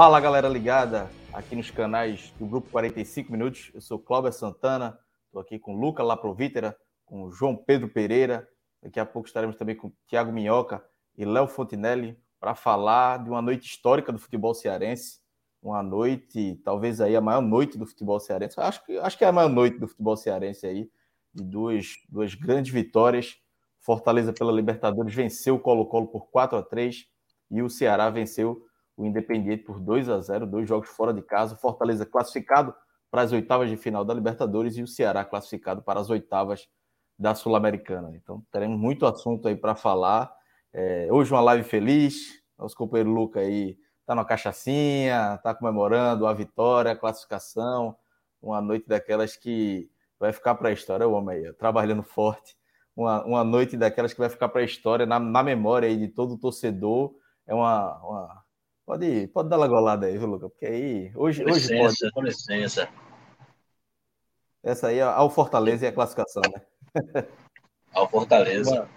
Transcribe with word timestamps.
Fala 0.00 0.18
galera 0.18 0.48
ligada 0.48 1.10
aqui 1.30 1.54
nos 1.54 1.70
canais 1.70 2.32
do 2.38 2.46
Grupo 2.46 2.70
45 2.70 3.30
Minutos. 3.30 3.70
Eu 3.74 3.82
sou 3.82 3.98
Cláudio 3.98 4.32
Santana, 4.32 4.98
estou 5.26 5.42
aqui 5.42 5.58
com 5.58 5.78
Luca 5.78 6.02
Laprovítera, 6.02 6.74
com 7.04 7.30
João 7.30 7.54
Pedro 7.54 7.86
Pereira. 7.86 8.48
Daqui 8.82 8.98
a 8.98 9.04
pouco 9.04 9.28
estaremos 9.28 9.56
também 9.56 9.76
com 9.76 9.92
Tiago 10.06 10.32
Minhoca 10.32 10.82
e 11.18 11.26
Léo 11.26 11.46
Fontinelli 11.46 12.18
para 12.40 12.54
falar 12.54 13.22
de 13.22 13.28
uma 13.28 13.42
noite 13.42 13.66
histórica 13.66 14.10
do 14.10 14.18
futebol 14.18 14.54
cearense. 14.54 15.20
Uma 15.62 15.82
noite, 15.82 16.58
talvez 16.64 17.02
aí 17.02 17.14
a 17.14 17.20
maior 17.20 17.42
noite 17.42 17.76
do 17.76 17.84
futebol 17.84 18.18
cearense. 18.18 18.58
Acho 18.58 18.82
que, 18.86 18.96
acho 18.96 19.18
que 19.18 19.24
é 19.26 19.28
a 19.28 19.32
maior 19.32 19.50
noite 19.50 19.78
do 19.78 19.86
futebol 19.86 20.16
cearense 20.16 20.66
aí, 20.66 20.90
de 21.34 21.44
duas, 21.44 21.88
duas 22.08 22.34
grandes 22.34 22.72
vitórias. 22.72 23.36
Fortaleza 23.78 24.32
pela 24.32 24.50
Libertadores 24.50 25.14
venceu 25.14 25.56
o 25.56 25.60
Colo-Colo 25.60 26.06
por 26.06 26.30
4 26.30 26.56
a 26.56 26.62
3 26.62 27.04
e 27.50 27.60
o 27.60 27.68
Ceará 27.68 28.08
venceu 28.08 28.64
o 29.00 29.06
Independiente 29.06 29.64
por 29.64 29.80
2 29.80 30.10
a 30.10 30.20
0 30.20 30.46
dois 30.46 30.68
jogos 30.68 30.90
fora 30.90 31.14
de 31.14 31.22
casa. 31.22 31.56
Fortaleza 31.56 32.04
classificado 32.04 32.74
para 33.10 33.22
as 33.22 33.32
oitavas 33.32 33.70
de 33.70 33.76
final 33.76 34.04
da 34.04 34.12
Libertadores 34.12 34.76
e 34.76 34.82
o 34.82 34.86
Ceará 34.86 35.24
classificado 35.24 35.80
para 35.80 35.98
as 35.98 36.10
oitavas 36.10 36.68
da 37.18 37.34
Sul-Americana. 37.34 38.12
Então 38.14 38.44
teremos 38.52 38.78
muito 38.78 39.06
assunto 39.06 39.48
aí 39.48 39.56
para 39.56 39.74
falar. 39.74 40.30
É, 40.70 41.08
hoje 41.10 41.32
uma 41.32 41.40
live 41.40 41.64
feliz. 41.64 42.42
Nosso 42.58 42.76
companheiro 42.76 43.10
Luca 43.10 43.40
aí 43.40 43.78
tá 44.04 44.14
na 44.14 44.24
cachaçinha, 44.24 45.40
tá 45.42 45.54
comemorando 45.54 46.26
a 46.26 46.34
vitória, 46.34 46.92
a 46.92 46.96
classificação. 46.96 47.96
Uma 48.42 48.60
noite 48.60 48.86
daquelas 48.86 49.34
que 49.34 49.90
vai 50.18 50.30
ficar 50.30 50.54
para 50.56 50.68
a 50.68 50.72
história, 50.72 51.08
o 51.08 51.12
homem 51.12 51.46
aí, 51.46 51.52
trabalhando 51.54 52.02
forte. 52.02 52.54
Uma, 52.94 53.24
uma 53.24 53.44
noite 53.44 53.78
daquelas 53.78 54.12
que 54.12 54.20
vai 54.20 54.28
ficar 54.28 54.50
para 54.50 54.60
a 54.60 54.64
história, 54.64 55.06
na, 55.06 55.18
na 55.18 55.42
memória 55.42 55.88
aí 55.88 55.96
de 55.96 56.08
todo 56.08 56.36
torcedor. 56.36 57.14
É 57.46 57.54
uma, 57.54 57.96
uma 57.98 58.44
Pode, 58.90 59.28
pode 59.28 59.48
dar 59.48 59.68
golada 59.68 60.06
aí, 60.06 60.18
viu, 60.18 60.26
Luca? 60.26 60.48
Porque 60.48 60.66
aí. 60.66 61.12
Hoje, 61.14 61.44
com 61.44 61.50
licença, 61.50 61.84
hoje 61.84 61.98
pode. 62.00 62.12
Com 62.12 62.22
licença. 62.22 62.88
Essa 64.64 64.88
aí 64.88 64.98
é 64.98 65.02
ao 65.02 65.30
Fortaleza 65.30 65.84
e 65.84 65.88
a 65.88 65.92
classificação, 65.92 66.42
né? 66.52 67.24
Ao 67.94 68.10
Fortaleza. 68.10 68.88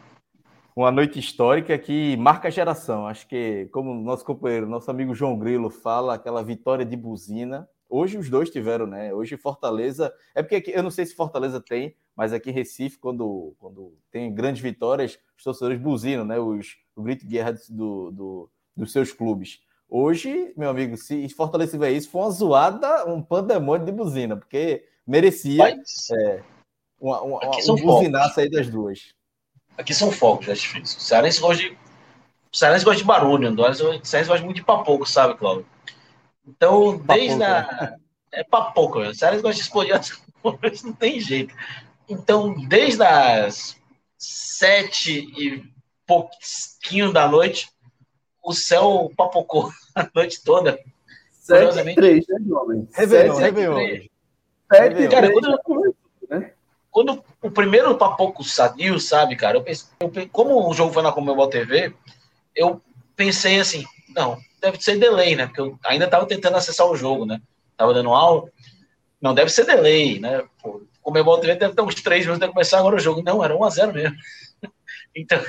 Uma, 0.75 0.87
uma, 0.87 0.91
noite 0.91 1.19
histórica 1.19 1.77
que 1.77 2.17
marca 2.17 2.47
a 2.47 2.51
geração. 2.51 3.05
Acho 3.05 3.27
que, 3.27 3.69
como 3.71 3.93
nosso 3.93 4.25
companheiro, 4.25 4.65
nosso 4.65 4.89
amigo 4.89 5.13
João 5.13 5.37
Grilo 5.37 5.69
fala, 5.69 6.15
aquela 6.15 6.43
vitória 6.43 6.83
de 6.83 6.97
buzina. 6.97 7.69
Hoje 7.87 8.17
os 8.17 8.31
dois 8.31 8.49
tiveram, 8.49 8.87
né? 8.87 9.13
Hoje 9.13 9.37
Fortaleza. 9.37 10.11
É 10.33 10.41
porque 10.41 10.55
aqui, 10.55 10.71
eu 10.71 10.81
não 10.81 10.89
sei 10.89 11.05
se 11.05 11.13
Fortaleza 11.13 11.61
tem, 11.61 11.95
mas 12.15 12.33
aqui 12.33 12.49
em 12.49 12.53
Recife, 12.53 12.97
quando, 12.97 13.53
quando 13.59 13.95
tem 14.09 14.33
grandes 14.33 14.63
vitórias, 14.63 15.19
os 15.37 15.43
torcedores 15.43 15.79
buzinam, 15.79 16.25
né? 16.25 16.39
Os, 16.39 16.77
o 16.95 17.03
grito 17.03 17.27
de 17.27 17.33
guerra 17.33 17.55
do, 17.69 18.09
do, 18.09 18.49
dos 18.75 18.91
seus 18.91 19.11
clubes. 19.11 19.61
Hoje, 19.95 20.51
meu 20.57 20.71
amigo, 20.71 20.97
se 20.97 21.29
Fortaleza 21.29 21.73
tiver 21.73 21.91
isso, 21.91 22.09
foi 22.09 22.21
uma 22.21 22.31
zoada, 22.31 23.07
um 23.07 23.21
pandemônio 23.21 23.85
de 23.85 23.91
buzina, 23.91 24.35
porque 24.35 24.87
merecia 25.05 25.69
é, 25.69 26.41
uma, 26.99 27.21
uma, 27.21 27.39
um 27.69 27.75
buzinaço 27.75 28.39
aí 28.39 28.49
das 28.49 28.67
duas. 28.67 29.13
Aqui 29.77 29.93
são 29.93 30.11
fogos, 30.11 30.47
é 30.49 30.53
difícil. 30.55 30.97
O 30.97 31.01
Cearense 31.01 31.39
gosta 31.39 31.61
de, 31.61 31.77
o 32.51 32.57
Cearense 32.57 32.83
gosta 32.83 33.01
de 33.01 33.05
barulho, 33.05 33.53
o 33.53 34.03
Cearense 34.03 34.29
gosta 34.29 34.43
muito 34.43 34.55
de 34.55 34.65
papoco, 34.65 35.05
sabe, 35.05 35.35
Cláudio? 35.35 35.67
Então, 36.43 36.97
desde 36.97 37.37
papoco, 37.37 37.43
a... 37.43 37.81
Né? 37.83 37.97
É 38.31 38.43
papoco, 38.43 38.99
o 38.99 39.13
Cearense 39.13 39.43
gosta 39.43 39.57
de 39.57 39.61
explodir 39.61 39.95
as 39.95 40.09
coisas, 40.41 40.81
não 40.81 40.93
tem 40.93 41.19
jeito. 41.19 41.53
Então, 42.09 42.51
desde 42.67 43.03
as 43.03 43.77
sete 44.17 45.19
e 45.37 45.63
pouquinho 46.07 47.13
da 47.13 47.27
noite, 47.27 47.69
o 48.43 48.53
céu 48.53 49.11
papocou 49.15 49.71
a 49.95 50.07
noite 50.13 50.43
toda. 50.43 50.79
7 51.31 51.89
e 51.89 51.95
3, 51.95 52.27
né, 52.27 52.37
jovem? 52.47 52.87
Réveillon, 52.93 53.35
Réveillon. 53.35 53.75
7 54.71 55.01
e 55.01 55.09
3 55.09 55.33
quando, 55.33 55.95
né? 56.29 56.51
quando 56.89 57.23
o 57.41 57.51
primeiro 57.51 57.97
papoco 57.97 58.43
saiu, 58.43 58.99
sabe, 58.99 59.35
cara, 59.35 59.57
eu 59.57 59.63
pensei, 59.63 59.87
eu, 59.99 60.11
como 60.31 60.69
o 60.69 60.73
jogo 60.73 60.93
foi 60.93 61.03
na 61.03 61.11
Comebol 61.11 61.49
TV, 61.49 61.93
eu 62.55 62.81
pensei 63.15 63.59
assim, 63.59 63.83
não, 64.15 64.37
deve 64.61 64.81
ser 64.81 64.97
delay, 64.97 65.35
né? 65.35 65.47
Porque 65.47 65.61
eu 65.61 65.77
ainda 65.85 66.07
tava 66.07 66.25
tentando 66.25 66.55
acessar 66.55 66.87
o 66.87 66.95
jogo, 66.95 67.25
né? 67.25 67.41
Tava 67.75 67.93
dando 67.93 68.13
aula. 68.13 68.49
Não, 69.21 69.33
deve 69.33 69.49
ser 69.49 69.65
delay, 69.65 70.19
né? 70.19 70.43
Pô, 70.61 70.81
Comebol 71.01 71.39
TV 71.39 71.55
deve 71.55 71.73
ter 71.73 71.81
uns 71.81 71.95
três 71.95 72.25
minutos 72.25 72.47
de 72.47 72.53
começar 72.53 72.79
agora 72.79 72.95
o 72.95 72.99
jogo. 72.99 73.21
Não, 73.21 73.43
era 73.43 73.55
1x0 73.55 73.93
mesmo. 73.93 74.15
Então, 75.15 75.39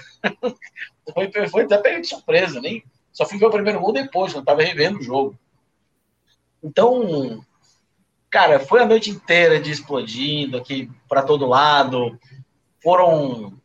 foi, 1.12 1.48
foi 1.48 1.62
até 1.64 1.78
pego 1.78 2.00
de 2.00 2.08
surpresa, 2.08 2.60
nem. 2.60 2.84
Só 3.12 3.24
fui 3.26 3.38
ver 3.38 3.46
o 3.46 3.50
primeiro 3.50 3.80
gol 3.80 3.92
depois, 3.92 4.32
não 4.32 4.40
estava 4.40 4.62
revendo 4.62 4.98
o 4.98 5.02
jogo. 5.02 5.38
Então, 6.62 7.44
cara, 8.30 8.58
foi 8.58 8.80
a 8.80 8.86
noite 8.86 9.10
inteira 9.10 9.60
de 9.60 9.70
explodindo 9.70 10.56
aqui 10.56 10.90
para 11.08 11.22
todo 11.22 11.46
lado. 11.46 12.18
Foram 12.82 13.56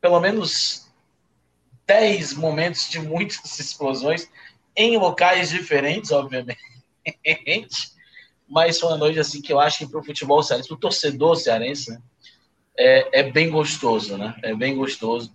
pelo 0.00 0.20
menos 0.20 0.88
10 1.86 2.34
momentos 2.34 2.88
de 2.88 3.00
muitas 3.00 3.40
explosões 3.58 4.30
em 4.76 4.96
locais 4.96 5.50
diferentes, 5.50 6.12
obviamente. 6.12 6.58
Mas 8.48 8.78
foi 8.78 8.90
uma 8.90 8.96
noite 8.96 9.18
assim 9.18 9.42
que 9.42 9.52
eu 9.52 9.60
acho 9.60 9.78
que 9.78 9.86
para 9.86 10.00
o 10.00 10.04
futebol 10.04 10.42
cearense, 10.42 10.68
para 10.68 10.76
o 10.76 10.80
torcedor 10.80 11.36
cearense, 11.36 11.90
né, 11.90 12.00
é, 12.78 13.20
é 13.20 13.30
bem 13.30 13.50
gostoso, 13.50 14.16
né? 14.16 14.34
É 14.42 14.54
bem 14.54 14.76
gostoso. 14.76 15.32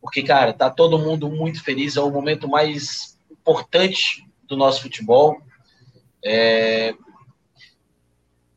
Porque, 0.00 0.22
cara, 0.22 0.52
tá 0.52 0.70
todo 0.70 0.98
mundo 0.98 1.28
muito 1.28 1.62
feliz. 1.62 1.96
É 1.96 2.00
o 2.00 2.10
momento 2.10 2.48
mais 2.48 3.18
importante 3.30 4.26
do 4.46 4.56
nosso 4.56 4.82
futebol. 4.82 5.40
É... 6.24 6.94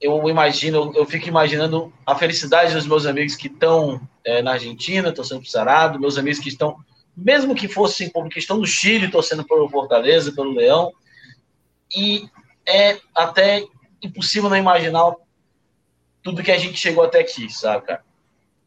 Eu 0.01 0.29
imagino, 0.29 0.93
eu 0.95 1.05
fico 1.05 1.27
imaginando 1.27 1.91
a 2.05 2.15
felicidade 2.15 2.73
dos 2.73 2.87
meus 2.87 3.05
amigos 3.05 3.35
que 3.35 3.47
estão 3.47 3.99
é, 4.23 4.41
na 4.41 4.53
Argentina, 4.53 5.11
torcendo 5.11 5.41
pro 5.41 5.49
Sarado, 5.49 5.99
meus 5.99 6.17
amigos 6.17 6.39
que 6.39 6.47
estão, 6.47 6.77
mesmo 7.15 7.53
que 7.53 7.67
fossem 7.67 8.09
que 8.31 8.39
estão 8.39 8.57
no 8.57 8.65
Chile, 8.65 9.11
torcendo 9.11 9.43
pelo 9.43 9.67
Fortaleza, 9.67 10.31
pelo 10.31 10.53
Leão. 10.53 10.93
E 11.93 12.29
é 12.65 12.97
até 13.13 13.65
impossível 14.01 14.49
não 14.49 14.55
imaginar 14.55 15.13
tudo 16.23 16.43
que 16.43 16.51
a 16.51 16.57
gente 16.57 16.77
chegou 16.77 17.03
até 17.03 17.19
aqui, 17.19 17.49
sabe, 17.49 17.85
cara? 17.87 18.03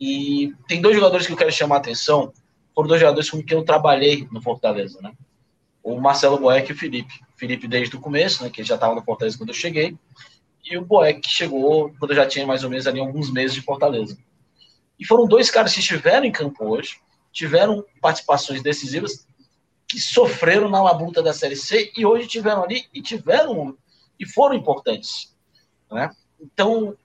E 0.01 0.53
tem 0.67 0.81
dois 0.81 0.97
jogadores 0.97 1.27
que 1.27 1.33
eu 1.33 1.37
quero 1.37 1.53
chamar 1.53 1.77
a 1.77 1.79
atenção 1.79 2.33
foram 2.75 2.89
dois 2.89 3.01
jogadores 3.01 3.31
com 3.31 3.43
quem 3.43 3.57
eu 3.57 3.65
trabalhei 3.65 4.27
no 4.31 4.41
Fortaleza, 4.41 5.01
né? 5.01 5.13
O 5.83 6.01
Marcelo 6.01 6.39
Boeck 6.39 6.71
e 6.71 6.75
o 6.75 6.79
Felipe. 6.79 7.21
Felipe 7.37 7.67
desde 7.67 7.97
o 7.97 8.01
começo, 8.01 8.43
né? 8.43 8.51
Que 8.51 8.63
já 8.63 8.77
estava 8.77 8.95
no 8.95 9.03
Fortaleza 9.03 9.37
quando 9.37 9.51
eu 9.51 9.55
cheguei. 9.55 9.97
E 10.65 10.77
o 10.77 10.85
Boeck 10.85 11.29
chegou 11.29 11.93
quando 11.99 12.13
eu 12.13 12.17
já 12.17 12.27
tinha 12.27 12.47
mais 12.47 12.63
ou 12.63 12.71
menos 12.71 12.87
ali 12.87 13.01
alguns 13.01 13.31
meses 13.33 13.55
de 13.55 13.63
Fortaleza. 13.63 14.17
E 14.99 15.05
foram 15.05 15.27
dois 15.27 15.51
caras 15.51 15.75
que 15.75 15.81
estiveram 15.81 16.25
em 16.25 16.31
campo 16.31 16.65
hoje, 16.65 16.99
tiveram 17.33 17.85
participações 18.01 18.63
decisivas, 18.63 19.27
que 19.89 20.01
sofreram 20.01 20.71
na 20.71 20.83
labuta 20.83 21.23
da 21.23 21.33
Série 21.33 21.57
C 21.57 21.93
e 21.97 22.07
hoje 22.07 22.29
tiveram 22.29 22.63
ali 22.63 22.87
e 22.95 23.03
tiveram 23.03 23.77
e 24.19 24.25
foram 24.25 24.55
importantes, 24.55 25.35
né? 25.91 26.11
Então 26.41 26.97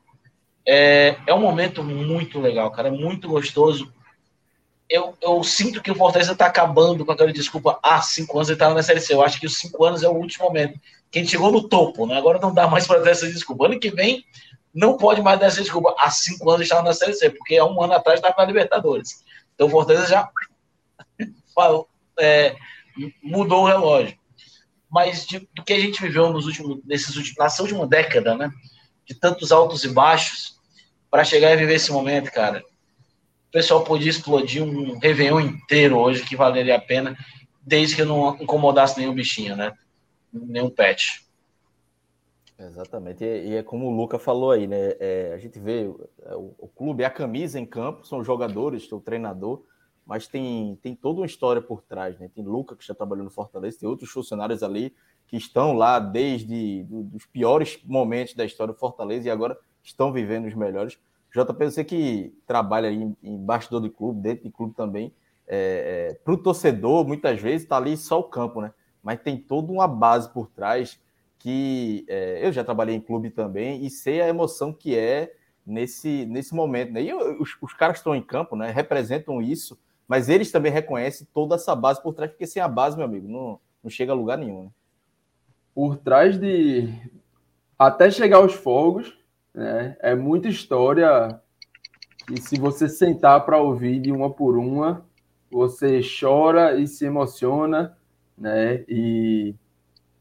é, 0.66 1.18
é 1.25 1.34
um 1.34 1.42
momento 1.42 1.84
muito 1.84 2.40
legal, 2.40 2.70
cara, 2.72 2.92
muito 2.92 3.28
gostoso 3.28 3.92
eu, 4.89 5.18
eu 5.22 5.44
sinto 5.44 5.81
que 5.81 5.92
o 5.92 5.95
Fortaleza 5.95 6.31
está 6.31 6.45
acabando 6.45 7.06
com 7.06 7.12
aquela 7.12 7.31
desculpa. 7.31 7.80
Ah, 7.84 8.01
cinco 8.01 8.38
anos 8.38 8.48
ele 8.48 8.56
estava 8.56 8.74
na 8.74 8.84
Série 8.84 9.01
C. 9.01 9.13
Eu 9.13 9.22
acho 9.22 9.39
que 9.39 9.45
os 9.45 9.57
cinco 9.57 9.84
anos 9.84 10.01
é 10.01 10.07
o 10.07 10.13
último 10.13 10.45
momento. 10.45 10.80
Quem 11.12 11.25
chegou 11.25 11.51
no 11.51 11.68
topo, 11.68 12.06
né? 12.06 12.18
Agora 12.18 12.39
não 12.39 12.54
dá 12.54 12.68
mais 12.68 12.88
para 12.88 13.01
dar 13.01 13.12
essa 13.12 13.28
desculpa. 13.28 13.66
Ano 13.66 13.80
que 13.80 13.92
vem 13.92 14.24
não 14.74 14.98
pode 14.98 15.22
mais 15.22 15.39
dar 15.39 15.48
essa 15.48 15.62
desculpa. 15.62 15.94
Há 16.00 16.10
cinco 16.10 16.50
anos 16.50 16.63
estava 16.63 16.84
na 16.84 16.94
Série 16.94 17.13
C, 17.13 17.30
porque 17.30 17.57
há 17.57 17.66
um 17.66 17.81
ano 17.81 17.94
atrás 17.94 18.19
estava 18.19 18.36
na 18.38 18.45
Libertadores. 18.45 19.24
Então 19.56 19.68
o 19.68 19.69
Fortaleza 19.69 20.07
já 20.07 20.30
é, 22.19 22.56
mudou 23.22 23.63
o 23.63 23.68
relógio. 23.68 24.18
Mas 24.89 25.25
de, 25.25 25.39
do 25.54 25.63
que 25.63 25.74
a 25.74 25.80
gente 25.80 26.01
viveu 26.01 26.31
nos 26.31 26.45
últimos, 26.45 26.80
nesses 26.86 27.16
últimos, 27.18 27.38
nessa 27.38 27.62
última 27.62 27.86
década, 27.86 28.36
né? 28.36 28.50
De 29.06 29.13
tantos 29.13 29.51
altos 29.51 29.84
e 29.84 29.89
baixos, 29.89 30.57
para 31.12 31.25
chegar 31.25 31.51
e 31.51 31.57
viver 31.57 31.75
esse 31.75 31.92
momento, 31.92 32.31
cara. 32.31 32.63
Pessoal 33.57 33.83
podia 33.83 34.12
explodir 34.12 34.62
um 34.62 35.00
Réveillon 35.00 35.39
inteiro 35.39 35.98
hoje 35.98 36.24
que 36.24 36.36
valeria 36.36 36.75
a 36.75 36.80
pena, 36.80 37.18
desde 37.59 37.95
que 37.95 38.04
não 38.04 38.36
incomodasse 38.39 39.00
nenhum 39.00 39.15
bichinho, 39.15 39.56
né? 39.56 39.74
Nenhum 40.31 40.69
pet. 40.69 41.25
Exatamente, 42.56 43.24
e 43.24 43.56
é 43.56 43.63
como 43.63 43.88
o 43.88 43.98
Luca 43.98 44.19
falou 44.19 44.51
aí, 44.51 44.68
né? 44.68 44.94
É, 45.00 45.31
a 45.33 45.39
gente 45.39 45.57
vê 45.57 45.92
é, 46.21 46.36
o, 46.36 46.54
o, 46.59 46.68
clube, 46.68 47.04
a 47.04 47.09
camisa 47.09 47.59
em 47.59 47.65
campo, 47.65 48.06
são 48.06 48.24
jogadores, 48.24 48.92
o 48.92 49.00
treinador, 49.00 49.63
mas 50.06 50.27
tem, 50.27 50.77
tem 50.83 50.94
toda 50.94 51.21
uma 51.21 51.25
história 51.25 51.60
por 51.60 51.81
trás, 51.81 52.15
né? 52.19 52.30
Tem 52.31 52.45
Luca 52.45 52.75
que 52.75 52.86
já 52.86 52.94
trabalhou 52.94 53.25
no 53.25 53.31
Fortaleza, 53.31 53.80
tem 53.80 53.89
outros 53.89 54.12
funcionários 54.12 54.62
ali 54.62 54.94
que 55.25 55.36
estão 55.36 55.74
lá 55.74 55.98
desde 55.98 56.83
do, 56.83 57.01
dos 57.01 57.25
piores 57.25 57.80
momentos 57.83 58.36
da 58.36 58.45
história 58.45 58.71
do 58.71 58.80
Fortaleza 58.80 59.27
e 59.27 59.31
agora 59.31 59.57
estão 59.81 60.13
vivendo 60.13 60.45
os 60.45 60.53
melhores. 60.53 61.00
JP, 61.44 61.66
você 61.66 61.84
que 61.84 62.34
trabalha 62.45 62.92
em, 62.92 63.16
em 63.22 63.38
bastidor 63.38 63.81
de 63.81 63.89
clube, 63.89 64.22
dentro 64.22 64.44
de 64.45 64.51
clube 64.51 64.74
também, 64.75 65.13
é, 65.48 66.10
é, 66.10 66.13
para 66.16 66.34
o 66.34 66.38
torcedor, 66.38 67.07
muitas 67.07 67.39
vezes 67.39 67.63
está 67.63 67.78
ali 67.78 67.95
só 67.95 68.19
o 68.19 68.24
campo, 68.24 68.62
né? 68.62 68.74
Mas 69.01 69.22
tem 69.22 69.38
toda 69.38 69.72
uma 69.72 69.88
base 69.88 70.31
por 70.34 70.48
trás 70.48 71.00
que 71.39 72.06
é, 72.10 72.45
eu 72.45 72.51
já 72.51 72.63
trabalhei 72.63 72.95
em 72.95 73.00
clube 73.00 73.30
também 73.30 73.86
e 73.86 73.89
sei 73.89 74.22
a 74.22 74.28
emoção 74.28 74.74
que 74.74 74.98
é 74.98 75.34
nesse, 75.66 76.25
nesse 76.25 76.54
momento. 76.54 76.92
Né? 76.92 77.04
E 77.04 77.13
os, 77.13 77.56
os 77.62 77.74
caras 77.74 77.95
que 77.95 78.00
estão 78.00 78.16
em 78.16 78.22
campo 78.22 78.56
né, 78.56 78.72
representam 78.72 79.42
isso, 79.42 79.80
mas 80.07 80.30
eles 80.30 80.51
também 80.51 80.72
reconhecem 80.72 81.28
toda 81.34 81.56
essa 81.56 81.75
base 81.75 82.01
por 82.01 82.13
trás, 82.13 82.31
porque 82.31 82.48
sem 82.48 82.62
a 82.62 82.68
base, 82.68 82.98
meu 82.98 83.06
amigo, 83.06 83.28
não, 83.28 83.60
não 83.84 83.89
chega 83.89 84.12
a 84.12 84.16
lugar 84.16 84.38
nenhum. 84.38 84.63
Né? 84.63 84.69
Por 85.75 85.98
trás 85.98 86.39
de. 86.39 86.89
Até 87.78 88.10
chegar 88.10 88.38
aos 88.38 88.54
fogos, 88.54 89.17
né, 89.57 89.98
é 90.00 90.15
muita 90.15 90.48
história. 90.48 91.42
E 92.31 92.39
se 92.39 92.59
você 92.59 92.88
sentar 92.88 93.45
para 93.45 93.59
ouvir 93.59 94.00
de 94.00 94.12
uma 94.12 94.30
por 94.30 94.57
uma, 94.57 95.06
você 95.51 96.01
chora 96.01 96.80
e 96.80 96.88
se 96.88 97.06
emociona, 97.06 97.98
né? 98.38 98.83
E 98.88 99.56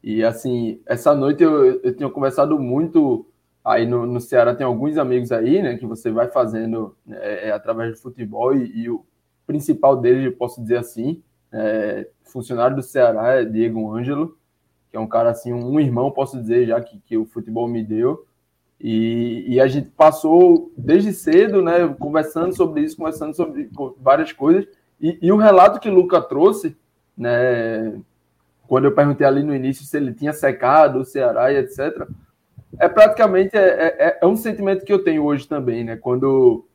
e 0.03 0.23
assim, 0.23 0.79
essa 0.85 1.13
noite 1.13 1.43
eu, 1.43 1.81
eu 1.81 1.93
tinha 1.95 2.09
conversado 2.09 2.57
muito 2.57 3.27
aí 3.63 3.85
no, 3.85 4.05
no 4.05 4.21
Ceará, 4.21 4.55
tem 4.55 4.65
alguns 4.65 4.97
amigos 4.97 5.31
aí, 5.33 5.61
né, 5.61 5.75
que 5.75 5.85
você 5.85 6.09
vai 6.09 6.29
fazendo 6.29 6.95
né, 7.05 7.17
é, 7.21 7.51
através 7.51 7.91
do 7.91 8.01
futebol, 8.01 8.55
e, 8.55 8.83
e, 8.83 8.89
o 8.89 9.03
principal 9.45 9.97
deles, 9.97 10.25
eu 10.25 10.37
posso 10.37 10.61
dizer 10.61 10.77
assim, 10.77 11.21
é, 11.51 12.07
funcionário 12.23 12.75
do 12.75 12.83
Ceará 12.83 13.33
é 13.33 13.45
Diego 13.45 13.93
Ângelo, 13.93 14.37
que 14.89 14.95
é 14.95 14.99
um 14.99 15.07
cara 15.07 15.31
assim, 15.31 15.51
um 15.51 15.79
irmão, 15.79 16.11
posso 16.11 16.39
dizer 16.39 16.67
já, 16.67 16.79
que, 16.79 16.99
que 16.99 17.17
o 17.17 17.25
futebol 17.25 17.67
me 17.67 17.83
deu. 17.83 18.25
E, 18.79 19.45
e, 19.47 19.59
a 19.59 19.67
gente 19.67 19.89
passou 19.89 20.71
desde 20.77 21.11
cedo, 21.11 21.63
né, 21.63 21.87
conversando 21.99 22.55
sobre 22.55 22.81
isso, 22.81 22.95
conversando 22.95 23.35
sobre 23.35 23.69
várias 23.99 24.31
coisas. 24.31 24.67
E, 25.01 25.17
e 25.19 25.31
o 25.31 25.37
relato 25.37 25.79
que 25.79 25.89
o 25.89 25.93
Luca 25.93 26.21
trouxe, 26.21 26.77
né, 27.17 27.99
quando 28.67 28.85
eu 28.85 28.93
perguntei 28.93 29.25
ali 29.25 29.41
no 29.41 29.55
início 29.55 29.83
se 29.83 29.97
ele 29.97 30.13
tinha 30.13 30.33
secado 30.33 30.99
o 30.99 31.05
Ceará 31.05 31.51
e 31.51 31.57
etc. 31.57 32.07
É 32.79 32.87
praticamente 32.87 33.57
é, 33.57 33.95
é, 33.97 34.19
é 34.21 34.27
um 34.27 34.35
sentimento 34.35 34.85
que 34.85 34.93
eu 34.93 35.03
tenho 35.03 35.23
hoje 35.23 35.47
também, 35.47 35.83
né? 35.83 35.95
Quando 35.95 36.65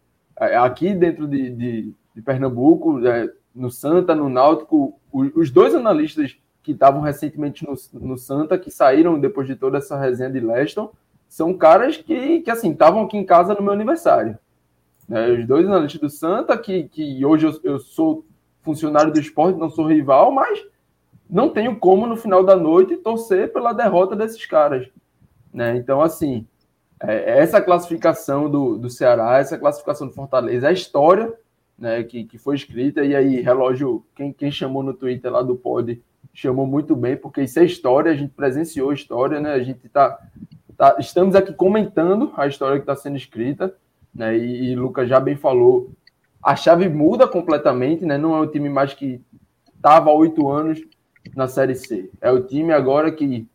é, 0.41 0.57
aqui 0.57 0.95
dentro 0.95 1.29
de, 1.29 1.51
de, 1.51 1.95
de 2.15 2.23
Pernambuco, 2.23 3.07
é, 3.07 3.31
no 3.55 3.71
Santa, 3.71 4.15
no 4.15 4.29
Náutico, 4.29 4.99
os 5.13 5.51
dois 5.51 5.75
analistas 5.75 6.37
que 6.63 6.73
estavam 6.73 7.03
recentemente 7.03 7.67
no, 7.67 7.75
no 8.01 8.17
Santa, 8.17 8.59
que 8.59 8.71
saíram 8.71 9.21
depois 9.21 9.47
de 9.47 9.55
toda 9.55 9.79
essa 9.79 9.99
resenha 9.99 10.31
de 10.31 10.41
Leston, 10.41 10.91
são 11.33 11.55
caras 11.55 11.97
que, 11.97 12.43
que 12.43 12.51
assim, 12.51 12.73
estavam 12.73 13.05
aqui 13.05 13.17
em 13.17 13.25
casa 13.25 13.55
no 13.55 13.63
meu 13.63 13.73
aniversário. 13.73 14.39
Né? 15.09 15.31
Os 15.31 15.47
dois 15.47 15.67
analistas 15.67 15.99
do 15.99 16.11
Santa, 16.11 16.59
que, 16.59 16.91
que 16.91 17.25
hoje 17.25 17.47
eu, 17.47 17.59
eu 17.65 17.79
sou 17.79 18.27
funcionário 18.61 19.11
do 19.11 19.19
esporte, 19.19 19.59
não 19.59 19.71
sou 19.71 19.87
rival, 19.87 20.31
mas 20.31 20.63
não 21.31 21.49
tenho 21.49 21.75
como 21.77 22.07
no 22.07 22.19
final 22.19 22.45
da 22.45 22.55
noite 22.55 22.99
torcer 22.99 23.51
pela 23.51 23.73
derrota 23.73 24.15
desses 24.15 24.45
caras. 24.45 24.87
Né? 25.51 25.75
Então, 25.79 26.03
assim, 26.03 26.47
é, 27.01 27.39
essa 27.39 27.63
classificação 27.63 28.51
do, 28.51 28.77
do 28.77 28.91
Ceará, 28.91 29.39
essa 29.39 29.57
classificação 29.57 30.09
do 30.09 30.13
Fortaleza, 30.13 30.69
a 30.69 30.73
história 30.73 31.33
né, 31.79 32.03
que, 32.03 32.25
que 32.25 32.37
foi 32.37 32.57
escrita, 32.57 33.03
e 33.03 33.17
aí, 33.17 33.41
relógio, 33.41 34.05
quem, 34.15 34.35
quem 34.35 34.53
chamou 34.53 34.83
no 34.83 34.93
Twitter 34.93 35.33
lá 35.33 35.41
do 35.41 35.57
Pod 35.57 35.99
chamou 36.35 36.67
muito 36.67 36.95
bem, 36.95 37.17
porque 37.17 37.43
isso 37.43 37.59
é 37.59 37.65
história, 37.65 38.13
a 38.13 38.15
gente 38.15 38.35
presenciou 38.35 38.91
a 38.91 38.95
história, 38.95 39.41
né? 39.41 39.53
A 39.53 39.63
gente 39.63 39.89
tá, 39.89 40.19
tá 40.83 40.97
estamos 40.99 41.37
aqui 41.37 41.53
comentando 41.53 42.33
a 42.37 42.49
história 42.49 42.77
que 42.77 42.83
está 42.83 42.97
sendo 42.97 43.17
escrita, 43.17 43.73
né? 44.13 44.37
E, 44.37 44.73
e 44.73 44.75
Lucas 44.75 45.09
já 45.09 45.21
bem 45.21 45.37
falou, 45.37 45.93
a 46.43 46.57
chave 46.57 46.89
muda 46.89 47.29
completamente, 47.29 48.05
né? 48.05 48.19
Não 48.19 48.35
é 48.35 48.41
o 48.41 48.49
time 48.49 48.69
mais 48.69 48.93
que 48.93 49.21
estava 49.77 50.11
há 50.11 50.13
oito 50.13 50.49
anos 50.49 50.83
na 51.37 51.47
Série 51.47 51.77
C. 51.77 52.11
É 52.21 52.33
o 52.33 52.43
time 52.43 52.73
agora 52.73 53.13
que 53.13 53.47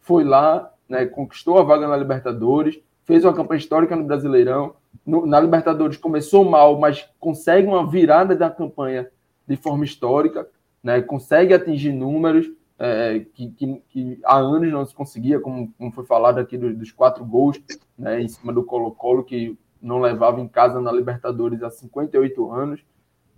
foi 0.00 0.22
lá, 0.22 0.72
né, 0.88 1.06
conquistou 1.06 1.58
a 1.58 1.64
vaga 1.64 1.88
na 1.88 1.96
Libertadores, 1.96 2.78
fez 3.04 3.24
uma 3.24 3.34
campanha 3.34 3.58
histórica 3.58 3.96
no 3.96 4.04
Brasileirão. 4.04 4.76
No, 5.04 5.26
na 5.26 5.40
Libertadores 5.40 5.96
começou 5.96 6.44
mal, 6.44 6.78
mas 6.78 7.08
consegue 7.18 7.66
uma 7.66 7.84
virada 7.84 8.36
da 8.36 8.48
campanha 8.48 9.10
de 9.44 9.56
forma 9.56 9.84
histórica, 9.84 10.48
né, 10.80 11.02
consegue 11.02 11.52
atingir 11.52 11.92
números 11.92 12.48
é, 12.78 13.24
que, 13.34 13.50
que, 13.50 13.82
que, 13.88 14.20
há 14.24 14.36
anos 14.36 14.70
não 14.70 14.84
se 14.84 14.94
conseguia, 14.94 15.40
como, 15.40 15.72
como 15.78 15.92
foi 15.92 16.04
falado 16.04 16.38
aqui 16.38 16.58
dos, 16.58 16.92
quatro 16.92 17.24
gols 17.24 17.60
né, 17.98 18.20
em 18.20 18.28
cima 18.28 18.52
do 18.52 18.64
Colo-Colo, 18.64 19.24
que 19.24 19.58
não 19.80 20.00
levava 20.00 20.40
em 20.40 20.48
casa 20.48 20.80
na 20.80 20.92
Libertadores 20.92 21.62
há 21.62 21.70
58 21.70 22.50
anos. 22.50 22.80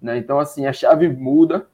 Né? 0.00 0.18
Então, 0.18 0.38
assim, 0.38 0.66
a 0.66 0.72
chave 0.72 1.08
muda. 1.08 1.66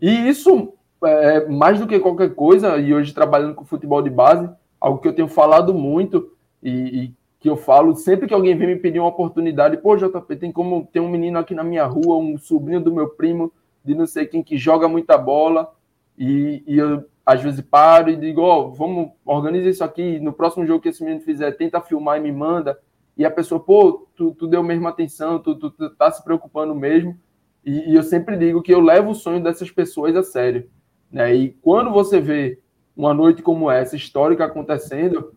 E 0.00 0.28
isso 0.28 0.74
é, 1.04 1.46
mais 1.48 1.78
do 1.78 1.86
que 1.86 1.98
qualquer 1.98 2.34
coisa, 2.34 2.76
e 2.78 2.92
hoje 2.92 3.14
trabalhando 3.14 3.54
com 3.54 3.64
futebol 3.64 4.02
de 4.02 4.10
base, 4.10 4.48
algo 4.80 4.98
que 4.98 5.08
eu 5.08 5.14
tenho 5.14 5.28
falado 5.28 5.72
muito 5.74 6.32
e, 6.62 6.70
e, 6.70 7.14
que 7.38 7.48
eu 7.48 7.56
falo 7.56 7.96
sempre 7.96 8.26
que 8.26 8.34
alguém 8.34 8.56
vem 8.56 8.68
me 8.68 8.76
pedir 8.76 9.00
uma 9.00 9.08
oportunidade, 9.08 9.78
pô, 9.78 9.96
JP, 9.96 10.36
tem 10.36 10.52
como 10.52 10.86
ter 10.92 11.00
um 11.00 11.08
menino 11.08 11.38
aqui 11.38 11.54
na 11.54 11.64
minha 11.64 11.86
rua, 11.86 12.18
um 12.18 12.36
sobrinho 12.36 12.82
do 12.82 12.92
meu 12.92 13.08
primo, 13.08 13.50
de 13.82 13.94
não 13.94 14.06
sei 14.06 14.26
quem, 14.26 14.42
que 14.42 14.58
joga 14.58 14.86
muita 14.86 15.16
bola, 15.16 15.72
e, 16.20 16.62
e 16.66 16.76
eu 16.76 17.08
às 17.24 17.42
vezes 17.42 17.62
paro 17.62 18.10
e 18.10 18.16
digo, 18.16 18.42
ó, 18.42 18.66
oh, 18.66 18.72
vamos, 18.72 19.12
organiza 19.24 19.70
isso 19.70 19.82
aqui, 19.82 20.20
no 20.20 20.32
próximo 20.32 20.66
jogo 20.66 20.82
que 20.82 20.90
esse 20.90 21.02
menino 21.02 21.22
fizer, 21.22 21.52
tenta 21.52 21.80
filmar 21.80 22.18
e 22.18 22.20
me 22.20 22.30
manda, 22.30 22.78
e 23.16 23.24
a 23.24 23.30
pessoa, 23.30 23.58
pô, 23.58 24.06
tu, 24.14 24.34
tu 24.34 24.46
deu 24.46 24.62
mesmo 24.62 24.86
atenção, 24.86 25.38
tu, 25.38 25.54
tu, 25.54 25.70
tu 25.70 25.90
tá 25.90 26.10
se 26.10 26.22
preocupando 26.22 26.74
mesmo, 26.74 27.18
e, 27.64 27.90
e 27.90 27.94
eu 27.94 28.02
sempre 28.02 28.36
digo 28.36 28.62
que 28.62 28.72
eu 28.72 28.80
levo 28.80 29.10
o 29.10 29.14
sonho 29.14 29.42
dessas 29.42 29.70
pessoas 29.70 30.14
a 30.14 30.22
sério. 30.22 30.68
Né? 31.10 31.34
E 31.34 31.48
quando 31.62 31.90
você 31.90 32.20
vê 32.20 32.58
uma 32.96 33.14
noite 33.14 33.42
como 33.42 33.70
essa, 33.70 33.96
histórica, 33.96 34.44
acontecendo, 34.44 35.32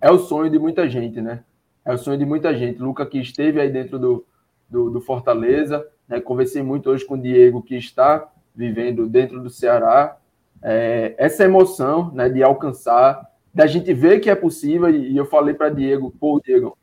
é 0.00 0.10
o 0.10 0.18
sonho 0.18 0.50
de 0.50 0.58
muita 0.58 0.88
gente, 0.88 1.20
né? 1.20 1.44
É 1.84 1.92
o 1.92 1.98
sonho 1.98 2.18
de 2.18 2.24
muita 2.24 2.54
gente. 2.54 2.80
Luca 2.80 3.04
que 3.06 3.18
esteve 3.18 3.60
aí 3.60 3.70
dentro 3.70 3.98
do, 3.98 4.26
do, 4.68 4.90
do 4.90 5.00
Fortaleza, 5.00 5.86
né? 6.08 6.20
conversei 6.20 6.62
muito 6.62 6.90
hoje 6.90 7.04
com 7.04 7.14
o 7.14 7.20
Diego, 7.20 7.62
que 7.62 7.76
está 7.76 8.31
vivendo 8.54 9.08
dentro 9.08 9.40
do 9.40 9.50
Ceará. 9.50 10.16
É, 10.62 11.14
essa 11.18 11.44
emoção 11.44 12.12
né, 12.12 12.28
de 12.28 12.42
alcançar, 12.42 13.26
da 13.52 13.66
gente 13.66 13.92
ver 13.92 14.20
que 14.20 14.30
é 14.30 14.34
possível, 14.34 14.88
e, 14.88 15.16
eu 15.16 15.26
falei 15.26 15.54
para 15.54 15.68
Diego, 15.68 16.12
pô, 16.18 16.40
Diego, 16.44 16.76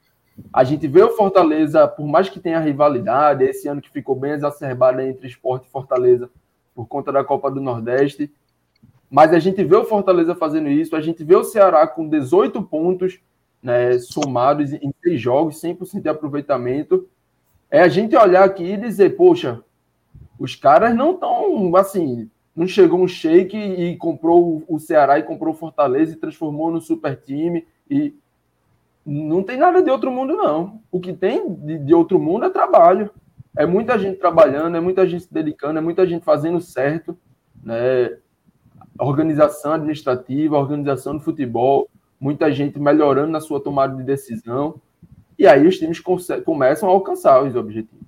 a 0.54 0.64
gente 0.64 0.88
vê 0.88 1.02
o 1.02 1.16
Fortaleza, 1.16 1.88
por 1.88 2.06
mais 2.06 2.30
que 2.30 2.40
tenha 2.40 2.60
rivalidade, 2.60 3.44
esse 3.44 3.68
ano 3.68 3.82
que 3.82 3.90
ficou 3.90 4.16
bem 4.16 4.32
exacerbada 4.32 5.06
entre 5.06 5.28
esporte 5.28 5.68
e 5.68 5.72
Fortaleza, 5.72 6.30
por 6.74 6.88
conta 6.88 7.12
da 7.12 7.24
Copa 7.24 7.52
do 7.52 7.60
Nordeste. 7.60 8.32
Mas 9.10 9.34
a 9.34 9.40
gente 9.40 9.64
vê 9.64 9.76
o 9.76 9.86
Fortaleza 9.86 10.36
fazendo 10.36 10.70
isso, 10.70 10.96
a 10.96 11.02
gente 11.02 11.24
vê 11.24 11.36
o 11.36 11.44
Ceará 11.44 11.86
com 11.88 12.08
18 12.08 12.62
pontos 12.64 13.20
né, 13.62 13.98
somados 14.00 14.72
em 14.72 14.92
três 15.02 15.20
jogos, 15.20 15.62
100% 15.62 16.02
de 16.02 16.10
aproveitamento. 16.10 17.08
É 17.70 17.82
a 17.82 17.88
gente 17.88 18.16
olhar 18.16 18.44
aqui 18.44 18.64
e 18.64 18.78
dizer, 18.78 19.16
poxa, 19.16 19.62
os 20.40 20.56
caras 20.56 20.96
não 20.96 21.12
estão 21.12 21.76
assim, 21.76 22.30
não 22.56 22.66
chegou 22.66 23.00
um 23.00 23.08
shake 23.08 23.58
e 23.58 23.98
comprou 23.98 24.64
o 24.68 24.80
Ceará 24.80 25.20
e 25.20 25.24
comprou 25.24 25.54
o 25.54 25.58
Fortaleza 25.58 26.14
e 26.14 26.20
transformou 26.20 26.72
no 26.72 26.82
super 26.82 27.16
time 27.16 27.68
e 27.90 28.16
não 29.06 29.44
tem 29.44 29.58
nada 29.58 29.82
de 29.82 29.92
outro 29.92 30.12
mundo 30.12 30.36
não. 30.36 30.82
O 30.92 31.00
que 31.00 31.14
tem 31.14 31.54
de, 31.54 31.78
de 31.80 31.94
outro 31.94 32.20
mundo 32.20 32.46
é 32.46 32.50
trabalho 32.50 33.12
é 33.58 33.66
muita 33.66 33.98
gente 33.98 34.20
trabalhando, 34.20 34.78
é 34.78 34.80
muita 34.80 35.08
gente 35.08 35.24
se 35.24 35.34
dedicando, 35.34 35.80
é 35.80 35.82
muita 35.82 36.06
gente 36.08 36.24
fazendo 36.24 36.62
certo, 36.62 37.18
né? 37.62 38.18
Organização 38.98 39.74
administrativa, 39.74 40.58
organização 40.58 41.18
do 41.18 41.24
futebol, 41.24 41.90
muita 42.20 42.52
gente 42.52 42.80
melhorando 42.80 43.32
na 43.32 43.42
sua 43.42 43.60
tomada 43.60 43.96
de 43.96 44.04
decisão. 44.04 44.80
E 45.38 45.48
aí 45.48 45.68
os 45.68 45.78
times 45.78 46.02
começam 46.46 46.90
a 46.90 46.92
alcançar 46.92 47.44
os 47.44 47.56
objetivos. 47.56 48.08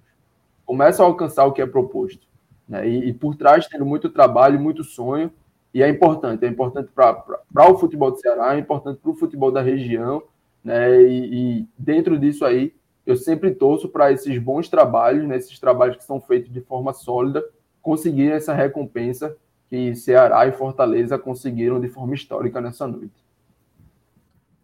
Começam 0.72 1.06
a 1.06 1.10
alcançar 1.10 1.44
o 1.44 1.52
que 1.52 1.62
é 1.62 1.66
proposto. 1.66 2.26
Né? 2.66 2.88
E, 2.88 3.10
e, 3.10 3.14
por 3.14 3.36
trás 3.36 3.68
tendo 3.68 3.86
muito 3.86 4.10
trabalho, 4.10 4.58
muito 4.58 4.86
sonho, 4.86 5.30
e 5.74 5.84
é 5.84 5.90
importante, 5.90 6.46
é 6.46 6.48
importante 6.48 6.90
para 6.94 7.70
o 7.70 7.78
futebol 7.78 8.10
do 8.10 8.16
Ceará, 8.16 8.56
é 8.56 8.60
importante 8.60 9.02
para 9.02 9.12
o 9.12 9.14
futebol 9.14 9.52
da 9.52 9.62
região, 9.62 10.24
né? 10.64 11.02
E, 11.02 11.60
e, 11.60 11.68
dentro 11.78 12.18
disso 12.18 12.46
aí, 12.46 12.74
eu 13.06 13.18
sempre 13.18 13.52
torço 13.52 13.90
para 13.90 14.14
esses 14.14 14.38
bons 14.38 14.70
trabalhos, 14.70 15.28
né? 15.28 15.36
esses 15.36 15.60
trabalhos 15.60 15.98
que 15.98 16.06
são 16.06 16.22
feitos 16.22 16.54
de 16.54 16.62
forma 16.62 16.94
sólida, 16.94 17.44
conseguir 17.82 18.32
essa 18.32 18.54
recompensa 18.54 19.36
que 19.70 19.94
Ceará 19.94 20.48
e 20.48 20.54
Fortaleza 20.54 21.20
conseguiram 21.20 21.82
de 21.82 21.90
forma 21.90 22.16
histórica 22.16 22.62
nessa 22.62 22.88
noite. 22.88 23.26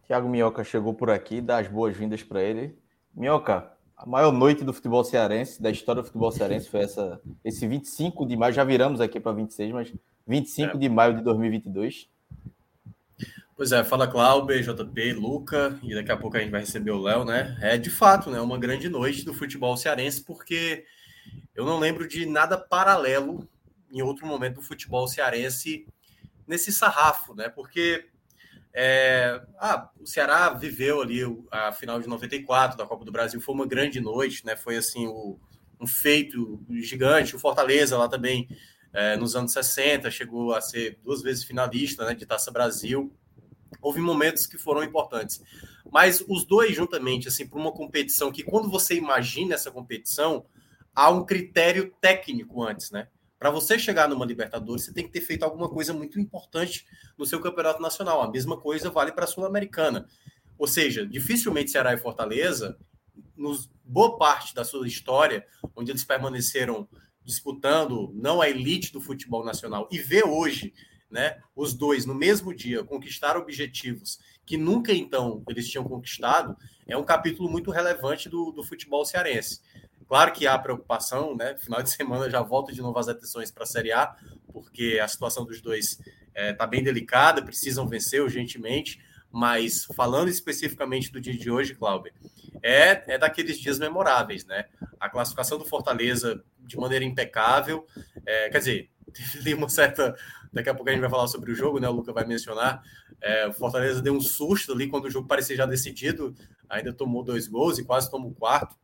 Tiago 0.06 0.30
Minhoca 0.30 0.64
chegou 0.64 0.94
por 0.94 1.10
aqui, 1.10 1.42
dá 1.42 1.58
as 1.58 1.68
boas-vindas 1.68 2.24
para 2.24 2.42
ele. 2.42 2.78
Minhoca, 3.14 3.77
a 3.98 4.06
maior 4.06 4.32
noite 4.32 4.64
do 4.64 4.72
futebol 4.72 5.04
cearense, 5.04 5.62
da 5.62 5.72
história 5.72 6.04
do 6.04 6.06
futebol 6.06 6.32
cearense, 6.32 6.70
foi 6.70 6.82
essa, 6.82 7.20
esse 7.44 7.68
25 7.68 8.28
de 8.28 8.38
maio. 8.38 8.54
Já 8.54 8.64
viramos 8.64 9.02
aqui 9.02 9.20
para 9.20 9.32
26, 9.32 9.72
mas 9.72 9.94
25 10.28 10.76
é. 10.76 10.80
de 10.80 10.88
maio 10.88 11.16
de 11.16 11.24
2022. 11.24 12.08
Pois 13.56 13.72
é, 13.72 13.84
fala 13.84 14.08
Cláudio, 14.08 14.62
JP, 14.62 15.14
Luca, 15.14 15.80
e 15.82 15.96
daqui 15.96 16.12
a 16.12 16.18
pouco 16.18 16.38
a 16.38 16.40
gente 16.40 16.52
vai 16.52 16.60
receber 16.60 16.92
o 16.92 17.02
Léo, 17.02 17.26
né? 17.26 17.58
É 17.60 17.76
de 17.76 17.90
fato, 17.90 18.30
né, 18.30 18.40
uma 18.40 18.60
grande 18.60 18.88
noite 18.88 19.26
do 19.26 19.34
futebol 19.34 19.76
cearense, 19.76 20.24
porque 20.24 20.86
eu 21.56 21.66
não 21.66 21.80
lembro 21.80 22.08
de 22.08 22.28
nada 22.28 22.56
paralelo 22.56 23.50
em 23.92 24.04
outro 24.04 24.28
momento 24.28 24.56
do 24.56 24.62
futebol 24.62 25.08
cearense 25.08 25.88
nesse 26.46 26.72
sarrafo, 26.72 27.34
né? 27.34 27.50
Porque 27.50 28.06
é, 28.80 29.42
ah, 29.58 29.90
o 30.00 30.06
Ceará 30.06 30.54
viveu 30.54 31.02
ali 31.02 31.22
a 31.52 31.72
final 31.72 32.00
de 32.00 32.08
94 32.08 32.78
da 32.78 32.86
Copa 32.86 33.04
do 33.04 33.12
Brasil, 33.12 33.42
foi 33.42 33.56
uma 33.56 33.66
grande 33.66 34.00
noite, 34.00 34.46
né? 34.46 34.56
Foi 34.56 34.78
assim 34.78 35.08
o, 35.08 35.40
um 35.82 35.88
feito 35.88 36.64
gigante. 36.70 37.36
O 37.36 37.40
Fortaleza 37.40 37.98
lá 37.98 38.08
também 38.08 38.48
é, 38.94 39.18
nos 39.18 39.36
anos 39.36 39.52
60, 39.52 40.12
chegou 40.12 40.54
a 40.54 40.62
ser 40.62 41.00
duas 41.04 41.24
vezes 41.24 41.44
finalista 41.44 42.06
né, 42.06 42.14
de 42.14 42.24
Taça 42.24 42.52
Brasil. 42.52 43.12
Houve 43.82 44.00
momentos 44.00 44.46
que 44.46 44.60
foram 44.60 44.84
importantes. 44.84 45.42
Mas 45.92 46.24
os 46.30 46.46
dois 46.46 46.76
juntamente, 46.76 47.28
assim, 47.28 47.48
para 47.48 47.60
uma 47.60 47.72
competição 47.72 48.32
que, 48.32 48.44
quando 48.44 48.70
você 48.70 48.94
imagina 48.94 49.56
essa 49.56 49.72
competição, 49.72 50.46
há 50.94 51.10
um 51.10 51.26
critério 51.26 51.92
técnico 52.00 52.64
antes, 52.64 52.92
né? 52.92 53.08
Para 53.40 53.52
você 53.52 53.78
chegar 53.78 54.10
numa 54.10 54.26
Libertadores, 54.26 54.86
você 54.86 54.94
tem 54.94 55.06
que 55.06 55.12
ter 55.12 55.22
feito 55.22 55.44
alguma 55.44 55.70
coisa 55.70 55.94
muito 55.94 56.20
importante 56.20 56.86
no 57.18 57.26
seu 57.26 57.40
campeonato 57.40 57.82
nacional. 57.82 58.22
A 58.22 58.32
mesma 58.32 58.58
coisa 58.60 58.90
vale 58.90 59.12
para 59.12 59.26
a 59.26 59.28
Sul-Americana. 59.28 60.08
Ou 60.58 60.68
seja, 60.68 61.06
dificilmente 61.06 61.72
Ceará 61.72 61.94
e 61.94 61.98
Fortaleza, 61.98 62.78
nos 63.36 63.70
boa 63.84 64.18
parte 64.18 64.56
da 64.56 64.66
sua 64.66 64.88
história, 64.88 65.46
onde 65.76 65.92
eles 65.92 66.04
permaneceram 66.04 66.88
disputando 67.24 68.12
não 68.14 68.42
a 68.42 68.50
elite 68.50 68.92
do 68.92 69.02
futebol 69.02 69.44
nacional 69.46 69.88
e 69.92 70.00
ver 70.00 70.26
hoje, 70.26 70.74
né, 71.12 71.42
os 71.56 71.74
dois 71.74 72.06
no 72.06 72.16
mesmo 72.16 72.54
dia 72.54 72.84
conquistar 72.84 73.38
objetivos 73.38 74.20
que 74.46 74.58
nunca 74.58 74.94
então 74.94 75.44
eles 75.50 75.68
tinham 75.68 75.84
conquistado, 75.84 76.56
é 76.88 76.98
um 76.98 77.04
capítulo 77.04 77.50
muito 77.50 77.70
relevante 77.70 78.30
do, 78.30 78.52
do 78.52 78.64
futebol 78.64 79.06
cearense. 79.06 79.62
Claro 80.08 80.32
que 80.32 80.48
há 80.48 80.58
preocupação, 80.58 81.36
né? 81.36 81.56
Final 81.58 81.84
de 81.84 81.90
semana 81.90 82.30
já 82.30 82.42
volta 82.42 82.72
de 82.72 82.82
novo 82.82 82.98
as 82.98 83.10
atenções 83.10 83.52
para 83.52 83.64
a 83.64 83.68
Série 83.68 83.92
A, 83.92 84.16
porque 84.54 85.00
a 85.02 85.08
situação 85.08 85.46
dos 85.46 85.62
dois 85.62 86.00
está 86.00 86.04
é, 86.34 86.54
tá 86.54 86.66
bem 86.66 86.82
delicada, 86.82 87.42
precisam 87.42 87.88
vencer 87.88 88.22
urgentemente. 88.22 89.02
Mas 89.30 89.86
falando 89.94 90.30
especificamente 90.30 91.12
do 91.12 91.20
dia 91.20 91.38
de 91.38 91.52
hoje, 91.52 91.76
Cláudio, 91.76 92.14
é, 92.64 93.14
é 93.14 93.18
daqueles 93.18 93.60
dias 93.60 93.78
memoráveis, 93.78 94.46
né? 94.46 94.66
A 95.00 95.10
classificação 95.10 95.58
do 95.58 95.66
Fortaleza 95.66 96.42
de 96.60 96.78
maneira 96.78 97.04
impecável. 97.04 97.86
É, 98.26 98.50
quer 98.50 98.60
dizer, 98.60 98.90
teve 99.34 99.54
uma 99.54 99.68
certa. 99.68 100.16
Daqui 100.54 100.70
a 100.70 100.74
pouco 100.74 100.90
a 100.90 100.94
gente 100.94 101.02
vai 101.02 101.10
falar 101.10 101.28
sobre 101.28 101.52
o 101.52 101.56
jogo, 101.56 101.80
né? 101.80 101.90
O 101.90 101.92
Luca 101.92 102.14
vai 102.14 102.26
mencionar. 102.26 102.82
É, 103.22 103.48
o 103.48 103.54
Fortaleza 103.54 104.02
deu 104.02 104.14
um 104.14 104.22
susto 104.22 104.72
ali 104.72 104.88
quando 104.88 105.06
o 105.06 105.12
jogo 105.12 105.28
parecia 105.28 105.56
já 105.56 105.66
decidido, 105.66 106.36
ainda 106.70 106.94
tomou 106.94 107.24
dois 107.24 107.48
gols 107.48 107.78
e 107.78 107.84
quase 107.84 108.10
tomou 108.10 108.32
o 108.32 108.36
quarto. 108.36 108.76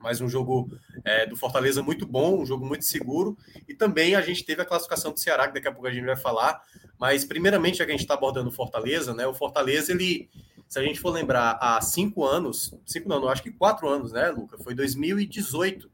Mas 0.00 0.20
um 0.20 0.28
jogo 0.28 0.70
é, 1.04 1.26
do 1.26 1.36
Fortaleza 1.36 1.82
muito 1.82 2.06
bom, 2.06 2.40
um 2.40 2.46
jogo 2.46 2.64
muito 2.66 2.84
seguro. 2.84 3.36
E 3.68 3.74
também 3.74 4.14
a 4.14 4.20
gente 4.20 4.44
teve 4.44 4.62
a 4.62 4.64
classificação 4.64 5.12
do 5.12 5.18
Ceará, 5.18 5.48
que 5.48 5.54
daqui 5.54 5.68
a 5.68 5.72
pouco 5.72 5.86
a 5.86 5.92
gente 5.92 6.04
vai 6.04 6.16
falar. 6.16 6.62
Mas, 6.98 7.24
primeiramente, 7.24 7.78
já 7.78 7.84
que 7.84 7.90
a 7.90 7.94
gente 7.94 8.02
está 8.02 8.14
abordando 8.14 8.48
o 8.48 8.52
Fortaleza, 8.52 9.14
né? 9.14 9.26
O 9.26 9.34
Fortaleza, 9.34 9.92
ele, 9.92 10.28
se 10.68 10.78
a 10.78 10.82
gente 10.82 11.00
for 11.00 11.10
lembrar, 11.10 11.58
há 11.60 11.80
cinco 11.80 12.24
anos, 12.24 12.74
cinco 12.86 13.08
não, 13.08 13.20
não 13.20 13.28
acho 13.28 13.42
que 13.42 13.50
quatro 13.50 13.88
anos, 13.88 14.12
né, 14.12 14.28
Luca? 14.30 14.58
Foi 14.58 14.74
2018 14.74 15.90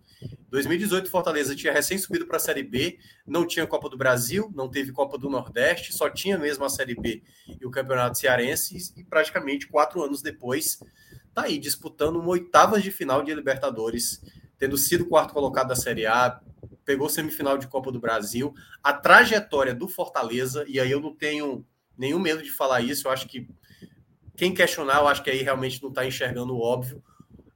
2018, 0.51 1.11
Fortaleza 1.11 1.55
tinha 1.57 1.73
recém 1.73 1.99
subido 1.99 2.27
para 2.27 2.37
a 2.37 2.41
Série 2.41 2.63
B, 2.63 2.99
não 3.27 3.47
tinha 3.47 3.67
Copa 3.67 3.89
do 3.89 3.97
Brasil, 3.97 4.53
não 4.55 4.69
teve 4.69 4.93
Copa 4.93 5.19
do 5.19 5.29
Nordeste, 5.29 5.93
só 5.93 6.09
tinha 6.09 6.39
mesmo 6.39 6.65
a 6.65 6.69
Série 6.69 6.95
B 6.95 7.23
e 7.61 7.67
o 7.67 7.71
Campeonato 7.71 8.19
Cearense, 8.19 8.93
e 8.97 9.05
praticamente 9.05 9.67
quatro 9.67 10.03
anos 10.03 10.23
depois, 10.23 10.79
tá 11.35 11.43
aí 11.43 11.59
disputando 11.59 12.17
uma 12.17 12.29
oitavas 12.29 12.83
de 12.83 12.91
final 12.91 13.23
de 13.23 13.35
Libertadores, 13.35 14.23
tendo 14.59 14.79
sido 14.79 15.07
quarto 15.07 15.35
colocado 15.35 15.69
da 15.69 15.77
Série 15.77 16.07
A, 16.07 16.41
pegou 16.85 17.09
semifinal 17.09 17.59
de 17.59 17.67
Copa 17.67 17.91
do 17.91 18.01
Brasil. 18.01 18.55
A 18.83 18.93
trajetória 18.93 19.75
do 19.75 19.89
Fortaleza, 19.89 20.65
e 20.69 20.79
aí 20.79 20.91
eu 20.91 21.01
não 21.01 21.15
tenho 21.15 21.67
nenhum 21.97 22.19
medo 22.19 22.43
de 22.43 22.51
falar 22.51 22.81
isso, 22.81 23.09
eu 23.09 23.13
acho 23.13 23.27
que 23.27 23.49
quem 24.37 24.53
questionar, 24.53 24.99
eu 24.99 25.09
acho 25.09 25.23
que 25.23 25.31
aí 25.31 25.43
realmente 25.43 25.83
não 25.83 25.91
está 25.91 26.07
enxergando 26.07 26.55
o 26.55 26.61
óbvio 26.61 27.03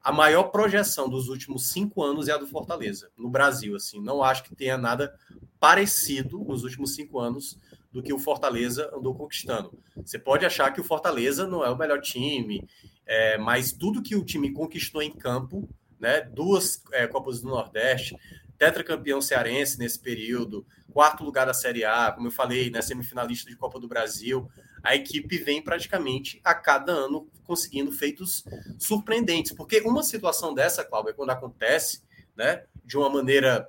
a 0.09 0.13
maior 0.13 0.45
projeção 0.45 1.07
dos 1.07 1.29
últimos 1.29 1.69
cinco 1.69 2.03
anos 2.03 2.29
é 2.29 2.33
a 2.33 2.39
do 2.39 2.47
Fortaleza, 2.47 3.11
no 3.15 3.29
Brasil. 3.29 3.77
Assim, 3.77 4.01
não 4.01 4.23
acho 4.23 4.43
que 4.43 4.55
tenha 4.55 4.79
nada 4.79 5.15
parecido 5.61 6.39
nos 6.39 6.65
últimos 6.65 6.95
cinco 6.95 7.19
anos 7.19 7.59
do 7.93 8.03
que 8.03 8.13
o 8.13 8.19
Fortaleza 8.19 8.91
andou 8.95 9.15
conquistando. 9.15 9.79
Você 9.97 10.19
pode 10.19 10.47
achar 10.47 10.73
que 10.73 10.81
o 10.81 10.85
Fortaleza 10.85 11.47
não 11.47 11.63
é 11.63 11.69
o 11.69 11.77
melhor 11.77 12.01
time, 12.01 12.67
é, 13.09 13.39
mas 13.39 13.73
tudo 13.73 14.03
que 14.03 14.15
o 14.15 14.25
time 14.25 14.53
conquistou 14.53 15.01
em 15.01 15.11
campo, 15.11 15.67
né, 15.99 16.21
duas 16.21 16.83
é, 16.93 17.07
Copas 17.07 17.41
do 17.41 17.49
Nordeste, 17.49 18.15
tetracampeão 18.59 19.21
cearense 19.23 19.79
nesse 19.79 19.99
período, 19.99 20.67
quarto 20.93 21.25
lugar 21.25 21.47
da 21.47 21.55
Série 21.55 21.85
A, 21.85 22.13
como 22.13 22.27
eu 22.27 22.33
falei, 22.33 22.71
né, 22.71 22.83
semifinalista 22.83 23.49
de 23.49 23.57
Copa 23.57 23.81
do 23.81 23.89
Brasil, 23.89 24.49
a 24.83 24.95
equipe 24.95 25.39
vem 25.39 25.63
praticamente 25.63 26.41
a 26.45 26.55
cada 26.55 26.93
ano 26.93 27.29
conseguindo 27.45 27.91
feitos 27.91 28.45
surpreendentes. 28.79 29.53
Porque 29.53 29.81
uma 29.81 30.03
situação 30.03 30.53
dessa, 30.53 30.85
Cláudio, 30.85 31.11
é 31.11 31.15
quando 31.15 31.31
acontece, 31.31 32.03
né, 32.37 32.65
de 32.85 32.97
uma 32.97 33.09
maneira 33.09 33.69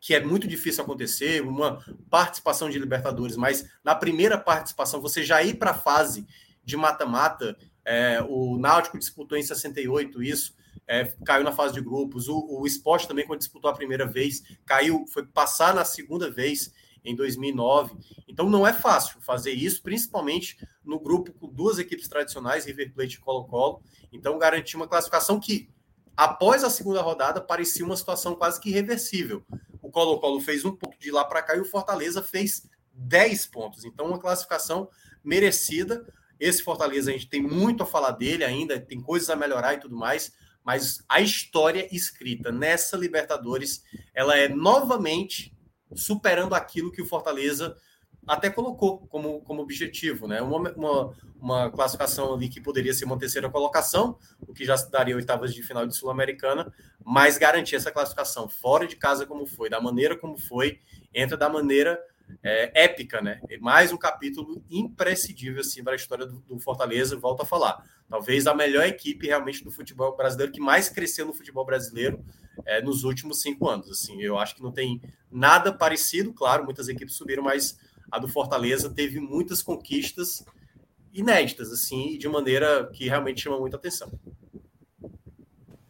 que 0.00 0.14
é 0.14 0.22
muito 0.22 0.46
difícil 0.46 0.84
acontecer, 0.84 1.42
uma 1.42 1.82
participação 2.10 2.68
de 2.68 2.78
Libertadores, 2.78 3.36
mas 3.36 3.66
na 3.82 3.94
primeira 3.94 4.36
participação 4.36 5.00
você 5.00 5.22
já 5.22 5.42
ir 5.42 5.54
para 5.54 5.70
a 5.70 5.74
fase 5.74 6.26
de 6.62 6.76
mata-mata, 6.76 7.56
é, 7.84 8.22
o 8.28 8.58
Náutico 8.58 8.98
disputou 8.98 9.36
em 9.36 9.42
68 9.42 10.22
isso, 10.22 10.54
é, 10.86 11.04
caiu 11.24 11.44
na 11.44 11.52
fase 11.52 11.74
de 11.74 11.80
grupos, 11.80 12.28
o, 12.28 12.60
o 12.60 12.66
esporte 12.66 13.08
também, 13.08 13.26
quando 13.26 13.40
disputou 13.40 13.70
a 13.70 13.74
primeira 13.74 14.06
vez, 14.06 14.42
caiu, 14.66 15.06
foi 15.08 15.24
passar 15.26 15.74
na 15.74 15.84
segunda 15.84 16.30
vez 16.30 16.72
em 17.04 17.14
2009. 17.14 17.96
Então 18.26 18.48
não 18.48 18.66
é 18.66 18.72
fácil 18.72 19.20
fazer 19.20 19.52
isso, 19.52 19.82
principalmente 19.82 20.56
no 20.84 20.98
grupo 20.98 21.32
com 21.32 21.48
duas 21.48 21.78
equipes 21.78 22.08
tradicionais, 22.08 22.64
River 22.64 22.92
Plate 22.92 23.16
e 23.16 23.20
Colo-Colo. 23.20 23.82
Então 24.12 24.38
garantir 24.38 24.76
uma 24.76 24.88
classificação 24.88 25.38
que, 25.38 25.68
após 26.16 26.64
a 26.64 26.70
segunda 26.70 27.02
rodada, 27.02 27.40
parecia 27.40 27.84
uma 27.84 27.96
situação 27.96 28.34
quase 28.34 28.60
que 28.60 28.70
irreversível. 28.70 29.44
O 29.82 29.90
Colo-Colo 29.90 30.40
fez 30.40 30.64
um 30.64 30.74
ponto 30.74 30.98
de 30.98 31.10
lá 31.10 31.24
para 31.24 31.42
cá 31.42 31.56
e 31.56 31.60
o 31.60 31.64
Fortaleza 31.64 32.22
fez 32.22 32.66
10 32.92 33.46
pontos. 33.46 33.84
Então 33.84 34.06
uma 34.06 34.18
classificação 34.18 34.88
merecida. 35.22 36.06
Esse 36.38 36.62
Fortaleza 36.62 37.10
a 37.10 37.12
gente 37.12 37.28
tem 37.28 37.42
muito 37.42 37.82
a 37.82 37.86
falar 37.86 38.12
dele 38.12 38.44
ainda, 38.44 38.80
tem 38.80 39.00
coisas 39.00 39.30
a 39.30 39.36
melhorar 39.36 39.74
e 39.74 39.80
tudo 39.80 39.96
mais, 39.96 40.32
mas 40.64 41.04
a 41.08 41.20
história 41.20 41.88
escrita 41.94 42.50
nessa 42.50 42.96
Libertadores, 42.96 43.82
ela 44.14 44.36
é 44.36 44.48
novamente 44.48 45.54
superando 45.94 46.54
aquilo 46.54 46.90
que 46.90 47.02
o 47.02 47.06
Fortaleza 47.06 47.76
até 48.26 48.48
colocou 48.48 49.06
como, 49.06 49.42
como 49.42 49.62
objetivo, 49.62 50.26
né? 50.26 50.40
Uma, 50.40 50.72
uma, 50.72 51.14
uma, 51.38 51.70
classificação 51.70 52.32
ali 52.32 52.48
que 52.48 52.60
poderia 52.60 52.94
ser 52.94 53.04
uma 53.04 53.18
terceira 53.18 53.50
colocação, 53.50 54.18
o 54.40 54.54
que 54.54 54.64
já 54.64 54.76
daria 54.90 55.14
oitavas 55.14 55.52
de 55.52 55.62
final 55.62 55.86
de 55.86 55.94
Sul-Americana, 55.94 56.72
mas 57.04 57.36
garantir 57.36 57.76
essa 57.76 57.92
classificação 57.92 58.48
fora 58.48 58.86
de 58.86 58.96
casa 58.96 59.26
como 59.26 59.46
foi, 59.46 59.68
da 59.68 59.80
maneira 59.80 60.16
como 60.16 60.38
foi, 60.38 60.80
entra 61.12 61.36
da 61.36 61.48
maneira 61.48 62.00
é, 62.42 62.84
épica, 62.84 63.20
né? 63.20 63.40
Mais 63.60 63.92
um 63.92 63.96
capítulo 63.96 64.62
imprescindível 64.70 65.60
assim 65.60 65.82
para 65.82 65.92
a 65.92 65.96
história 65.96 66.26
do, 66.26 66.40
do 66.40 66.58
Fortaleza. 66.58 67.16
Volto 67.16 67.42
a 67.42 67.46
falar, 67.46 67.84
talvez 68.08 68.46
a 68.46 68.54
melhor 68.54 68.84
equipe 68.84 69.26
realmente 69.26 69.64
do 69.64 69.70
futebol 69.70 70.16
brasileiro 70.16 70.52
que 70.52 70.60
mais 70.60 70.88
cresceu 70.88 71.26
no 71.26 71.32
futebol 71.32 71.64
brasileiro 71.64 72.24
é, 72.66 72.82
nos 72.82 73.04
últimos 73.04 73.40
cinco 73.40 73.68
anos. 73.68 73.90
Assim, 73.90 74.20
eu 74.22 74.38
acho 74.38 74.54
que 74.54 74.62
não 74.62 74.72
tem 74.72 75.00
nada 75.30 75.72
parecido, 75.72 76.32
claro, 76.32 76.64
muitas 76.64 76.88
equipes 76.88 77.14
subiram, 77.14 77.42
mas 77.42 77.78
a 78.10 78.18
do 78.18 78.28
Fortaleza 78.28 78.90
teve 78.90 79.18
muitas 79.20 79.62
conquistas 79.62 80.44
inéditas, 81.12 81.72
assim, 81.72 82.18
de 82.18 82.28
maneira 82.28 82.90
que 82.92 83.08
realmente 83.08 83.42
chama 83.42 83.58
muita 83.58 83.76
atenção. 83.76 84.12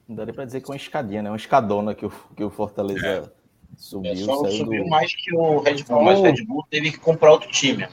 Não 0.06 0.14
daria 0.14 0.34
para 0.34 0.44
dizer 0.44 0.60
que 0.60 0.66
é 0.66 0.72
uma 0.72 0.76
escadinha, 0.76 1.22
né? 1.22 1.30
Uma 1.30 1.36
escadona 1.36 1.94
que 1.94 2.04
o, 2.04 2.10
que 2.36 2.44
o 2.44 2.50
Fortaleza 2.50 3.06
é. 3.06 3.43
Subiu. 3.76 4.12
É, 4.12 4.16
só 4.16 4.44
subiu 4.50 4.84
do... 4.84 4.90
mais 4.90 5.14
que 5.14 5.34
o 5.34 5.58
Red 5.60 5.82
Bull, 5.84 6.02
mas 6.02 6.18
o 6.18 6.22
Red 6.22 6.44
Bull 6.44 6.64
teve 6.70 6.92
que 6.92 6.98
comprar 6.98 7.32
outro 7.32 7.50
time, 7.50 7.78
né? 7.78 7.88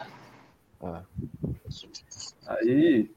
Ah. 0.81 1.01
Aí, 2.47 3.09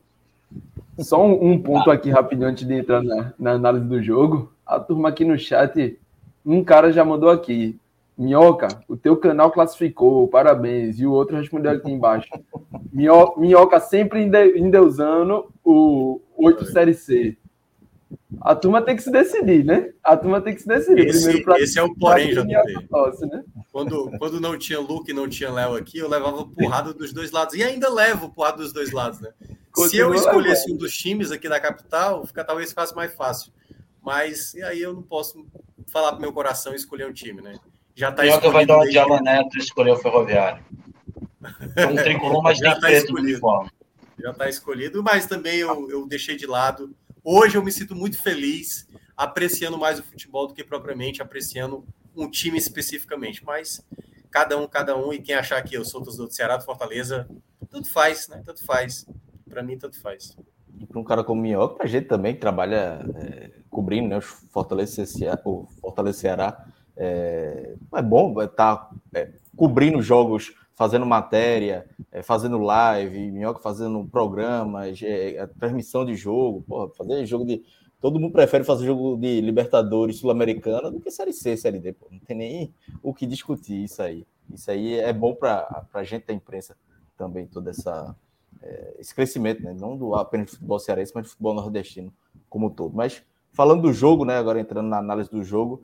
só 0.98 1.24
um, 1.24 1.52
um 1.52 1.60
ponto 1.60 1.90
aqui 1.90 2.10
rapidinho 2.10 2.48
antes 2.48 2.66
de 2.66 2.74
entrar 2.74 3.02
na, 3.02 3.32
na, 3.38 3.52
análise 3.52 3.86
do 3.86 4.02
jogo. 4.02 4.52
A 4.64 4.78
turma 4.78 5.08
aqui 5.08 5.24
no 5.24 5.38
chat, 5.38 5.98
um 6.44 6.62
cara 6.62 6.92
já 6.92 7.04
mandou 7.04 7.30
aqui. 7.30 7.78
Minhoca, 8.16 8.68
o 8.88 8.96
teu 8.96 9.16
canal 9.16 9.50
classificou, 9.50 10.28
parabéns. 10.28 11.00
E 11.00 11.06
o 11.06 11.12
outro 11.12 11.36
respondeu 11.36 11.72
aqui 11.72 11.90
embaixo. 11.90 12.28
Minhoca 12.92 13.80
sempre 13.80 14.22
endeusando 14.56 15.50
o 15.64 16.20
8 16.36 16.66
Série 16.66 16.94
C. 16.94 17.36
A 18.40 18.54
turma 18.54 18.82
tem 18.82 18.96
que 18.96 19.02
se 19.02 19.10
decidir, 19.10 19.64
né? 19.64 19.92
A 20.02 20.16
turma 20.16 20.40
tem 20.40 20.54
que 20.54 20.62
se 20.62 20.68
decidir. 20.68 21.06
Esse, 21.06 21.24
Primeiro 21.24 21.44
pra, 21.44 21.60
esse 21.60 21.78
é 21.78 21.82
o 21.82 21.94
porém, 21.94 22.30
JP. 22.34 22.88
Tosse, 22.88 23.26
né? 23.26 23.44
quando, 23.72 24.10
quando 24.18 24.40
não 24.40 24.58
tinha 24.58 24.78
Luke 24.80 25.10
e 25.10 25.14
não 25.14 25.28
tinha 25.28 25.50
Léo 25.50 25.74
aqui, 25.74 25.98
eu 25.98 26.08
levava 26.08 26.46
porrada 26.46 26.92
dos 26.92 27.12
dois 27.12 27.30
lados. 27.30 27.54
E 27.54 27.62
ainda 27.62 27.88
levo 27.88 28.30
porrada 28.30 28.58
dos 28.58 28.72
dois 28.72 28.92
lados, 28.92 29.20
né? 29.20 29.30
Continua 29.72 29.88
Se 29.88 29.96
eu 29.96 30.14
escolhesse 30.14 30.72
um 30.72 30.76
dos 30.76 30.96
times 30.96 31.32
aqui 31.32 31.48
da 31.48 31.58
capital, 31.58 32.24
fica 32.24 32.44
talvez 32.44 32.72
fosse 32.72 32.94
mais 32.94 33.12
fácil. 33.14 33.52
Mas 34.02 34.54
e 34.54 34.62
aí 34.62 34.80
eu 34.80 34.92
não 34.92 35.02
posso 35.02 35.44
falar 35.86 36.12
pro 36.12 36.20
meu 36.20 36.32
coração 36.32 36.72
e 36.72 36.76
escolher 36.76 37.08
um 37.08 37.12
time, 37.12 37.42
né? 37.42 37.56
Já 37.94 38.12
tá 38.12 38.26
escolhido. 38.26 38.52
vai 38.52 38.66
dar 38.66 38.76
uma 38.76 39.16
de 39.16 39.22
Neto 39.22 39.56
e 39.56 39.58
escolher 39.58 39.92
o 39.92 39.96
Ferroviário. 39.96 40.64
É 41.76 41.86
um 41.86 41.94
tricolor, 41.94 42.42
mas 42.42 42.58
já 42.58 42.78
tá 42.78 42.92
escolhido. 42.92 43.40
Já 44.18 44.32
tá 44.32 44.48
escolhido, 44.48 45.02
mas 45.02 45.26
também 45.26 45.58
eu, 45.58 45.90
eu 45.90 46.06
deixei 46.06 46.36
de 46.36 46.46
lado 46.46 46.94
Hoje 47.26 47.56
eu 47.56 47.64
me 47.64 47.72
sinto 47.72 47.96
muito 47.96 48.22
feliz, 48.22 48.86
apreciando 49.16 49.78
mais 49.78 49.98
o 49.98 50.02
futebol 50.02 50.46
do 50.46 50.52
que 50.52 50.62
propriamente 50.62 51.22
apreciando 51.22 51.82
um 52.14 52.28
time 52.28 52.58
especificamente. 52.58 53.42
Mas 53.42 53.82
cada 54.30 54.58
um, 54.58 54.68
cada 54.68 54.94
um, 54.94 55.10
e 55.10 55.18
quem 55.18 55.34
achar 55.34 55.62
que 55.62 55.74
eu 55.74 55.86
sou 55.86 56.02
do 56.02 56.30
Ceará, 56.30 56.58
do 56.58 56.64
Fortaleza, 56.64 57.26
tudo 57.70 57.88
faz, 57.88 58.28
né? 58.28 58.42
Tanto 58.44 58.62
faz. 58.66 59.06
Para 59.48 59.62
mim, 59.62 59.78
tanto 59.78 59.98
faz. 60.02 60.36
Para 60.86 61.00
um 61.00 61.04
cara 61.04 61.24
como 61.24 61.40
Minhoca, 61.40 61.76
para 61.76 61.86
a 61.86 61.88
gente 61.88 62.08
também 62.08 62.34
que 62.34 62.40
trabalha 62.40 63.00
é, 63.16 63.52
cobrindo 63.70 64.08
né, 64.08 64.18
o 64.18 64.20
Fortaleza, 64.20 65.06
Ceará, 66.12 66.66
é, 66.94 67.74
é 67.94 68.02
bom 68.02 68.38
estar 68.42 68.76
tá, 68.76 68.90
é, 69.14 69.30
cobrindo 69.56 70.02
jogos 70.02 70.52
fazendo 70.74 71.06
matéria, 71.06 71.88
é, 72.10 72.22
fazendo 72.22 72.58
live, 72.58 73.30
Minhoca 73.30 73.60
fazendo 73.60 74.04
programas, 74.06 75.00
é, 75.02 75.46
transmissão 75.58 76.04
de 76.04 76.14
jogo, 76.14 76.62
porra, 76.62 76.88
fazer 76.90 77.24
jogo 77.26 77.44
de. 77.44 77.62
Todo 78.00 78.20
mundo 78.20 78.32
prefere 78.32 78.64
fazer 78.64 78.84
jogo 78.84 79.16
de 79.16 79.40
Libertadores 79.40 80.18
Sul-Americana 80.18 80.90
do 80.90 81.00
que 81.00 81.10
Série 81.10 81.32
C, 81.32 81.56
Série 81.56 81.78
D. 81.78 81.92
Pô. 81.92 82.06
Não 82.10 82.18
tem 82.18 82.36
nem 82.36 82.74
o 83.02 83.14
que 83.14 83.26
discutir 83.26 83.84
isso 83.84 84.02
aí. 84.02 84.26
Isso 84.52 84.70
aí 84.70 84.98
é 84.98 85.12
bom 85.12 85.34
para 85.34 85.86
a 85.92 86.04
gente 86.04 86.26
da 86.26 86.34
imprensa 86.34 86.76
também, 87.16 87.46
todo 87.46 87.70
essa, 87.70 88.14
é, 88.60 88.96
esse 88.98 89.14
crescimento, 89.14 89.62
né? 89.62 89.72
não 89.72 89.96
do 89.96 90.14
apenas 90.14 90.46
do 90.46 90.52
futebol 90.52 90.78
cearense, 90.78 91.12
mas 91.14 91.24
do 91.24 91.30
futebol 91.30 91.54
nordestino 91.54 92.12
como 92.50 92.66
um 92.66 92.70
todo. 92.70 92.94
Mas 92.94 93.22
falando 93.52 93.82
do 93.82 93.92
jogo, 93.92 94.24
né? 94.24 94.36
agora 94.36 94.60
entrando 94.60 94.88
na 94.88 94.98
análise 94.98 95.30
do 95.30 95.42
jogo, 95.42 95.82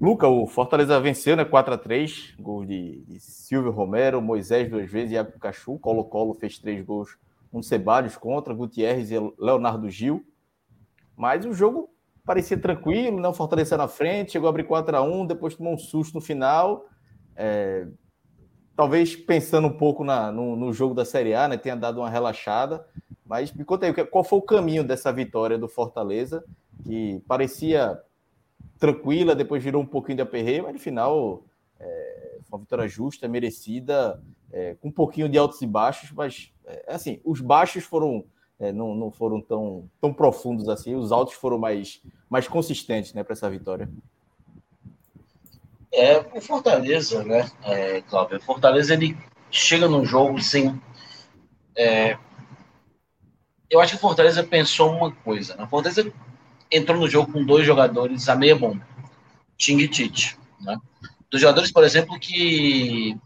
Luca, 0.00 0.28
o 0.28 0.46
Fortaleza 0.46 1.00
venceu, 1.00 1.36
né? 1.36 1.44
4 1.44 1.74
a 1.74 1.78
3 1.78 2.34
gol 2.38 2.64
de, 2.64 3.02
de 3.06 3.20
Silvio 3.20 3.70
Romero, 3.70 4.22
Moisés 4.22 4.70
duas 4.70 4.90
vezes, 4.90 5.12
Iago 5.12 5.38
Cachu, 5.38 5.78
Colo-Colo 5.78 6.34
fez 6.34 6.58
três 6.58 6.84
gols, 6.84 7.16
um 7.52 7.62
Ceballos 7.62 8.16
contra, 8.16 8.54
Gutierrez 8.54 9.10
e 9.10 9.16
Leonardo 9.38 9.90
Gil. 9.90 10.24
Mas 11.16 11.44
o 11.44 11.52
jogo 11.52 11.90
parecia 12.24 12.58
tranquilo, 12.58 13.20
né? 13.20 13.28
O 13.28 13.32
Fortaleza 13.32 13.76
na 13.76 13.88
frente, 13.88 14.32
chegou 14.32 14.46
a 14.46 14.50
abrir 14.50 14.64
4 14.64 14.96
a 14.96 15.02
1 15.02 15.26
depois 15.26 15.54
tomou 15.56 15.72
um 15.72 15.78
susto 15.78 16.14
no 16.14 16.20
final. 16.20 16.86
É, 17.34 17.86
talvez 18.76 19.16
pensando 19.16 19.66
um 19.66 19.76
pouco 19.76 20.04
na, 20.04 20.30
no, 20.30 20.54
no, 20.54 20.72
jogo 20.72 20.94
da 20.94 21.04
Série 21.04 21.34
A, 21.34 21.48
né? 21.48 21.56
Tenha 21.56 21.74
dado 21.74 22.00
uma 22.00 22.10
relaxada. 22.10 22.86
Mas 23.26 23.52
me 23.52 23.64
conta 23.64 23.86
aí, 23.86 23.92
qual 24.06 24.22
foi 24.22 24.38
o 24.38 24.42
caminho 24.42 24.84
dessa 24.84 25.12
vitória 25.12 25.58
do 25.58 25.68
Fortaleza, 25.68 26.44
que 26.84 27.20
parecia 27.26 28.00
tranquila, 28.78 29.34
depois 29.34 29.62
virou 29.62 29.82
um 29.82 29.86
pouquinho 29.86 30.16
de 30.16 30.22
aperreio, 30.22 30.64
mas 30.64 30.72
no 30.72 30.78
final 30.78 31.44
é, 31.78 32.38
foi 32.44 32.58
uma 32.58 32.64
vitória 32.64 32.88
justa, 32.88 33.28
merecida, 33.28 34.22
é, 34.52 34.74
com 34.80 34.88
um 34.88 34.92
pouquinho 34.92 35.28
de 35.28 35.36
altos 35.36 35.60
e 35.62 35.66
baixos, 35.66 36.10
mas 36.12 36.52
é, 36.64 36.84
assim, 36.88 37.20
os 37.24 37.40
baixos 37.40 37.84
foram 37.84 38.24
é, 38.58 38.72
não, 38.72 38.94
não 38.94 39.10
foram 39.10 39.40
tão, 39.40 39.88
tão 40.00 40.12
profundos 40.12 40.68
assim, 40.68 40.94
os 40.94 41.12
altos 41.12 41.34
foram 41.34 41.58
mais, 41.58 42.02
mais 42.28 42.48
consistentes 42.48 43.14
né, 43.14 43.22
para 43.22 43.32
essa 43.32 43.48
vitória. 43.48 43.88
É, 45.92 46.18
o 46.18 46.40
Fortaleza, 46.40 47.22
né, 47.24 47.48
é, 47.62 48.02
Cláudio? 48.02 48.38
O 48.38 48.42
Fortaleza 48.42 48.94
ele 48.94 49.16
chega 49.50 49.88
num 49.88 50.04
jogo 50.04 50.40
sem. 50.40 50.80
É, 51.76 52.18
eu 53.70 53.80
acho 53.80 53.92
que 53.92 53.98
o 53.98 54.00
Fortaleza 54.00 54.42
pensou 54.42 54.90
uma 54.90 55.12
coisa. 55.12 55.56
Né? 55.56 55.64
O 55.64 55.68
Fortaleza 55.68 56.12
entrou 56.70 56.98
no 56.98 57.08
jogo 57.08 57.32
com 57.32 57.44
dois 57.44 57.66
jogadores 57.66 58.28
a 58.28 58.34
meia 58.34 58.56
bomba, 58.56 58.86
Ting 59.56 59.78
e 59.78 59.88
Tite. 59.88 60.38
Né? 60.60 60.76
Dos 61.30 61.40
jogadores, 61.40 61.72
por 61.72 61.84
exemplo, 61.84 62.18
que 62.18 63.16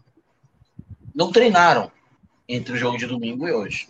não 1.13 1.31
treinaram 1.31 1.91
entre 2.47 2.73
o 2.73 2.77
jogo 2.77 2.97
de 2.97 3.05
domingo 3.05 3.47
e 3.47 3.51
hoje. 3.51 3.87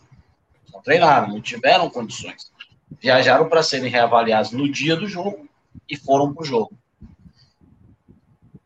Não 0.72 0.82
treinaram, 0.82 1.30
não 1.30 1.42
tiveram 1.42 1.90
condições. 1.90 2.52
Viajaram 3.02 3.50
para 3.50 3.64
serem 3.64 3.90
reavaliados 3.90 4.52
no 4.52 4.70
dia 4.70 4.96
do 4.96 5.08
jogo 5.08 5.48
e 5.90 5.98
foram 5.98 6.34
para 6.34 6.44
o 6.44 6.46
jogo. 6.46 6.78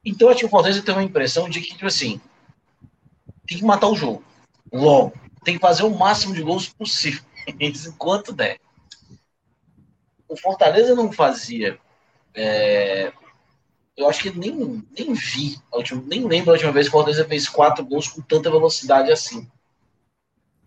Então, 0.03 0.29
acho 0.29 0.39
que 0.39 0.45
o 0.45 0.49
Fortaleza 0.49 0.81
tem 0.81 0.93
uma 0.93 1.03
impressão 1.03 1.49
de 1.49 1.59
que, 1.59 1.73
tipo 1.73 1.85
assim, 1.85 2.21
tem 3.45 3.57
que 3.57 3.63
matar 3.63 3.87
o 3.87 3.95
jogo 3.95 4.23
logo. 4.71 5.13
Tem 5.43 5.55
que 5.55 5.61
fazer 5.61 5.83
o 5.83 5.97
máximo 5.97 6.33
de 6.33 6.41
gols 6.41 6.69
possível, 6.69 7.23
enquanto 7.59 8.33
der 8.33 8.59
o 10.27 10.35
Fortaleza 10.35 10.95
não 10.95 11.11
fazia. 11.11 11.79
É, 12.33 13.11
eu 13.95 14.07
acho 14.07 14.21
que 14.21 14.37
nem, 14.37 14.85
nem 14.97 15.13
vi, 15.13 15.57
última, 15.71 16.03
nem 16.05 16.25
lembro 16.25 16.51
a 16.51 16.53
última 16.53 16.71
vez 16.71 16.87
que 16.87 16.89
o 16.89 16.97
Fortaleza 16.97 17.25
fez 17.25 17.49
quatro 17.49 17.83
gols 17.83 18.07
com 18.07 18.21
tanta 18.21 18.51
velocidade 18.51 19.11
assim. 19.11 19.49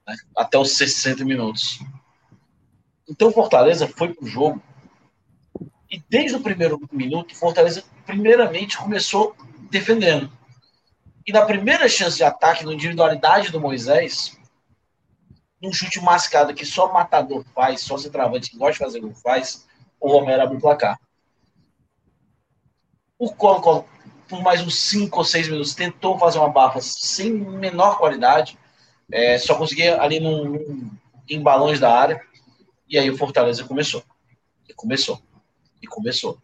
Né, 0.06 0.16
até 0.36 0.58
os 0.58 0.72
60 0.72 1.24
minutos. 1.24 1.80
Então 3.08 3.28
o 3.28 3.32
Fortaleza 3.32 3.86
foi 3.86 4.12
pro 4.12 4.26
jogo. 4.26 4.62
E 5.90 6.02
desde 6.08 6.36
o 6.36 6.42
primeiro 6.42 6.80
minuto, 6.92 7.32
o 7.32 7.36
Fortaleza, 7.36 7.84
primeiramente, 8.06 8.78
começou 8.78 9.34
defendendo. 9.70 10.30
E 11.26 11.32
na 11.32 11.44
primeira 11.44 11.88
chance 11.88 12.16
de 12.16 12.24
ataque, 12.24 12.64
na 12.64 12.72
individualidade 12.72 13.50
do 13.50 13.60
Moisés, 13.60 14.39
num 15.60 15.72
chute 15.72 16.00
mascado 16.00 16.54
que 16.54 16.64
só 16.64 16.92
matador 16.92 17.44
faz, 17.54 17.82
só 17.82 17.98
centroavante 17.98 18.50
que 18.50 18.56
gosta 18.56 18.72
de 18.72 18.78
fazer 18.78 19.00
gol 19.00 19.14
faz, 19.14 19.66
o 20.00 20.10
Romero 20.10 20.42
abre 20.42 20.56
o 20.56 20.60
placar. 20.60 20.98
O 23.18 23.30
Colo, 23.34 23.84
por 24.26 24.42
mais 24.42 24.62
uns 24.62 24.78
5 24.78 25.18
ou 25.18 25.24
6 25.24 25.48
minutos, 25.48 25.74
tentou 25.74 26.18
fazer 26.18 26.38
uma 26.38 26.48
bafa 26.48 26.80
sem 26.80 27.32
menor 27.32 27.98
qualidade, 27.98 28.58
é, 29.12 29.36
só 29.38 29.54
conseguia 29.56 30.00
ali 30.00 30.18
num, 30.18 30.44
num, 30.44 30.90
em 31.28 31.42
balões 31.42 31.78
da 31.78 31.92
área, 31.92 32.20
e 32.88 32.98
aí 32.98 33.10
o 33.10 33.18
Fortaleza 33.18 33.64
começou. 33.64 34.02
E 34.66 34.72
começou. 34.72 35.20
E 35.82 35.86
começou. 35.86 36.38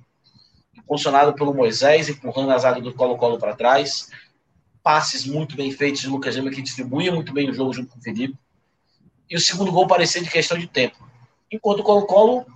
Impulsionado 0.75 1.35
pelo 1.35 1.55
Moisés, 1.55 2.09
empurrando 2.11 2.51
a 2.51 2.59
zaga 2.59 2.81
do 2.81 2.93
Colo-Colo 2.93 3.39
para 3.39 3.57
trás, 3.57 4.11
passes 4.83 5.25
muito 5.25 5.57
bem 5.57 5.71
feitos 5.71 6.03
de 6.03 6.09
Lucas 6.09 6.37
Lima, 6.37 6.51
que 6.51 6.61
distribuía 6.61 7.11
muito 7.11 7.33
bem 7.33 7.49
o 7.49 7.55
jogo 7.55 7.73
junto 7.73 7.91
com 7.93 7.99
o 7.99 8.03
Felipe 8.03 8.39
e 9.29 9.37
o 9.37 9.41
segundo 9.41 9.73
gol 9.73 9.87
parecia 9.87 10.23
de 10.23 10.31
questão 10.31 10.59
de 10.59 10.67
tempo. 10.67 10.97
Enquanto 11.51 11.81
o 11.81 11.83
Colo-Colo 11.83 12.47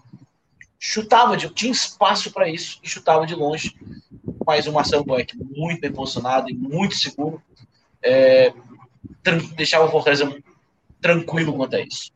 chutava, 0.79 1.37
de, 1.37 1.49
tinha 1.51 1.71
espaço 1.71 2.33
para 2.33 2.49
isso 2.49 2.81
e 2.83 2.89
chutava 2.89 3.27
de 3.27 3.35
longe. 3.35 3.77
Mas 4.47 4.67
o 4.67 4.73
Marcelo 4.73 5.05
Boeck, 5.05 5.37
muito 5.37 5.81
bem 5.81 5.93
posicionado 5.93 6.49
e 6.49 6.55
muito 6.55 6.97
seguro, 6.97 7.43
é, 8.03 8.53
deixava 9.55 9.85
o 9.85 9.91
Fortaleza 9.91 10.35
tranquilo 11.01 11.55
quanto 11.55 11.77
a 11.77 11.81
isso. 11.81 12.11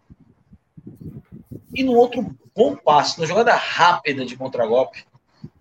E 1.75 1.83
no 1.83 1.93
outro 1.93 2.35
bom 2.55 2.77
passe, 2.77 3.21
na 3.21 3.27
jogada 3.27 3.55
rápida 3.55 4.25
de 4.25 4.37
contragolpe, 4.37 5.05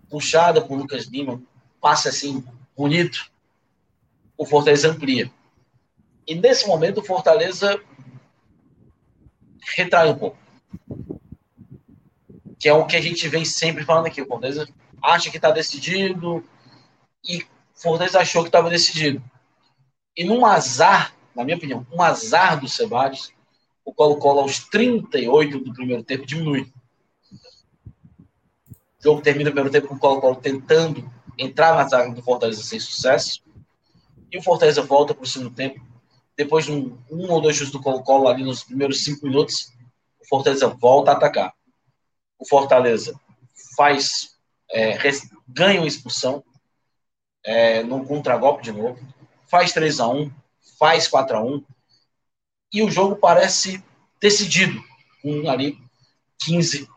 puxada 0.10 0.62
por 0.62 0.78
Lucas 0.78 1.06
Lima, 1.06 1.42
passe 1.82 2.08
assim, 2.08 2.44
bonito, 2.78 3.32
o 4.38 4.46
Fortaleza 4.46 4.90
amplia. 4.90 5.30
E 6.26 6.36
nesse 6.36 6.68
momento 6.68 7.00
o 7.00 7.04
Fortaleza 7.04 7.82
retrai 9.76 10.10
um 10.10 10.18
pouco. 10.18 10.38
Que 12.60 12.70
é 12.70 12.74
o 12.74 12.86
que 12.86 12.96
a 12.96 13.02
gente 13.02 13.28
vem 13.28 13.46
sempre 13.46 13.84
falando 13.84 14.08
aqui. 14.08 14.22
O 14.22 14.28
Fortaleza 14.28 14.68
acha 15.02 15.30
que 15.30 15.38
está 15.38 15.52
decidido 15.52 16.44
e 17.28 17.46
Fortaleza 17.74 18.20
achou 18.20 18.44
que 18.44 18.50
estava 18.50 18.70
decidido. 18.70 19.22
E 20.16 20.24
num 20.24 20.46
azar, 20.46 21.14
na 21.36 21.44
minha 21.44 21.58
opinião, 21.58 21.86
um 21.92 22.02
azar 22.02 22.60
do 22.60 22.68
Ceballos, 22.68 23.34
o 23.84 23.94
Colo-Colo 23.94 24.42
aos 24.42 24.60
38 24.60 25.60
do 25.60 25.74
primeiro 25.74 26.04
tempo 26.04 26.26
diminui. 26.26 26.72
O 29.00 29.04
jogo 29.04 29.22
termina 29.22 29.50
o 29.50 29.54
primeiro 29.54 29.72
tempo 29.72 29.88
com 29.88 29.96
o 29.96 30.00
Colo-Colo 30.00 30.36
tentando 30.38 31.12
entrar 31.38 31.76
na 31.76 31.88
zaga 31.88 32.14
do 32.14 32.22
Fortaleza 32.22 32.64
sem 32.64 32.80
sucesso. 32.80 33.44
E 34.32 34.38
o 34.38 34.42
Fortaleza 34.42 34.82
volta 34.82 35.14
para 35.14 35.24
o 35.24 35.28
segundo 35.28 35.54
tempo. 35.54 35.93
Depois 36.38 36.66
de 36.66 36.72
um, 36.72 36.98
um 37.12 37.32
ou 37.32 37.42
dois 37.42 37.56
chutes 37.56 37.72
do 37.72 37.82
Colo-Colo 37.82 38.28
ali 38.28 38.44
nos 38.44 38.64
primeiros 38.64 39.04
cinco 39.04 39.26
minutos, 39.26 39.72
o 40.20 40.28
Fortaleza 40.28 40.68
volta 40.68 41.12
a 41.12 41.16
atacar. 41.16 41.54
O 42.40 42.48
Fortaleza 42.48 43.20
faz, 43.76 44.36
é, 44.72 44.98
ganha 45.48 45.82
uma 45.82 45.88
expulsão 45.88 46.44
é, 47.44 47.84
num 47.84 48.06
contragolpe 48.06 48.64
de 48.64 48.72
novo, 48.72 49.00
faz 49.48 49.74
3 49.74 50.00
a 50.00 50.08
1 50.08 50.32
faz 50.80 51.08
4 51.08 51.38
a 51.38 51.42
1 51.42 51.64
e 52.74 52.82
o 52.82 52.90
jogo 52.90 53.16
parece 53.16 53.84
decidido, 54.20 54.82
com 55.22 55.50
ali 55.50 55.78
15, 56.40 56.90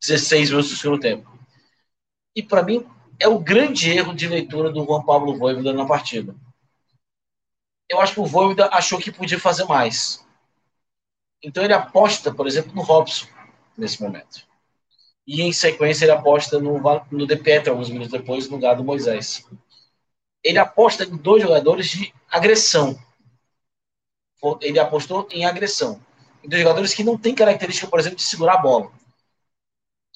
16 0.00 0.50
minutos 0.50 0.70
do 0.70 0.76
segundo 0.76 1.00
tempo. 1.00 1.30
E 2.34 2.42
para 2.42 2.62
mim 2.62 2.86
é 3.18 3.28
o 3.28 3.38
grande 3.38 3.90
erro 3.90 4.14
de 4.14 4.28
leitura 4.28 4.70
do 4.70 4.84
Juan 4.84 5.02
Pablo 5.02 5.36
Voivoda 5.36 5.72
na 5.72 5.84
partida. 5.84 6.34
Eu 7.92 8.00
acho 8.00 8.14
que 8.14 8.20
o 8.20 8.24
Voivoda 8.24 8.70
achou 8.72 8.98
que 8.98 9.12
podia 9.12 9.38
fazer 9.38 9.64
mais. 9.64 10.24
Então 11.42 11.62
ele 11.62 11.74
aposta, 11.74 12.32
por 12.32 12.46
exemplo, 12.46 12.74
no 12.74 12.80
Robson 12.80 13.26
nesse 13.76 14.02
momento. 14.02 14.46
E 15.26 15.42
em 15.42 15.52
sequência 15.52 16.06
ele 16.06 16.12
aposta 16.12 16.58
no, 16.58 16.80
no 17.10 17.26
De 17.26 17.68
alguns 17.68 17.90
minutos 17.90 18.10
depois, 18.10 18.48
no 18.48 18.56
lugar 18.56 18.76
do 18.76 18.82
Moisés. 18.82 19.46
Ele 20.42 20.56
aposta 20.58 21.04
em 21.04 21.14
dois 21.18 21.42
jogadores 21.42 21.90
de 21.90 22.14
agressão. 22.30 22.98
Ele 24.62 24.78
apostou 24.78 25.28
em 25.30 25.44
agressão. 25.44 26.00
Em 26.42 26.48
dois 26.48 26.62
jogadores 26.62 26.94
que 26.94 27.04
não 27.04 27.18
têm 27.18 27.34
característica, 27.34 27.88
por 27.88 28.00
exemplo, 28.00 28.16
de 28.16 28.22
segurar 28.22 28.54
a 28.54 28.62
bola. 28.62 28.90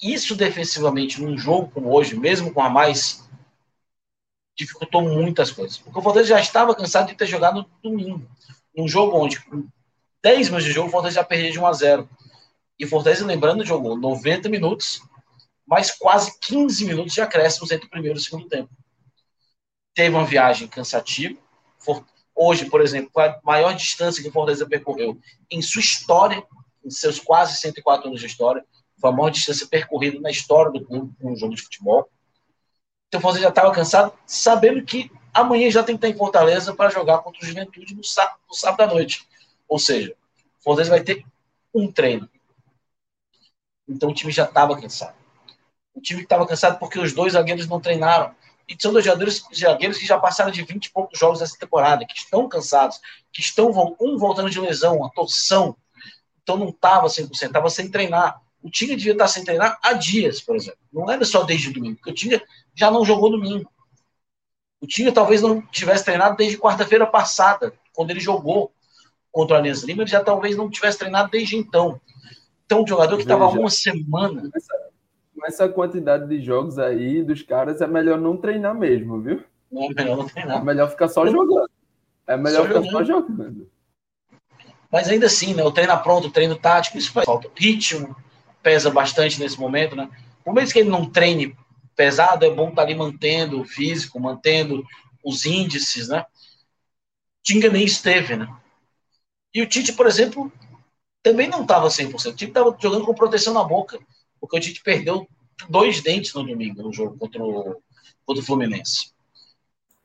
Isso 0.01 0.35
defensivamente, 0.35 1.21
num 1.21 1.37
jogo 1.37 1.69
como 1.69 1.95
hoje, 1.95 2.17
mesmo 2.17 2.51
com 2.51 2.61
a 2.61 2.69
mais, 2.71 3.26
dificultou 4.57 5.01
muitas 5.03 5.51
coisas. 5.51 5.77
Porque 5.77 5.99
o 5.99 6.01
Fortaleza 6.01 6.29
já 6.29 6.39
estava 6.39 6.75
cansado 6.75 7.07
de 7.07 7.15
ter 7.15 7.27
jogado 7.27 7.65
no 7.83 7.91
domingo. 7.91 8.27
Num 8.75 8.87
jogo 8.87 9.17
onde, 9.17 9.39
com 9.41 9.67
10 10.23 10.47
minutos 10.47 10.65
de 10.65 10.73
jogo, 10.73 10.87
o 10.89 10.91
Fortaleza 10.91 11.15
já 11.15 11.23
perdia 11.23 11.51
de 11.51 11.59
1 11.59 11.65
a 11.65 11.73
0 11.73 12.09
e 12.79 12.85
o 12.85 12.87
Fortaleza, 12.87 13.25
lembrando, 13.25 13.65
jogou 13.65 13.97
90 13.97 14.49
minutos, 14.49 15.01
mais 15.65 15.91
quase 15.91 16.37
15 16.39 16.85
minutos 16.85 17.13
de 17.13 17.21
acréscimos 17.21 17.71
entre 17.71 17.87
o 17.87 17.89
primeiro 17.89 18.17
e 18.17 18.21
o 18.21 18.23
segundo 18.23 18.47
tempo. 18.47 18.69
Teve 19.95 20.15
uma 20.15 20.25
viagem 20.25 20.67
cansativa. 20.67 21.35
Hoje, 22.35 22.65
por 22.65 22.81
exemplo, 22.81 23.09
a 23.19 23.39
maior 23.43 23.73
distância 23.73 24.21
que 24.21 24.29
o 24.29 24.31
Fortaleza 24.31 24.67
percorreu 24.67 25.19
em 25.49 25.59
sua 25.61 25.79
história, 25.79 26.43
em 26.85 26.89
seus 26.89 27.19
quase 27.19 27.59
104 27.59 28.07
anos 28.07 28.19
de 28.19 28.27
história, 28.27 28.63
foi 29.01 29.09
a 29.09 29.13
maior 29.13 29.29
distância 29.31 29.65
percorrida 29.65 30.19
na 30.19 30.29
história 30.29 30.71
do 30.71 30.85
clube 30.85 31.15
com 31.19 31.31
um 31.31 31.35
jogo 31.35 31.55
de 31.55 31.63
futebol. 31.63 32.07
Então 33.07 33.19
o 33.19 33.21
Fortaleza 33.21 33.43
já 33.43 33.49
estava 33.49 33.71
cansado, 33.71 34.13
sabendo 34.25 34.83
que 34.83 35.11
amanhã 35.33 35.69
já 35.71 35.83
tem 35.83 35.97
que 35.97 36.05
estar 36.05 36.15
em 36.15 36.17
Fortaleza 36.17 36.73
para 36.73 36.89
jogar 36.89 37.19
contra 37.19 37.41
o 37.41 37.45
Juventude 37.45 37.95
no 37.95 38.03
sábado, 38.03 38.39
no 38.47 38.53
sábado 38.53 38.81
à 38.89 38.93
noite. 38.93 39.27
Ou 39.67 39.79
seja, 39.79 40.15
o 40.59 40.63
Fortaleza 40.63 40.89
vai 40.89 41.01
ter 41.01 41.25
um 41.73 41.91
treino. 41.91 42.29
Então 43.87 44.09
o 44.09 44.13
time 44.13 44.31
já 44.31 44.43
estava 44.43 44.79
cansado. 44.79 45.15
O 45.93 46.01
time 46.01 46.21
estava 46.21 46.45
cansado 46.45 46.77
porque 46.79 46.99
os 46.99 47.13
dois 47.13 47.33
zagueiros 47.33 47.67
não 47.67 47.79
treinaram. 47.79 48.35
E 48.67 48.75
são 48.79 48.91
dois 48.91 49.05
zagueiros, 49.05 49.45
zagueiros 49.57 49.97
que 49.97 50.05
já 50.05 50.19
passaram 50.19 50.51
de 50.51 50.61
20 50.61 50.85
e 50.85 50.91
poucos 50.91 51.17
jogos 51.17 51.41
essa 51.41 51.57
temporada, 51.57 52.05
que 52.05 52.17
estão 52.17 52.49
cansados, 52.49 52.99
que 53.31 53.39
estão 53.39 53.71
um 53.99 54.17
voltando 54.17 54.49
de 54.49 54.59
lesão, 54.59 54.97
uma 54.97 55.09
torção. 55.09 55.77
Então 56.43 56.57
não 56.57 56.69
estava 56.69 57.07
100%, 57.07 57.31
estava 57.43 57.69
sem 57.69 57.89
treinar. 57.89 58.41
O 58.67 58.69
time 58.69 58.97
devia 58.97 59.13
estar 59.13 59.29
sem 59.29 59.45
treinar 59.45 59.79
há 59.81 59.93
dias, 59.93 60.41
por 60.41 60.57
exemplo. 60.57 60.77
Não 60.91 61.09
era 61.09 61.23
só 61.23 61.43
desde 61.43 61.71
domingo, 61.71 61.95
porque 61.95 62.11
o 62.11 62.13
time 62.13 62.41
já 62.75 62.91
não 62.91 63.05
jogou 63.05 63.31
domingo. 63.31 63.71
O 64.81 64.85
time 64.85 65.09
talvez 65.09 65.41
não 65.41 65.61
tivesse 65.61 66.03
treinado 66.03 66.35
desde 66.35 66.57
quarta-feira 66.57 67.07
passada, 67.07 67.73
quando 67.95 68.11
ele 68.11 68.19
jogou 68.19 68.73
contra 69.31 69.55
o 69.55 69.59
Aliança 69.59 69.85
Lima, 69.85 70.03
ele 70.03 70.11
já 70.11 70.21
talvez 70.21 70.57
não 70.57 70.69
tivesse 70.69 70.99
treinado 70.99 71.31
desde 71.31 71.55
então. 71.55 72.01
Então, 72.65 72.83
um 72.83 72.87
jogador 72.87 73.15
que 73.15 73.21
estava 73.21 73.47
uma 73.47 73.69
semana. 73.69 74.49
Com 75.33 75.45
essa 75.45 75.69
quantidade 75.69 76.27
de 76.27 76.41
jogos 76.43 76.77
aí 76.77 77.23
dos 77.23 77.41
caras, 77.43 77.79
é 77.79 77.87
melhor 77.87 78.19
não 78.19 78.35
treinar 78.35 78.75
mesmo, 78.75 79.21
viu? 79.21 79.45
Não, 79.71 79.85
é 79.85 79.93
melhor 79.93 80.17
não 80.17 80.27
treinar. 80.27 80.57
É 80.57 80.63
melhor 80.63 80.89
ficar 80.89 81.07
só 81.07 81.25
jogando. 81.25 81.69
É 82.27 82.35
melhor 82.35 82.63
só 82.63 82.67
ficar 82.67 82.81
jogando. 82.81 82.91
só 82.91 83.03
jogando. 83.05 83.71
Mas 84.91 85.07
ainda 85.07 85.27
assim, 85.27 85.53
né? 85.53 85.63
O 85.63 85.71
treino 85.71 85.97
pronto, 85.99 86.27
o 86.27 86.31
treino 86.31 86.57
tático, 86.57 86.97
isso 86.97 87.13
faz 87.13 87.25
falta. 87.25 87.49
Ritmo 87.55 88.13
pesa 88.67 88.91
bastante 88.91 89.39
nesse 89.39 89.57
momento, 89.57 89.95
né? 89.95 90.09
Por 90.43 90.53
menos 90.53 90.73
que 90.73 90.79
ele 90.79 90.89
não 90.89 91.09
treine 91.09 91.55
pesado, 91.95 92.43
é 92.43 92.49
bom 92.49 92.67
estar 92.67 92.75
tá 92.75 92.81
ali 92.81 92.93
mantendo 92.93 93.61
o 93.61 93.65
físico, 93.65 94.19
mantendo 94.19 94.85
os 95.23 95.45
índices, 95.45 96.09
né? 96.09 96.25
Tinga 97.41 97.69
nem 97.69 97.85
esteve, 97.85 98.35
né? 98.35 98.45
E 99.53 99.61
o 99.61 99.69
Tite, 99.69 99.93
por 99.93 100.05
exemplo, 100.05 100.51
também 101.23 101.47
não 101.47 101.61
estava 101.61 101.87
100%. 101.87 102.25
O 102.25 102.35
time 102.35 102.51
estava 102.51 102.77
jogando 102.77 103.05
com 103.05 103.13
proteção 103.13 103.53
na 103.53 103.63
boca, 103.63 103.97
porque 104.37 104.57
o 104.57 104.59
Tite 104.59 104.83
perdeu 104.83 105.25
dois 105.69 106.01
dentes 106.01 106.33
no 106.33 106.43
domingo 106.43 106.83
no 106.83 106.91
jogo 106.91 107.17
contra 107.17 107.41
o, 107.41 107.81
contra 108.25 108.43
o 108.43 108.45
Fluminense. 108.45 109.13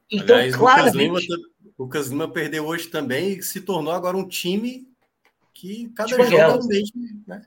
Então, 0.09 0.37
Aliás, 0.37 0.55
claramente... 0.55 1.09
Lucas 1.09 1.25
Lima, 1.25 1.49
Lucas 1.77 2.09
Lima 2.11 2.29
perdeu 2.29 2.65
hoje 2.65 2.87
também 2.87 3.39
e 3.39 3.43
se 3.43 3.61
tornou 3.61 3.93
agora 3.93 4.17
um 4.17 4.29
time 4.29 4.87
que 5.53 5.89
cada 5.97 6.11
tipo 6.11 6.23
jogo 6.23 6.37
é 6.37 6.55
um 6.55 6.65
mesmo, 6.65 7.25
né? 7.27 7.45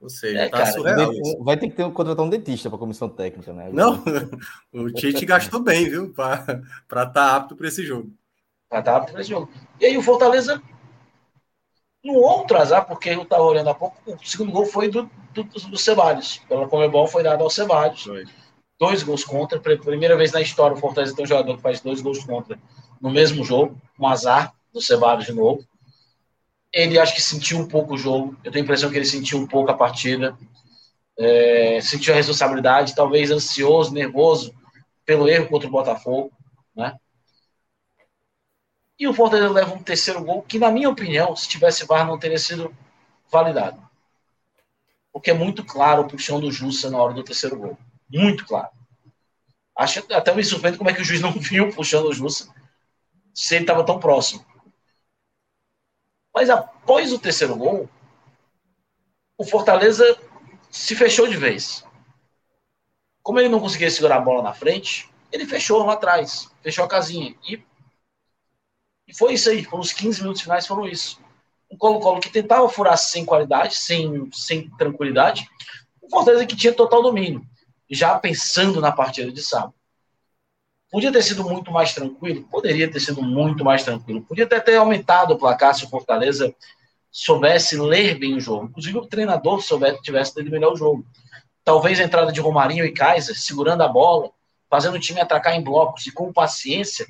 Ou 0.00 0.08
seja, 0.08 0.40
é, 0.40 0.48
tá 0.48 0.58
cara, 0.58 0.72
surreal. 0.72 1.12
Vai 1.40 1.58
ter 1.58 1.68
que 1.68 1.76
ter, 1.76 1.90
contratar 1.92 2.24
um 2.24 2.30
dentista 2.30 2.70
para 2.70 2.78
comissão 2.78 3.08
técnica, 3.08 3.52
né? 3.52 3.68
Não, 3.70 4.02
o 4.72 4.90
Tite 4.90 5.26
gastou 5.26 5.60
bem, 5.60 5.90
viu? 5.90 6.12
Para 6.14 6.62
estar 6.82 7.06
tá 7.06 7.36
apto 7.36 7.54
para 7.54 7.68
esse 7.68 7.84
jogo. 7.84 8.10
Para 8.68 8.78
estar 8.78 8.92
tá 8.92 8.98
apto 8.98 9.12
para 9.12 9.20
esse 9.20 9.30
jogo. 9.30 9.50
E 9.78 9.84
aí 9.84 9.98
o 9.98 10.02
Fortaleza 10.02 10.62
no 12.02 12.14
outro 12.14 12.56
azar, 12.56 12.86
porque 12.86 13.10
eu 13.10 13.22
estava 13.22 13.42
olhando 13.42 13.68
há 13.68 13.74
pouco, 13.74 13.96
o 14.06 14.26
segundo 14.26 14.52
gol 14.52 14.64
foi 14.64 14.88
do, 14.88 15.08
do, 15.34 15.44
do 15.44 15.76
Ceballos. 15.76 16.38
Pela 16.48 16.66
Comebol 16.66 17.06
foi 17.06 17.22
dado 17.22 17.44
ao 17.44 17.50
Ceballos. 17.50 18.02
Foi. 18.02 18.24
Dois 18.78 19.02
gols 19.02 19.22
contra. 19.22 19.60
Primeira 19.60 20.16
vez 20.16 20.32
na 20.32 20.40
história 20.40 20.74
o 20.74 20.80
Fortaleza 20.80 21.14
tem 21.14 21.24
um 21.24 21.28
jogador 21.28 21.56
que 21.56 21.62
faz 21.62 21.82
dois 21.82 22.00
gols 22.00 22.24
contra 22.24 22.58
no 22.98 23.10
mesmo 23.10 23.44
jogo. 23.44 23.76
Um 23.98 24.06
azar 24.06 24.54
do 24.72 24.80
Ceballos 24.80 25.26
de 25.26 25.32
novo. 25.32 25.62
Ele 26.72 26.98
acho 26.98 27.14
que 27.14 27.22
sentiu 27.22 27.58
um 27.58 27.66
pouco 27.66 27.94
o 27.94 27.98
jogo. 27.98 28.36
Eu 28.44 28.52
tenho 28.52 28.62
a 28.62 28.64
impressão 28.64 28.90
que 28.90 28.96
ele 28.96 29.04
sentiu 29.04 29.38
um 29.38 29.46
pouco 29.46 29.70
a 29.70 29.76
partida. 29.76 30.36
É, 31.18 31.80
sentiu 31.80 32.14
a 32.14 32.16
responsabilidade, 32.16 32.94
talvez 32.94 33.30
ansioso, 33.30 33.92
nervoso 33.92 34.54
pelo 35.04 35.28
erro 35.28 35.48
contra 35.48 35.68
o 35.68 35.72
Botafogo, 35.72 36.32
né? 36.74 36.96
E 38.98 39.08
o 39.08 39.12
Fortaleza 39.14 39.50
leva 39.50 39.74
um 39.74 39.82
terceiro 39.82 40.22
gol, 40.22 40.42
que, 40.42 40.58
na 40.58 40.70
minha 40.70 40.88
opinião, 40.88 41.34
se 41.34 41.48
tivesse 41.48 41.86
VAR, 41.86 42.06
não 42.06 42.18
teria 42.18 42.38
sido 42.38 42.74
validado. 43.30 43.82
Porque 45.12 45.30
é 45.30 45.34
muito 45.34 45.64
claro 45.64 46.02
o 46.02 46.08
puxão 46.08 46.38
do 46.38 46.52
Jussa 46.52 46.90
na 46.90 46.98
hora 46.98 47.14
do 47.14 47.24
terceiro 47.24 47.58
gol. 47.58 47.78
Muito 48.08 48.44
claro. 48.46 48.68
Acho, 49.76 50.04
até 50.12 50.34
me 50.34 50.44
surpreende 50.44 50.76
como 50.78 50.90
é 50.90 50.92
que 50.92 51.00
o 51.00 51.04
juiz 51.04 51.20
não 51.20 51.32
viu 51.40 51.68
o 51.68 51.74
puxão 51.74 52.02
do 52.02 52.12
Jussa 52.12 52.52
se 53.32 53.54
ele 53.54 53.64
estava 53.64 53.84
tão 53.84 53.98
próximo. 53.98 54.44
Mas 56.34 56.48
após 56.48 57.12
o 57.12 57.18
terceiro 57.18 57.56
gol, 57.56 57.88
o 59.36 59.44
Fortaleza 59.44 60.04
se 60.70 60.94
fechou 60.94 61.26
de 61.26 61.36
vez. 61.36 61.84
Como 63.22 63.38
ele 63.38 63.48
não 63.48 63.60
conseguia 63.60 63.90
segurar 63.90 64.16
a 64.16 64.20
bola 64.20 64.42
na 64.42 64.52
frente, 64.52 65.10
ele 65.32 65.46
fechou 65.46 65.84
lá 65.84 65.94
atrás, 65.94 66.50
fechou 66.62 66.84
a 66.84 66.88
casinha. 66.88 67.34
E 67.48 67.62
e 69.10 69.16
foi 69.16 69.34
isso 69.34 69.50
aí, 69.50 69.64
foram 69.64 69.82
os 69.82 69.92
15 69.92 70.20
minutos 70.20 70.40
finais, 70.40 70.68
foram 70.68 70.86
isso. 70.86 71.20
Um 71.68 71.76
Colo-Colo 71.76 72.20
que 72.20 72.30
tentava 72.30 72.68
furar 72.68 72.96
sem 72.96 73.24
qualidade, 73.24 73.74
sem, 73.74 74.30
sem 74.32 74.70
tranquilidade, 74.76 75.48
um 76.00 76.08
Fortaleza 76.08 76.46
que 76.46 76.54
tinha 76.54 76.72
total 76.72 77.02
domínio, 77.02 77.44
já 77.90 78.16
pensando 78.16 78.80
na 78.80 78.92
partida 78.92 79.32
de 79.32 79.42
sábado. 79.42 79.74
Podia 80.90 81.12
ter 81.12 81.22
sido 81.22 81.44
muito 81.44 81.70
mais 81.70 81.94
tranquilo? 81.94 82.42
Poderia 82.50 82.90
ter 82.90 82.98
sido 82.98 83.22
muito 83.22 83.64
mais 83.64 83.84
tranquilo. 83.84 84.22
Podia 84.22 84.44
até 84.44 84.58
ter 84.58 84.76
aumentado 84.76 85.34
o 85.34 85.38
placar 85.38 85.74
se 85.74 85.84
o 85.84 85.88
Fortaleza 85.88 86.52
soubesse 87.10 87.76
ler 87.76 88.18
bem 88.18 88.36
o 88.36 88.40
jogo. 88.40 88.66
Inclusive 88.66 88.98
o 88.98 89.06
treinador 89.06 89.62
soubesse, 89.62 90.02
tivesse 90.02 90.34
de 90.42 90.50
melhor 90.50 90.72
o 90.72 90.76
jogo. 90.76 91.06
Talvez 91.64 92.00
a 92.00 92.04
entrada 92.04 92.32
de 92.32 92.40
Romarinho 92.40 92.84
e 92.84 92.92
Kaiser, 92.92 93.38
segurando 93.38 93.82
a 93.82 93.88
bola, 93.88 94.30
fazendo 94.68 94.94
o 94.94 95.00
time 95.00 95.20
atacar 95.20 95.54
em 95.54 95.62
blocos 95.62 96.06
e 96.06 96.12
com 96.12 96.32
paciência, 96.32 97.06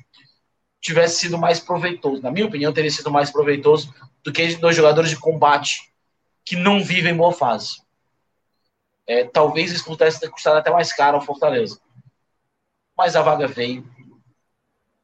tivesse 0.79 1.19
sido 1.19 1.37
mais 1.37 1.59
proveitoso. 1.59 2.21
Na 2.21 2.31
minha 2.31 2.45
opinião, 2.45 2.73
teria 2.73 2.91
sido 2.91 3.09
mais 3.09 3.31
proveitoso 3.31 3.93
do 4.23 4.31
que 4.31 4.55
dois 4.55 4.75
jogadores 4.75 5.09
de 5.09 5.17
combate 5.17 5.91
que 6.43 6.55
não 6.55 6.83
vivem 6.83 7.15
boa 7.15 7.31
fase. 7.31 7.81
É, 9.07 9.23
talvez 9.23 9.71
isso 9.71 9.85
pudesse 9.85 10.19
ter 10.19 10.29
custado 10.29 10.57
até 10.57 10.71
mais 10.71 10.93
caro 10.93 11.17
ao 11.17 11.23
Fortaleza. 11.23 11.79
Mas 12.97 13.15
a 13.15 13.21
vaga 13.21 13.47
veio. 13.47 13.89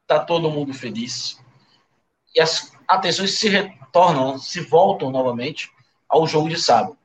Tá 0.06 0.24
todo 0.24 0.50
mundo 0.50 0.72
feliz. 0.72 1.38
E 2.34 2.40
as 2.40 2.72
atenções 2.86 3.38
se 3.38 3.48
retornam, 3.48 4.38
se 4.38 4.60
voltam 4.60 5.10
novamente 5.10 5.70
ao 6.08 6.26
jogo 6.26 6.48
de 6.48 6.60
sábado. 6.60 6.96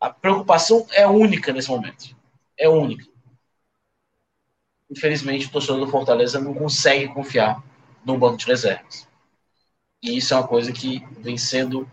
A 0.00 0.10
preocupação 0.10 0.86
é 0.90 1.06
única 1.06 1.52
nesse 1.52 1.70
momento. 1.70 2.16
É 2.58 2.68
única. 2.68 3.06
Infelizmente, 4.90 5.46
o 5.46 5.50
torcedor 5.50 5.78
do 5.78 5.90
Fortaleza 5.90 6.40
não 6.40 6.52
consegue 6.52 7.08
confiar 7.08 7.62
no 8.04 8.18
banco 8.18 8.36
de 8.36 8.46
reservas. 8.46 9.08
E 10.02 10.16
isso 10.16 10.34
é 10.34 10.36
uma 10.36 10.46
coisa 10.46 10.72
que 10.72 11.06
vem 11.18 11.38
sendo 11.38 11.88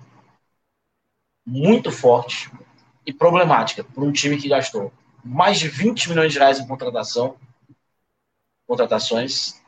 muito 1.46 1.92
forte 1.92 2.52
e 3.06 3.14
problemática 3.14 3.84
para 3.84 4.04
um 4.04 4.12
time 4.12 4.38
que 4.38 4.50
gastou 4.50 4.92
mais 5.24 5.60
de 5.60 5.68
20 5.68 6.10
milhões 6.10 6.34
de 6.34 6.40
reais 6.40 6.60
em 6.60 6.68
contratação, 6.68 7.38
contratações, 8.70 9.60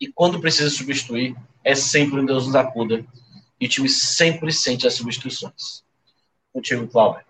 e 0.00 0.08
quando 0.08 0.40
precisa 0.40 0.68
substituir, 0.68 1.36
é 1.62 1.76
sempre 1.76 2.18
um 2.18 2.26
Deus 2.26 2.46
nos 2.46 2.56
acuda, 2.56 3.06
e 3.60 3.66
o 3.66 3.68
time 3.68 3.88
sempre 3.88 4.52
sente 4.52 4.84
as 4.84 4.94
substituições. 4.94 5.84
Contigo, 6.52 6.88
Cláudio. 6.88 7.24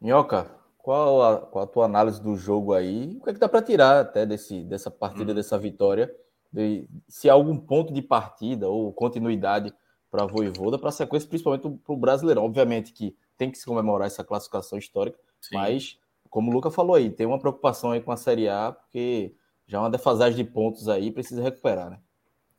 Minhoca, 0.00 0.50
qual 0.78 1.22
a, 1.22 1.36
qual 1.38 1.64
a 1.64 1.68
tua 1.68 1.84
análise 1.84 2.22
do 2.22 2.34
jogo 2.34 2.72
aí? 2.72 3.18
O 3.18 3.24
que 3.24 3.30
é 3.30 3.32
que 3.34 3.38
dá 3.38 3.48
para 3.48 3.60
tirar 3.60 4.00
até 4.00 4.24
desse, 4.24 4.64
dessa 4.64 4.90
partida, 4.90 5.32
hum. 5.32 5.34
dessa 5.34 5.58
vitória? 5.58 6.10
De, 6.50 6.88
se 7.06 7.28
há 7.28 7.34
algum 7.34 7.58
ponto 7.58 7.92
de 7.92 8.00
partida 8.00 8.68
ou 8.68 8.90
continuidade 8.90 9.70
para 10.10 10.22
a 10.22 10.26
Voivoda, 10.26 10.78
para 10.78 10.88
a 10.88 10.92
sequência, 10.92 11.28
principalmente 11.28 11.68
para 11.84 11.92
o 11.92 11.96
brasileiro. 11.96 12.42
Obviamente 12.42 12.94
que 12.94 13.14
tem 13.36 13.50
que 13.50 13.58
se 13.58 13.66
comemorar 13.66 14.06
essa 14.06 14.24
classificação 14.24 14.78
histórica, 14.78 15.18
Sim. 15.42 15.56
mas, 15.56 15.98
como 16.30 16.50
o 16.50 16.54
Luca 16.54 16.70
falou 16.70 16.96
aí, 16.96 17.10
tem 17.10 17.26
uma 17.26 17.38
preocupação 17.38 17.90
aí 17.90 18.00
com 18.00 18.12
a 18.12 18.16
Série 18.16 18.48
A, 18.48 18.72
porque 18.72 19.34
já 19.66 19.78
é 19.78 19.80
uma 19.80 19.90
defasagem 19.90 20.44
de 20.44 20.50
pontos 20.50 20.88
aí, 20.88 21.10
precisa 21.10 21.42
recuperar, 21.42 21.90
né? 21.90 21.98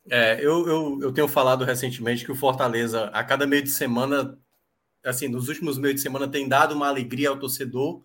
É, 0.10 0.44
eu, 0.44 0.68
eu, 0.68 1.00
eu 1.02 1.14
tenho 1.14 1.28
falado 1.28 1.64
recentemente 1.64 2.26
que 2.26 2.32
o 2.32 2.36
Fortaleza, 2.36 3.06
a 3.08 3.24
cada 3.24 3.46
meio 3.46 3.64
de 3.64 3.70
semana, 3.70 4.38
assim, 5.04 5.28
nos 5.28 5.50
últimos 5.50 5.78
meios 5.78 5.96
de 5.96 6.02
semana, 6.02 6.28
tem 6.28 6.48
dado 6.48 6.74
uma 6.74 6.88
alegria 6.88 7.30
ao 7.30 7.38
torcedor, 7.38 8.02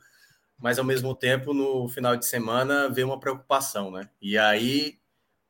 mas 0.58 0.78
ao 0.78 0.84
mesmo 0.84 1.14
tempo, 1.14 1.54
no 1.54 1.88
final 1.88 2.16
de 2.16 2.26
semana, 2.26 2.88
vê 2.88 3.02
uma 3.02 3.18
preocupação, 3.18 3.90
né? 3.90 4.08
E 4.20 4.36
aí 4.36 4.98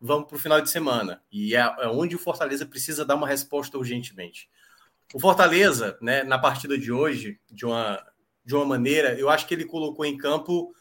vamos 0.00 0.29
para 0.29 0.37
o 0.37 0.38
final 0.38 0.61
de 0.61 0.70
semana. 0.70 1.22
E 1.33 1.57
é, 1.57 1.61
é 1.61 1.88
onde 1.88 2.14
o 2.14 2.18
Fortaleza 2.18 2.66
precisa 2.66 3.05
dar 3.05 3.14
uma 3.14 3.27
resposta 3.27 3.79
urgentemente. 3.79 4.48
O 5.14 5.20
Fortaleza, 5.20 5.96
né, 6.00 6.22
na 6.24 6.38
partida 6.38 6.77
de 6.77 6.92
hoje, 6.92 7.40
de 7.50 7.64
uma, 7.64 8.05
de 8.45 8.55
uma 8.55 8.65
maneira, 8.65 9.19
eu 9.19 9.29
acho 9.29 9.47
que 9.47 9.55
ele 9.55 9.65
colocou 9.65 10.05
em 10.05 10.17
campo 10.17 10.75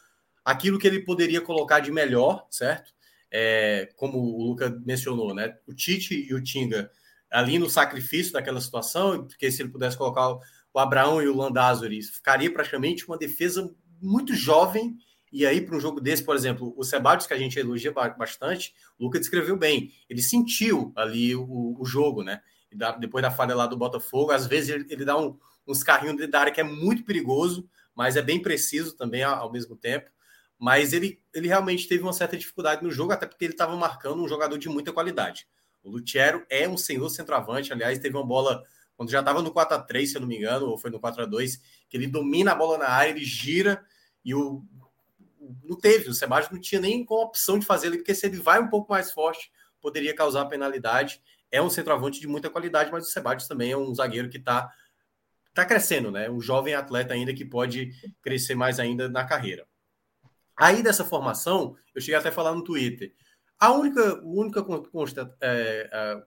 aquilo 0.44 0.78
que 0.78 0.86
ele 0.86 1.00
poderia 1.00 1.40
colocar 1.40 1.80
de 1.80 1.90
melhor, 1.90 2.46
certo? 2.50 2.92
É, 3.30 3.88
como 3.96 4.18
o 4.18 4.42
Luca 4.42 4.70
mencionou, 4.84 5.34
né? 5.34 5.56
O 5.66 5.74
Tite 5.74 6.26
e 6.28 6.34
o 6.34 6.42
Tinga 6.42 6.90
ali 7.30 7.58
no 7.58 7.68
sacrifício 7.68 8.32
daquela 8.32 8.60
situação, 8.60 9.26
porque 9.26 9.50
se 9.50 9.62
ele 9.62 9.70
pudesse 9.70 9.96
colocar 9.96 10.38
o 10.72 10.78
Abraão 10.78 11.20
e 11.22 11.26
o 11.26 11.36
Landázuri, 11.36 12.00
ficaria 12.02 12.52
praticamente 12.52 13.06
uma 13.06 13.18
defesa 13.18 13.74
muito 14.00 14.34
jovem 14.34 14.96
e 15.34 15.44
aí, 15.44 15.60
para 15.60 15.76
um 15.76 15.80
jogo 15.80 16.00
desse, 16.00 16.22
por 16.22 16.36
exemplo, 16.36 16.72
o 16.76 16.84
Sebadios, 16.84 17.26
que 17.26 17.34
a 17.34 17.36
gente 17.36 17.58
elogia 17.58 17.92
bastante, 17.92 18.72
o 18.96 19.02
Luca 19.02 19.18
descreveu 19.18 19.56
bem. 19.56 19.90
Ele 20.08 20.22
sentiu 20.22 20.92
ali 20.94 21.34
o, 21.34 21.74
o 21.76 21.84
jogo, 21.84 22.22
né? 22.22 22.40
depois 23.00 23.20
da 23.20 23.32
falha 23.32 23.54
lá 23.54 23.66
do 23.66 23.76
Botafogo, 23.76 24.30
às 24.30 24.46
vezes 24.46 24.70
ele, 24.70 24.86
ele 24.88 25.04
dá 25.04 25.18
um, 25.18 25.36
uns 25.66 25.82
carrinhos 25.82 26.28
da 26.30 26.40
área 26.40 26.52
que 26.52 26.60
é 26.60 26.64
muito 26.64 27.04
perigoso, 27.04 27.68
mas 27.94 28.16
é 28.16 28.22
bem 28.22 28.40
preciso 28.40 28.96
também 28.96 29.22
ao, 29.22 29.50
mesmo 29.50 29.76
tempo. 29.76 30.10
Mas 30.58 30.92
ele, 30.92 31.20
ele 31.32 31.48
realmente 31.48 31.88
teve 31.88 32.02
uma 32.02 32.12
certa 32.12 32.36
dificuldade 32.36 32.82
no 32.82 32.90
jogo, 32.90 33.12
até 33.12 33.26
porque 33.26 33.44
ele 33.44 33.54
estava 33.54 33.76
marcando 33.76 34.22
um 34.22 34.28
jogador 34.28 34.58
de 34.58 34.68
muita 34.68 34.92
qualidade. 34.92 35.46
O 35.82 35.90
Lutiero 35.90 36.44
é 36.48 36.68
um 36.68 36.76
senhor 36.76 37.08
centroavante, 37.10 37.72
aliás, 37.72 37.98
teve 37.98 38.16
uma 38.16 38.26
bola 38.26 38.62
quando 38.96 39.10
já 39.10 39.20
estava 39.20 39.42
no 39.42 39.50
4 39.50 39.76
a 39.76 39.80
3 39.80 40.08
se 40.08 40.16
eu 40.16 40.20
não 40.20 40.28
me 40.28 40.36
engano, 40.36 40.66
ou 40.66 40.78
foi 40.78 40.90
no 40.90 41.00
4 41.00 41.22
a 41.22 41.26
2 41.26 41.60
que 41.88 41.96
ele 41.96 42.06
domina 42.06 42.52
a 42.52 42.54
bola 42.54 42.78
na 42.78 42.88
área, 42.88 43.10
ele 43.10 43.24
gira 43.24 43.84
e 44.24 44.34
o 44.34 44.64
não 45.62 45.76
teve, 45.76 46.08
o 46.08 46.14
Sebastião 46.14 46.54
não 46.54 46.60
tinha 46.60 46.80
nem 46.80 47.04
com 47.04 47.16
opção 47.16 47.58
de 47.58 47.66
fazer 47.66 47.88
ele, 47.88 47.98
porque 47.98 48.14
se 48.14 48.26
ele 48.26 48.38
vai 48.38 48.60
um 48.60 48.68
pouco 48.68 48.90
mais 48.90 49.12
forte, 49.12 49.50
poderia 49.80 50.14
causar 50.14 50.46
penalidade. 50.46 51.20
É 51.50 51.60
um 51.60 51.68
centroavante 51.68 52.18
de 52.18 52.26
muita 52.26 52.48
qualidade, 52.48 52.90
mas 52.90 53.06
o 53.06 53.10
Sebastião 53.10 53.48
também 53.48 53.70
é 53.70 53.76
um 53.76 53.94
zagueiro 53.94 54.30
que 54.30 54.38
está 54.38 54.72
tá 55.54 55.64
crescendo, 55.64 56.10
né? 56.10 56.28
Um 56.28 56.40
jovem 56.40 56.74
atleta 56.74 57.14
ainda 57.14 57.32
que 57.32 57.44
pode 57.44 57.92
crescer 58.20 58.54
mais 58.54 58.80
ainda 58.80 59.08
na 59.08 59.24
carreira. 59.24 59.66
Aí 60.56 60.82
dessa 60.82 61.04
formação, 61.04 61.76
eu 61.94 62.00
cheguei 62.00 62.16
até 62.16 62.28
a 62.28 62.32
falar 62.32 62.54
no 62.54 62.64
Twitter. 62.64 63.14
A 63.58 63.72
única, 63.72 64.20
única 64.24 64.62
consta, 64.62 65.34
é, 65.40 65.88
é, 65.92 66.22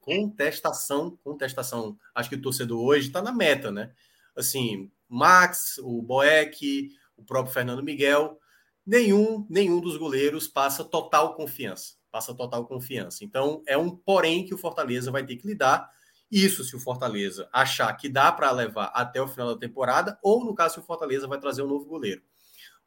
contestação, 0.00 1.16
contestação, 1.22 1.96
acho 2.14 2.28
que 2.28 2.36
o 2.36 2.42
torcedor 2.42 2.80
hoje 2.80 3.06
está 3.06 3.22
na 3.22 3.32
meta, 3.32 3.70
né? 3.70 3.92
Assim, 4.36 4.90
Max, 5.08 5.78
o 5.78 6.02
Boeck, 6.02 6.90
o 7.16 7.24
próprio 7.24 7.54
Fernando 7.54 7.82
Miguel, 7.82 8.38
nenhum, 8.84 9.46
nenhum 9.48 9.80
dos 9.80 9.96
goleiros 9.96 10.46
passa 10.46 10.84
total 10.84 11.34
confiança. 11.34 11.94
Passa 12.10 12.34
total 12.34 12.66
confiança. 12.66 13.24
Então, 13.24 13.62
é 13.66 13.76
um 13.76 13.90
porém 13.90 14.44
que 14.44 14.54
o 14.54 14.58
Fortaleza 14.58 15.10
vai 15.10 15.24
ter 15.24 15.36
que 15.36 15.46
lidar. 15.46 15.90
Isso 16.30 16.62
se 16.62 16.76
o 16.76 16.80
Fortaleza 16.80 17.48
achar 17.52 17.92
que 17.94 18.08
dá 18.08 18.30
para 18.30 18.50
levar 18.50 18.86
até 18.94 19.20
o 19.20 19.28
final 19.28 19.54
da 19.54 19.58
temporada, 19.58 20.18
ou 20.22 20.44
no 20.44 20.54
caso, 20.54 20.74
se 20.74 20.80
o 20.80 20.82
Fortaleza 20.82 21.26
vai 21.26 21.38
trazer 21.38 21.62
um 21.62 21.68
novo 21.68 21.86
goleiro. 21.86 22.22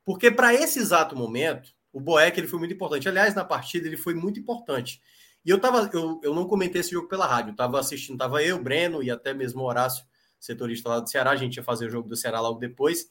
Porque 0.05 0.29
para 0.31 0.53
esse 0.53 0.79
exato 0.79 1.15
momento, 1.15 1.73
o 1.91 1.99
Boeck 1.99 2.39
ele 2.39 2.47
foi 2.47 2.59
muito 2.59 2.73
importante. 2.73 3.09
Aliás, 3.09 3.35
na 3.35 3.43
partida 3.43 3.87
ele 3.87 3.97
foi 3.97 4.13
muito 4.13 4.39
importante. 4.39 5.01
E 5.43 5.49
eu 5.49 5.59
tava, 5.59 5.89
eu, 5.93 6.19
eu 6.23 6.35
não 6.35 6.47
comentei 6.47 6.81
esse 6.81 6.91
jogo 6.91 7.07
pela 7.07 7.25
rádio, 7.25 7.51
estava 7.51 7.79
assistindo, 7.79 8.13
estava 8.13 8.43
eu, 8.43 8.61
Breno 8.61 9.01
e 9.01 9.09
até 9.09 9.33
mesmo 9.33 9.61
o 9.61 9.65
Horácio, 9.65 10.05
setorista 10.39 10.89
lá 10.89 10.99
do 10.99 11.09
Ceará, 11.09 11.31
a 11.31 11.35
gente 11.35 11.57
ia 11.57 11.63
fazer 11.63 11.87
o 11.87 11.89
jogo 11.89 12.07
do 12.07 12.15
Ceará 12.15 12.39
logo 12.39 12.59
depois. 12.59 13.07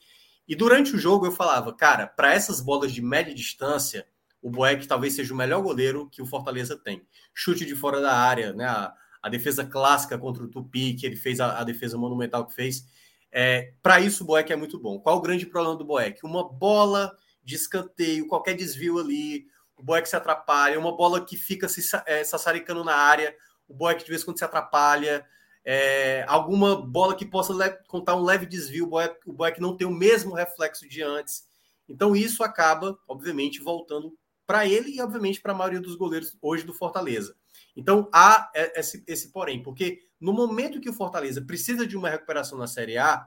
E 0.46 0.54
durante 0.54 0.94
o 0.94 0.98
jogo 0.98 1.26
eu 1.26 1.32
falava, 1.32 1.72
cara, 1.72 2.06
para 2.06 2.32
essas 2.32 2.60
bolas 2.60 2.92
de 2.92 3.02
média 3.02 3.34
distância, 3.34 4.06
o 4.42 4.50
Boeck 4.50 4.86
talvez 4.86 5.14
seja 5.14 5.34
o 5.34 5.36
melhor 5.36 5.60
goleiro 5.60 6.08
que 6.08 6.22
o 6.22 6.26
Fortaleza 6.26 6.76
tem. 6.76 7.06
Chute 7.34 7.64
de 7.64 7.76
fora 7.76 8.00
da 8.00 8.12
área, 8.12 8.52
né? 8.52 8.64
A, 8.64 8.92
a 9.22 9.28
defesa 9.28 9.64
clássica 9.64 10.18
contra 10.18 10.42
o 10.42 10.48
Tupi, 10.48 10.94
que 10.94 11.06
ele 11.06 11.16
fez 11.16 11.40
a, 11.40 11.60
a 11.60 11.64
defesa 11.64 11.98
monumental 11.98 12.46
que 12.46 12.54
fez. 12.54 12.86
É, 13.30 13.72
para 13.82 14.00
isso, 14.00 14.24
o 14.24 14.26
Boeck 14.26 14.52
é 14.52 14.56
muito 14.56 14.78
bom. 14.78 14.98
Qual 14.98 15.16
o 15.16 15.20
grande 15.20 15.46
problema 15.46 15.76
do 15.76 15.84
Boeck? 15.84 16.24
Uma 16.24 16.48
bola 16.48 17.16
de 17.42 17.54
escanteio, 17.54 18.26
qualquer 18.26 18.54
desvio 18.54 18.98
ali, 18.98 19.46
o 19.76 19.82
Boeck 19.82 20.08
se 20.08 20.16
atrapalha. 20.16 20.78
Uma 20.78 20.96
bola 20.96 21.24
que 21.24 21.36
fica 21.36 21.68
se 21.68 21.82
é, 22.06 22.24
sassaricando 22.24 22.84
na 22.84 22.94
área, 22.94 23.34
o 23.68 23.74
Boeck 23.74 24.02
de 24.02 24.10
vez 24.10 24.22
em 24.22 24.24
quando 24.24 24.38
se 24.38 24.44
atrapalha 24.44 25.26
é, 25.64 26.24
alguma 26.26 26.74
bola 26.74 27.14
que 27.14 27.26
possa 27.26 27.52
contar 27.86 28.16
um 28.16 28.24
leve 28.24 28.46
desvio, 28.46 28.90
o 29.26 29.32
Boeck 29.32 29.60
não 29.60 29.76
tem 29.76 29.86
o 29.86 29.92
mesmo 29.92 30.34
reflexo 30.34 30.88
de 30.88 31.02
antes. 31.02 31.44
Então 31.88 32.16
isso 32.16 32.42
acaba, 32.42 32.98
obviamente, 33.06 33.60
voltando 33.60 34.16
para 34.46 34.66
ele 34.66 34.96
e, 34.96 35.00
obviamente, 35.00 35.40
para 35.40 35.52
a 35.52 35.56
maioria 35.56 35.80
dos 35.80 35.96
goleiros 35.96 36.36
hoje 36.40 36.64
do 36.64 36.74
Fortaleza. 36.74 37.36
Então 37.76 38.08
há 38.12 38.50
esse, 38.74 39.02
esse 39.06 39.30
porém, 39.30 39.62
porque 39.62 40.00
no 40.20 40.32
momento 40.32 40.80
que 40.80 40.90
o 40.90 40.92
Fortaleza 40.92 41.40
precisa 41.40 41.86
de 41.86 41.96
uma 41.96 42.10
recuperação 42.10 42.58
na 42.58 42.66
Série 42.66 42.98
A, 42.98 43.26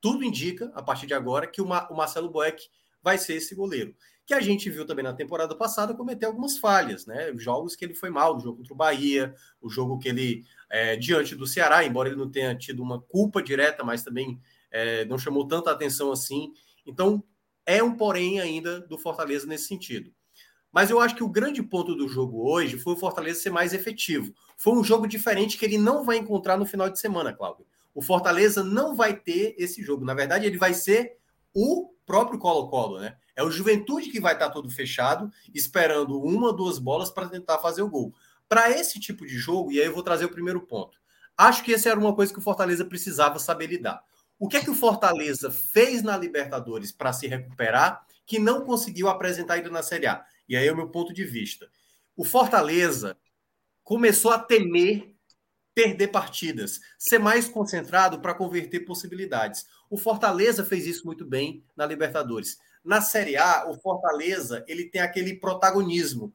tudo 0.00 0.24
indica, 0.24 0.72
a 0.74 0.82
partir 0.82 1.06
de 1.06 1.14
agora, 1.14 1.46
que 1.46 1.62
o, 1.62 1.66
o 1.66 1.96
Marcelo 1.96 2.30
Boeck 2.30 2.68
vai 3.02 3.18
ser 3.18 3.34
esse 3.34 3.54
goleiro. 3.54 3.94
Que 4.24 4.34
a 4.34 4.40
gente 4.40 4.70
viu 4.70 4.86
também 4.86 5.04
na 5.04 5.12
temporada 5.12 5.54
passada 5.54 5.94
cometer 5.94 6.26
algumas 6.26 6.56
falhas, 6.58 7.06
né? 7.06 7.32
Jogos 7.36 7.76
que 7.76 7.84
ele 7.84 7.94
foi 7.94 8.08
mal, 8.08 8.36
o 8.36 8.40
jogo 8.40 8.58
contra 8.58 8.72
o 8.72 8.76
Bahia, 8.76 9.34
o 9.60 9.68
jogo 9.68 9.98
que 9.98 10.08
ele 10.08 10.44
é, 10.70 10.96
diante 10.96 11.34
do 11.34 11.46
Ceará, 11.46 11.84
embora 11.84 12.08
ele 12.08 12.16
não 12.16 12.30
tenha 12.30 12.54
tido 12.56 12.82
uma 12.82 13.00
culpa 13.00 13.42
direta, 13.42 13.84
mas 13.84 14.02
também 14.02 14.40
é, 14.70 15.04
não 15.04 15.18
chamou 15.18 15.46
tanta 15.46 15.70
atenção 15.70 16.10
assim. 16.10 16.52
Então, 16.86 17.22
é 17.66 17.82
um 17.82 17.96
porém 17.96 18.40
ainda 18.40 18.80
do 18.80 18.96
Fortaleza 18.96 19.46
nesse 19.46 19.66
sentido. 19.66 20.12
Mas 20.72 20.88
eu 20.88 20.98
acho 20.98 21.14
que 21.14 21.22
o 21.22 21.28
grande 21.28 21.62
ponto 21.62 21.94
do 21.94 22.08
jogo 22.08 22.50
hoje 22.50 22.78
foi 22.78 22.94
o 22.94 22.96
Fortaleza 22.96 23.40
ser 23.40 23.50
mais 23.50 23.74
efetivo. 23.74 24.32
Foi 24.56 24.72
um 24.72 24.82
jogo 24.82 25.06
diferente 25.06 25.58
que 25.58 25.64
ele 25.64 25.76
não 25.76 26.02
vai 26.02 26.16
encontrar 26.16 26.56
no 26.56 26.64
final 26.64 26.88
de 26.88 26.98
semana, 26.98 27.32
Cláudio. 27.32 27.66
O 27.94 28.00
Fortaleza 28.00 28.64
não 28.64 28.96
vai 28.96 29.14
ter 29.14 29.54
esse 29.58 29.82
jogo. 29.82 30.04
Na 30.04 30.14
verdade, 30.14 30.46
ele 30.46 30.56
vai 30.56 30.72
ser 30.72 31.18
o 31.54 31.92
próprio 32.06 32.38
Colo-Colo, 32.38 33.00
né? 33.00 33.16
É 33.36 33.42
o 33.42 33.50
Juventude 33.50 34.10
que 34.10 34.20
vai 34.20 34.32
estar 34.32 34.50
todo 34.50 34.70
fechado, 34.70 35.30
esperando 35.54 36.20
uma, 36.20 36.52
duas 36.52 36.78
bolas 36.78 37.10
para 37.10 37.28
tentar 37.28 37.58
fazer 37.58 37.82
o 37.82 37.88
gol. 37.88 38.14
Para 38.48 38.70
esse 38.70 38.98
tipo 38.98 39.26
de 39.26 39.36
jogo, 39.36 39.72
e 39.72 39.80
aí 39.80 39.86
eu 39.86 39.94
vou 39.94 40.02
trazer 40.02 40.24
o 40.24 40.30
primeiro 40.30 40.60
ponto. 40.62 40.98
Acho 41.36 41.62
que 41.62 41.72
essa 41.72 41.90
era 41.90 42.00
uma 42.00 42.14
coisa 42.14 42.32
que 42.32 42.38
o 42.38 42.42
Fortaleza 42.42 42.84
precisava 42.84 43.38
saber 43.38 43.66
lidar. 43.66 44.02
O 44.38 44.48
que 44.48 44.56
é 44.56 44.60
que 44.60 44.70
o 44.70 44.74
Fortaleza 44.74 45.50
fez 45.50 46.02
na 46.02 46.16
Libertadores 46.16 46.92
para 46.92 47.12
se 47.12 47.26
recuperar 47.26 48.04
que 48.26 48.38
não 48.38 48.62
conseguiu 48.62 49.08
apresentar 49.08 49.54
ainda 49.54 49.70
na 49.70 49.82
Série 49.82 50.06
A? 50.06 50.24
E 50.48 50.56
aí 50.56 50.66
é 50.66 50.72
o 50.72 50.76
meu 50.76 50.88
ponto 50.88 51.12
de 51.12 51.24
vista. 51.24 51.70
O 52.16 52.24
Fortaleza 52.24 53.16
começou 53.82 54.30
a 54.30 54.38
temer 54.38 55.12
perder 55.74 56.08
partidas, 56.08 56.80
ser 56.98 57.18
mais 57.18 57.48
concentrado 57.48 58.20
para 58.20 58.34
converter 58.34 58.80
possibilidades. 58.80 59.66
O 59.88 59.96
Fortaleza 59.96 60.64
fez 60.64 60.86
isso 60.86 61.06
muito 61.06 61.24
bem 61.24 61.64
na 61.76 61.86
Libertadores. 61.86 62.58
Na 62.84 63.00
Série 63.00 63.36
A, 63.36 63.68
o 63.68 63.74
Fortaleza 63.80 64.64
ele 64.66 64.84
tem 64.84 65.00
aquele 65.00 65.34
protagonismo. 65.34 66.34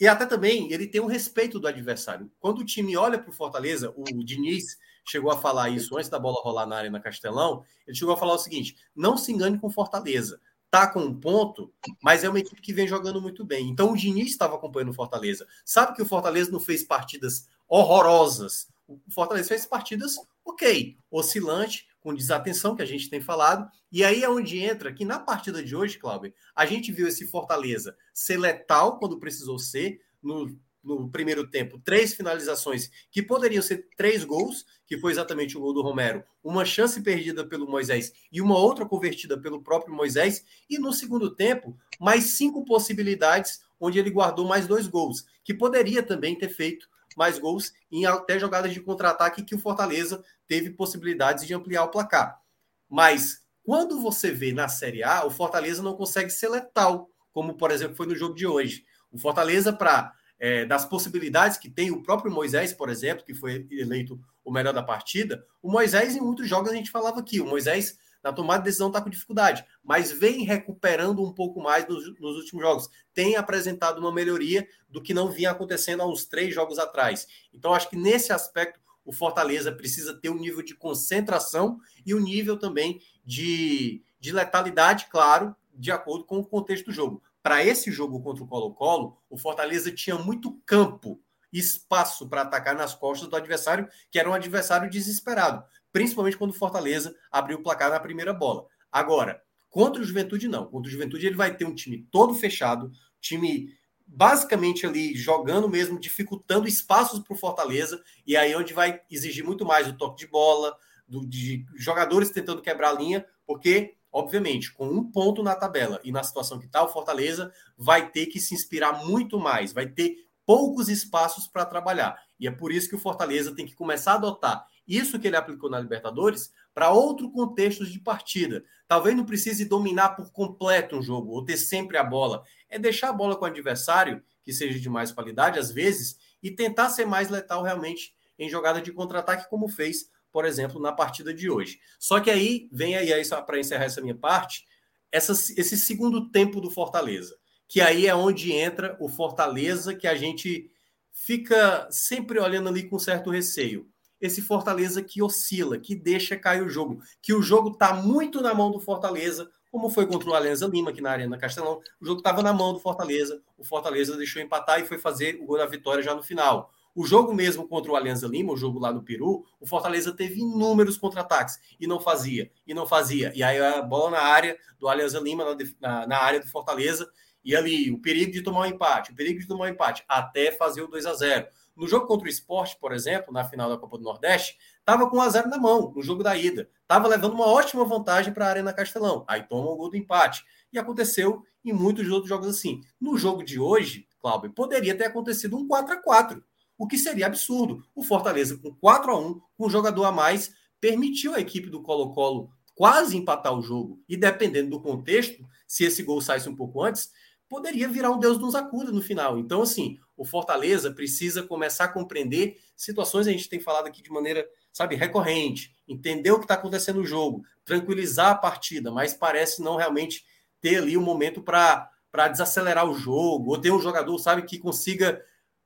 E 0.00 0.08
até 0.08 0.26
também 0.26 0.72
ele 0.72 0.88
tem 0.88 1.00
um 1.00 1.06
respeito 1.06 1.60
do 1.60 1.68
adversário. 1.68 2.30
Quando 2.40 2.58
o 2.58 2.64
time 2.64 2.96
olha 2.96 3.18
para 3.18 3.30
o 3.30 3.34
Fortaleza, 3.34 3.92
o 3.96 4.04
Diniz 4.24 4.76
chegou 5.04 5.30
a 5.30 5.38
falar 5.38 5.68
isso 5.68 5.96
antes 5.96 6.08
da 6.08 6.18
bola 6.18 6.42
rolar 6.42 6.66
na 6.66 6.76
Arena 6.76 7.00
Castelão. 7.00 7.64
Ele 7.86 7.96
chegou 7.96 8.14
a 8.14 8.16
falar 8.16 8.34
o 8.34 8.38
seguinte: 8.38 8.76
não 8.96 9.16
se 9.16 9.30
engane 9.30 9.58
com 9.58 9.70
Fortaleza. 9.70 10.40
Tá 10.72 10.86
com 10.86 11.00
um 11.00 11.14
ponto, 11.14 11.70
mas 12.02 12.24
é 12.24 12.30
uma 12.30 12.38
equipe 12.38 12.58
que 12.62 12.72
vem 12.72 12.88
jogando 12.88 13.20
muito 13.20 13.44
bem. 13.44 13.68
Então 13.68 13.92
o 13.92 13.96
Diniz 13.96 14.30
estava 14.30 14.54
acompanhando 14.56 14.88
o 14.88 14.94
Fortaleza. 14.94 15.46
Sabe 15.66 15.94
que 15.94 16.00
o 16.00 16.06
Fortaleza 16.06 16.50
não 16.50 16.58
fez 16.58 16.82
partidas 16.82 17.46
horrorosas. 17.68 18.68
O 18.88 18.98
Fortaleza 19.10 19.50
fez 19.50 19.66
partidas 19.66 20.16
ok, 20.42 20.96
oscilante, 21.10 21.86
com 22.00 22.14
desatenção 22.14 22.74
que 22.74 22.80
a 22.80 22.86
gente 22.86 23.10
tem 23.10 23.20
falado. 23.20 23.70
E 23.92 24.02
aí 24.02 24.24
é 24.24 24.30
onde 24.30 24.60
entra 24.60 24.90
que 24.94 25.04
na 25.04 25.18
partida 25.18 25.62
de 25.62 25.76
hoje, 25.76 25.98
Cláudio, 25.98 26.32
a 26.56 26.64
gente 26.64 26.90
viu 26.90 27.06
esse 27.06 27.26
Fortaleza 27.26 27.94
ser 28.14 28.38
letal 28.38 28.98
quando 28.98 29.20
precisou 29.20 29.58
ser, 29.58 30.00
no, 30.22 30.58
no 30.82 31.08
primeiro 31.08 31.48
tempo, 31.48 31.78
três 31.78 32.12
finalizações 32.12 32.90
que 33.10 33.22
poderiam 33.22 33.62
ser 33.62 33.88
três 33.96 34.24
gols, 34.24 34.66
que 34.86 34.98
foi 34.98 35.12
exatamente 35.12 35.56
o 35.56 35.60
gol 35.60 35.72
do 35.72 35.82
Romero, 35.82 36.24
uma 36.42 36.64
chance 36.64 37.00
perdida 37.00 37.46
pelo 37.46 37.68
Moisés 37.68 38.12
e 38.32 38.40
uma 38.40 38.58
outra 38.58 38.84
convertida 38.84 39.38
pelo 39.38 39.62
próprio 39.62 39.94
Moisés, 39.94 40.44
e 40.68 40.78
no 40.78 40.92
segundo 40.92 41.34
tempo, 41.34 41.76
mais 42.00 42.24
cinco 42.24 42.64
possibilidades, 42.64 43.60
onde 43.78 43.98
ele 43.98 44.10
guardou 44.10 44.46
mais 44.46 44.66
dois 44.66 44.86
gols, 44.86 45.24
que 45.44 45.54
poderia 45.54 46.02
também 46.02 46.36
ter 46.36 46.48
feito 46.48 46.88
mais 47.16 47.38
gols 47.38 47.72
em 47.90 48.06
até 48.06 48.38
jogadas 48.38 48.72
de 48.72 48.80
contra-ataque 48.80 49.42
que 49.42 49.54
o 49.54 49.58
Fortaleza 49.58 50.24
teve 50.48 50.70
possibilidades 50.70 51.46
de 51.46 51.54
ampliar 51.54 51.84
o 51.84 51.90
placar. 51.90 52.40
Mas 52.88 53.42
quando 53.62 54.00
você 54.00 54.30
vê 54.30 54.52
na 54.52 54.68
Série 54.68 55.02
A, 55.02 55.24
o 55.24 55.30
Fortaleza 55.30 55.82
não 55.82 55.94
consegue 55.94 56.30
ser 56.30 56.48
letal, 56.48 57.10
como 57.32 57.54
por 57.54 57.70
exemplo 57.70 57.96
foi 57.96 58.06
no 58.06 58.16
jogo 58.16 58.34
de 58.34 58.46
hoje. 58.46 58.84
O 59.10 59.18
Fortaleza, 59.18 59.72
para 59.72 60.12
é, 60.42 60.64
das 60.64 60.84
possibilidades 60.84 61.56
que 61.56 61.70
tem 61.70 61.92
o 61.92 62.02
próprio 62.02 62.32
Moisés, 62.32 62.72
por 62.72 62.90
exemplo, 62.90 63.24
que 63.24 63.32
foi 63.32 63.64
eleito 63.70 64.20
o 64.44 64.50
melhor 64.50 64.74
da 64.74 64.82
partida, 64.82 65.46
o 65.62 65.70
Moisés 65.70 66.16
em 66.16 66.20
muitos 66.20 66.48
jogos 66.48 66.72
a 66.72 66.74
gente 66.74 66.90
falava 66.90 67.20
aqui, 67.20 67.40
o 67.40 67.46
Moisés 67.46 67.96
na 68.24 68.32
tomada 68.32 68.58
de 68.58 68.64
decisão 68.64 68.88
está 68.88 69.00
com 69.00 69.08
dificuldade, 69.08 69.64
mas 69.84 70.10
vem 70.10 70.42
recuperando 70.42 71.24
um 71.24 71.32
pouco 71.32 71.62
mais 71.62 71.86
nos, 71.86 72.18
nos, 72.18 72.36
últimos 72.36 72.60
jogos. 72.60 72.90
Tem 73.14 73.36
apresentado 73.36 73.98
uma 73.98 74.12
melhoria 74.12 74.66
do 74.88 75.00
que 75.00 75.14
não 75.14 75.30
vinha 75.30 75.52
acontecendo 75.52 76.02
há 76.02 76.06
uns 76.06 76.24
três 76.24 76.52
jogos 76.52 76.76
atrás. 76.76 77.26
Então, 77.54 77.72
acho 77.72 77.88
que 77.88 77.96
nesse 77.96 78.32
aspecto, 78.32 78.80
o 79.04 79.12
Fortaleza 79.12 79.70
precisa 79.70 80.14
ter 80.14 80.28
um 80.28 80.38
nível 80.38 80.62
de 80.62 80.74
concentração 80.74 81.80
e 82.04 82.14
um 82.14 82.20
nível 82.20 82.56
também 82.56 83.00
de, 83.24 84.02
de 84.18 84.32
letalidade, 84.32 85.06
claro, 85.08 85.54
de 85.74 85.90
acordo 85.90 86.24
com 86.24 86.38
o 86.38 86.46
contexto 86.46 86.86
do 86.86 86.92
jogo. 86.92 87.22
Para 87.42 87.64
esse 87.64 87.90
jogo 87.90 88.22
contra 88.22 88.44
o 88.44 88.46
Colo-Colo, 88.46 89.18
o 89.28 89.36
Fortaleza 89.36 89.90
tinha 89.90 90.16
muito 90.16 90.60
campo 90.64 91.20
espaço 91.52 92.28
para 92.28 92.42
atacar 92.42 92.74
nas 92.74 92.94
costas 92.94 93.28
do 93.28 93.36
adversário, 93.36 93.88
que 94.10 94.18
era 94.18 94.30
um 94.30 94.32
adversário 94.32 94.88
desesperado 94.88 95.64
principalmente 95.92 96.36
quando 96.36 96.50
o 96.50 96.54
Fortaleza 96.54 97.14
abriu 97.30 97.58
o 97.58 97.62
placar 97.62 97.90
na 97.90 98.00
primeira 98.00 98.32
bola. 98.32 98.66
Agora, 98.90 99.42
contra 99.68 100.02
o 100.02 100.04
Juventude, 100.04 100.48
não. 100.48 100.66
Contra 100.66 100.88
o 100.88 100.92
Juventude, 100.92 101.26
ele 101.26 101.36
vai 101.36 101.54
ter 101.54 101.66
um 101.66 101.74
time 101.74 102.08
todo 102.10 102.34
fechado, 102.34 102.90
time 103.20 103.68
basicamente 104.06 104.86
ali 104.86 105.14
jogando 105.14 105.68
mesmo, 105.68 106.00
dificultando 106.00 106.66
espaços 106.66 107.20
para 107.20 107.34
o 107.34 107.38
Fortaleza, 107.38 108.02
e 108.26 108.36
aí 108.36 108.54
onde 108.56 108.72
vai 108.72 109.00
exigir 109.10 109.44
muito 109.44 109.64
mais 109.64 109.86
o 109.86 109.96
toque 109.96 110.18
de 110.18 110.26
bola, 110.26 110.76
do, 111.06 111.26
de 111.26 111.64
jogadores 111.76 112.30
tentando 112.30 112.62
quebrar 112.62 112.90
a 112.90 112.98
linha, 112.98 113.24
porque, 113.46 113.94
obviamente, 114.12 114.72
com 114.72 114.86
um 114.86 115.10
ponto 115.10 115.42
na 115.42 115.54
tabela 115.54 116.00
e 116.04 116.12
na 116.12 116.22
situação 116.22 116.58
que 116.58 116.66
está, 116.66 116.82
o 116.84 116.88
Fortaleza 116.88 117.52
vai 117.76 118.10
ter 118.10 118.26
que 118.26 118.38
se 118.38 118.54
inspirar 118.54 119.04
muito 119.04 119.38
mais, 119.38 119.72
vai 119.72 119.86
ter 119.86 120.16
poucos 120.44 120.88
espaços 120.88 121.46
para 121.46 121.64
trabalhar. 121.64 122.16
E 122.38 122.46
é 122.46 122.50
por 122.50 122.72
isso 122.72 122.88
que 122.88 122.96
o 122.96 123.00
Fortaleza 123.00 123.54
tem 123.54 123.64
que 123.64 123.74
começar 123.74 124.12
a 124.12 124.16
adotar 124.16 124.66
isso 124.86 125.18
que 125.18 125.26
ele 125.26 125.36
aplicou 125.36 125.70
na 125.70 125.80
Libertadores 125.80 126.52
para 126.74 126.90
outro 126.90 127.30
contexto 127.30 127.86
de 127.86 128.00
partida. 128.00 128.64
Talvez 128.88 129.16
não 129.16 129.24
precise 129.24 129.64
dominar 129.64 130.10
por 130.10 130.32
completo 130.32 130.96
um 130.96 131.02
jogo 131.02 131.30
ou 131.32 131.44
ter 131.44 131.56
sempre 131.56 131.96
a 131.96 132.04
bola. 132.04 132.42
É 132.68 132.78
deixar 132.78 133.10
a 133.10 133.12
bola 133.12 133.36
com 133.36 133.44
o 133.44 133.48
adversário, 133.48 134.22
que 134.42 134.52
seja 134.52 134.78
de 134.78 134.88
mais 134.88 135.12
qualidade 135.12 135.58
às 135.58 135.70
vezes, 135.70 136.18
e 136.42 136.50
tentar 136.50 136.90
ser 136.90 137.06
mais 137.06 137.28
letal 137.28 137.62
realmente 137.62 138.14
em 138.38 138.48
jogada 138.48 138.80
de 138.80 138.92
contra-ataque, 138.92 139.48
como 139.48 139.68
fez, 139.68 140.10
por 140.32 140.44
exemplo, 140.44 140.80
na 140.80 140.92
partida 140.92 141.32
de 141.32 141.50
hoje. 141.50 141.78
Só 141.98 142.18
que 142.18 142.30
aí 142.30 142.68
vem 142.72 142.96
aí, 142.96 143.12
aí 143.12 143.22
para 143.46 143.58
encerrar 143.58 143.84
essa 143.84 144.00
minha 144.00 144.14
parte, 144.14 144.64
essa, 145.10 145.32
esse 145.32 145.76
segundo 145.76 146.30
tempo 146.30 146.60
do 146.60 146.70
Fortaleza, 146.70 147.36
que 147.68 147.80
aí 147.80 148.06
é 148.06 148.14
onde 148.14 148.52
entra 148.52 148.96
o 148.98 149.08
Fortaleza 149.08 149.94
que 149.94 150.06
a 150.06 150.14
gente 150.14 150.70
fica 151.12 151.86
sempre 151.90 152.40
olhando 152.40 152.68
ali 152.68 152.88
com 152.88 152.98
certo 152.98 153.30
receio 153.30 153.92
esse 154.22 154.40
Fortaleza 154.40 155.02
que 155.02 155.20
oscila, 155.20 155.76
que 155.76 155.96
deixa 155.96 156.36
cair 156.36 156.62
o 156.62 156.70
jogo, 156.70 157.02
que 157.20 157.34
o 157.34 157.42
jogo 157.42 157.70
está 157.70 157.92
muito 157.92 158.40
na 158.40 158.54
mão 158.54 158.70
do 158.70 158.78
Fortaleza, 158.78 159.50
como 159.68 159.90
foi 159.90 160.06
contra 160.06 160.30
o 160.30 160.34
Alianza 160.34 160.68
Lima 160.68 160.90
aqui 160.90 161.00
na 161.00 161.10
Arena 161.10 161.36
Castelão. 161.36 161.80
O 162.00 162.06
jogo 162.06 162.18
estava 162.18 162.40
na 162.40 162.52
mão 162.52 162.72
do 162.72 162.78
Fortaleza, 162.78 163.42
o 163.58 163.64
Fortaleza 163.64 164.16
deixou 164.16 164.40
empatar 164.40 164.80
e 164.80 164.84
foi 164.84 164.96
fazer 164.96 165.40
o 165.40 165.44
gol 165.44 165.58
da 165.58 165.66
vitória 165.66 166.04
já 166.04 166.14
no 166.14 166.22
final. 166.22 166.70
O 166.94 167.06
jogo 167.06 167.34
mesmo 167.34 167.66
contra 167.66 167.90
o 167.90 167.96
Alianza 167.96 168.26
Lima, 168.26 168.52
o 168.52 168.56
jogo 168.56 168.78
lá 168.78 168.92
no 168.92 169.02
Peru, 169.02 169.44
o 169.58 169.66
Fortaleza 169.66 170.12
teve 170.14 170.40
inúmeros 170.40 170.98
contra-ataques 170.98 171.58
e 171.80 171.86
não 171.86 171.98
fazia, 171.98 172.50
e 172.66 172.74
não 172.74 172.86
fazia. 172.86 173.32
E 173.34 173.42
aí 173.42 173.58
a 173.58 173.80
bola 173.80 174.10
na 174.10 174.20
área 174.20 174.58
do 174.78 174.88
Alianza 174.88 175.18
Lima, 175.18 175.44
na, 175.80 176.06
na, 176.06 176.18
área 176.18 176.40
do 176.40 176.46
Fortaleza, 176.46 177.10
e 177.42 177.56
ali 177.56 177.90
o 177.90 177.98
perigo 177.98 178.30
de 178.30 178.42
tomar 178.42 178.60
um 178.60 178.66
empate, 178.66 179.10
o 179.10 179.14
perigo 179.14 179.40
de 179.40 179.46
tomar 179.46 179.64
um 179.64 179.68
empate, 179.68 180.04
até 180.06 180.52
fazer 180.52 180.82
o 180.82 180.88
2 180.88 181.06
a 181.06 181.14
0 181.14 181.46
no 181.74 181.88
jogo 181.88 182.06
contra 182.06 182.26
o 182.26 182.30
esporte, 182.30 182.76
por 182.78 182.92
exemplo, 182.92 183.32
na 183.32 183.44
final 183.44 183.68
da 183.68 183.78
Copa 183.78 183.96
do 183.96 184.04
Nordeste, 184.04 184.58
estava 184.78 185.08
com 185.08 185.16
1 185.16 185.20
a 185.20 185.28
0 185.30 185.48
na 185.48 185.58
mão 185.58 185.92
no 185.94 186.02
jogo 186.02 186.22
da 186.22 186.36
ida. 186.36 186.68
Estava 186.82 187.08
levando 187.08 187.32
uma 187.32 187.46
ótima 187.46 187.84
vantagem 187.84 188.32
para 188.32 188.46
a 188.46 188.50
Arena 188.50 188.72
Castelão. 188.72 189.24
Aí 189.26 189.42
toma 189.42 189.70
o 189.70 189.76
gol 189.76 189.90
do 189.90 189.96
empate. 189.96 190.44
E 190.72 190.78
aconteceu 190.78 191.42
em 191.64 191.72
muitos 191.72 192.08
outros 192.10 192.28
jogos 192.28 192.48
assim. 192.48 192.82
No 193.00 193.16
jogo 193.16 193.42
de 193.42 193.58
hoje, 193.58 194.06
Cláudio, 194.20 194.52
poderia 194.52 194.94
ter 194.96 195.06
acontecido 195.06 195.56
um 195.56 195.66
4 195.66 195.94
a 195.94 195.96
4 195.96 196.44
o 196.82 196.86
que 196.88 196.98
seria 196.98 197.26
absurdo. 197.26 197.84
O 197.94 198.02
Fortaleza, 198.02 198.58
com 198.58 198.74
4 198.74 199.12
a 199.12 199.16
1 199.16 199.40
com 199.56 199.66
um 199.66 199.70
jogador 199.70 200.04
a 200.04 200.10
mais, 200.10 200.52
permitiu 200.80 201.32
a 201.32 201.40
equipe 201.40 201.70
do 201.70 201.80
Colo-Colo 201.80 202.50
quase 202.74 203.16
empatar 203.16 203.56
o 203.56 203.62
jogo. 203.62 204.02
E 204.08 204.16
dependendo 204.16 204.70
do 204.70 204.80
contexto, 204.80 205.46
se 205.64 205.84
esse 205.84 206.02
gol 206.02 206.20
saísse 206.20 206.48
um 206.48 206.56
pouco 206.56 206.82
antes, 206.82 207.12
poderia 207.48 207.88
virar 207.88 208.10
um 208.10 208.18
Deus 208.18 208.36
nos 208.36 208.56
acuda 208.56 208.90
no 208.90 209.00
final. 209.00 209.38
Então, 209.38 209.62
assim, 209.62 209.96
o 210.16 210.24
Fortaleza 210.24 210.90
precisa 210.90 211.44
começar 211.44 211.84
a 211.84 211.88
compreender 211.88 212.56
situações, 212.76 213.28
a 213.28 213.30
gente 213.30 213.48
tem 213.48 213.60
falado 213.60 213.86
aqui 213.86 214.02
de 214.02 214.10
maneira, 214.10 214.44
sabe, 214.72 214.96
recorrente, 214.96 215.72
entender 215.86 216.32
o 216.32 216.38
que 216.38 216.46
está 216.46 216.54
acontecendo 216.54 216.96
no 216.96 217.06
jogo, 217.06 217.44
tranquilizar 217.64 218.30
a 218.32 218.34
partida, 218.34 218.90
mas 218.90 219.14
parece 219.14 219.62
não 219.62 219.76
realmente 219.76 220.24
ter 220.60 220.78
ali 220.78 220.96
um 220.96 221.02
momento 221.02 221.42
para 221.42 221.88
desacelerar 222.28 222.90
o 222.90 222.94
jogo, 222.94 223.50
ou 223.50 223.60
ter 223.60 223.70
um 223.70 223.80
jogador, 223.80 224.18
sabe, 224.18 224.42
que 224.42 224.58
consiga, 224.58 225.22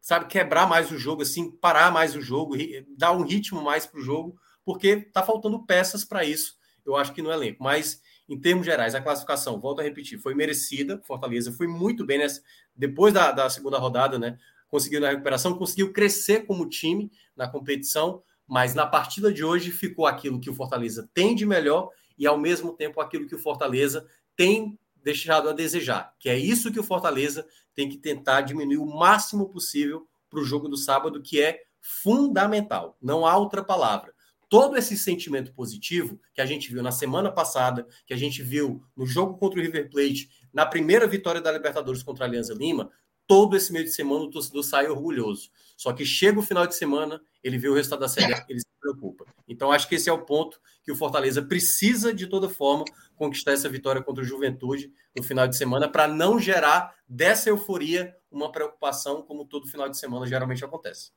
sabe, 0.06 0.26
quebrar 0.26 0.68
mais 0.68 0.92
o 0.92 0.96
jogo, 0.96 1.22
assim, 1.22 1.50
parar 1.50 1.90
mais 1.90 2.14
o 2.14 2.20
jogo, 2.20 2.54
dar 2.96 3.10
um 3.10 3.24
ritmo 3.24 3.60
mais 3.60 3.86
para 3.86 3.98
o 3.98 4.02
jogo, 4.04 4.38
porque 4.64 4.86
está 4.90 5.20
faltando 5.20 5.66
peças 5.66 6.04
para 6.04 6.24
isso, 6.24 6.56
eu 6.84 6.94
acho 6.94 7.12
que 7.12 7.20
no 7.20 7.32
elenco. 7.32 7.60
Mas 7.60 8.00
em 8.28 8.38
termos 8.38 8.64
gerais, 8.64 8.94
a 8.94 9.00
classificação, 9.00 9.60
volto 9.60 9.80
a 9.80 9.82
repetir, 9.82 10.16
foi 10.20 10.32
merecida. 10.32 11.02
Fortaleza 11.04 11.50
foi 11.50 11.66
muito 11.66 12.06
bem 12.06 12.18
nessa, 12.18 12.40
depois 12.76 13.12
da, 13.12 13.32
da 13.32 13.50
segunda 13.50 13.78
rodada, 13.78 14.16
né? 14.16 14.38
Conseguiu 14.68 15.00
na 15.00 15.10
recuperação, 15.10 15.58
conseguiu 15.58 15.92
crescer 15.92 16.46
como 16.46 16.68
time 16.68 17.10
na 17.34 17.48
competição, 17.48 18.22
mas 18.46 18.76
na 18.76 18.86
partida 18.86 19.32
de 19.32 19.42
hoje 19.42 19.72
ficou 19.72 20.06
aquilo 20.06 20.38
que 20.38 20.48
o 20.48 20.54
Fortaleza 20.54 21.10
tem 21.12 21.34
de 21.34 21.44
melhor 21.44 21.90
e, 22.16 22.28
ao 22.28 22.38
mesmo 22.38 22.72
tempo, 22.72 23.00
aquilo 23.00 23.26
que 23.26 23.34
o 23.34 23.40
Fortaleza 23.40 24.06
tem 24.36 24.78
deixado 25.06 25.48
a 25.48 25.52
desejar, 25.52 26.12
que 26.18 26.28
é 26.28 26.36
isso 26.36 26.72
que 26.72 26.80
o 26.80 26.82
Fortaleza 26.82 27.46
tem 27.76 27.88
que 27.88 27.96
tentar 27.96 28.40
diminuir 28.40 28.78
o 28.78 28.86
máximo 28.86 29.48
possível 29.48 30.04
para 30.28 30.40
o 30.40 30.44
jogo 30.44 30.68
do 30.68 30.76
sábado, 30.76 31.22
que 31.22 31.40
é 31.40 31.62
fundamental. 31.80 32.98
Não 33.00 33.24
há 33.24 33.36
outra 33.36 33.62
palavra 33.62 34.12
todo 34.48 34.76
esse 34.76 34.96
sentimento 34.96 35.52
positivo 35.52 36.20
que 36.32 36.40
a 36.40 36.46
gente 36.46 36.72
viu 36.72 36.80
na 36.80 36.92
semana 36.92 37.30
passada, 37.30 37.86
que 38.06 38.14
a 38.14 38.16
gente 38.16 38.42
viu 38.42 38.82
no 38.96 39.04
jogo 39.04 39.36
contra 39.38 39.58
o 39.58 39.62
River 39.62 39.90
Plate, 39.90 40.28
na 40.52 40.64
primeira 40.64 41.06
vitória 41.06 41.40
da 41.40 41.50
Libertadores 41.50 42.02
contra 42.02 42.24
a 42.24 42.28
Alianza 42.28 42.54
Lima, 42.54 42.90
todo 43.26 43.56
esse 43.56 43.72
meio 43.72 43.84
de 43.84 43.90
semana 43.90 44.24
o 44.24 44.30
torcedor 44.30 44.62
sai 44.62 44.88
orgulhoso. 44.88 45.50
Só 45.76 45.92
que 45.92 46.04
chega 46.04 46.38
o 46.38 46.42
final 46.42 46.64
de 46.64 46.76
semana, 46.76 47.20
ele 47.42 47.58
vê 47.58 47.68
o 47.68 47.74
resultado 47.74 48.00
da 48.00 48.08
série, 48.08 48.32
ele 48.48 48.60
se 48.60 48.66
preocupa. 48.86 49.24
Então 49.48 49.72
acho 49.72 49.88
que 49.88 49.96
esse 49.96 50.08
é 50.08 50.12
o 50.12 50.24
ponto 50.24 50.60
que 50.84 50.92
o 50.92 50.96
Fortaleza 50.96 51.42
precisa 51.42 52.14
de 52.14 52.26
toda 52.26 52.48
forma 52.48 52.84
conquistar 53.16 53.52
essa 53.52 53.68
vitória 53.68 54.02
contra 54.02 54.22
o 54.22 54.26
Juventude 54.26 54.92
no 55.16 55.22
final 55.22 55.48
de 55.48 55.56
semana 55.56 55.88
para 55.88 56.06
não 56.06 56.38
gerar 56.38 56.94
dessa 57.08 57.48
euforia 57.48 58.16
uma 58.30 58.52
preocupação 58.52 59.22
como 59.22 59.44
todo 59.44 59.66
final 59.66 59.88
de 59.88 59.98
semana 59.98 60.26
geralmente 60.26 60.64
acontece. 60.64 61.10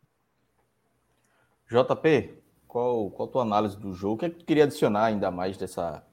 JP, 1.67 2.41
qual, 2.67 3.11
qual 3.11 3.30
a 3.30 3.32
tua 3.32 3.41
análise 3.43 3.78
do 3.78 3.93
jogo? 3.93 4.15
O 4.15 4.17
que, 4.17 4.26
é 4.26 4.30
que 4.30 4.38
tu 4.38 4.45
queria 4.45 4.63
adicionar 4.63 5.05
ainda 5.05 5.30
mais 5.30 5.57
dessa, 5.57 6.03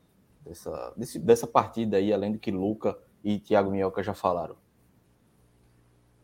dessa, 0.45 0.93
desse, 0.97 1.19
dessa 1.19 1.47
partida 1.47 1.97
aí, 1.97 2.13
além 2.13 2.33
do 2.33 2.39
que 2.39 2.51
Luca 2.51 2.99
e 3.25 3.39
Thiago 3.39 3.71
Minhoca 3.71 4.03
já 4.03 4.13
falaram? 4.13 4.57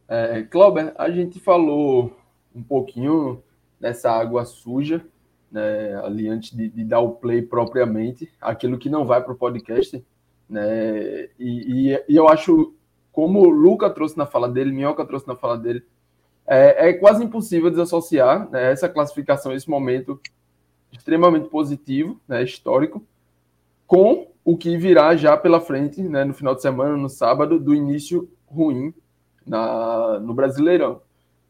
É, 0.07 0.43
Clauber, 0.43 0.93
a 0.99 1.11
gente 1.11 1.41
falou 1.41 2.15
um 2.55 2.63
pouquinho 2.63 3.43
dessa 3.81 4.13
água 4.13 4.45
suja, 4.45 5.05
né, 5.53 5.95
ali 6.03 6.29
antes 6.29 6.57
de, 6.57 6.69
de, 6.69 6.83
dar 6.83 7.01
o 7.01 7.13
play 7.13 7.43
propriamente, 7.43 8.33
aquilo 8.41 8.79
que 8.79 8.89
não 8.89 9.05
vai 9.05 9.23
para 9.23 9.33
o 9.33 9.37
podcast. 9.37 10.03
Né, 10.49 11.29
e, 11.39 11.91
e, 11.91 12.03
e, 12.09 12.17
eu 12.17 12.27
acho, 12.29 12.75
como 13.13 13.41
o 13.41 13.51
Luca 13.51 13.91
trouxe 13.91 14.17
na 14.17 14.27
fala 14.27 14.49
dele, 14.49 14.73
Minhoca 14.73 15.05
trouxe 15.05 15.29
na 15.29 15.37
fala 15.37 15.59
dele, 15.59 15.85
é, 16.47 16.89
é 16.89 16.93
quase 16.95 17.23
impossível 17.23 17.71
desassociar 17.71 18.51
né, 18.51 18.73
essa 18.73 18.89
classificação, 18.89 19.53
esse 19.53 19.69
momento 19.69 20.19
extremamente 20.91 21.49
positivo, 21.49 22.19
né, 22.27 22.43
histórico, 22.43 23.05
com 23.87 24.29
o 24.45 24.57
que 24.57 24.77
virá 24.77 25.15
já 25.15 25.37
pela 25.37 25.61
frente, 25.61 26.03
né, 26.03 26.25
no 26.25 26.35
final 26.35 26.55
de 26.55 26.63
semana, 26.63 26.97
no 26.97 27.09
sábado, 27.09 27.61
do 27.61 27.75
início 27.75 28.29
ruim 28.47 28.93
na, 29.47 30.19
no 30.19 30.35
Brasileirão. 30.35 31.01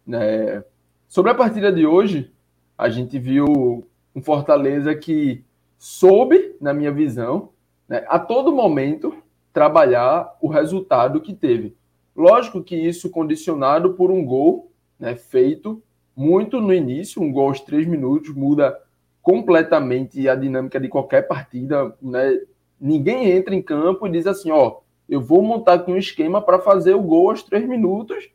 Né. 0.07 0.63
Sobre 1.09 1.31
a 1.31 1.35
partida 1.35 1.73
de 1.73 1.87
hoje, 1.87 2.33
a 2.77 2.89
gente 2.89 3.19
viu 3.19 3.87
um 4.15 4.23
Fortaleza 4.23 4.95
que 4.95 5.45
soube, 5.79 6.57
na 6.61 6.73
minha 6.73 6.93
visão, 6.93 7.51
né, 7.89 8.05
a 8.09 8.19
todo 8.19 8.53
momento 8.53 9.15
trabalhar 9.53 10.37
o 10.41 10.49
resultado 10.49 11.21
que 11.21 11.35
teve. 11.35 11.77
Lógico 12.15 12.63
que 12.63 12.77
isso 12.77 13.11
condicionado 13.11 13.95
por 13.95 14.11
um 14.11 14.25
gol 14.25 14.71
né, 14.99 15.17
feito 15.17 15.83
muito 16.15 16.61
no 16.61 16.73
início, 16.73 17.23
um 17.23 17.33
gol 17.33 17.49
aos 17.49 17.61
três 17.61 17.87
minutos 17.87 18.35
muda 18.35 18.79
completamente 19.23 20.29
a 20.29 20.35
dinâmica 20.35 20.79
de 20.79 20.89
qualquer 20.89 21.27
partida. 21.27 21.95
Né? 22.01 22.41
Ninguém 22.81 23.31
entra 23.31 23.55
em 23.55 23.63
campo 23.63 24.07
e 24.07 24.11
diz 24.11 24.27
assim: 24.27 24.51
ó, 24.51 24.81
eu 25.09 25.21
vou 25.21 25.43
montar 25.43 25.75
aqui 25.75 25.91
um 25.91 25.97
esquema 25.97 26.41
para 26.41 26.59
fazer 26.59 26.95
o 26.95 27.03
gol 27.03 27.31
aos 27.31 27.43
três 27.43 27.67
minutos. 27.67 28.31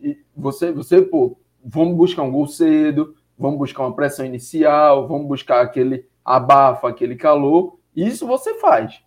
E 0.00 0.18
você, 0.36 0.72
você, 0.72 1.02
pô, 1.02 1.36
vamos 1.64 1.96
buscar 1.96 2.22
um 2.22 2.32
gol 2.32 2.46
cedo, 2.46 3.14
vamos 3.40 3.58
buscar 3.58 3.84
uma 3.84 3.94
pressão 3.94 4.26
inicial, 4.26 5.08
vamos 5.08 5.26
buscar 5.26 5.62
aquele 5.62 6.06
abafa, 6.22 6.88
aquele 6.88 7.16
calor. 7.16 7.78
Isso 7.96 8.26
você 8.26 8.54
faz. 8.60 9.02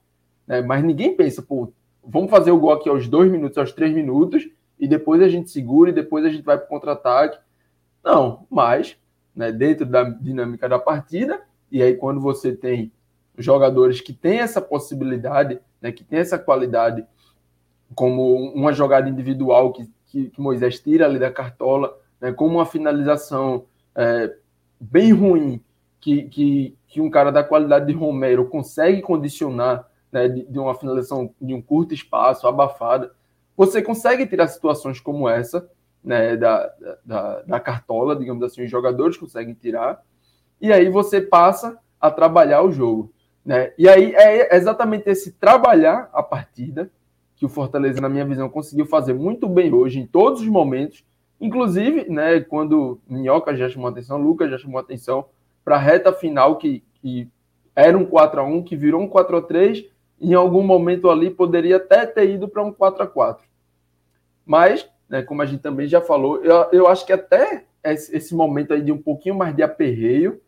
Né? 0.47 0.59
Mas 0.61 0.83
ninguém 0.83 1.15
pensa, 1.15 1.43
pô, 1.43 1.71
vamos 2.03 2.31
fazer 2.31 2.49
o 2.49 2.57
gol 2.57 2.71
aqui 2.71 2.89
aos 2.89 3.07
dois 3.07 3.31
minutos, 3.31 3.59
aos 3.59 3.71
três 3.71 3.93
minutos, 3.93 4.49
e 4.79 4.87
depois 4.87 5.21
a 5.21 5.29
gente 5.29 5.51
segura 5.51 5.91
e 5.91 5.93
depois 5.93 6.25
a 6.25 6.29
gente 6.29 6.43
vai 6.43 6.57
para 6.57 6.65
o 6.65 6.69
contra-ataque. 6.69 7.37
Não, 8.03 8.47
mas 8.49 8.97
né, 9.35 9.51
dentro 9.51 9.85
da 9.85 10.03
dinâmica 10.03 10.67
da 10.67 10.79
partida, 10.79 11.41
e 11.71 11.83
aí 11.83 11.95
quando 11.95 12.19
você 12.19 12.53
tem 12.53 12.91
jogadores 13.37 14.01
que 14.01 14.13
têm 14.13 14.39
essa 14.39 14.59
possibilidade, 14.59 15.59
né, 15.79 15.91
que 15.91 16.03
têm 16.03 16.19
essa 16.19 16.39
qualidade, 16.39 17.05
como 17.93 18.51
uma 18.53 18.73
jogada 18.73 19.07
individual 19.07 19.71
que, 19.71 19.87
que, 20.07 20.29
que 20.31 20.41
Moisés 20.41 20.79
tira 20.79 21.05
ali 21.05 21.19
da 21.19 21.31
cartola, 21.31 21.95
né, 22.19 22.31
como 22.31 22.55
uma 22.55 22.65
finalização 22.65 23.65
é, 23.95 24.35
bem 24.79 25.11
ruim 25.11 25.61
que, 25.99 26.23
que, 26.23 26.77
que 26.87 27.01
um 27.01 27.09
cara 27.09 27.31
da 27.31 27.43
qualidade 27.43 27.85
de 27.85 27.93
Romero 27.93 28.45
consegue 28.45 29.01
condicionar 29.01 29.87
né, 30.11 30.27
de, 30.27 30.45
de 30.45 30.59
uma 30.59 30.75
finalização 30.75 31.33
de 31.41 31.53
um 31.53 31.61
curto 31.61 31.93
espaço, 31.93 32.47
abafada, 32.47 33.11
você 33.55 33.81
consegue 33.81 34.27
tirar 34.27 34.47
situações 34.47 34.99
como 34.99 35.29
essa 35.29 35.69
né, 36.03 36.35
da, 36.35 36.71
da, 37.05 37.41
da, 37.41 37.59
cartola, 37.59 38.15
digamos 38.15 38.43
assim, 38.43 38.63
os 38.63 38.69
jogadores 38.69 39.17
conseguem 39.17 39.53
tirar, 39.53 40.03
e 40.59 40.71
aí 40.71 40.89
você 40.89 41.21
passa 41.21 41.79
a 41.99 42.11
trabalhar 42.11 42.61
o 42.61 42.71
jogo. 42.71 43.13
Né? 43.45 43.73
E 43.77 43.87
aí 43.87 44.13
é 44.13 44.55
exatamente 44.55 45.09
esse 45.09 45.31
trabalhar 45.33 46.09
a 46.13 46.21
partida 46.21 46.91
que 47.35 47.45
o 47.45 47.49
Fortaleza, 47.49 47.99
na 47.99 48.09
minha 48.09 48.25
visão, 48.25 48.49
conseguiu 48.49 48.85
fazer 48.85 49.13
muito 49.13 49.47
bem 49.47 49.73
hoje, 49.73 49.99
em 49.99 50.05
todos 50.05 50.41
os 50.41 50.47
momentos, 50.47 51.03
inclusive 51.45 52.09
né, 52.09 52.39
quando 52.41 52.99
Minhoca 53.07 53.55
já 53.55 53.69
chamou 53.69 53.89
atenção, 53.89 54.17
Lucas 54.17 54.49
já 54.49 54.57
chamou 54.57 54.79
atenção 54.79 55.25
para 55.63 55.75
a 55.75 55.79
reta 55.79 56.11
final, 56.13 56.57
que, 56.57 56.83
que 56.95 57.27
era 57.75 57.97
um 57.97 58.05
4 58.05 58.39
a 58.39 58.43
1 58.43 58.63
que 58.63 58.75
virou 58.75 59.01
um 59.01 59.07
4 59.07 59.37
a 59.37 59.41
3 59.41 59.85
em 60.21 60.33
algum 60.33 60.63
momento 60.63 61.09
ali 61.09 61.29
poderia 61.29 61.77
até 61.77 62.05
ter 62.05 62.29
ido 62.29 62.47
para 62.47 62.63
um 62.63 62.71
4 62.71 63.03
a 63.03 63.07
4 63.07 63.45
Mas 64.45 64.89
né, 65.09 65.21
como 65.21 65.41
a 65.41 65.45
gente 65.45 65.61
também 65.61 65.87
já 65.87 66.01
falou, 66.01 66.43
eu, 66.43 66.69
eu 66.71 66.87
acho 66.87 67.05
que 67.05 67.13
até 67.13 67.65
esse, 67.83 68.15
esse 68.15 68.33
momento 68.33 68.73
aí 68.73 68.81
de 68.81 68.91
um 68.91 69.01
pouquinho 69.01 69.35
mais 69.35 69.55
de 69.55 69.61
aperreio, 69.61 70.41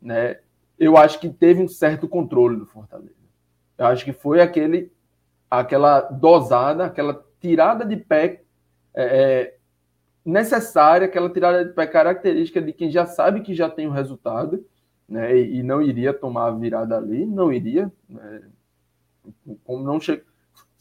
né, 0.00 0.38
eu 0.78 0.96
acho 0.96 1.18
que 1.18 1.28
teve 1.28 1.62
um 1.62 1.68
certo 1.68 2.08
controle 2.08 2.56
do 2.56 2.66
Fortaleza. 2.66 3.14
Eu 3.76 3.86
acho 3.86 4.04
que 4.04 4.12
foi 4.12 4.40
aquele, 4.40 4.92
aquela 5.50 6.00
dosada, 6.00 6.84
aquela 6.86 7.24
tirada 7.40 7.84
de 7.84 7.96
pé 7.96 8.42
é, 8.94 9.04
é, 9.04 9.55
necessária, 10.26 11.06
aquela 11.06 11.30
tirada 11.30 11.64
de 11.64 11.72
pé 11.72 11.86
característica 11.86 12.60
de 12.60 12.72
quem 12.72 12.90
já 12.90 13.06
sabe 13.06 13.42
que 13.42 13.54
já 13.54 13.70
tem 13.70 13.86
o 13.86 13.92
resultado, 13.92 14.64
né, 15.08 15.36
e, 15.38 15.58
e 15.58 15.62
não 15.62 15.80
iria 15.80 16.12
tomar 16.12 16.48
a 16.48 16.50
virada 16.50 16.96
ali, 16.96 17.24
não 17.24 17.52
iria, 17.52 17.90
né, 18.08 18.42
como 19.64 19.84
não 19.84 20.00
che... 20.00 20.20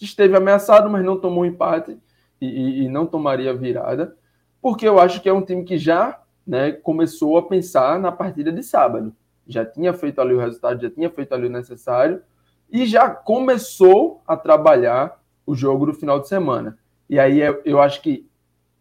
esteve 0.01 0.35
ameaçado, 0.35 0.89
mas 0.89 1.05
não 1.05 1.19
tomou 1.19 1.45
empate, 1.45 1.97
e, 2.41 2.83
e, 2.83 2.89
não 2.89 3.05
tomaria 3.05 3.53
virada, 3.53 4.15
porque 4.61 4.87
eu 4.87 4.99
acho 4.99 5.21
que 5.21 5.29
é 5.29 5.33
um 5.33 5.41
time 5.41 5.63
que 5.63 5.77
já 5.77 6.21
né, 6.45 6.71
começou 6.71 7.37
a 7.37 7.47
pensar 7.47 7.99
na 7.99 8.11
partida 8.11 8.51
de 8.51 8.61
sábado. 8.61 9.15
Já 9.47 9.65
tinha 9.65 9.93
feito 9.93 10.19
ali 10.19 10.33
o 10.33 10.39
resultado, 10.39 10.81
já 10.81 10.89
tinha 10.89 11.09
feito 11.09 11.33
ali 11.33 11.47
o 11.47 11.51
necessário 11.51 12.21
e 12.69 12.85
já 12.85 13.09
começou 13.09 14.21
a 14.27 14.35
trabalhar 14.35 15.21
o 15.45 15.55
jogo 15.55 15.85
do 15.85 15.93
final 15.93 16.19
de 16.19 16.27
semana. 16.27 16.77
E 17.09 17.19
aí 17.19 17.39
eu, 17.63 17.79
acho 17.79 18.01
que 18.01 18.27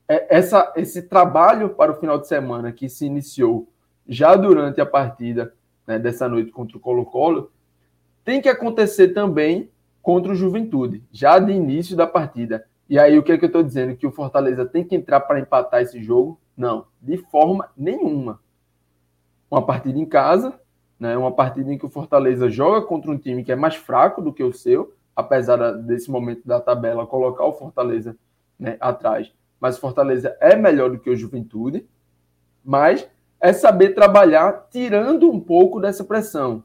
essa, 0.09 0.73
esse 0.77 1.03
trabalho 1.03 1.71
para 1.71 1.93
o 1.93 1.97
final 1.97 2.19
de 2.19 2.29
semana 2.29 2.73
que 2.73 2.89
se 2.89 3.07
iniciou 3.07 3.69
já 4.07 4.35
durante 4.35 4.81
a 4.81 4.87
partida 4.87 5.55
né, 5.87 5.99
dessa 5.99 6.29
noite 6.29 6.51
contra 6.51 6.77
o 6.77 6.81
Colo-Colo 6.81 7.51
tem 8.25 8.41
que 8.41 8.49
acontecer 8.49 9.09
também 9.09 9.71
contra 10.03 10.33
o 10.33 10.35
Juventude, 10.35 11.03
já 11.13 11.39
de 11.39 11.53
início 11.53 11.97
da 11.97 12.07
partida. 12.07 12.67
E 12.89 12.99
aí, 12.99 13.19
o 13.19 13.23
que, 13.23 13.33
é 13.33 13.39
que 13.39 13.45
eu 13.45 13.49
estou 13.49 13.63
dizendo? 13.63 13.97
Que 13.97 14.07
o 14.07 14.13
Fortaleza 14.13 14.65
tem 14.65 14.85
que 14.85 14.95
entrar 14.95 15.21
para 15.21 15.41
empatar 15.41 15.83
esse 15.83 16.03
jogo? 16.03 16.39
Não, 16.57 16.87
de 17.01 17.17
forma 17.17 17.71
nenhuma. 17.77 18.41
Uma 19.51 19.65
partida 19.65 19.99
em 19.99 20.05
casa, 20.05 20.59
né, 20.99 21.17
uma 21.17 21.33
partida 21.33 21.73
em 21.73 21.79
que 21.79 21.87
o 21.87 21.91
Fortaleza 21.91 22.51
joga 22.51 22.83
contra 22.87 23.11
um 23.11 23.19
time 23.19 23.45
que 23.45 23.53
é 23.53 23.57
mais 23.57 23.77
fraco 23.77 24.21
do 24.21 24.33
que 24.33 24.43
o 24.43 24.53
seu, 24.53 24.95
apesar 25.15 25.57
desse 25.73 26.11
momento 26.11 26.43
da 26.47 26.61
tabela 26.61 27.07
colocar 27.07 27.45
o 27.45 27.53
Fortaleza 27.53 28.17
né, 28.59 28.77
atrás. 28.81 29.33
Mas 29.61 29.77
o 29.77 29.81
Fortaleza 29.81 30.37
é 30.41 30.57
melhor 30.57 30.91
do 30.91 30.99
que 30.99 31.11
o 31.11 31.17
Juventude, 31.17 31.87
mas 32.65 33.09
é 33.41 33.53
saber 33.53 33.91
trabalhar 33.91 34.69
tirando 34.71 35.31
um 35.31 35.39
pouco 35.39 35.81
dessa 35.81 36.05
pressão. 36.05 36.65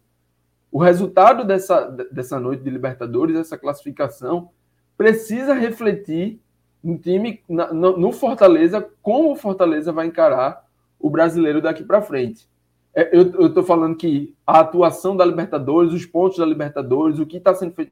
O 0.71 0.79
resultado 0.79 1.43
dessa, 1.43 1.87
dessa 2.11 2.39
noite 2.39 2.63
de 2.63 2.69
Libertadores, 2.69 3.35
essa 3.35 3.57
classificação, 3.57 4.49
precisa 4.95 5.53
refletir 5.53 6.39
no 6.83 6.97
time, 6.97 7.43
na, 7.49 7.73
no, 7.73 7.97
no, 7.97 8.11
Fortaleza, 8.11 8.87
como 9.01 9.31
o 9.31 9.35
Fortaleza 9.35 9.91
vai 9.91 10.07
encarar 10.07 10.65
o 10.99 11.09
brasileiro 11.09 11.61
daqui 11.61 11.83
para 11.83 12.01
frente. 12.01 12.47
É, 12.93 13.15
eu 13.15 13.47
estou 13.47 13.63
falando 13.63 13.95
que 13.95 14.35
a 14.45 14.59
atuação 14.59 15.15
da 15.15 15.25
Libertadores, 15.25 15.93
os 15.93 16.05
pontos 16.05 16.37
da 16.37 16.45
Libertadores, 16.45 17.19
o 17.19 17.25
que 17.25 17.37
está 17.37 17.53
sendo 17.53 17.73
feito 17.73 17.91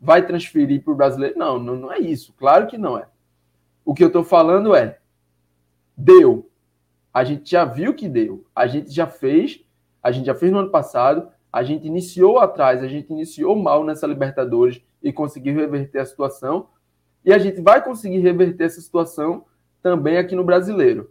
vai 0.00 0.26
transferir 0.26 0.82
para 0.82 0.92
o 0.92 0.96
brasileiro? 0.96 1.38
Não, 1.38 1.58
não, 1.58 1.76
não 1.76 1.92
é 1.92 1.98
isso. 1.98 2.32
Claro 2.36 2.66
que 2.66 2.78
não 2.78 2.98
é. 2.98 3.06
O 3.90 3.92
que 3.92 4.04
eu 4.04 4.06
estou 4.06 4.22
falando 4.22 4.72
é: 4.72 5.00
deu. 5.96 6.48
A 7.12 7.24
gente 7.24 7.50
já 7.50 7.64
viu 7.64 7.92
que 7.92 8.08
deu. 8.08 8.44
A 8.54 8.68
gente 8.68 8.88
já 8.88 9.08
fez. 9.08 9.64
A 10.00 10.12
gente 10.12 10.26
já 10.26 10.34
fez 10.36 10.52
no 10.52 10.60
ano 10.60 10.70
passado. 10.70 11.26
A 11.52 11.64
gente 11.64 11.88
iniciou 11.88 12.38
atrás. 12.38 12.84
A 12.84 12.86
gente 12.86 13.12
iniciou 13.12 13.56
mal 13.56 13.82
nessa 13.82 14.06
Libertadores 14.06 14.80
e 15.02 15.12
conseguir 15.12 15.50
reverter 15.54 15.98
a 15.98 16.04
situação. 16.04 16.68
E 17.24 17.32
a 17.32 17.38
gente 17.38 17.60
vai 17.60 17.82
conseguir 17.82 18.20
reverter 18.20 18.66
essa 18.66 18.80
situação 18.80 19.44
também 19.82 20.18
aqui 20.18 20.36
no 20.36 20.44
brasileiro. 20.44 21.10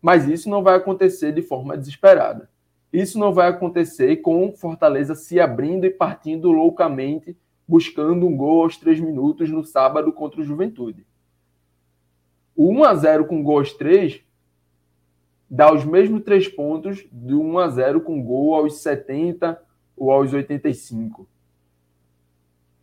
Mas 0.00 0.28
isso 0.28 0.48
não 0.48 0.62
vai 0.62 0.76
acontecer 0.76 1.32
de 1.32 1.42
forma 1.42 1.76
desesperada. 1.76 2.48
Isso 2.92 3.18
não 3.18 3.34
vai 3.34 3.48
acontecer 3.48 4.18
com 4.18 4.52
Fortaleza 4.52 5.16
se 5.16 5.40
abrindo 5.40 5.84
e 5.84 5.90
partindo 5.90 6.52
loucamente, 6.52 7.36
buscando 7.66 8.24
um 8.24 8.36
gol 8.36 8.62
aos 8.62 8.76
três 8.76 9.00
minutos 9.00 9.50
no 9.50 9.64
sábado 9.64 10.12
contra 10.12 10.40
o 10.40 10.44
Juventude. 10.44 11.09
O 12.60 12.70
1 12.72 12.84
a 12.84 12.94
0 12.94 13.24
com 13.24 13.42
gol 13.42 13.60
aos 13.60 13.72
três 13.72 14.20
dá 15.48 15.72
os 15.72 15.82
mesmos 15.82 16.22
três 16.22 16.46
pontos 16.46 17.06
do 17.10 17.40
1 17.40 17.58
a 17.58 17.68
0 17.68 18.02
com 18.02 18.22
gol 18.22 18.54
aos 18.54 18.82
70 18.82 19.58
ou 19.96 20.12
aos 20.12 20.30
85. 20.34 21.26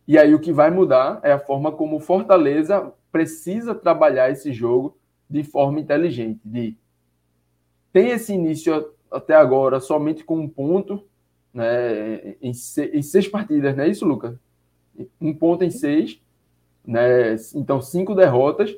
E 0.04 0.18
aí 0.18 0.34
o 0.34 0.40
que 0.40 0.52
vai 0.52 0.68
mudar 0.68 1.20
é 1.22 1.30
a 1.30 1.38
forma 1.38 1.70
como 1.70 1.94
o 1.94 2.00
Fortaleza 2.00 2.92
precisa 3.12 3.72
trabalhar 3.72 4.28
esse 4.28 4.52
jogo 4.52 4.98
de 5.30 5.44
forma 5.44 5.78
inteligente. 5.78 6.40
De 6.44 6.76
tem 7.92 8.08
esse 8.08 8.34
início 8.34 8.92
até 9.08 9.36
agora 9.36 9.78
somente 9.78 10.24
com 10.24 10.40
um 10.40 10.48
ponto, 10.48 11.04
né, 11.54 12.34
em, 12.42 12.52
seis, 12.52 12.92
em 12.92 13.02
seis 13.02 13.28
partidas, 13.28 13.76
não 13.76 13.84
é 13.84 13.88
isso, 13.88 14.04
Lucas? 14.04 14.36
Um 15.20 15.32
ponto 15.32 15.62
em 15.62 15.70
seis, 15.70 16.20
né? 16.84 17.36
Então 17.54 17.80
cinco 17.80 18.12
derrotas. 18.12 18.76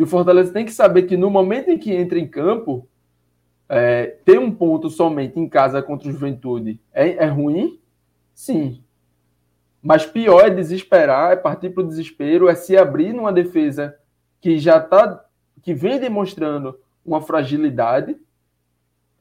E 0.00 0.02
o 0.02 0.06
Fortaleza 0.06 0.50
tem 0.50 0.64
que 0.64 0.72
saber 0.72 1.02
que 1.02 1.14
no 1.14 1.28
momento 1.28 1.68
em 1.68 1.76
que 1.76 1.92
entra 1.94 2.18
em 2.18 2.26
campo, 2.26 2.88
É, 3.72 4.16
ter 4.24 4.36
um 4.36 4.50
ponto 4.50 4.90
somente 4.90 5.38
em 5.38 5.48
casa 5.48 5.80
contra 5.80 6.08
o 6.08 6.12
Juventude 6.12 6.80
é, 6.92 7.10
é 7.10 7.26
ruim? 7.26 7.78
Sim. 8.34 8.82
Mas 9.80 10.04
pior 10.04 10.44
é 10.44 10.50
desesperar, 10.50 11.30
é 11.30 11.36
partir 11.36 11.70
para 11.70 11.84
o 11.84 11.86
desespero, 11.86 12.48
é 12.48 12.54
se 12.56 12.76
abrir 12.76 13.12
numa 13.12 13.32
defesa 13.32 13.96
que 14.40 14.58
já 14.58 14.78
está, 14.78 15.24
que 15.62 15.72
vem 15.72 16.00
demonstrando 16.00 16.80
uma 17.06 17.20
fragilidade, 17.20 18.16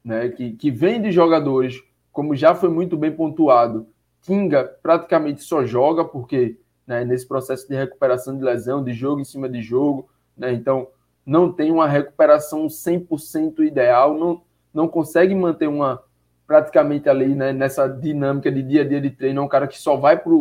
né, 0.03 0.29
que, 0.29 0.53
que 0.53 0.71
vem 0.71 0.99
de 0.99 1.11
jogadores, 1.11 1.79
como 2.11 2.35
já 2.35 2.55
foi 2.55 2.69
muito 2.69 2.97
bem 2.97 3.11
pontuado, 3.11 3.85
Kinga 4.23 4.63
praticamente 4.81 5.43
só 5.43 5.63
joga, 5.63 6.03
porque 6.03 6.57
né, 6.87 7.05
nesse 7.05 7.27
processo 7.27 7.67
de 7.67 7.75
recuperação 7.75 8.35
de 8.35 8.43
lesão, 8.43 8.83
de 8.83 8.93
jogo 8.93 9.21
em 9.21 9.25
cima 9.25 9.47
de 9.47 9.61
jogo, 9.61 10.09
né, 10.39 10.53
então 10.53 10.87
não 11.25 11.51
tem 11.51 11.71
uma 11.71 11.87
recuperação 11.87 12.65
100% 12.65 13.59
ideal, 13.59 14.17
não, 14.17 14.41
não 14.73 14.87
consegue 14.87 15.35
manter 15.35 15.67
uma 15.67 16.01
praticamente 16.47 17.07
ali 17.07 17.35
né, 17.35 17.53
nessa 17.53 17.87
dinâmica 17.87 18.51
de 18.51 18.63
dia 18.63 18.81
a 18.81 18.87
dia 18.87 18.99
de 18.99 19.11
treino, 19.11 19.41
é 19.41 19.43
um 19.43 19.47
cara 19.47 19.67
que 19.67 19.77
só 19.77 19.95
vai 19.95 20.17
para 20.17 20.31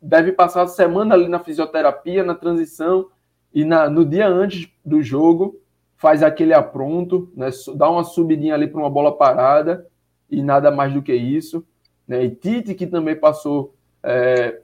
deve 0.00 0.30
passar 0.30 0.62
a 0.62 0.68
semana 0.68 1.14
ali 1.14 1.28
na 1.28 1.40
fisioterapia, 1.40 2.22
na 2.22 2.34
transição 2.34 3.08
e 3.52 3.64
na, 3.64 3.90
no 3.90 4.04
dia 4.04 4.28
antes 4.28 4.70
do 4.84 5.02
jogo 5.02 5.60
faz 5.96 6.22
aquele 6.22 6.54
apronto, 6.54 7.28
né, 7.34 7.48
dá 7.74 7.90
uma 7.90 8.04
subidinha 8.04 8.54
ali 8.54 8.68
para 8.68 8.80
uma 8.80 8.88
bola 8.88 9.16
parada 9.16 9.84
e 10.30 10.42
nada 10.42 10.70
mais 10.70 10.94
do 10.94 11.02
que 11.02 11.12
isso. 11.12 11.66
Né? 12.06 12.24
E 12.24 12.30
Tite, 12.30 12.74
que 12.74 12.86
também 12.86 13.16
passou 13.16 13.74
é, 14.02 14.60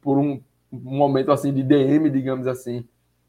por 0.00 0.18
um, 0.18 0.40
um, 0.72 0.96
momento 0.96 1.30
assim 1.30 1.52
de 1.52 1.62
DM, 1.62 2.08
digamos 2.08 2.46
assim, 2.46 2.86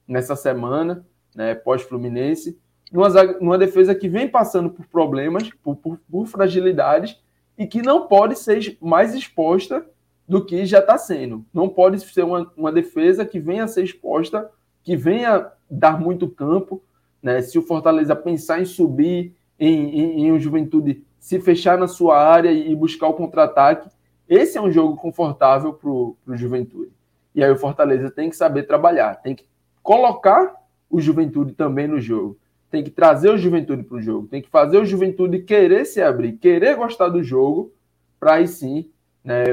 nessa 0.08 0.36
semana, 0.36 1.06
né, 1.36 1.56
pós-Fluminense, 1.56 2.60
numa, 2.92 3.10
numa 3.40 3.58
defesa 3.58 3.96
que 3.96 4.08
vem 4.08 4.28
passando 4.28 4.70
por 4.70 4.86
problemas, 4.88 5.50
por, 5.64 5.76
por, 5.76 6.00
por 6.10 6.28
fragilidades, 6.28 7.20
e 7.58 7.66
que 7.66 7.82
não 7.82 8.08
pode 8.08 8.38
ser 8.38 8.78
mais 8.82 9.14
exposta 9.14 9.86
do 10.28 10.44
que 10.44 10.66
já 10.66 10.80
está 10.80 10.98
sendo. 10.98 11.46
Não 11.54 11.68
pode 11.68 12.00
ser 12.00 12.24
uma, 12.24 12.52
uma 12.56 12.72
defesa 12.72 13.26
que 13.26 13.40
venha 13.40 13.66
a 13.66 13.68
ser 13.68 13.84
exposta, 13.84 14.50
que 14.84 14.96
venha 14.96 15.52
dar 15.70 16.00
muito 16.00 16.28
campo, 16.28 16.82
né? 17.22 17.42
Se 17.42 17.58
o 17.58 17.62
Fortaleza 17.62 18.16
pensar 18.16 18.62
em 18.62 18.66
subir, 18.66 19.34
em, 19.60 20.00
em, 20.00 20.26
em 20.26 20.32
um 20.32 20.40
Juventude 20.40 21.04
se 21.20 21.40
fechar 21.40 21.78
na 21.78 21.88
sua 21.88 22.18
área 22.18 22.52
e 22.52 22.76
buscar 22.76 23.08
o 23.08 23.14
contra-ataque, 23.14 23.90
esse 24.28 24.58
é 24.58 24.62
um 24.62 24.72
jogo 24.72 24.98
confortável 24.98 25.74
para 25.74 25.90
o 25.90 26.18
Juventude. 26.34 26.92
E 27.34 27.44
aí 27.44 27.50
o 27.50 27.58
Fortaleza 27.58 28.12
tem 28.12 28.30
que 28.30 28.36
saber 28.36 28.64
trabalhar, 28.64 29.16
tem 29.16 29.36
que 29.36 29.46
colocar 29.84 30.56
o 30.90 31.02
Juventude 31.02 31.54
também 31.54 31.88
no 31.88 32.00
jogo, 32.00 32.40
tem 32.72 32.84
que 32.84 32.90
trazer 32.90 33.30
o 33.30 33.38
Juventude 33.38 33.84
para 33.84 33.98
o 33.98 34.02
jogo, 34.02 34.28
tem 34.28 34.42
que 34.42 34.50
fazer 34.50 34.80
o 34.80 34.86
Juventude 34.86 35.44
querer 35.44 35.86
se 35.86 36.02
abrir, 36.02 36.34
querer 36.34 36.76
gostar 36.76 37.10
do 37.10 37.22
jogo, 37.22 37.72
para 38.20 38.36
aí 38.36 38.48
sim 38.48 38.90
né, 39.24 39.44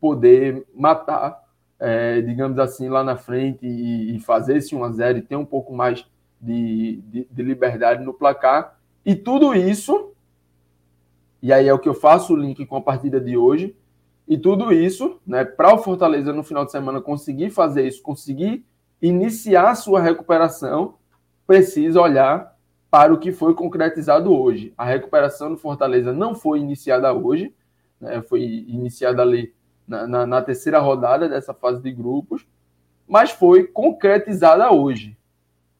poder 0.00 0.66
matar, 0.74 1.42
é, 1.78 2.22
digamos 2.22 2.58
assim, 2.58 2.88
lá 2.88 3.04
na 3.04 3.16
frente 3.16 3.66
e, 3.66 4.16
e 4.16 4.20
fazer 4.20 4.56
esse 4.56 4.74
1x0 4.74 5.18
e 5.18 5.22
ter 5.22 5.36
um 5.36 5.44
pouco 5.44 5.74
mais 5.74 6.06
de, 6.40 7.02
de, 7.08 7.28
de 7.30 7.42
liberdade 7.42 8.04
no 8.04 8.14
placar. 8.14 8.78
E 9.04 9.14
tudo 9.14 9.54
isso, 9.54 10.12
e 11.42 11.52
aí 11.52 11.68
é 11.68 11.74
o 11.74 11.78
que 11.78 11.88
eu 11.88 11.94
faço 11.94 12.32
o 12.32 12.36
link 12.36 12.64
com 12.64 12.76
a 12.76 12.80
partida 12.80 13.20
de 13.20 13.36
hoje, 13.36 13.76
e 14.26 14.38
tudo 14.38 14.72
isso, 14.72 15.20
né, 15.26 15.44
para 15.44 15.74
o 15.74 15.78
Fortaleza 15.78 16.32
no 16.32 16.44
final 16.44 16.64
de 16.64 16.70
semana 16.70 17.00
conseguir 17.00 17.50
fazer 17.50 17.86
isso, 17.86 18.00
conseguir 18.00 18.64
iniciar 19.02 19.74
sua 19.74 20.00
recuperação, 20.00 20.94
precisa 21.46 22.00
olhar 22.00 22.56
para 22.88 23.12
o 23.12 23.18
que 23.18 23.32
foi 23.32 23.54
concretizado 23.54 24.32
hoje. 24.32 24.72
A 24.78 24.84
recuperação 24.84 25.50
do 25.50 25.56
Fortaleza 25.56 26.12
não 26.12 26.34
foi 26.34 26.60
iniciada 26.60 27.12
hoje, 27.12 27.52
né, 28.00 28.22
foi 28.22 28.42
iniciada 28.42 29.22
ali 29.22 29.52
na, 29.86 30.06
na, 30.06 30.26
na 30.26 30.42
terceira 30.42 30.78
rodada 30.78 31.28
dessa 31.28 31.52
fase 31.52 31.82
de 31.82 31.90
grupos, 31.90 32.46
mas 33.08 33.30
foi 33.30 33.64
concretizada 33.64 34.70
hoje 34.72 35.16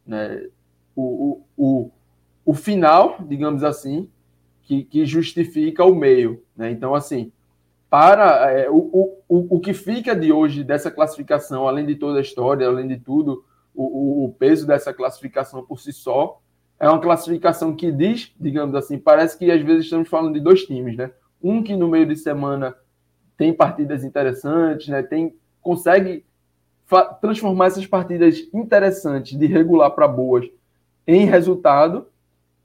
né, 0.07 0.49
o, 0.97 1.43
o, 1.57 1.91
o, 2.45 2.55
final, 2.55 3.17
digamos 3.21 3.63
assim, 3.63 4.09
que, 4.63 4.83
que 4.85 5.07
justifica 5.07 5.85
o 5.85 5.95
meio. 5.95 6.43
Né? 6.57 6.71
Então, 6.71 6.95
assim, 6.95 7.33
para 7.93 8.51
é, 8.51 8.71
o, 8.71 9.19
o, 9.29 9.57
o 9.57 9.61
que 9.61 9.75
fica 9.75 10.17
de 10.17 10.33
hoje 10.33 10.65
dessa 10.65 10.91
classificação, 10.91 11.69
além 11.69 11.85
de 11.85 11.95
toda 11.95 12.21
a 12.21 12.23
história, 12.23 12.67
além 12.67 12.89
de 12.89 12.97
tudo, 12.97 13.45
o, 13.75 14.25
o 14.25 14.33
peso 14.33 14.67
dessa 14.67 14.95
classificação 14.95 15.63
por 15.63 15.79
si 15.79 15.93
só, 15.93 16.41
é 16.81 16.89
uma 16.89 17.03
classificação 17.03 17.77
que 17.77 17.93
diz, 17.93 18.33
digamos 18.41 18.75
assim, 18.75 18.99
parece 18.99 19.37
que 19.39 19.51
às 19.51 19.61
vezes 19.61 19.85
estamos 19.85 20.09
falando 20.09 20.33
de 20.33 20.41
dois 20.41 20.65
times, 20.65 20.97
né? 20.97 21.11
Um 21.43 21.63
que 21.63 21.77
no 21.77 21.87
meio 21.87 22.07
de 22.07 22.17
semana 22.17 22.75
tem 23.37 23.53
partidas 23.53 24.05
interessantes, 24.05 24.89
né? 24.89 25.03
Tem 25.03 25.37
consegue 25.61 26.25
transformar 27.21 27.67
essas 27.67 27.87
partidas 27.87 28.39
interessantes, 28.55 29.39
de 29.39 29.45
regular 29.45 29.91
para 29.91 30.09
boas, 30.09 30.47
em 31.07 31.27
resultado, 31.27 32.07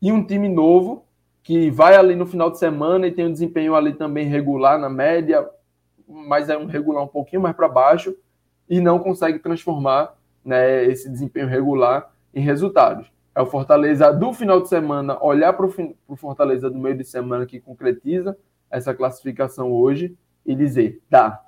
e 0.02 0.10
um 0.10 0.26
time 0.26 0.48
novo 0.48 1.04
que 1.48 1.72
vai 1.72 1.96
ali 1.96 2.14
no 2.14 2.26
final 2.26 2.52
de 2.52 2.60
semana 2.60 3.08
e 3.08 3.12
tem 3.14 3.26
um 3.26 3.32
desempenho 3.32 3.74
ali 3.74 3.94
também 3.94 4.28
regular 4.28 4.78
na 4.78 4.90
média, 4.90 5.50
mas 6.06 6.50
é 6.50 6.58
um 6.58 6.66
regular 6.66 7.02
um 7.02 7.08
pouquinho 7.08 7.42
mais 7.42 7.56
para 7.56 7.70
baixo 7.70 8.14
e 8.70 8.82
não 8.82 9.00
consegue 9.00 9.40
transformar 9.40 10.14
né, 10.44 10.84
esse 10.84 11.10
desempenho 11.10 11.48
regular 11.48 12.12
em 12.36 12.42
resultados. 12.42 13.10
É 13.34 13.42
o 13.42 13.46
Fortaleza 13.46 14.12
do 14.12 14.34
final 14.34 14.60
de 14.60 14.68
semana 14.68 15.18
olhar 15.24 15.54
para 15.54 15.66
o 15.66 16.16
Fortaleza 16.18 16.70
do 16.70 16.78
meio 16.78 16.98
de 16.98 17.06
semana 17.06 17.46
que 17.46 17.62
concretiza 17.62 18.38
essa 18.70 18.94
classificação 18.94 19.72
hoje 19.72 20.18
e 20.46 20.54
dizer, 20.54 21.02
dá. 21.10 21.42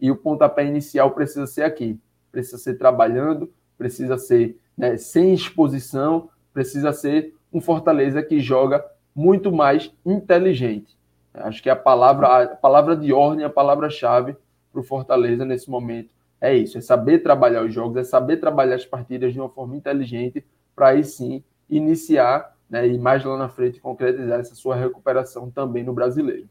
E 0.00 0.10
o 0.10 0.16
pontapé 0.16 0.64
inicial 0.64 1.10
precisa 1.10 1.46
ser 1.46 1.64
aqui 1.64 2.00
precisa 2.32 2.56
ser 2.56 2.78
trabalhando, 2.78 3.52
precisa 3.76 4.16
ser 4.16 4.58
né, 4.74 4.96
sem 4.96 5.34
exposição, 5.34 6.30
precisa 6.52 6.94
ser 6.94 7.34
um 7.52 7.60
Fortaleza 7.60 8.22
que 8.22 8.40
joga 8.40 8.82
muito 9.14 9.52
mais 9.52 9.92
inteligente. 10.04 10.96
Acho 11.32 11.62
que 11.62 11.70
a 11.70 11.76
palavra, 11.76 12.44
a 12.44 12.46
palavra 12.48 12.96
de 12.96 13.12
ordem, 13.12 13.44
a 13.44 13.50
palavra-chave 13.50 14.36
para 14.72 14.80
o 14.80 14.84
Fortaleza 14.84 15.44
nesse 15.44 15.70
momento 15.70 16.10
é 16.40 16.54
isso: 16.54 16.78
é 16.78 16.80
saber 16.80 17.20
trabalhar 17.20 17.62
os 17.64 17.72
jogos, 17.72 17.96
é 17.96 18.04
saber 18.04 18.36
trabalhar 18.36 18.74
as 18.74 18.84
partidas 18.84 19.32
de 19.32 19.40
uma 19.40 19.48
forma 19.48 19.76
inteligente 19.76 20.44
para 20.74 20.88
aí 20.88 21.04
sim 21.04 21.42
iniciar 21.68 22.54
né, 22.68 22.86
e 22.86 22.98
mais 22.98 23.24
lá 23.24 23.36
na 23.36 23.48
frente 23.48 23.80
concretizar 23.80 24.40
essa 24.40 24.54
sua 24.54 24.76
recuperação 24.76 25.50
também 25.50 25.82
no 25.82 25.92
brasileiro. 25.92 26.48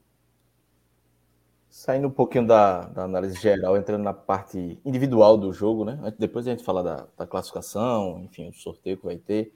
Saindo 1.70 2.08
um 2.08 2.12
pouquinho 2.12 2.46
da, 2.46 2.82
da, 2.82 3.04
análise 3.04 3.40
geral, 3.42 3.76
entrando 3.76 4.04
na 4.04 4.14
parte 4.14 4.80
individual 4.86 5.38
do 5.38 5.52
jogo, 5.52 5.84
né? 5.84 6.14
Depois 6.20 6.48
a 6.48 6.52
gente 6.52 6.64
fala 6.64 6.84
da, 6.84 7.08
da 7.18 7.26
classificação, 7.26 8.22
enfim, 8.24 8.50
o 8.50 8.54
sorteio 8.54 8.98
que 8.98 9.06
vai 9.06 9.18
ter. 9.18 9.52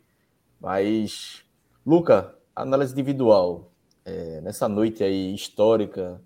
Mas, 0.60 1.46
Luca, 1.86 2.36
análise 2.62 2.94
individual, 2.94 3.72
é, 4.06 4.42
nessa 4.42 4.68
noite 4.68 5.04
aí 5.04 5.34
histórica, 5.34 6.22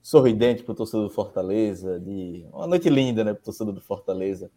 sorridente 0.00 0.62
para 0.62 0.72
o 0.72 0.74
torcedor 0.74 1.08
do 1.08 1.14
Fortaleza, 1.14 1.98
de 1.98 2.46
uma 2.52 2.66
noite 2.66 2.88
linda, 2.88 3.24
né, 3.24 3.32
para 3.32 3.40
o 3.40 3.44
torcedor 3.44 3.72
do 3.72 3.80
Fortaleza. 3.80 4.50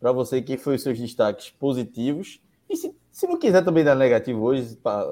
Para 0.00 0.12
você, 0.12 0.40
quem 0.40 0.56
foi 0.56 0.76
os 0.76 0.82
seus 0.82 0.98
destaques 0.98 1.50
positivos? 1.50 2.40
E 2.68 2.76
se, 2.76 2.94
se 3.10 3.26
não 3.26 3.38
quiser 3.38 3.64
também 3.64 3.82
dar 3.82 3.94
negativo 3.94 4.42
hoje, 4.42 4.76
pra, 4.76 5.04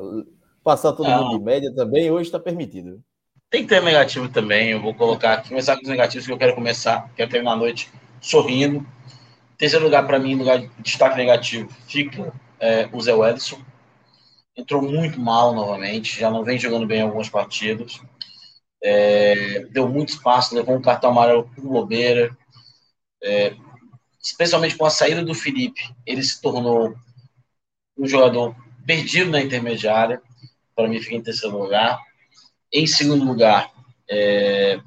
passar 0.63 0.93
todo 0.93 1.09
não. 1.09 1.25
mundo 1.25 1.39
de 1.39 1.45
média 1.45 1.73
também, 1.75 2.11
hoje 2.11 2.29
está 2.29 2.39
permitido. 2.39 3.03
Tem 3.49 3.63
que 3.63 3.69
ter 3.69 3.83
negativo 3.83 4.29
também. 4.29 4.71
Eu 4.71 4.83
vou 4.83 4.95
colocar 4.95 5.35
aqui, 5.35 5.49
começar 5.51 5.77
com 5.77 5.83
os 5.83 5.89
negativos 5.89 6.27
que 6.27 6.33
eu 6.33 6.39
quero 6.39 6.55
começar. 6.55 7.11
Quero 7.17 7.31
terminar 7.31 7.53
a 7.53 7.57
noite 7.57 7.91
sorrindo. 8.21 8.85
Terceiro 9.57 9.85
lugar, 9.85 10.07
para 10.07 10.19
mim, 10.19 10.35
lugar 10.35 10.59
de 10.59 10.69
destaque 10.83 11.17
negativo, 11.17 11.69
fica 11.87 12.33
é, 12.61 12.89
o 12.93 13.01
Zé 13.01 13.15
Wellison. 13.15 13.59
Entrou 14.57 14.83
muito 14.83 15.21
mal 15.21 15.55
novamente, 15.55 16.19
já 16.19 16.31
não 16.31 16.43
vem 16.43 16.59
jogando 16.59 16.87
bem 16.87 17.01
em 17.01 17.03
algumas 17.03 17.29
partidas. 17.29 18.01
É, 18.83 19.61
deu 19.67 19.89
muito 19.89 20.11
espaço, 20.11 20.55
levou 20.55 20.77
um 20.77 20.83
cartão 20.83 21.11
amarelo 21.11 21.49
por 21.55 21.63
bobeira. 21.63 22.37
É, 23.23 23.55
especialmente 24.23 24.77
com 24.77 24.87
a 24.87 24.91
saída 24.91 25.25
do 25.25 25.35
Felipe, 25.35 25.83
ele 26.07 26.23
se 26.23 26.41
tornou 26.41 26.95
um 27.99 28.07
jogador 28.07 28.57
perdido 28.87 29.31
na 29.31 29.41
intermediária. 29.41 30.23
Para 30.75 30.89
mim, 30.89 31.01
fica 31.01 31.15
em 31.15 31.23
terceiro 31.23 31.59
lugar. 31.59 32.01
Em 32.73 32.87
segundo 32.87 33.25
lugar, 33.25 33.71
é, 34.09 34.81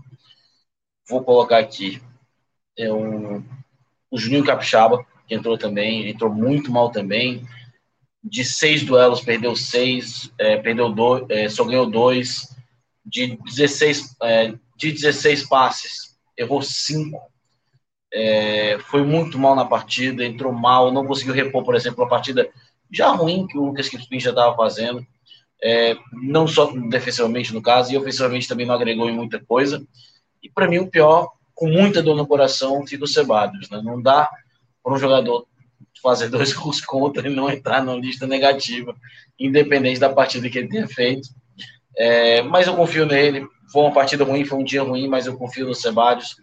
vou 1.07 1.23
colocar 1.23 1.59
aqui 1.59 2.01
é 2.79 2.89
o, 2.91 3.43
o 4.09 4.17
Juninho 4.17 4.45
Capixaba, 4.45 5.05
que 5.27 5.35
entrou 5.35 5.57
também, 5.57 6.09
entrou 6.09 6.33
muito 6.33 6.71
mal 6.71 6.89
também. 6.89 7.45
De 8.23 8.43
seis 8.43 8.83
duelos, 8.83 9.21
perdeu 9.21 9.55
seis, 9.55 10.31
é, 10.37 10.57
perdeu 10.57 10.89
dois, 10.89 11.25
é, 11.29 11.47
só 11.49 11.63
ganhou 11.63 11.89
dois. 11.89 12.47
De 13.05 13.37
16, 13.37 14.15
é, 14.21 14.53
de 14.77 14.91
16 14.91 15.47
passes, 15.47 16.17
errou 16.37 16.61
cinco. 16.61 17.19
É, 18.13 18.77
foi 18.79 19.03
muito 19.03 19.37
mal 19.39 19.55
na 19.55 19.65
partida, 19.65 20.25
entrou 20.25 20.51
mal, 20.51 20.91
não 20.91 21.05
conseguiu 21.05 21.33
repor, 21.33 21.63
por 21.63 21.75
exemplo, 21.75 22.03
a 22.03 22.07
partida 22.07 22.49
já 22.91 23.09
ruim 23.09 23.45
que 23.47 23.57
o 23.57 23.65
Lucas 23.65 23.87
Crispim 23.89 24.19
já 24.19 24.31
estava 24.31 24.55
fazendo. 24.55 25.05
é, 25.61 25.95
não 26.13 26.47
só 26.47 26.71
defensivamente 26.89 27.53
no 27.53 27.61
caso, 27.61 27.91
e 27.91 27.97
ofensivamente 27.97 28.47
também 28.47 28.65
não 28.65 28.75
agregou 28.75 29.09
em 29.09 29.15
muita 29.15 29.39
coisa. 29.43 29.85
E 30.41 30.49
para 30.49 30.67
mim, 30.67 30.77
o 30.79 30.87
pior, 30.87 31.31
com 31.53 31.67
muita 31.67 32.01
dor 32.01 32.15
no 32.15 32.27
coração, 32.27 32.85
fica 32.87 33.03
o 33.03 33.07
Ceballos. 33.07 33.69
Né? 33.69 33.81
Não 33.83 34.01
dá 34.01 34.29
para 34.81 34.93
um 34.93 34.97
jogador 34.97 35.45
fazer 36.01 36.29
dois 36.29 36.51
gols 36.53 36.81
contra 36.81 37.27
e 37.27 37.35
não 37.35 37.49
entrar 37.49 37.83
na 37.83 37.93
lista 37.95 38.25
negativa, 38.27 38.95
independente 39.39 39.99
da 39.99 40.09
partida 40.09 40.49
que 40.49 40.57
ele 40.57 40.69
tenha 40.69 40.87
feito. 40.87 41.29
É, 41.97 42.41
mas 42.41 42.67
eu 42.67 42.75
confio 42.75 43.05
nele. 43.05 43.47
Foi 43.71 43.83
uma 43.83 43.93
partida 43.93 44.23
ruim, 44.23 44.45
foi 44.45 44.59
um 44.59 44.63
dia 44.63 44.81
ruim, 44.81 45.07
mas 45.07 45.25
eu 45.25 45.37
confio 45.37 45.67
no 45.67 45.75
Ceballos. 45.75 46.35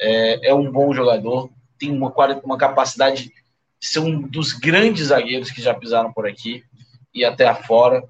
É, 0.00 0.50
é 0.50 0.54
um 0.54 0.70
bom 0.70 0.94
jogador, 0.94 1.50
tem 1.78 1.90
uma, 1.90 2.12
uma 2.44 2.58
capacidade 2.58 3.24
de 3.24 3.86
ser 3.86 4.00
um 4.00 4.20
dos 4.20 4.52
grandes 4.52 5.08
zagueiros 5.08 5.50
que 5.50 5.62
já 5.62 5.74
pisaram 5.74 6.12
por 6.12 6.26
aqui 6.26 6.62
e 7.14 7.24
até 7.24 7.46
afora. 7.46 8.02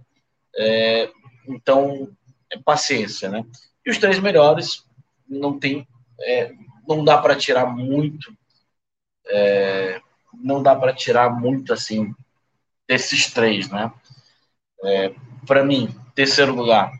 É, 0.56 1.10
então, 1.46 2.10
é 2.50 2.58
paciência, 2.58 3.28
né? 3.28 3.44
E 3.84 3.90
os 3.90 3.98
três 3.98 4.18
melhores 4.18 4.84
não 5.28 5.58
tem, 5.58 5.86
é, 6.20 6.52
não 6.86 7.04
dá 7.04 7.18
para 7.18 7.36
tirar 7.36 7.66
muito, 7.66 8.32
é, 9.26 10.00
não 10.42 10.62
dá 10.62 10.74
para 10.74 10.94
tirar 10.94 11.30
muito 11.30 11.72
assim 11.72 12.14
desses 12.86 13.30
três, 13.30 13.68
né? 13.68 13.92
É, 14.84 15.12
para 15.46 15.64
mim, 15.64 15.94
terceiro 16.14 16.54
lugar 16.54 16.90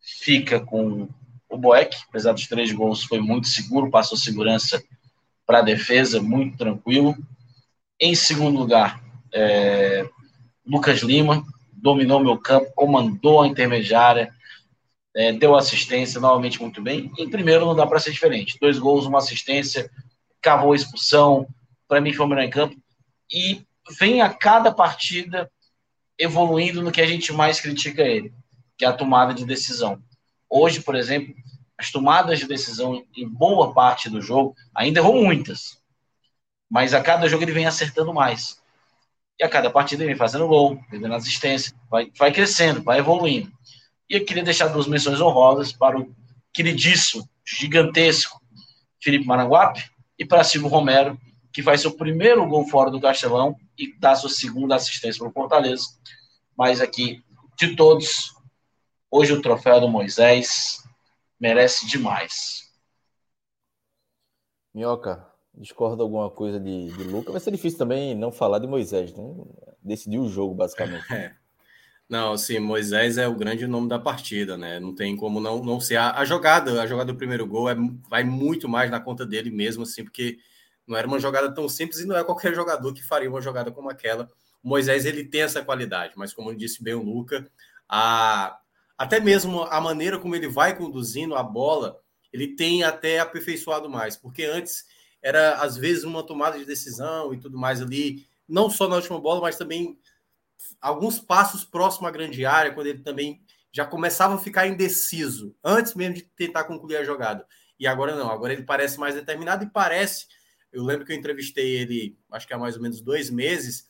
fica 0.00 0.60
com 0.60 1.08
o 1.48 1.56
Boeck, 1.56 1.96
apesar 2.08 2.32
dos 2.32 2.46
três 2.46 2.72
gols, 2.72 3.04
foi 3.04 3.20
muito 3.20 3.48
seguro, 3.48 3.90
passou 3.90 4.18
segurança 4.18 4.82
para 5.46 5.58
a 5.58 5.62
defesa, 5.62 6.20
muito 6.20 6.56
tranquilo. 6.56 7.16
Em 8.00 8.14
segundo 8.14 8.58
lugar, 8.58 9.02
é, 9.32 10.08
Lucas 10.66 11.00
Lima, 11.00 11.44
dominou 11.72 12.20
meu 12.20 12.38
campo, 12.38 12.72
comandou 12.74 13.42
a 13.42 13.46
intermediária, 13.46 14.32
é, 15.14 15.32
deu 15.32 15.54
assistência 15.54 16.20
novamente 16.20 16.60
muito 16.60 16.82
bem. 16.82 17.10
Em 17.18 17.28
primeiro, 17.28 17.66
não 17.66 17.76
dá 17.76 17.86
para 17.86 18.00
ser 18.00 18.10
diferente. 18.10 18.58
Dois 18.60 18.78
gols, 18.78 19.06
uma 19.06 19.18
assistência, 19.18 19.90
cavou 20.40 20.72
a 20.72 20.76
expulsão. 20.76 21.46
Para 21.88 22.00
mim, 22.00 22.12
foi 22.12 22.26
o 22.26 22.28
melhor 22.28 22.44
em 22.44 22.50
campo. 22.50 22.76
E 23.32 23.64
vem 23.98 24.22
a 24.22 24.32
cada 24.32 24.72
partida 24.72 25.50
evoluindo 26.18 26.82
no 26.82 26.92
que 26.92 27.00
a 27.00 27.06
gente 27.06 27.32
mais 27.32 27.60
critica 27.60 28.02
ele, 28.02 28.32
que 28.76 28.84
é 28.84 28.88
a 28.88 28.92
tomada 28.92 29.34
de 29.34 29.44
decisão. 29.44 30.02
Hoje, 30.48 30.80
por 30.80 30.94
exemplo, 30.94 31.34
as 31.76 31.90
tomadas 31.90 32.38
de 32.38 32.46
decisão 32.46 33.04
em 33.16 33.28
boa 33.28 33.74
parte 33.74 34.08
do 34.08 34.20
jogo, 34.20 34.54
ainda 34.74 35.00
errou 35.00 35.22
muitas, 35.22 35.78
mas 36.70 36.94
a 36.94 37.02
cada 37.02 37.28
jogo 37.28 37.42
ele 37.42 37.52
vem 37.52 37.66
acertando 37.66 38.14
mais. 38.14 38.62
E 39.38 39.44
a 39.44 39.48
cada 39.48 39.68
partida 39.68 40.02
ele 40.02 40.12
vem 40.12 40.18
fazendo 40.18 40.46
gol, 40.46 40.80
perdendo 40.88 41.14
assistência, 41.14 41.74
vai, 41.90 42.10
vai 42.16 42.32
crescendo, 42.32 42.82
vai 42.82 43.00
evoluindo. 43.00 43.52
E 44.08 44.14
eu 44.14 44.24
queria 44.24 44.44
deixar 44.44 44.68
duas 44.68 44.86
menções 44.86 45.20
honrosas 45.20 45.72
para 45.72 45.98
o 45.98 46.14
queridíssimo, 46.52 47.28
gigantesco 47.44 48.40
Felipe 49.02 49.26
Maranguape 49.26 49.90
e 50.18 50.24
para 50.24 50.44
Silvio 50.44 50.68
Romero, 50.68 51.18
que 51.54 51.62
faz 51.62 51.80
seu 51.80 51.96
primeiro 51.96 52.44
gol 52.48 52.66
fora 52.66 52.90
do 52.90 53.00
Castelão 53.00 53.56
e 53.78 53.96
dá 53.96 54.16
sua 54.16 54.28
segunda 54.28 54.74
assistência 54.74 55.20
para 55.20 55.28
o 55.28 55.32
Fortaleza. 55.32 55.86
Mas 56.58 56.80
aqui, 56.80 57.22
de 57.56 57.76
todos, 57.76 58.34
hoje 59.08 59.32
o 59.32 59.40
troféu 59.40 59.80
do 59.80 59.88
Moisés 59.88 60.82
merece 61.38 61.86
demais. 61.86 62.72
Minhoca, 64.74 65.24
discorda 65.54 66.02
alguma 66.02 66.28
coisa 66.28 66.58
de, 66.58 66.88
de 66.88 67.04
Lucas? 67.04 67.32
Vai 67.32 67.40
ser 67.40 67.52
difícil 67.52 67.78
também 67.78 68.16
não 68.16 68.32
falar 68.32 68.58
de 68.58 68.66
Moisés, 68.66 69.14
né? 69.14 69.22
Decidiu 69.80 70.22
o 70.22 70.28
jogo, 70.28 70.54
basicamente. 70.54 71.06
É. 71.14 71.36
Não, 72.06 72.36
sim, 72.36 72.58
Moisés 72.58 73.16
é 73.16 73.26
o 73.26 73.34
grande 73.34 73.66
nome 73.66 73.88
da 73.88 73.98
partida, 73.98 74.58
né? 74.58 74.78
Não 74.78 74.94
tem 74.94 75.16
como 75.16 75.40
não, 75.40 75.64
não 75.64 75.80
ser. 75.80 75.96
A, 75.96 76.18
a 76.18 76.24
jogada, 76.24 76.82
a 76.82 76.86
jogada 76.86 77.12
do 77.12 77.16
primeiro 77.16 77.46
gol 77.46 77.70
é, 77.70 77.74
vai 78.10 78.22
muito 78.22 78.68
mais 78.68 78.90
na 78.90 79.00
conta 79.00 79.24
dele 79.24 79.50
mesmo, 79.50 79.84
assim, 79.84 80.04
porque 80.04 80.38
não 80.86 80.96
era 80.96 81.06
uma 81.06 81.18
jogada 81.18 81.52
tão 81.52 81.68
simples 81.68 82.00
e 82.00 82.06
não 82.06 82.16
é 82.16 82.24
qualquer 82.24 82.54
jogador 82.54 82.92
que 82.92 83.02
faria 83.02 83.28
uma 83.28 83.40
jogada 83.40 83.70
como 83.70 83.90
aquela. 83.90 84.30
O 84.62 84.68
Moisés, 84.68 85.04
ele 85.04 85.24
tem 85.24 85.42
essa 85.42 85.64
qualidade, 85.64 86.14
mas 86.16 86.32
como 86.32 86.54
disse 86.54 86.82
bem 86.82 86.94
o 86.94 87.02
Luca, 87.02 87.50
a, 87.88 88.58
até 88.96 89.20
mesmo 89.20 89.62
a 89.62 89.80
maneira 89.80 90.18
como 90.18 90.34
ele 90.34 90.48
vai 90.48 90.76
conduzindo 90.76 91.34
a 91.34 91.42
bola, 91.42 92.00
ele 92.32 92.48
tem 92.48 92.82
até 92.82 93.20
aperfeiçoado 93.20 93.88
mais, 93.88 94.16
porque 94.16 94.44
antes 94.44 94.84
era 95.22 95.56
às 95.56 95.76
vezes 95.76 96.04
uma 96.04 96.22
tomada 96.22 96.58
de 96.58 96.64
decisão 96.64 97.32
e 97.32 97.38
tudo 97.38 97.58
mais 97.58 97.80
ali, 97.80 98.26
não 98.48 98.68
só 98.68 98.88
na 98.88 98.96
última 98.96 99.18
bola, 99.20 99.40
mas 99.40 99.56
também 99.56 99.98
alguns 100.80 101.18
passos 101.18 101.64
próximo 101.64 102.06
à 102.06 102.10
grande 102.10 102.44
área, 102.44 102.72
quando 102.72 102.88
ele 102.88 103.00
também 103.00 103.42
já 103.72 103.84
começava 103.84 104.34
a 104.34 104.38
ficar 104.38 104.66
indeciso, 104.66 105.54
antes 105.64 105.94
mesmo 105.94 106.14
de 106.14 106.22
tentar 106.22 106.64
concluir 106.64 106.96
a 106.96 107.04
jogada. 107.04 107.46
E 107.78 107.86
agora 107.86 108.14
não, 108.14 108.30
agora 108.30 108.52
ele 108.52 108.62
parece 108.62 108.98
mais 108.98 109.14
determinado 109.14 109.64
e 109.64 109.70
parece. 109.70 110.26
Eu 110.74 110.84
lembro 110.84 111.06
que 111.06 111.12
eu 111.12 111.16
entrevistei 111.16 111.76
ele, 111.76 112.18
acho 112.32 112.46
que 112.46 112.52
há 112.52 112.58
mais 112.58 112.76
ou 112.76 112.82
menos 112.82 113.00
dois 113.00 113.30
meses. 113.30 113.86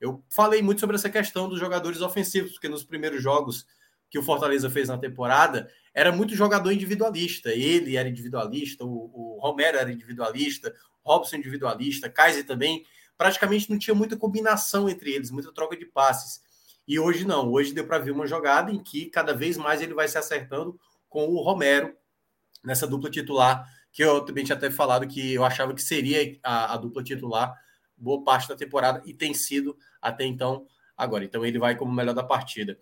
Eu 0.00 0.24
falei 0.28 0.62
muito 0.62 0.80
sobre 0.80 0.96
essa 0.96 1.10
questão 1.10 1.48
dos 1.48 1.58
jogadores 1.58 2.00
ofensivos, 2.00 2.52
porque 2.52 2.68
nos 2.68 2.84
primeiros 2.84 3.22
jogos 3.22 3.66
que 4.10 4.18
o 4.18 4.22
Fortaleza 4.22 4.70
fez 4.70 4.88
na 4.88 4.96
temporada, 4.96 5.70
era 5.92 6.10
muito 6.10 6.34
jogador 6.34 6.72
individualista. 6.72 7.50
Ele 7.50 7.96
era 7.96 8.08
individualista, 8.08 8.84
o, 8.84 9.36
o 9.36 9.38
Romero 9.40 9.76
era 9.76 9.92
individualista, 9.92 10.74
Robson 11.04 11.36
individualista, 11.36 12.08
Kaiser 12.08 12.46
também. 12.46 12.84
Praticamente 13.16 13.68
não 13.68 13.78
tinha 13.78 13.94
muita 13.94 14.16
combinação 14.16 14.88
entre 14.88 15.12
eles, 15.12 15.30
muita 15.30 15.52
troca 15.52 15.76
de 15.76 15.84
passes. 15.84 16.40
E 16.86 16.98
hoje 16.98 17.26
não. 17.26 17.50
Hoje 17.52 17.74
deu 17.74 17.86
para 17.86 17.98
ver 17.98 18.12
uma 18.12 18.26
jogada 18.26 18.70
em 18.70 18.82
que 18.82 19.06
cada 19.06 19.34
vez 19.34 19.56
mais 19.56 19.82
ele 19.82 19.92
vai 19.92 20.08
se 20.08 20.16
acertando 20.16 20.78
com 21.08 21.26
o 21.28 21.42
Romero 21.42 21.94
nessa 22.64 22.86
dupla 22.86 23.10
titular, 23.10 23.66
que 23.98 24.04
eu 24.04 24.20
também 24.20 24.44
tinha 24.44 24.54
até 24.54 24.70
falado 24.70 25.08
que 25.08 25.34
eu 25.34 25.44
achava 25.44 25.74
que 25.74 25.82
seria 25.82 26.38
a, 26.40 26.74
a 26.74 26.76
dupla 26.76 27.02
titular 27.02 27.52
boa 27.96 28.22
parte 28.22 28.48
da 28.48 28.54
temporada 28.54 29.02
e 29.04 29.12
tem 29.12 29.34
sido 29.34 29.76
até 30.00 30.24
então 30.24 30.68
agora. 30.96 31.24
Então 31.24 31.44
ele 31.44 31.58
vai 31.58 31.74
como 31.74 31.92
melhor 31.92 32.14
da 32.14 32.22
partida. 32.22 32.78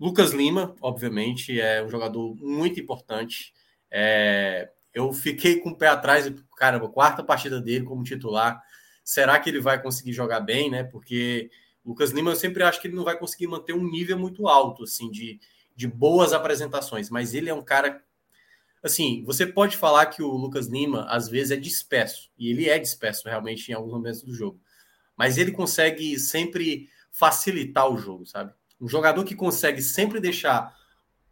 Lucas 0.00 0.32
Lima, 0.32 0.74
obviamente, 0.80 1.60
é 1.60 1.80
um 1.80 1.88
jogador 1.88 2.34
muito 2.34 2.80
importante. 2.80 3.54
É, 3.88 4.68
eu 4.92 5.12
fiquei 5.12 5.60
com 5.60 5.68
o 5.68 5.78
pé 5.78 5.86
atrás, 5.86 6.28
caramba, 6.56 6.88
quarta 6.88 7.22
partida 7.22 7.60
dele 7.60 7.84
como 7.84 8.02
titular. 8.02 8.60
Será 9.04 9.38
que 9.38 9.50
ele 9.50 9.60
vai 9.60 9.80
conseguir 9.80 10.12
jogar 10.12 10.40
bem, 10.40 10.68
né? 10.68 10.82
Porque 10.82 11.52
Lucas 11.86 12.10
Lima, 12.10 12.32
eu 12.32 12.36
sempre 12.36 12.64
acho 12.64 12.80
que 12.80 12.88
ele 12.88 12.96
não 12.96 13.04
vai 13.04 13.16
conseguir 13.16 13.46
manter 13.46 13.74
um 13.74 13.88
nível 13.88 14.18
muito 14.18 14.48
alto, 14.48 14.82
assim, 14.82 15.08
de, 15.08 15.38
de 15.76 15.86
boas 15.86 16.32
apresentações. 16.32 17.10
Mas 17.10 17.32
ele 17.32 17.48
é 17.48 17.54
um 17.54 17.62
cara. 17.62 18.02
Assim, 18.82 19.22
você 19.24 19.46
pode 19.46 19.76
falar 19.76 20.06
que 20.06 20.22
o 20.22 20.30
Lucas 20.30 20.66
Lima, 20.66 21.06
às 21.08 21.28
vezes, 21.28 21.50
é 21.50 21.56
disperso. 21.56 22.30
E 22.38 22.50
ele 22.50 22.68
é 22.68 22.78
disperso, 22.78 23.28
realmente, 23.28 23.70
em 23.70 23.74
alguns 23.74 23.92
momentos 23.92 24.22
do 24.22 24.34
jogo. 24.34 24.60
Mas 25.16 25.36
ele 25.36 25.52
consegue 25.52 26.18
sempre 26.18 26.88
facilitar 27.10 27.90
o 27.90 27.98
jogo, 27.98 28.24
sabe? 28.26 28.52
Um 28.80 28.88
jogador 28.88 29.24
que 29.24 29.34
consegue 29.34 29.82
sempre 29.82 30.20
deixar 30.20 30.76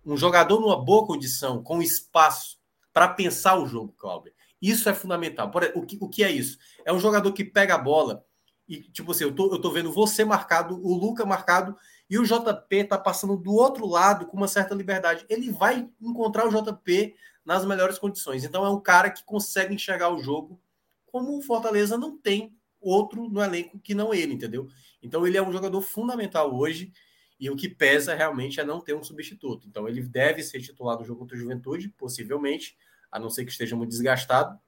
um 0.04 0.16
jogador 0.16 0.60
numa 0.60 0.82
boa 0.82 1.06
condição, 1.06 1.62
com 1.62 1.82
espaço 1.82 2.58
para 2.92 3.08
pensar 3.08 3.58
o 3.58 3.66
jogo, 3.66 3.92
Cláudio. 3.96 4.32
Isso 4.60 4.88
é 4.88 4.94
fundamental. 4.94 5.50
O 5.74 5.82
que, 5.82 5.98
o 6.00 6.08
que 6.08 6.24
é 6.24 6.30
isso? 6.30 6.58
É 6.84 6.92
um 6.92 6.98
jogador 6.98 7.32
que 7.32 7.44
pega 7.44 7.74
a 7.74 7.78
bola 7.78 8.24
e, 8.68 8.80
tipo 8.82 9.12
assim, 9.12 9.24
eu 9.24 9.34
tô, 9.34 9.52
eu 9.52 9.60
tô 9.60 9.70
vendo 9.70 9.92
você 9.92 10.24
marcado, 10.24 10.74
o 10.84 10.94
Luca 10.94 11.24
marcado, 11.24 11.76
e 12.10 12.18
o 12.18 12.24
JP 12.24 12.84
tá 12.84 12.98
passando 12.98 13.36
do 13.36 13.52
outro 13.52 13.86
lado 13.86 14.26
com 14.26 14.36
uma 14.36 14.48
certa 14.48 14.74
liberdade. 14.74 15.24
Ele 15.28 15.50
vai 15.50 15.88
encontrar 16.00 16.46
o 16.46 16.50
JP 16.50 17.14
nas 17.46 17.64
melhores 17.64 17.98
condições. 17.98 18.44
Então 18.44 18.66
é 18.66 18.68
um 18.68 18.80
cara 18.80 19.08
que 19.08 19.24
consegue 19.24 19.72
enxergar 19.72 20.10
o 20.10 20.18
jogo 20.18 20.60
como 21.06 21.38
o 21.38 21.40
Fortaleza 21.40 21.96
não 21.96 22.18
tem 22.18 22.54
outro 22.80 23.28
no 23.30 23.42
elenco 23.42 23.78
que 23.78 23.94
não 23.94 24.12
ele, 24.12 24.34
entendeu? 24.34 24.68
Então 25.02 25.26
ele 25.26 25.38
é 25.38 25.42
um 25.42 25.52
jogador 25.52 25.80
fundamental 25.80 26.54
hoje 26.54 26.92
e 27.38 27.48
o 27.48 27.56
que 27.56 27.68
pesa 27.68 28.14
realmente 28.14 28.60
é 28.60 28.64
não 28.64 28.80
ter 28.80 28.94
um 28.94 29.02
substituto. 29.02 29.66
Então 29.68 29.88
ele 29.88 30.02
deve 30.02 30.42
ser 30.42 30.60
titular 30.60 30.96
do 30.98 31.04
jogo 31.04 31.20
contra 31.20 31.36
o 31.36 31.40
Juventude, 31.40 31.88
possivelmente, 31.90 32.76
a 33.10 33.18
não 33.18 33.30
ser 33.30 33.44
que 33.44 33.52
esteja 33.52 33.76
muito 33.76 33.90
desgastado, 33.90 34.58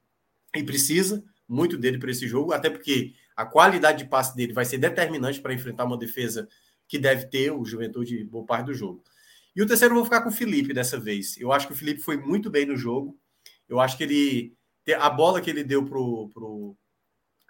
e 0.55 0.63
precisa 0.63 1.23
muito 1.47 1.77
dele 1.77 1.97
para 1.97 2.11
esse 2.11 2.27
jogo, 2.27 2.53
até 2.53 2.69
porque 2.69 3.13
a 3.35 3.45
qualidade 3.45 4.03
de 4.03 4.09
passe 4.09 4.35
dele 4.35 4.53
vai 4.53 4.65
ser 4.65 4.77
determinante 4.77 5.41
para 5.41 5.53
enfrentar 5.53 5.85
uma 5.85 5.97
defesa 5.97 6.47
que 6.87 6.97
deve 6.97 7.27
ter 7.27 7.51
o 7.51 7.63
Juventude 7.65 8.23
boa 8.23 8.45
parte 8.45 8.67
do 8.67 8.73
jogo. 8.73 9.03
E 9.59 9.61
o 9.61 9.67
terceiro 9.67 9.91
eu 9.91 9.97
vou 9.97 10.05
ficar 10.05 10.21
com 10.21 10.29
o 10.29 10.31
Felipe 10.31 10.73
dessa 10.73 10.97
vez. 10.97 11.35
Eu 11.37 11.51
acho 11.51 11.67
que 11.67 11.73
o 11.73 11.75
Felipe 11.75 11.99
foi 11.99 12.15
muito 12.15 12.49
bem 12.49 12.65
no 12.65 12.77
jogo. 12.77 13.19
Eu 13.67 13.81
acho 13.81 13.97
que 13.97 14.03
ele 14.05 14.53
a 14.97 15.09
bola 15.09 15.41
que 15.41 15.49
ele 15.49 15.65
deu 15.65 15.85
pro, 15.85 16.29
pro, 16.29 16.77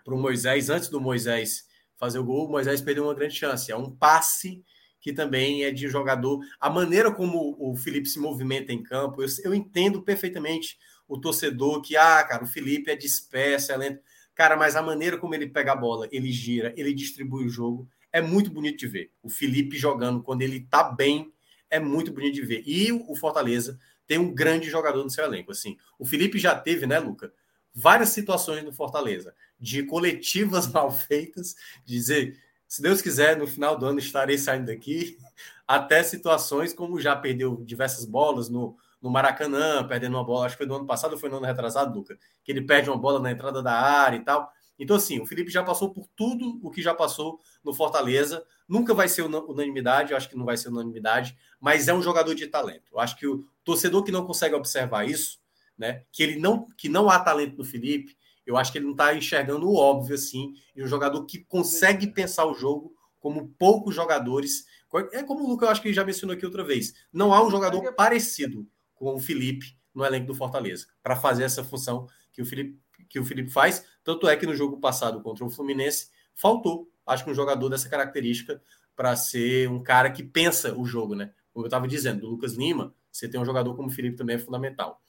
pro 0.03 0.18
Moisés 0.18 0.72
antes 0.72 0.89
do 0.89 0.99
Moisés 0.99 1.68
fazer 1.97 2.18
o 2.18 2.24
gol, 2.24 2.47
o 2.47 2.51
Moisés 2.51 2.82
perdeu 2.82 3.03
uma 3.03 3.14
grande 3.14 3.36
chance. 3.36 3.72
É 3.72 3.78
um 3.78 3.95
passe 3.95 4.64
que 4.99 5.14
também 5.14 5.66
é 5.66 5.70
de 5.70 5.88
jogador. 5.88 6.39
A 6.60 6.68
maneira 6.68 7.12
como 7.12 7.55
o 7.60 7.76
Felipe 7.76 8.10
se 8.10 8.18
movimenta 8.18 8.74
em 8.74 8.82
campo, 8.82 9.22
eu, 9.22 9.28
eu 9.43 9.53
entendo 9.53 10.01
perfeitamente 10.01 10.80
o 11.07 11.22
torcedor 11.22 11.80
que, 11.80 11.95
ah, 11.95 12.24
cara, 12.24 12.43
o 12.43 12.47
Felipe 12.47 12.89
é 12.89 12.95
disperso, 12.95 13.72
é 13.72 13.78
lento. 13.78 14.01
Cara, 14.34 14.57
mas 14.57 14.76
a 14.76 14.82
maneira 14.82 15.16
como 15.16 15.36
ele 15.36 15.47
pega 15.47 15.74
a 15.74 15.76
bola, 15.76 16.07
ele 16.12 16.32
gira, 16.32 16.74
ele 16.76 16.91
distribui 16.91 17.45
o 17.45 17.49
jogo, 17.49 17.88
é 18.12 18.20
muito 18.20 18.49
bonito 18.49 18.80
de 18.80 18.88
ver. 18.88 19.12
O 19.22 19.30
Felipe 19.30 19.78
jogando 19.78 20.24
quando 20.24 20.41
ele 20.41 20.62
tá 20.62 20.84
bem, 20.84 21.32
é 21.70 21.80
muito 21.80 22.12
bonito 22.12 22.36
de 22.36 22.42
ver. 22.42 22.64
E 22.66 22.92
o 22.92 23.16
Fortaleza 23.16 23.80
tem 24.08 24.18
um 24.18 24.34
grande 24.34 24.70
jogador 24.70 25.04
no 25.04 25.10
seu 25.10 25.24
elenco. 25.24 25.52
Assim, 25.52 25.78
o 25.98 26.06
Felipe 26.06 26.40
já 26.40 26.56
teve, 26.56 26.88
né, 26.88 27.00
Luca? 27.00 27.32
Várias 27.74 28.10
situações 28.10 28.64
no 28.64 28.74
Fortaleza 28.74 29.34
de 29.60 29.84
coletivas 29.84 30.68
mal 30.72 30.92
feitas, 30.92 31.56
dizer, 31.86 32.40
se 32.68 32.82
Deus 32.82 33.02
quiser, 33.02 33.38
no 33.38 33.48
final 33.48 33.78
do 33.78 33.86
ano 33.86 34.00
estarei 34.00 34.38
saindo 34.38 34.68
daqui, 34.68 35.18
até 35.68 36.02
situações 36.02 36.74
como 36.74 37.00
já 37.00 37.16
perdeu 37.16 37.64
diversas 37.64 38.06
bolas 38.06 38.50
no, 38.50 38.76
no 39.02 39.10
Maracanã, 39.10 39.88
perdendo 39.88 40.16
uma 40.16 40.24
bola, 40.24 40.46
acho 40.46 40.56
que 40.56 40.64
foi 40.64 40.68
no 40.68 40.76
ano 40.76 40.86
passado 40.86 41.18
foi 41.18 41.30
no 41.30 41.38
ano 41.38 41.46
retrasado, 41.46 41.98
Luca, 41.98 42.18
que 42.44 42.52
ele 42.52 42.62
perde 42.62 42.90
uma 42.90 42.98
bola 42.98 43.20
na 43.20 43.32
entrada 43.32 43.62
da 43.62 43.74
área 43.74 44.18
e 44.18 44.24
tal. 44.24 44.52
Então, 44.78 44.96
assim, 44.96 45.20
o 45.20 45.26
Felipe 45.26 45.52
já 45.52 45.64
passou 45.64 45.94
por 45.94 46.08
tudo 46.16 46.60
o 46.64 46.72
que 46.72 46.82
já 46.82 46.94
passou 46.94 47.40
no 47.64 47.74
Fortaleza. 47.74 48.44
Nunca 48.70 48.94
vai 48.94 49.10
ser 49.10 49.24
unanimidade, 49.24 50.12
eu 50.12 50.18
acho 50.18 50.30
que 50.30 50.38
não 50.38 50.46
vai 50.46 50.56
ser 50.56 50.70
unanimidade, 50.70 51.36
mas 51.60 51.88
é 51.88 51.94
um 51.94 52.04
jogador 52.04 52.36
de 52.36 52.46
talento. 52.46 52.92
Eu 52.92 53.00
acho 53.00 53.18
que 53.18 53.26
o 53.26 53.44
torcedor 53.64 54.04
que 54.04 54.12
não 54.12 54.26
consegue 54.26 54.54
observar 54.54 55.10
isso, 55.10 55.40
né, 55.76 56.04
que 56.12 56.22
ele 56.22 56.40
não 56.40 56.68
que 56.78 56.88
não 56.88 57.10
há 57.10 57.20
talento 57.20 57.58
no 57.58 57.66
Felipe, 57.66 58.16
eu 58.46 58.56
acho 58.56 58.72
que 58.72 58.78
ele 58.78 58.86
não 58.86 58.92
está 58.92 59.14
enxergando 59.16 59.68
o 59.68 59.76
óbvio 59.76 60.14
assim, 60.14 60.54
e 60.76 60.84
um 60.84 60.88
jogador 60.88 61.26
que 61.26 61.40
consegue 61.40 62.08
pensar 62.08 62.46
o 62.46 62.54
jogo 62.54 62.94
como 63.20 63.50
poucos 63.58 63.96
jogadores. 63.96 64.66
É 65.12 65.24
como 65.24 65.44
o 65.44 65.48
Lucas, 65.50 65.68
eu 65.68 65.72
acho 65.72 65.82
que 65.82 65.94
já 65.94 66.06
mencionou 66.06 66.36
aqui 66.36 66.46
outra 66.46 66.64
vez. 66.64 66.94
Não 67.12 67.34
há 67.34 67.46
um 67.46 67.52
jogador 67.52 67.94
parecido 67.94 68.68
com 68.96 69.16
o 69.16 69.20
Felipe 69.20 69.78
no 69.94 70.06
elenco 70.06 70.28
do 70.28 70.36
Fortaleza 70.36 70.88
para 71.02 71.16
fazer 71.16 71.44
essa 71.44 71.64
função 71.64 72.08
que 72.32 72.42
o 72.42 72.46
Felipe 72.46 72.80
que 73.10 73.20
o 73.20 73.26
Felipe 73.26 73.50
faz. 73.50 73.84
Tanto 74.04 74.28
é 74.28 74.36
que 74.36 74.46
no 74.46 74.56
jogo 74.56 74.80
passado 74.80 75.22
contra 75.22 75.44
o 75.44 75.50
Fluminense 75.50 76.10
faltou, 76.36 76.88
acho 77.10 77.24
que 77.24 77.30
um 77.30 77.36
jogador 77.36 77.70
dessa 77.70 77.89
característica 77.89 78.62
para 78.95 79.16
ser 79.16 79.70
um 79.70 79.82
cara 79.82 80.12
que 80.12 80.24
pensa 80.24 80.74
o 80.78 80.86
jogo, 80.86 81.16
né? 81.16 81.32
Como 81.53 81.66
eu 81.66 81.68
estava 81.68 81.88
dizendo, 81.88 82.22
do 82.22 82.30
Lucas 82.30 82.53
Lima, 82.53 82.93
você 83.12 83.28
tem 83.28 83.39
um 83.39 83.45
jogador 83.45 83.76
como 83.76 83.88
o 83.88 83.91
Felipe 83.91 84.18
também 84.18 84.36
é 84.36 84.39
fundamental. 84.39 85.01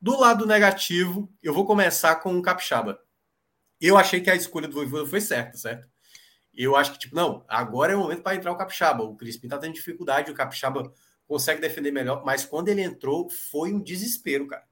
Do 0.00 0.18
lado 0.18 0.46
negativo, 0.46 1.30
eu 1.42 1.52
vou 1.52 1.66
começar 1.66 2.16
com 2.16 2.38
o 2.38 2.42
Capixaba. 2.42 3.00
Eu 3.80 3.96
achei 3.96 4.20
que 4.20 4.30
a 4.30 4.36
escolha 4.36 4.68
do 4.68 4.74
Voivoda 4.74 5.06
foi 5.06 5.20
certa, 5.20 5.56
certo? 5.56 5.88
Eu 6.54 6.76
acho 6.76 6.92
que, 6.92 6.98
tipo, 6.98 7.14
não, 7.14 7.44
agora 7.48 7.92
é 7.92 7.96
o 7.96 8.00
momento 8.00 8.22
para 8.22 8.36
entrar 8.36 8.52
o 8.52 8.56
Capixaba. 8.56 9.04
O 9.04 9.16
Crispim 9.16 9.48
tá 9.48 9.58
tendo 9.58 9.74
dificuldade, 9.74 10.30
o 10.30 10.34
Capixaba 10.34 10.92
consegue 11.26 11.60
defender 11.60 11.90
melhor, 11.92 12.24
mas 12.24 12.44
quando 12.44 12.68
ele 12.68 12.82
entrou, 12.82 13.28
foi 13.28 13.72
um 13.72 13.80
desespero, 13.80 14.46
cara. 14.46 14.64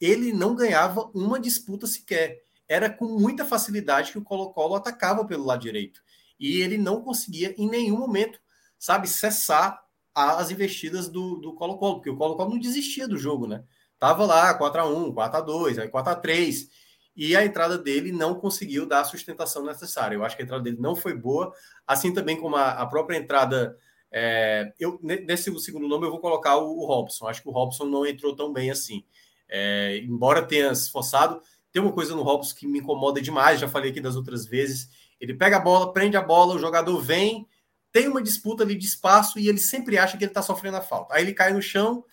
Ele 0.00 0.32
não 0.32 0.54
ganhava 0.54 1.10
uma 1.14 1.38
disputa 1.38 1.86
sequer. 1.86 2.42
Era 2.68 2.88
com 2.88 3.06
muita 3.06 3.44
facilidade 3.44 4.12
que 4.12 4.18
o 4.18 4.22
Colo-Colo 4.22 4.76
atacava 4.76 5.24
pelo 5.24 5.44
lado 5.44 5.62
direito. 5.62 6.02
E 6.38 6.60
ele 6.60 6.78
não 6.78 7.02
conseguia, 7.02 7.54
em 7.56 7.68
nenhum 7.68 7.98
momento, 7.98 8.38
sabe, 8.78 9.08
cessar 9.08 9.82
as 10.14 10.50
investidas 10.50 11.08
do 11.08 11.52
Colo-Colo, 11.54 11.96
porque 11.96 12.10
o 12.10 12.16
Colo-Colo 12.16 12.50
não 12.50 12.58
desistia 12.58 13.06
do 13.06 13.18
jogo, 13.18 13.46
né? 13.46 13.64
Tava 13.98 14.24
lá 14.24 14.58
4x1, 14.58 15.14
4x2, 15.14 15.78
aí 15.78 15.88
4x3, 15.88 16.68
e 17.16 17.34
a 17.34 17.44
entrada 17.44 17.78
dele 17.78 18.12
não 18.12 18.34
conseguiu 18.34 18.86
dar 18.86 19.00
a 19.00 19.04
sustentação 19.04 19.64
necessária. 19.64 20.14
Eu 20.14 20.24
acho 20.24 20.36
que 20.36 20.42
a 20.42 20.44
entrada 20.44 20.62
dele 20.62 20.76
não 20.78 20.94
foi 20.94 21.14
boa, 21.14 21.52
assim 21.86 22.12
também 22.12 22.38
como 22.38 22.56
a, 22.56 22.72
a 22.72 22.86
própria 22.86 23.16
entrada. 23.16 23.76
É, 24.12 24.72
eu, 24.78 24.98
nesse 25.02 25.58
segundo 25.58 25.88
nome 25.88 26.06
eu 26.06 26.10
vou 26.10 26.20
colocar 26.20 26.58
o, 26.58 26.78
o, 26.78 26.84
Robson. 26.84 27.26
Acho 27.26 27.42
que 27.42 27.48
o 27.48 27.52
Robson 27.52 27.84
não 27.86 28.04
entrou 28.04 28.36
tão 28.36 28.52
bem 28.52 28.70
assim. 28.70 29.02
É, 29.48 29.98
embora 29.98 30.42
tenha 30.42 30.74
se 30.74 30.84
esforçado, 30.84 31.40
tem 31.72 31.80
uma 31.80 31.92
coisa 31.92 32.14
no 32.14 32.22
Robson 32.22 32.54
que 32.54 32.66
me 32.66 32.80
incomoda 32.80 33.20
demais, 33.20 33.60
já 33.60 33.68
falei 33.68 33.90
aqui 33.90 34.00
das 34.00 34.16
outras 34.16 34.44
vezes. 34.46 34.90
Ele 35.20 35.34
pega 35.34 35.56
a 35.56 35.60
bola, 35.60 35.92
prende 35.92 36.16
a 36.16 36.22
bola, 36.22 36.54
o 36.54 36.58
jogador 36.58 37.00
vem, 37.00 37.46
tem 37.92 38.08
uma 38.08 38.22
disputa 38.22 38.62
ali 38.62 38.74
de 38.74 38.84
espaço 38.84 39.38
e 39.38 39.48
ele 39.48 39.58
sempre 39.58 39.96
acha 39.96 40.16
que 40.18 40.24
ele 40.24 40.30
está 40.30 40.42
sofrendo 40.42 40.76
a 40.76 40.82
falta. 40.82 41.14
Aí 41.14 41.22
ele 41.22 41.32
cai 41.32 41.52
no 41.52 41.62
chão, 41.62 42.04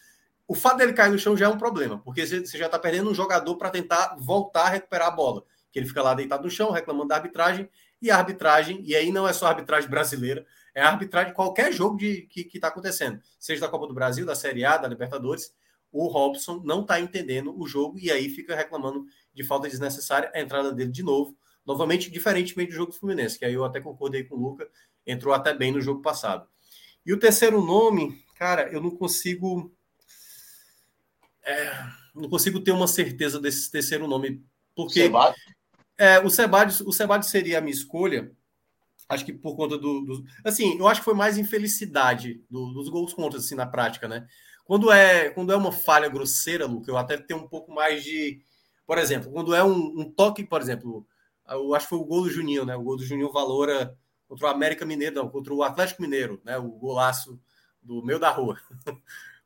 o 0.48 0.56
fato 0.56 0.78
dele 0.78 0.94
cair 0.94 1.12
no 1.12 1.20
chão 1.20 1.36
já 1.36 1.46
é 1.46 1.50
um 1.50 1.58
problema, 1.58 2.00
porque 2.00 2.26
você 2.26 2.58
já 2.58 2.66
está 2.66 2.78
perdendo 2.78 3.10
um 3.10 3.14
jogador 3.14 3.56
para 3.56 3.70
tentar 3.70 4.16
voltar 4.20 4.64
a 4.64 4.70
recuperar 4.70 5.08
a 5.08 5.12
bola. 5.12 5.44
Que 5.72 5.80
ele 5.80 5.88
fica 5.88 6.02
lá 6.02 6.14
deitado 6.14 6.44
no 6.44 6.50
chão, 6.50 6.72
reclamando 6.72 7.08
da 7.08 7.16
arbitragem, 7.16 7.70
e 8.02 8.12
a 8.12 8.18
arbitragem, 8.18 8.82
e 8.86 8.96
aí 8.96 9.12
não 9.12 9.28
é 9.28 9.34
só 9.34 9.46
a 9.46 9.50
arbitragem 9.50 9.90
brasileira, 9.90 10.46
é 10.76 10.82
a 10.82 10.90
arbitragem 10.90 11.30
de 11.30 11.36
qualquer 11.36 11.72
jogo 11.72 11.98
de, 11.98 12.24
que 12.24 12.50
está 12.54 12.68
acontecendo, 12.68 13.22
seja 13.40 13.62
da 13.62 13.70
Copa 13.70 13.88
do 13.88 13.94
Brasil, 13.94 14.26
da 14.26 14.36
Série 14.36 14.66
A, 14.66 14.78
da 14.78 14.88
Libertadores. 14.88 15.54
O 15.92 16.08
Robson 16.08 16.62
não 16.66 16.82
está 16.82 17.00
entendendo 17.00 17.58
o 17.58 17.68
jogo 17.68 17.98
e 18.00 18.12
aí 18.12 18.28
fica 18.28 18.56
reclamando 18.56 19.06
de 19.34 19.44
falta 19.44 19.70
desnecessária 19.70 20.32
a 20.34 20.42
entrada 20.42 20.72
dele 20.72 20.92
de 20.92 21.04
novo. 21.04 21.38
Novamente, 21.66 22.12
diferentemente 22.12 22.72
do 22.72 22.76
jogo 22.76 22.92
do 22.92 22.98
Fluminense, 22.98 23.40
que 23.40 23.46
aí 23.46 23.54
eu 23.54 23.64
até 23.64 23.80
concordei 23.80 24.24
com 24.24 24.36
o 24.36 24.40
Luca, 24.40 24.68
entrou 25.06 25.34
até 25.34 25.54
bem 25.54 25.72
no 25.72 25.82
jogo 25.82 26.02
passado. 26.02 26.48
E 27.06 27.14
o 27.14 27.20
terceiro 27.20 27.62
nome, 27.62 28.22
cara, 28.36 28.70
eu 28.72 28.82
não 28.82 28.92
consigo 28.92 29.74
é, 31.46 31.72
não 32.16 32.30
consigo 32.30 32.60
ter 32.60 32.72
uma 32.72 32.88
certeza 32.88 33.40
desse 33.40 33.70
terceiro 33.70 34.08
nome, 34.08 34.44
porque 34.76 35.12
é, 35.98 36.20
o 36.20 36.30
Sebadios, 36.30 36.82
o 36.82 36.92
Sebadios 36.92 37.30
seria 37.30 37.58
a 37.58 37.62
minha 37.62 37.74
escolha, 37.74 38.32
acho 39.10 39.26
que 39.26 39.34
por 39.34 39.56
conta 39.56 39.78
do, 39.78 40.02
do 40.02 40.24
assim, 40.44 40.78
eu 40.78 40.88
acho 40.88 41.02
que 41.02 41.06
foi 41.06 41.14
mais 41.14 41.38
infelicidade 41.38 42.44
do, 42.50 42.74
dos 42.74 42.90
gols 42.90 43.14
contra 43.14 43.40
assim 43.40 43.56
na 43.56 43.66
prática, 43.66 44.08
né? 44.08 44.26
Quando 44.66 44.92
é 44.92 45.30
quando 45.30 45.52
é 45.52 45.56
uma 45.56 45.72
falha 45.72 46.08
grosseira, 46.08 46.66
Luca, 46.66 46.90
eu 46.90 46.98
até 46.98 47.18
tenho 47.18 47.42
um 47.42 47.48
pouco 47.48 47.74
mais 47.74 48.04
de, 48.04 48.42
por 48.88 48.98
exemplo, 48.98 49.32
quando 49.32 49.54
é 49.54 49.64
um, 49.64 50.00
um 50.00 50.10
toque, 50.10 50.44
por 50.44 50.62
exemplo, 50.62 51.06
eu 51.54 51.74
acho 51.76 51.86
que 51.86 51.90
foi 51.90 52.00
o 52.00 52.06
gol 52.06 52.24
do 52.24 52.30
Juninho, 52.30 52.66
né? 52.66 52.76
O 52.76 52.84
gol 52.84 52.98
do 52.98 53.06
Juninho 53.06 53.32
Valora 53.32 53.98
contra 54.28 54.48
o 54.48 54.50
América 54.50 54.86
Mineiro, 54.86 55.16
não, 55.16 55.30
contra 55.30 55.54
o 55.54 55.64
Atlético 55.64 56.02
Mineiro, 56.02 56.42
né? 56.44 56.58
O 56.58 56.70
golaço 56.70 57.40
do 57.82 58.04
meio 58.04 58.20
da 58.20 58.30
rua. 58.30 58.58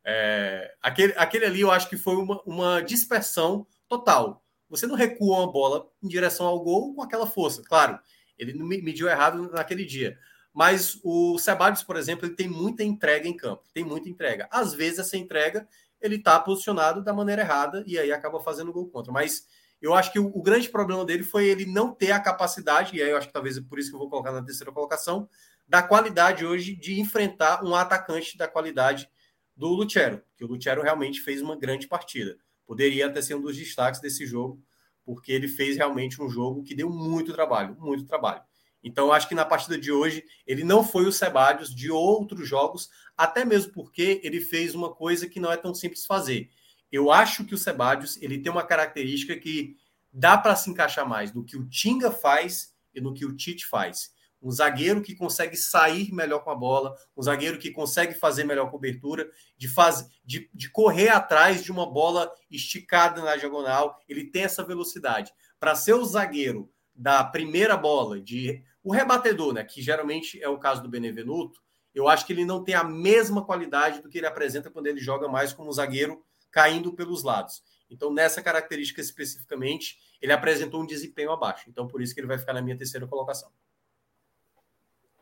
É, 0.09 0.73
aquele, 0.81 1.13
aquele 1.17 1.45
ali 1.45 1.59
eu 1.59 1.69
acho 1.69 1.89
que 1.89 1.97
foi 1.97 2.15
uma, 2.15 2.41
uma 2.45 2.81
dispersão 2.81 3.67
total. 3.89 4.41
Você 4.69 4.87
não 4.87 4.95
recua 4.95 5.39
uma 5.39 5.51
bola 5.51 5.85
em 6.01 6.07
direção 6.07 6.45
ao 6.45 6.63
gol 6.63 6.95
com 6.95 7.01
aquela 7.01 7.27
força. 7.27 7.61
Claro, 7.61 7.99
ele 8.37 8.53
mediu 8.53 9.09
errado 9.09 9.51
naquele 9.51 9.83
dia. 9.83 10.17
Mas 10.53 10.97
o 11.03 11.37
Sebadios, 11.37 11.83
por 11.83 11.97
exemplo, 11.97 12.25
ele 12.25 12.35
tem 12.35 12.47
muita 12.47 12.85
entrega 12.85 13.27
em 13.27 13.35
campo. 13.35 13.63
Tem 13.73 13.83
muita 13.83 14.07
entrega. 14.07 14.47
Às 14.49 14.73
vezes, 14.73 14.99
essa 14.99 15.17
entrega, 15.17 15.67
ele 16.01 16.15
está 16.15 16.39
posicionado 16.39 17.03
da 17.03 17.13
maneira 17.13 17.41
errada 17.41 17.83
e 17.85 17.99
aí 17.99 18.11
acaba 18.11 18.39
fazendo 18.39 18.71
gol 18.71 18.87
contra. 18.87 19.11
Mas 19.11 19.45
eu 19.81 19.93
acho 19.93 20.11
que 20.11 20.19
o, 20.19 20.27
o, 20.27 20.41
grande 20.41 20.69
problema 20.69 21.05
dele 21.05 21.23
foi 21.23 21.47
ele 21.47 21.65
não 21.65 21.93
ter 21.93 22.11
a 22.11 22.19
capacidade, 22.19 22.95
e 22.95 23.01
aí 23.01 23.09
eu 23.09 23.17
acho 23.17 23.27
que 23.27 23.33
talvez 23.33 23.57
é 23.57 23.61
por 23.61 23.77
isso 23.77 23.89
que 23.89 23.95
eu 23.95 23.99
vou 23.99 24.09
colocar 24.09 24.31
na 24.31 24.43
terceira 24.43 24.71
colocação, 24.71 25.29
da 25.67 25.83
qualidade 25.83 26.45
hoje 26.45 26.75
de 26.75 26.99
enfrentar 26.99 27.63
um 27.63 27.75
atacante 27.75 28.37
da 28.37 28.47
qualidade 28.47 29.09
do 29.55 29.67
Lucero, 29.67 30.21
que 30.35 30.45
o 30.45 30.47
Lucero 30.47 30.81
realmente 30.81 31.21
fez 31.21 31.41
uma 31.41 31.55
grande 31.55 31.87
partida. 31.87 32.37
Poderia 32.65 33.07
até 33.07 33.21
ser 33.21 33.35
um 33.35 33.41
dos 33.41 33.55
destaques 33.55 33.99
desse 33.99 34.25
jogo, 34.25 34.61
porque 35.03 35.31
ele 35.31 35.47
fez 35.47 35.77
realmente 35.77 36.21
um 36.21 36.29
jogo 36.29 36.63
que 36.63 36.75
deu 36.75 36.89
muito 36.89 37.33
trabalho, 37.33 37.75
muito 37.79 38.05
trabalho. 38.05 38.41
Então, 38.83 39.11
acho 39.11 39.27
que 39.27 39.35
na 39.35 39.45
partida 39.45 39.77
de 39.77 39.91
hoje, 39.91 40.23
ele 40.45 40.63
não 40.63 40.83
foi 40.83 41.05
o 41.05 41.11
Sebadios 41.11 41.73
de 41.73 41.91
outros 41.91 42.47
jogos, 42.47 42.89
até 43.17 43.43
mesmo 43.43 43.71
porque 43.73 44.21
ele 44.23 44.39
fez 44.39 44.75
uma 44.75 44.93
coisa 44.93 45.27
que 45.27 45.39
não 45.39 45.51
é 45.51 45.57
tão 45.57 45.73
simples 45.73 46.05
fazer. 46.05 46.49
Eu 46.91 47.11
acho 47.11 47.45
que 47.45 47.53
o 47.53 47.57
Sebadios 47.57 48.21
ele 48.21 48.39
tem 48.39 48.51
uma 48.51 48.63
característica 48.63 49.35
que 49.35 49.75
dá 50.11 50.37
para 50.37 50.55
se 50.55 50.69
encaixar 50.69 51.07
mais 51.07 51.33
no 51.33 51.43
que 51.43 51.57
o 51.57 51.67
Tinga 51.67 52.11
faz 52.11 52.73
e 52.93 53.01
no 53.01 53.13
que 53.13 53.25
o 53.25 53.35
Tite 53.35 53.65
faz 53.65 54.11
um 54.41 54.51
zagueiro 54.51 55.01
que 55.01 55.15
consegue 55.15 55.55
sair 55.55 56.13
melhor 56.13 56.39
com 56.39 56.51
a 56.51 56.55
bola, 56.55 56.95
um 57.15 57.21
zagueiro 57.21 57.57
que 57.57 57.71
consegue 57.71 58.13
fazer 58.13 58.43
melhor 58.43 58.69
cobertura, 58.69 59.29
de, 59.57 59.67
faz, 59.67 60.07
de, 60.23 60.49
de 60.53 60.69
correr 60.69 61.09
atrás 61.09 61.63
de 61.63 61.71
uma 61.71 61.85
bola 61.85 62.31
esticada 62.49 63.21
na 63.21 63.35
diagonal, 63.35 63.99
ele 64.07 64.25
tem 64.25 64.43
essa 64.43 64.63
velocidade. 64.63 65.33
Para 65.59 65.75
ser 65.75 65.93
o 65.93 66.05
zagueiro 66.05 66.71
da 66.93 67.23
primeira 67.23 67.75
bola, 67.75 68.21
de 68.21 68.63
o 68.83 68.91
rebatedor, 68.91 69.53
né, 69.53 69.63
que 69.63 69.81
geralmente 69.81 70.41
é 70.41 70.47
o 70.47 70.59
caso 70.59 70.81
do 70.81 70.89
Benevenuto, 70.89 71.61
eu 71.93 72.07
acho 72.07 72.25
que 72.25 72.31
ele 72.31 72.45
não 72.45 72.63
tem 72.63 72.75
a 72.75 72.83
mesma 72.83 73.43
qualidade 73.43 74.01
do 74.01 74.09
que 74.09 74.19
ele 74.19 74.27
apresenta 74.27 74.69
quando 74.69 74.87
ele 74.87 74.99
joga 74.99 75.27
mais 75.27 75.51
como 75.51 75.71
zagueiro 75.71 76.23
caindo 76.51 76.93
pelos 76.93 77.23
lados. 77.23 77.63
Então, 77.89 78.13
nessa 78.13 78.41
característica 78.41 78.99
especificamente, 78.99 79.97
ele 80.21 80.33
apresentou 80.33 80.81
um 80.81 80.85
desempenho 80.85 81.31
abaixo. 81.31 81.69
Então, 81.69 81.87
por 81.87 82.01
isso 82.01 82.13
que 82.13 82.19
ele 82.19 82.27
vai 82.27 82.37
ficar 82.37 82.53
na 82.53 82.61
minha 82.61 82.77
terceira 82.77 83.07
colocação. 83.07 83.49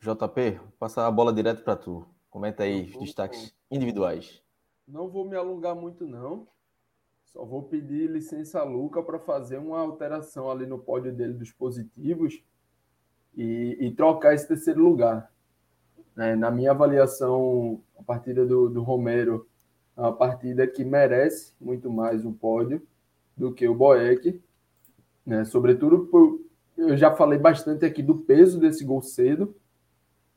JP, 0.01 0.59
passar 0.79 1.07
a 1.07 1.11
bola 1.11 1.33
direto 1.33 1.63
para 1.63 1.75
tu. 1.75 2.05
Comenta 2.29 2.63
aí 2.63 2.91
os 2.91 2.99
destaques 2.99 3.55
individuais. 3.71 4.41
Não 4.87 5.07
vou 5.07 5.25
me 5.25 5.35
alongar 5.35 5.75
muito, 5.75 6.05
não. 6.05 6.47
Só 7.25 7.43
vou 7.43 7.63
pedir 7.63 8.09
licença 8.09 8.59
a 8.59 8.63
Luca 8.63 9.01
para 9.01 9.19
fazer 9.19 9.57
uma 9.57 9.79
alteração 9.79 10.49
ali 10.49 10.65
no 10.65 10.79
pódio 10.79 11.13
dele 11.13 11.33
dos 11.33 11.51
positivos 11.51 12.43
e, 13.35 13.77
e 13.79 13.91
trocar 13.91 14.33
esse 14.33 14.47
terceiro 14.47 14.81
lugar. 14.81 15.31
É, 16.17 16.35
na 16.35 16.49
minha 16.49 16.71
avaliação, 16.71 17.83
a 17.97 18.03
partida 18.03 18.45
do, 18.45 18.69
do 18.69 18.83
Romero 18.83 19.47
é 19.97 20.01
uma 20.01 20.13
partida 20.13 20.67
que 20.67 20.83
merece 20.83 21.53
muito 21.59 21.89
mais 21.89 22.25
um 22.25 22.33
pódio 22.33 22.81
do 23.35 23.53
que 23.53 23.67
o 23.67 23.75
Boeck. 23.75 24.41
Né? 25.25 25.45
Sobretudo, 25.45 26.05
por, 26.07 26.41
eu 26.77 26.97
já 26.97 27.15
falei 27.15 27.39
bastante 27.39 27.85
aqui 27.85 28.03
do 28.03 28.15
peso 28.15 28.59
desse 28.59 28.83
gol 28.83 29.01
cedo 29.01 29.55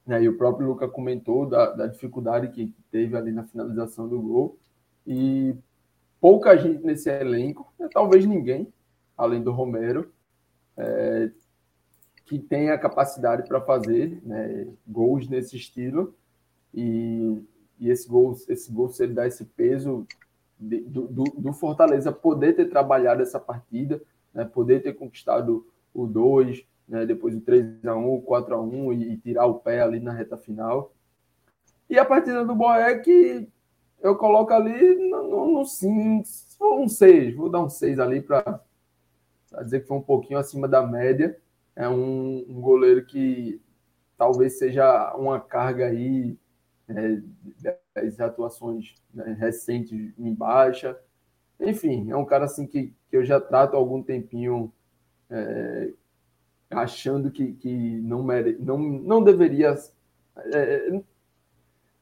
Né? 0.07 0.23
E 0.23 0.29
o 0.29 0.37
próprio 0.39 0.69
Luca 0.69 0.89
comentou 0.89 1.47
da, 1.47 1.73
da 1.73 1.87
dificuldade 1.87 2.49
que 2.49 2.75
teve 2.91 3.17
ali 3.17 3.33
na 3.33 3.45
finalização 3.45 4.09
do 4.09 4.21
gol. 4.21 4.59
E 5.07 5.55
pouca 6.21 6.57
gente 6.57 6.85
nesse 6.85 7.11
elenco, 7.11 7.73
né? 7.79 7.89
talvez 7.93 8.25
ninguém, 8.25 8.73
além 9.17 9.43
do 9.43 9.51
Romero, 9.51 10.13
é, 10.77 11.31
que 12.25 12.39
tem 12.39 12.71
a 12.71 12.79
capacidade 12.79 13.49
para 13.49 13.61
fazer 13.61 14.21
né, 14.23 14.69
gols 14.87 15.29
nesse 15.29 15.57
estilo. 15.57 16.15
E, 16.75 17.43
e 17.79 17.91
esse 17.91 18.09
gol, 18.09 18.37
esse 18.49 18.73
gol, 18.73 18.89
se 18.89 19.03
ele 19.03 19.15
dá 19.15 19.27
esse 19.27 19.45
peso 19.45 20.07
de, 20.59 20.81
do, 20.81 21.25
do, 21.25 21.53
Fortaleza 21.53 22.11
poder 22.11 22.55
ter 22.55 22.67
trabalhado 22.67 23.23
essa 23.23 23.39
partida, 23.39 24.03
né, 24.35 24.45
poder 24.45 24.83
ter 24.83 24.95
conquistado 24.95 25.67
o 25.95 26.07
2, 26.07 26.67
né, 26.89 27.07
depois 27.07 27.35
o 27.35 27.41
3x1, 27.41 28.05
o 28.05 28.23
4x1 28.23 28.99
e, 28.99 29.13
e, 29.13 29.17
tirar 29.19 29.47
o 29.47 29.55
pé 29.55 29.81
ali 29.81 30.01
na 30.01 30.13
reta 30.13 30.37
final. 30.37 30.93
E 31.89 31.99
a 31.99 32.05
partida 32.05 32.45
do 32.45 32.55
Boeck, 32.55 33.49
eu 34.01 34.17
coloco 34.17 34.53
ali 34.53 34.97
no 35.11 35.65
5, 35.65 36.25
um 36.63 36.89
6, 36.89 37.37
vou 37.37 37.49
dar 37.49 37.61
um 37.61 37.69
6 37.69 37.99
ali 37.99 38.21
para 38.21 38.61
dizer 39.63 39.81
que 39.81 39.87
foi 39.87 39.97
um 39.97 40.03
pouquinho 40.03 40.39
acima 40.39 40.67
da 40.67 40.85
média. 40.85 41.39
É 41.75 41.89
um, 41.89 42.45
um 42.49 42.61
goleiro 42.61 43.05
que 43.07 43.61
talvez 44.17 44.59
seja 44.59 45.15
uma 45.17 45.41
carga 45.41 45.87
aí 45.87 46.37
é, 46.89 47.21
das 47.95 48.21
atuações 48.21 48.95
né, 49.13 49.37
recentes 49.39 50.13
em 50.19 50.35
baixa. 50.35 50.99
Enfim, 51.61 52.11
é 52.11 52.17
um 52.17 52.25
cara 52.25 52.45
assim 52.45 52.67
que, 52.67 52.95
que 53.11 53.17
eu 53.17 53.25
já 53.25 53.41
trato 53.41 53.75
há 53.75 53.79
algum 53.79 54.03
tempinho 54.03 54.73
é, 55.31 55.93
achando 56.71 57.31
que, 57.31 57.53
que 57.55 58.01
não, 58.01 58.23
mere... 58.23 58.57
não, 58.59 58.79
não 58.79 59.23
deveria. 59.23 59.75
É, 60.37 61.01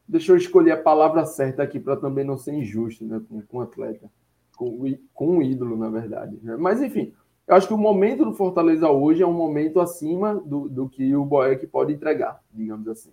deixa 0.07 0.32
eu 0.32 0.37
escolher 0.37 0.72
a 0.72 0.82
palavra 0.82 1.24
certa 1.24 1.62
aqui 1.62 1.80
para 1.80 1.97
também 1.97 2.24
não 2.24 2.37
ser 2.37 2.55
injusto 2.55 3.05
né, 3.05 3.20
com, 3.28 3.43
com 3.43 3.59
o 3.59 3.62
atleta, 3.62 4.11
com, 4.57 4.78
com 5.12 5.28
um 5.28 5.43
ídolo, 5.43 5.76
na 5.76 5.89
verdade. 5.89 6.39
Né? 6.43 6.57
Mas, 6.57 6.82
enfim, 6.82 7.12
eu 7.47 7.55
acho 7.55 7.66
que 7.66 7.74
o 7.74 7.78
momento 7.78 8.24
do 8.24 8.34
Fortaleza 8.34 8.91
hoje 8.91 9.22
é 9.22 9.26
um 9.26 9.32
momento 9.32 9.80
acima 9.80 10.34
do, 10.34 10.68
do 10.68 10.89
que 10.89 11.14
o 11.14 11.24
Boeck 11.24 11.66
pode 11.66 11.93
entregar, 11.93 12.43
digamos 12.53 12.87
assim. 12.89 13.12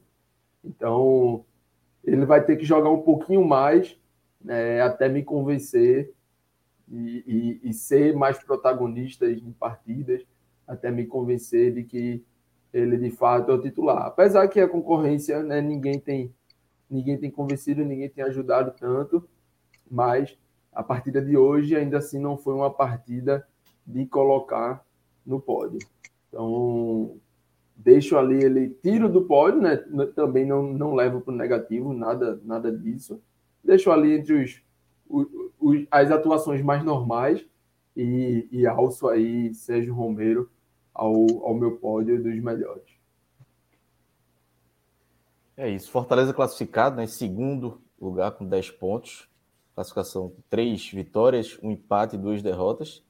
Então, 0.64 1.46
ele 2.04 2.26
vai 2.26 2.44
ter 2.44 2.58
que 2.58 2.66
jogar 2.66 2.90
um 2.90 3.02
pouquinho 3.02 3.46
mais 3.46 3.98
né, 4.44 4.82
até 4.82 5.08
me 5.08 5.24
convencer 5.24 6.14
e, 6.90 7.60
e, 7.64 7.70
e 7.70 7.74
ser 7.74 8.16
mais 8.16 8.38
protagonista 8.44 9.26
em 9.26 9.52
partidas 9.54 10.26
até 10.68 10.92
me 10.92 11.06
convencer 11.06 11.74
de 11.74 11.84
que 11.84 12.24
ele 12.74 12.98
de 12.98 13.12
fato 13.12 13.52
é 13.52 13.56
o 13.56 13.62
titular. 13.62 14.06
Apesar 14.06 14.48
que 14.48 14.60
a 14.60 14.68
concorrência, 14.68 15.42
né, 15.44 15.62
ninguém 15.62 16.00
tem 16.00 16.34
ninguém 16.90 17.18
tem 17.18 17.32
convencido, 17.32 17.84
ninguém 17.84 18.10
tem 18.10 18.24
ajudado 18.24 18.72
tanto, 18.78 19.28
mas 19.90 20.38
a 20.72 20.84
partida 20.84 21.22
de 21.22 21.36
hoje 21.36 21.76
ainda 21.76 21.98
assim 21.98 22.20
não 22.20 22.38
foi 22.38 22.54
uma 22.54 22.70
partida 22.72 23.48
de 23.86 24.06
colocar 24.06 24.86
no 25.26 25.40
pódio. 25.40 25.80
Então, 26.28 27.18
deixo 27.76 28.18
ali 28.18 28.44
ele 28.44 28.70
tiro 28.82 29.10
do 29.10 29.24
pódio, 29.26 29.62
né? 29.62 29.78
Também 30.16 30.46
não, 30.46 30.64
não 30.64 30.94
levo 30.94 31.22
para 31.22 31.34
o 31.34 31.38
negativo, 31.38 31.94
nada 31.94 32.40
nada 32.44 32.72
disso. 32.72 33.22
Deixo 33.64 33.92
ali 33.92 34.14
entre 34.14 34.44
os, 34.44 34.62
os, 35.10 35.28
os, 35.60 35.86
as 35.90 36.12
atuações 36.12 36.62
mais 36.62 36.84
normais 36.84 37.46
e, 37.96 38.48
e 38.52 38.66
alço 38.66 39.08
aí 39.08 39.54
Sérgio 39.54 39.94
Romero 39.94 40.50
ao, 40.94 41.14
ao 41.44 41.54
meu 41.54 41.78
pódio 41.78 42.22
dos 42.22 42.40
melhores. 42.40 42.94
É 45.56 45.70
isso. 45.70 45.92
Fortaleza 45.92 46.34
classificado 46.34 46.96
né, 46.96 47.08
segundo 47.08 47.82
lugar 48.00 48.32
com 48.32 48.46
10 48.46 48.72
pontos. 48.72 49.30
Classificação 49.76 50.34
três 50.50 50.88
vitórias, 50.90 51.58
um 51.64 51.72
empate 51.72 52.16
e 52.16 52.20
duas 52.20 52.42
derrotas. 52.42 53.04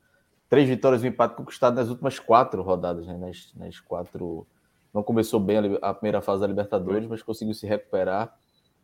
Três 0.49 0.67
vitórias 0.67 1.03
e 1.03 1.07
um 1.07 1.09
empate 1.09 1.35
conquistado 1.35 1.75
nas 1.75 1.89
últimas 1.89 2.19
quatro 2.19 2.61
rodadas, 2.61 3.07
né? 3.07 3.17
Nas, 3.17 3.53
nas 3.55 3.79
quatro. 3.79 4.47
Não 4.93 5.01
começou 5.01 5.39
bem 5.39 5.57
a, 5.81 5.93
primeira 5.93 6.21
fase 6.21 6.41
da 6.41 6.47
Libertadores, 6.47 7.07
mas 7.07 7.23
conseguiu 7.23 7.53
se 7.53 7.65
recuperar. 7.65 8.37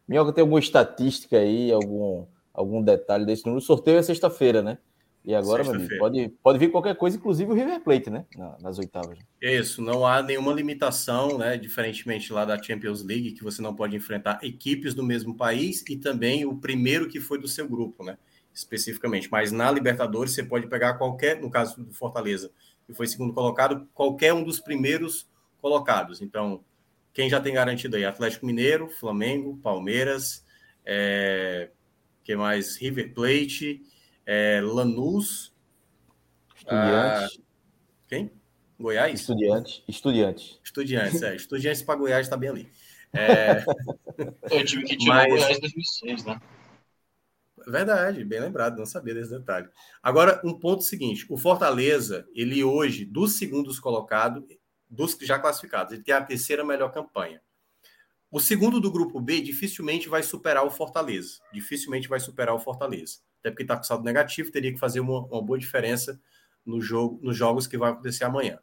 Minhoca 0.07 0.33
tem 0.33 0.41
alguma 0.41 0.59
estatística 0.59 1.37
aí, 1.37 1.71
algum, 1.71 2.25
algum 2.51 2.81
detalhe 2.81 3.25
desse 3.25 3.45
número? 3.45 3.61
O 3.61 3.65
sorteio 3.65 3.99
é 3.99 4.01
sexta-feira, 4.01 4.63
né? 4.63 4.79
E 5.23 5.35
agora, 5.35 5.63
meu 5.63 5.73
amigo, 5.73 5.97
pode, 5.99 6.29
pode 6.41 6.57
vir 6.57 6.71
qualquer 6.71 6.95
coisa, 6.95 7.17
inclusive 7.17 7.51
o 7.51 7.53
River 7.53 7.81
Plate, 7.81 8.09
né? 8.09 8.25
nas 8.61 8.79
oitavas. 8.79 9.19
Isso, 9.41 9.81
não 9.81 10.07
há 10.07 10.23
nenhuma 10.23 10.53
limitação, 10.53 11.37
né? 11.37 11.57
Diferentemente 11.57 12.31
lá 12.31 12.45
da 12.45 12.61
Champions 12.61 13.03
League, 13.03 13.33
que 13.33 13.43
você 13.43 13.61
não 13.61 13.75
pode 13.75 13.95
enfrentar 13.95 14.39
equipes 14.41 14.95
do 14.95 15.03
mesmo 15.03 15.35
país 15.35 15.83
e 15.87 15.97
também 15.97 16.45
o 16.45 16.55
primeiro 16.55 17.07
que 17.07 17.19
foi 17.19 17.37
do 17.37 17.47
seu 17.47 17.67
grupo, 17.67 18.03
né? 18.03 18.17
Especificamente. 18.53 19.29
Mas 19.29 19.51
na 19.51 19.69
Libertadores 19.69 20.33
você 20.33 20.41
pode 20.41 20.67
pegar 20.67 20.95
qualquer, 20.95 21.39
no 21.39 21.51
caso 21.51 21.83
do 21.83 21.93
Fortaleza, 21.93 22.49
que 22.87 22.93
foi 22.93 23.05
segundo 23.05 23.33
colocado, 23.33 23.87
qualquer 23.93 24.33
um 24.33 24.43
dos 24.43 24.59
primeiros 24.59 25.27
colocados. 25.61 26.21
Então, 26.21 26.63
quem 27.13 27.29
já 27.29 27.39
tem 27.39 27.53
garantido 27.53 27.95
aí? 27.95 28.05
Atlético 28.05 28.45
Mineiro, 28.45 28.89
Flamengo, 28.89 29.57
Palmeiras, 29.57 30.45
é... 30.85 31.69
que 32.23 32.35
mais? 32.35 32.77
River 32.77 33.13
Plate 33.13 33.81
é, 34.31 34.61
Lanús. 34.61 35.51
Estudiantes. 36.55 37.39
Ah, 37.39 37.43
quem? 38.07 38.31
Goiás? 38.79 39.19
Estudiantes. 39.19 39.83
Estudiantes. 39.87 40.59
Estudiantes, 40.63 41.21
é. 41.23 41.33
Estudiantes 41.35 41.81
para 41.81 41.95
Goiás 41.95 42.27
está 42.27 42.37
bem 42.37 42.49
ali. 42.49 42.69
É... 43.11 43.61
Foi 44.47 44.61
o 44.61 44.65
time 44.65 44.83
que 44.83 44.95
tirou 44.95 45.15
Mas... 45.15 45.29
Goiás 45.29 45.57
em 45.57 45.61
2006, 45.61 46.25
né? 46.25 46.39
Verdade, 47.67 48.23
bem 48.23 48.39
lembrado, 48.39 48.77
não 48.77 48.85
sabia 48.85 49.13
desse 49.13 49.31
detalhe. 49.31 49.67
Agora, 50.01 50.39
um 50.43 50.57
ponto 50.57 50.83
seguinte: 50.83 51.25
o 51.29 51.37
Fortaleza, 51.37 52.27
ele 52.33 52.63
hoje, 52.63 53.05
dos 53.05 53.37
segundos 53.37 53.79
colocados, 53.79 54.43
dos 54.89 55.17
já 55.21 55.37
classificados, 55.37 55.93
ele 55.93 56.03
tem 56.03 56.13
a 56.13 56.23
terceira 56.23 56.65
melhor 56.65 56.91
campanha. 56.91 57.41
O 58.31 58.39
segundo 58.39 58.79
do 58.79 58.91
grupo 58.91 59.19
B 59.19 59.41
dificilmente 59.41 60.07
vai 60.07 60.23
superar 60.23 60.65
o 60.65 60.69
Fortaleza. 60.69 61.39
Dificilmente 61.51 62.07
vai 62.07 62.19
superar 62.19 62.53
o 62.53 62.59
Fortaleza 62.59 63.19
até 63.39 63.49
porque 63.49 63.63
está 63.63 63.75
com 63.75 63.83
saldo 63.83 64.03
negativo, 64.03 64.51
teria 64.51 64.71
que 64.71 64.79
fazer 64.79 64.99
uma, 64.99 65.25
uma 65.25 65.41
boa 65.41 65.57
diferença 65.57 66.21
no 66.65 66.81
jogo, 66.81 67.19
nos 67.23 67.35
jogos 67.35 67.67
que 67.67 67.77
vai 67.77 67.91
acontecer 67.91 68.25
amanhã. 68.25 68.59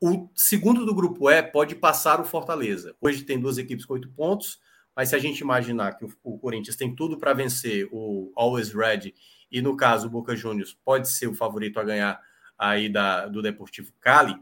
O 0.00 0.28
segundo 0.34 0.84
do 0.84 0.94
grupo 0.94 1.30
E 1.30 1.42
pode 1.42 1.74
passar 1.74 2.20
o 2.20 2.24
Fortaleza. 2.24 2.94
Hoje 3.00 3.22
tem 3.22 3.38
duas 3.38 3.58
equipes 3.58 3.84
com 3.84 3.94
oito 3.94 4.10
pontos, 4.10 4.58
mas 4.94 5.10
se 5.10 5.16
a 5.16 5.18
gente 5.18 5.40
imaginar 5.40 5.96
que 5.96 6.04
o, 6.04 6.12
o 6.22 6.38
Corinthians 6.38 6.76
tem 6.76 6.94
tudo 6.94 7.18
para 7.18 7.32
vencer 7.32 7.88
o 7.92 8.32
Always 8.34 8.72
Red, 8.72 9.14
e 9.50 9.62
no 9.62 9.76
caso 9.76 10.06
o 10.06 10.10
Boca 10.10 10.34
Juniors 10.34 10.76
pode 10.84 11.10
ser 11.10 11.28
o 11.28 11.34
favorito 11.34 11.78
a 11.78 11.84
ganhar 11.84 12.20
aí 12.58 12.88
da, 12.88 13.26
do 13.26 13.42
Deportivo 13.42 13.92
Cali, 14.00 14.34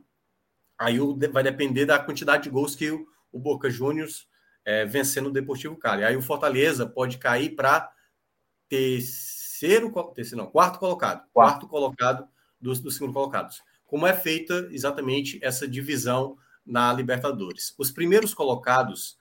aí 0.79 1.01
o, 1.01 1.18
vai 1.33 1.43
depender 1.43 1.87
da 1.87 1.99
quantidade 1.99 2.45
de 2.45 2.51
gols 2.51 2.75
que 2.75 2.91
o, 2.91 3.07
o 3.33 3.39
Boca 3.39 3.70
Juniors 3.70 4.27
é, 4.64 4.85
vencer 4.85 5.22
no 5.22 5.31
Deportivo 5.31 5.77
Cali. 5.77 6.05
Aí 6.05 6.16
o 6.16 6.22
Fortaleza 6.22 6.87
pode 6.87 7.18
cair 7.18 7.55
para 7.55 7.91
terceiro, 8.68 9.93
terceiro 10.14 10.45
não, 10.45 10.51
quarto 10.51 10.79
colocado, 10.79 11.18
quarto, 11.33 11.66
quarto 11.66 11.68
colocado 11.68 12.29
dos, 12.61 12.81
dos 12.81 12.95
segundo 12.95 13.12
colocados. 13.12 13.62
Como 13.85 14.07
é 14.07 14.14
feita 14.14 14.68
exatamente 14.72 15.39
essa 15.43 15.68
divisão 15.68 16.37
na 16.64 16.93
Libertadores? 16.93 17.75
Os 17.79 17.91
primeiros 17.91 18.33
colocados, 18.33 19.16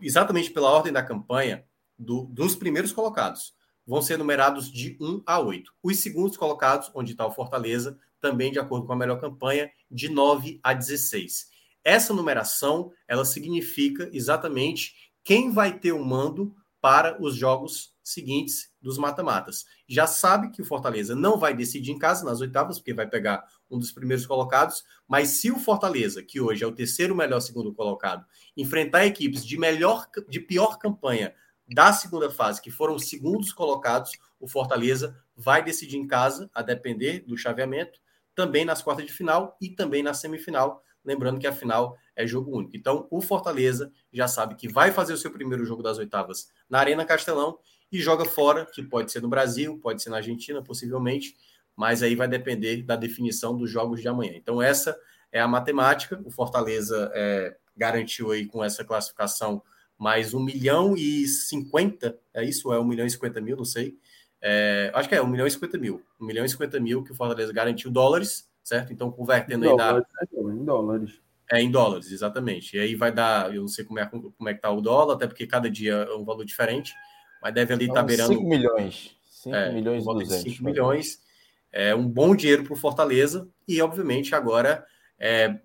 exatamente 0.00 0.50
pela 0.50 0.70
ordem 0.70 0.92
da 0.92 1.02
campanha, 1.02 1.64
do, 1.98 2.24
dos 2.24 2.54
primeiros 2.54 2.92
colocados, 2.92 3.54
vão 3.86 4.00
ser 4.00 4.16
numerados 4.16 4.70
de 4.70 4.96
1 5.00 5.22
a 5.26 5.38
8. 5.38 5.72
Os 5.82 6.00
segundos 6.00 6.36
colocados, 6.36 6.90
onde 6.94 7.12
está 7.12 7.26
o 7.26 7.32
Fortaleza, 7.32 7.98
também 8.24 8.50
de 8.50 8.58
acordo 8.58 8.86
com 8.86 8.94
a 8.94 8.96
melhor 8.96 9.20
campanha, 9.20 9.70
de 9.90 10.08
9 10.08 10.58
a 10.62 10.72
16. 10.72 11.48
Essa 11.84 12.14
numeração, 12.14 12.90
ela 13.06 13.22
significa 13.22 14.08
exatamente 14.14 14.94
quem 15.22 15.52
vai 15.52 15.78
ter 15.78 15.92
o 15.92 16.02
mando 16.02 16.54
para 16.80 17.22
os 17.22 17.36
jogos 17.36 17.94
seguintes 18.02 18.70
dos 18.80 18.96
mata-matas. 18.96 19.66
Já 19.86 20.06
sabe 20.06 20.50
que 20.50 20.62
o 20.62 20.64
Fortaleza 20.64 21.14
não 21.14 21.38
vai 21.38 21.52
decidir 21.54 21.92
em 21.92 21.98
casa 21.98 22.24
nas 22.24 22.40
oitavas, 22.40 22.78
porque 22.78 22.94
vai 22.94 23.06
pegar 23.06 23.44
um 23.70 23.78
dos 23.78 23.92
primeiros 23.92 24.24
colocados, 24.24 24.82
mas 25.06 25.28
se 25.40 25.50
o 25.50 25.58
Fortaleza, 25.58 26.22
que 26.22 26.40
hoje 26.40 26.64
é 26.64 26.66
o 26.66 26.74
terceiro 26.74 27.14
melhor 27.14 27.40
segundo 27.40 27.74
colocado, 27.74 28.24
enfrentar 28.56 29.04
equipes 29.04 29.44
de 29.44 29.58
melhor 29.58 30.06
de 30.30 30.40
pior 30.40 30.78
campanha 30.78 31.34
da 31.68 31.92
segunda 31.92 32.30
fase, 32.30 32.62
que 32.62 32.70
foram 32.70 32.94
os 32.94 33.06
segundos 33.06 33.52
colocados, 33.52 34.12
o 34.40 34.48
Fortaleza 34.48 35.14
vai 35.36 35.62
decidir 35.62 35.98
em 35.98 36.06
casa, 36.06 36.50
a 36.54 36.62
depender 36.62 37.20
do 37.20 37.36
chaveamento, 37.36 38.00
também 38.34 38.64
nas 38.64 38.82
quartas 38.82 39.06
de 39.06 39.12
final 39.12 39.56
e 39.60 39.70
também 39.70 40.02
na 40.02 40.14
semifinal, 40.14 40.82
lembrando 41.04 41.38
que 41.38 41.46
a 41.46 41.52
final 41.52 41.96
é 42.16 42.26
jogo 42.26 42.56
único. 42.56 42.76
Então, 42.76 43.06
o 43.10 43.20
Fortaleza 43.20 43.92
já 44.12 44.26
sabe 44.26 44.54
que 44.54 44.68
vai 44.68 44.90
fazer 44.92 45.12
o 45.12 45.18
seu 45.18 45.30
primeiro 45.30 45.64
jogo 45.64 45.82
das 45.82 45.98
oitavas 45.98 46.48
na 46.68 46.78
Arena 46.78 47.04
Castelão 47.04 47.58
e 47.90 48.00
joga 48.00 48.24
fora, 48.24 48.66
que 48.66 48.82
pode 48.82 49.12
ser 49.12 49.20
no 49.22 49.28
Brasil, 49.28 49.78
pode 49.78 50.02
ser 50.02 50.10
na 50.10 50.16
Argentina, 50.16 50.62
possivelmente, 50.62 51.36
mas 51.76 52.02
aí 52.02 52.14
vai 52.14 52.28
depender 52.28 52.82
da 52.82 52.96
definição 52.96 53.56
dos 53.56 53.70
jogos 53.70 54.00
de 54.00 54.08
amanhã. 54.08 54.32
Então, 54.34 54.62
essa 54.62 54.96
é 55.30 55.40
a 55.40 55.48
matemática. 55.48 56.20
O 56.24 56.30
Fortaleza 56.30 57.10
é, 57.14 57.56
garantiu 57.76 58.30
aí 58.30 58.46
com 58.46 58.62
essa 58.64 58.84
classificação 58.84 59.62
mais 59.98 60.34
1 60.34 60.40
milhão 60.40 60.96
e 60.96 61.26
50, 61.26 62.18
é 62.32 62.44
isso? 62.44 62.72
É 62.72 62.78
1 62.78 62.84
milhão 62.84 63.06
e 63.06 63.10
50 63.10 63.40
mil, 63.40 63.56
não 63.56 63.64
sei. 63.64 63.96
É, 64.46 64.90
acho 64.92 65.08
que 65.08 65.14
é 65.14 65.22
1 65.22 65.26
milhão 65.26 65.46
e 65.46 65.50
50 65.50 65.78
mil. 65.78 66.02
1 66.20 66.26
milhão 66.26 66.44
e 66.44 66.48
50 66.50 66.78
mil 66.78 67.02
que 67.02 67.12
o 67.12 67.14
Fortaleza 67.14 67.50
garantiu 67.50 67.90
dólares, 67.90 68.46
certo? 68.62 68.92
Então, 68.92 69.10
convertendo 69.10 69.66
aí 69.66 69.74
dá. 69.74 70.04
É, 70.20 70.38
em 70.38 70.64
dólares. 70.66 71.20
É, 71.50 71.60
em 71.62 71.70
dólares, 71.70 72.12
exatamente. 72.12 72.76
E 72.76 72.80
aí 72.80 72.94
vai 72.94 73.10
dar, 73.10 73.54
eu 73.54 73.62
não 73.62 73.68
sei 73.68 73.86
como 73.86 73.98
é, 73.98 74.04
como 74.04 74.48
é 74.48 74.52
que 74.52 74.60
tá 74.60 74.70
o 74.70 74.82
dólar, 74.82 75.14
até 75.14 75.26
porque 75.26 75.46
cada 75.46 75.70
dia 75.70 75.94
é 75.94 76.14
um 76.14 76.26
valor 76.26 76.44
diferente, 76.44 76.92
mas 77.42 77.54
deve 77.54 77.72
ali 77.72 77.86
estar 77.86 78.00
tá 78.00 78.02
beirando. 78.02 78.34
5 78.34 78.46
milhões. 78.46 79.16
5 79.30 79.56
é, 79.56 79.72
milhões 79.72 80.02
e 80.02 80.06
200. 80.06 80.42
5 80.42 80.64
milhões. 80.64 81.18
É 81.72 81.94
um 81.94 82.06
bom 82.06 82.36
dinheiro 82.36 82.64
para 82.64 82.74
o 82.74 82.76
Fortaleza 82.76 83.48
e, 83.66 83.80
obviamente, 83.80 84.34
agora 84.34 84.84
é, 85.18 85.58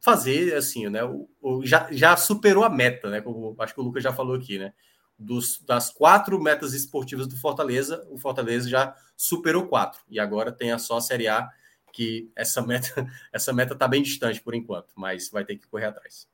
fazer 0.00 0.56
assim, 0.56 0.88
né? 0.88 1.04
O, 1.04 1.28
o, 1.40 1.64
já, 1.64 1.86
já 1.92 2.16
superou 2.16 2.64
a 2.64 2.68
meta, 2.68 3.08
né? 3.10 3.20
Como 3.20 3.54
acho 3.60 3.74
que 3.74 3.80
o 3.80 3.84
Lucas 3.84 4.02
já 4.02 4.12
falou 4.12 4.34
aqui, 4.34 4.58
né? 4.58 4.72
Dos, 5.18 5.60
das 5.66 5.90
quatro 5.90 6.40
metas 6.40 6.74
esportivas 6.74 7.26
do 7.26 7.36
Fortaleza, 7.36 8.06
o 8.08 8.16
Fortaleza 8.16 8.68
já 8.68 8.94
superou 9.16 9.66
quatro. 9.66 10.00
E 10.08 10.20
agora 10.20 10.52
tem 10.52 10.70
a 10.70 10.78
só 10.78 10.98
a 10.98 11.00
Série 11.00 11.26
A, 11.26 11.48
que 11.92 12.30
essa 12.36 12.62
meta 12.62 12.88
essa 13.32 13.52
meta 13.52 13.72
está 13.72 13.88
bem 13.88 14.02
distante 14.02 14.40
por 14.40 14.54
enquanto, 14.54 14.92
mas 14.94 15.28
vai 15.30 15.44
ter 15.44 15.56
que 15.56 15.66
correr 15.66 15.86
atrás. 15.86 16.28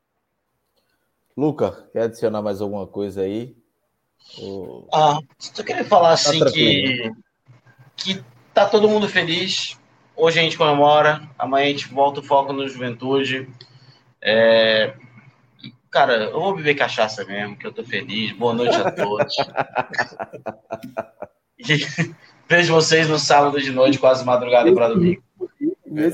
Luca, 1.37 1.89
quer 1.93 2.03
adicionar 2.03 2.43
mais 2.43 2.61
alguma 2.61 2.87
coisa 2.87 3.22
aí? 3.22 3.57
Ou... 4.39 4.89
Ah, 4.93 5.18
só 5.39 5.62
queria 5.62 5.85
falar 5.85 6.09
tá 6.09 6.14
assim 6.14 6.45
que, 6.53 7.11
que 7.97 8.24
tá 8.53 8.68
todo 8.68 8.89
mundo 8.89 9.09
feliz, 9.09 9.76
Hoje 10.16 10.39
a 10.39 10.43
gente 10.43 10.57
comemora, 10.57 11.28
amanhã 11.37 11.66
a 11.66 11.70
gente 11.70 11.89
volta 11.89 12.20
o 12.20 12.22
foco 12.22 12.53
no 12.53 12.68
Juventude. 12.68 13.49
É... 14.22 14.95
Cara, 15.95 16.24
eu 16.24 16.40
vou 16.40 16.57
beber 16.57 16.74
cachaça 16.74 17.24
mesmo, 17.24 17.57
que 17.57 17.64
eu 17.64 17.72
tô 17.72 17.84
feliz. 17.84 18.32
Boa 18.32 18.53
noite 18.53 18.74
a 18.74 18.90
todos. 18.90 19.36
vejo 22.49 22.74
vocês 22.74 23.09
no 23.09 23.16
sábado 23.16 23.61
de 23.61 23.70
noite, 23.70 24.01
quase 24.01 24.24
madrugada 24.24 24.74
para 24.74 24.88
domingo. 24.88 25.22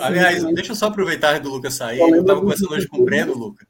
Aliás, 0.02 0.44
deixa 0.52 0.72
eu 0.72 0.76
só 0.76 0.88
aproveitar 0.88 1.40
do 1.40 1.48
Lucas 1.48 1.76
sair. 1.76 1.98
Eu 1.98 2.20
estava 2.20 2.42
conversando 2.42 2.74
hoje 2.74 2.86
com 2.86 2.98
o 2.98 3.06
Breno, 3.06 3.32
Lucas. 3.32 3.66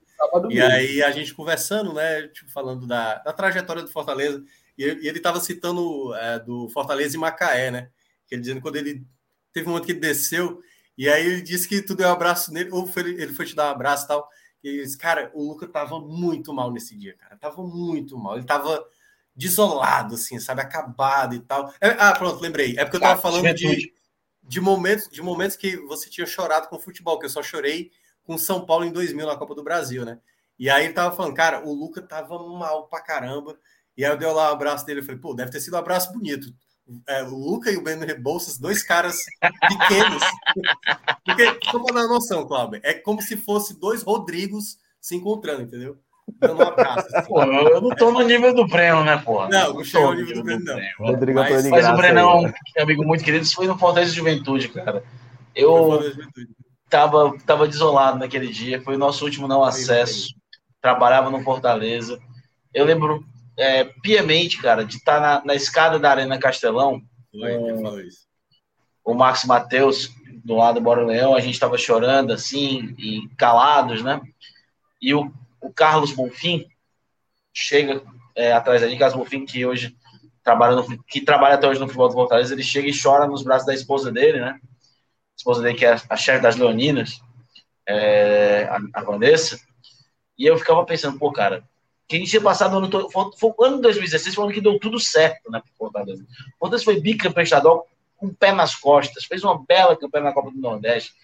E 0.51 0.61
aí 0.61 1.01
a 1.01 1.13
gente 1.13 1.33
conversando, 1.33 1.95
né? 1.95 2.27
Tipo, 2.27 2.51
falando 2.51 2.89
da, 2.89 3.19
da 3.19 3.33
trajetória 3.33 3.83
do 3.83 3.93
Fortaleza. 3.93 4.43
E, 4.77 4.83
e 4.83 5.07
ele 5.07 5.19
estava 5.19 5.39
citando 5.39 6.13
é, 6.17 6.41
do 6.41 6.69
Fortaleza 6.71 7.17
e 7.17 7.21
Macaé, 7.21 7.71
né? 7.71 7.89
Que 8.27 8.35
ele 8.35 8.43
dizendo 8.43 8.61
quando 8.61 8.75
ele 8.75 9.07
teve 9.53 9.69
um 9.69 9.71
momento 9.71 9.87
que 9.87 9.93
ele 9.93 10.01
desceu, 10.01 10.61
e 10.99 11.09
aí 11.09 11.25
ele 11.25 11.41
disse 11.41 11.69
que 11.69 11.81
tu 11.81 11.95
deu 11.95 12.09
um 12.09 12.13
abraço 12.13 12.53
nele, 12.53 12.71
ou 12.73 12.85
foi, 12.85 13.11
ele 13.11 13.33
foi 13.33 13.47
te 13.47 13.55
dar 13.55 13.69
um 13.69 13.75
abraço 13.75 14.07
e 14.07 14.09
tal. 14.09 14.29
E 14.63 14.69
ele 14.69 14.83
disse, 14.83 14.99
cara, 14.99 15.31
o 15.35 15.43
Luca 15.43 15.67
tava 15.67 15.99
muito 15.99 16.53
mal 16.53 16.71
nesse 16.71 16.97
dia, 16.97 17.15
cara. 17.17 17.37
Tava 17.37 17.63
muito 17.63 18.19
mal. 18.19 18.37
Ele 18.37 18.47
tava 18.47 18.85
desolado, 19.35 20.15
assim, 20.15 20.39
sabe? 20.39 20.61
Acabado 20.61 21.35
e 21.35 21.41
tal. 21.41 21.73
É, 21.81 21.89
ah, 21.99 22.13
pronto, 22.13 22.41
lembrei. 22.41 22.77
É 22.79 22.85
porque 22.85 22.97
eu 22.97 23.01
tava 23.01 23.21
falando 23.21 23.53
de, 23.55 23.93
de, 24.43 24.61
momentos, 24.61 25.09
de 25.09 25.23
momentos 25.23 25.57
que 25.57 25.77
você 25.77 26.11
tinha 26.11 26.27
chorado 26.27 26.69
com 26.69 26.77
o 26.77 26.81
futebol, 26.81 27.19
que 27.19 27.27
eu 27.27 27.31
só 27.31 27.43
chorei 27.43 27.91
com 28.23 28.37
São 28.37 28.65
Paulo 28.65 28.85
em 28.85 28.93
2000 28.93 29.27
na 29.27 29.37
Copa 29.37 29.55
do 29.55 29.65
Brasil, 29.65 30.05
né? 30.05 30.19
E 30.59 30.69
aí 30.69 30.85
ele 30.85 30.93
tava 30.93 31.17
falando, 31.17 31.35
cara, 31.35 31.67
o 31.67 31.73
Luca 31.73 32.03
tava 32.03 32.39
mal 32.39 32.87
pra 32.87 33.01
caramba. 33.01 33.59
E 33.97 34.05
aí 34.05 34.11
eu 34.11 34.17
dei 34.17 34.29
lá 34.29 34.51
um 34.51 34.53
abraço 34.53 34.85
dele, 34.85 35.01
eu 35.01 35.05
falei, 35.05 35.21
pô, 35.21 35.35
deve 35.35 35.51
ter 35.51 35.61
sido 35.61 35.75
um 35.75 35.79
abraço 35.79 36.13
bonito 36.13 36.55
é, 37.07 37.23
o 37.23 37.35
Luca 37.35 37.71
e 37.71 37.77
o 37.77 37.83
Breno 37.83 38.05
Rebouças, 38.05 38.59
dois 38.59 38.83
caras 38.83 39.17
pequenos. 39.41 40.23
Porque, 41.25 41.59
só 41.65 41.79
para 41.79 41.95
dar 41.95 42.01
uma 42.01 42.09
noção, 42.09 42.47
Cláudio, 42.47 42.81
é 42.83 42.95
como 42.95 43.23
se 43.23 43.37
fosse 43.37 43.79
dois 43.79 44.03
Rodrigos 44.03 44.79
se 45.01 45.17
encontrando, 45.17 45.63
entendeu? 45.63 45.99
Dando 46.39 46.63
um 46.63 46.69
abraço. 46.69 47.09
Assim. 47.15 47.29
Pô, 47.29 47.43
eu 47.43 47.81
não 47.81 47.91
tô 47.91 48.13
no 48.13 48.23
nível 48.23 48.55
do 48.55 48.67
Breno, 48.67 49.05
né, 49.05 49.17
pô? 49.25 49.47
Não, 49.49 49.75
não 49.75 49.85
chegou 49.85 50.15
no 50.15 50.21
nível 50.21 50.37
do 50.37 50.45
Breno, 50.45 50.65
não. 50.65 50.81
Rodrigo 50.99 51.39
mas, 51.41 51.67
mas 51.69 51.89
o 51.89 51.97
Breno 51.97 52.19
é 52.19 52.25
um 52.25 52.53
amigo 52.79 53.05
muito 53.05 53.25
querido, 53.25 53.45
isso 53.45 53.55
foi 53.55 53.67
no 53.67 53.79
Fortaleza 53.79 54.13
Juventude, 54.13 54.69
cara. 54.69 55.03
Eu 55.55 56.01
tava, 56.89 57.37
tava 57.47 57.67
desolado 57.67 58.19
naquele 58.19 58.49
dia, 58.49 58.83
foi 58.83 58.97
o 58.97 58.99
nosso 58.99 59.25
último 59.25 59.49
não 59.49 59.65
acesso. 59.65 60.35
Trabalhava 60.81 61.31
no 61.31 61.43
Fortaleza. 61.43 62.19
Eu 62.73 62.85
lembro 62.85 63.25
é, 63.61 63.85
piamente, 63.85 64.57
cara, 64.57 64.87
de 64.87 64.97
estar 64.97 65.17
tá 65.17 65.21
na, 65.21 65.45
na, 65.45 65.55
escada 65.55 65.99
da 65.99 66.11
Arena 66.11 66.39
Castelão. 66.39 67.03
o 69.05 69.15
Marcos 69.15 69.45
Mateus, 69.45 70.11
do 70.43 70.57
lado 70.57 70.77
do 70.77 70.81
Bora 70.81 71.05
Leão, 71.05 71.35
a 71.35 71.41
gente 71.41 71.55
estava 71.55 71.77
chorando 71.77 72.33
assim, 72.33 72.95
e 72.99 73.29
calados, 73.37 74.03
né? 74.03 74.19
E 75.01 75.13
o, 75.13 75.31
o 75.61 75.71
Carlos 75.71 76.11
Bonfim 76.13 76.67
chega 77.53 78.03
é, 78.35 78.51
atrás 78.51 78.81
da 78.81 78.89
gente, 78.89 78.99
Carlos 78.99 79.19
Bonfim, 79.19 79.45
que 79.45 79.67
hoje 79.67 79.95
trabalha 80.43 80.77
no, 80.77 81.05
que 81.05 81.21
trabalha 81.21 81.57
até 81.57 81.69
hoje 81.69 81.81
no 81.81 81.87
futebol 81.87 82.09
do 82.09 82.15
Fortaleza, 82.15 82.55
ele 82.55 82.63
chega 82.63 82.89
e 82.89 82.99
chora 82.99 83.27
nos 83.27 83.43
braços 83.43 83.67
da 83.67 83.75
esposa 83.75 84.11
dele, 84.11 84.41
né? 84.41 84.59
A 84.59 85.37
esposa 85.37 85.63
dele, 85.63 85.77
que 85.77 85.85
é 85.85 86.01
a 86.09 86.17
chefe 86.17 86.43
das 86.43 86.57
Leoninas, 86.57 87.21
é, 87.87 88.65
a, 88.71 89.01
a 89.01 89.05
Vanessa. 89.05 89.61
E 90.39 90.47
eu 90.47 90.57
ficava 90.57 90.83
pensando, 90.87 91.19
pô, 91.19 91.31
cara, 91.31 91.63
que 92.11 92.17
a 92.17 92.19
gente 92.19 92.29
tinha 92.29 92.43
passado 92.43 92.75
o 92.75 92.79
ano. 92.79 93.11
Foi, 93.11 93.31
foi, 93.39 93.55
o 93.57 93.65
ano 93.65 93.77
de 93.77 93.83
2016 93.83 94.35
foi 94.35 94.43
o 94.43 94.47
ano 94.49 94.55
que 94.55 94.61
deu 94.61 94.81
tudo 94.81 94.99
certo, 94.99 95.49
né, 95.49 95.61
pro 95.61 95.73
Fortaleza. 95.79 96.27
Fortaleza 96.59 96.85
foi 96.85 97.01
bicampeão 97.01 97.45
estadual 97.45 97.87
com 98.17 98.27
o 98.27 98.35
pé 98.35 98.51
nas 98.51 98.75
costas, 98.75 99.25
fez 99.25 99.45
uma 99.45 99.65
bela 99.65 99.97
campanha 99.97 100.25
na 100.25 100.33
Copa 100.33 100.51
do 100.51 100.59
Nordeste. 100.59 101.15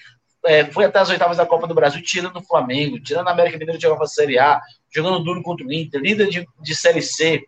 É, 0.45 0.65
foi 0.67 0.85
até 0.85 1.01
as 1.01 1.11
oitavas 1.11 1.39
da 1.39 1.45
Copa 1.45 1.67
do 1.67 1.75
Brasil, 1.75 2.01
tirando 2.01 2.37
o 2.37 2.43
Flamengo, 2.43 3.01
tirando 3.01 3.27
a 3.27 3.33
América 3.33 3.59
Mineiro 3.59 3.81
para 3.81 4.05
a 4.05 4.07
Série 4.07 4.39
A, 4.39 4.63
jogando 4.95 5.25
duro 5.25 5.43
contra 5.43 5.67
o 5.67 5.73
Inter, 5.73 6.01
líder 6.01 6.29
de, 6.29 6.47
de 6.61 6.75
Série 6.77 7.03
C, 7.03 7.45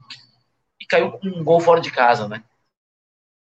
e 0.80 0.84
caiu 0.84 1.12
com 1.12 1.28
um 1.28 1.44
gol 1.44 1.60
fora 1.60 1.80
de 1.80 1.92
casa, 1.92 2.26
né? 2.26 2.42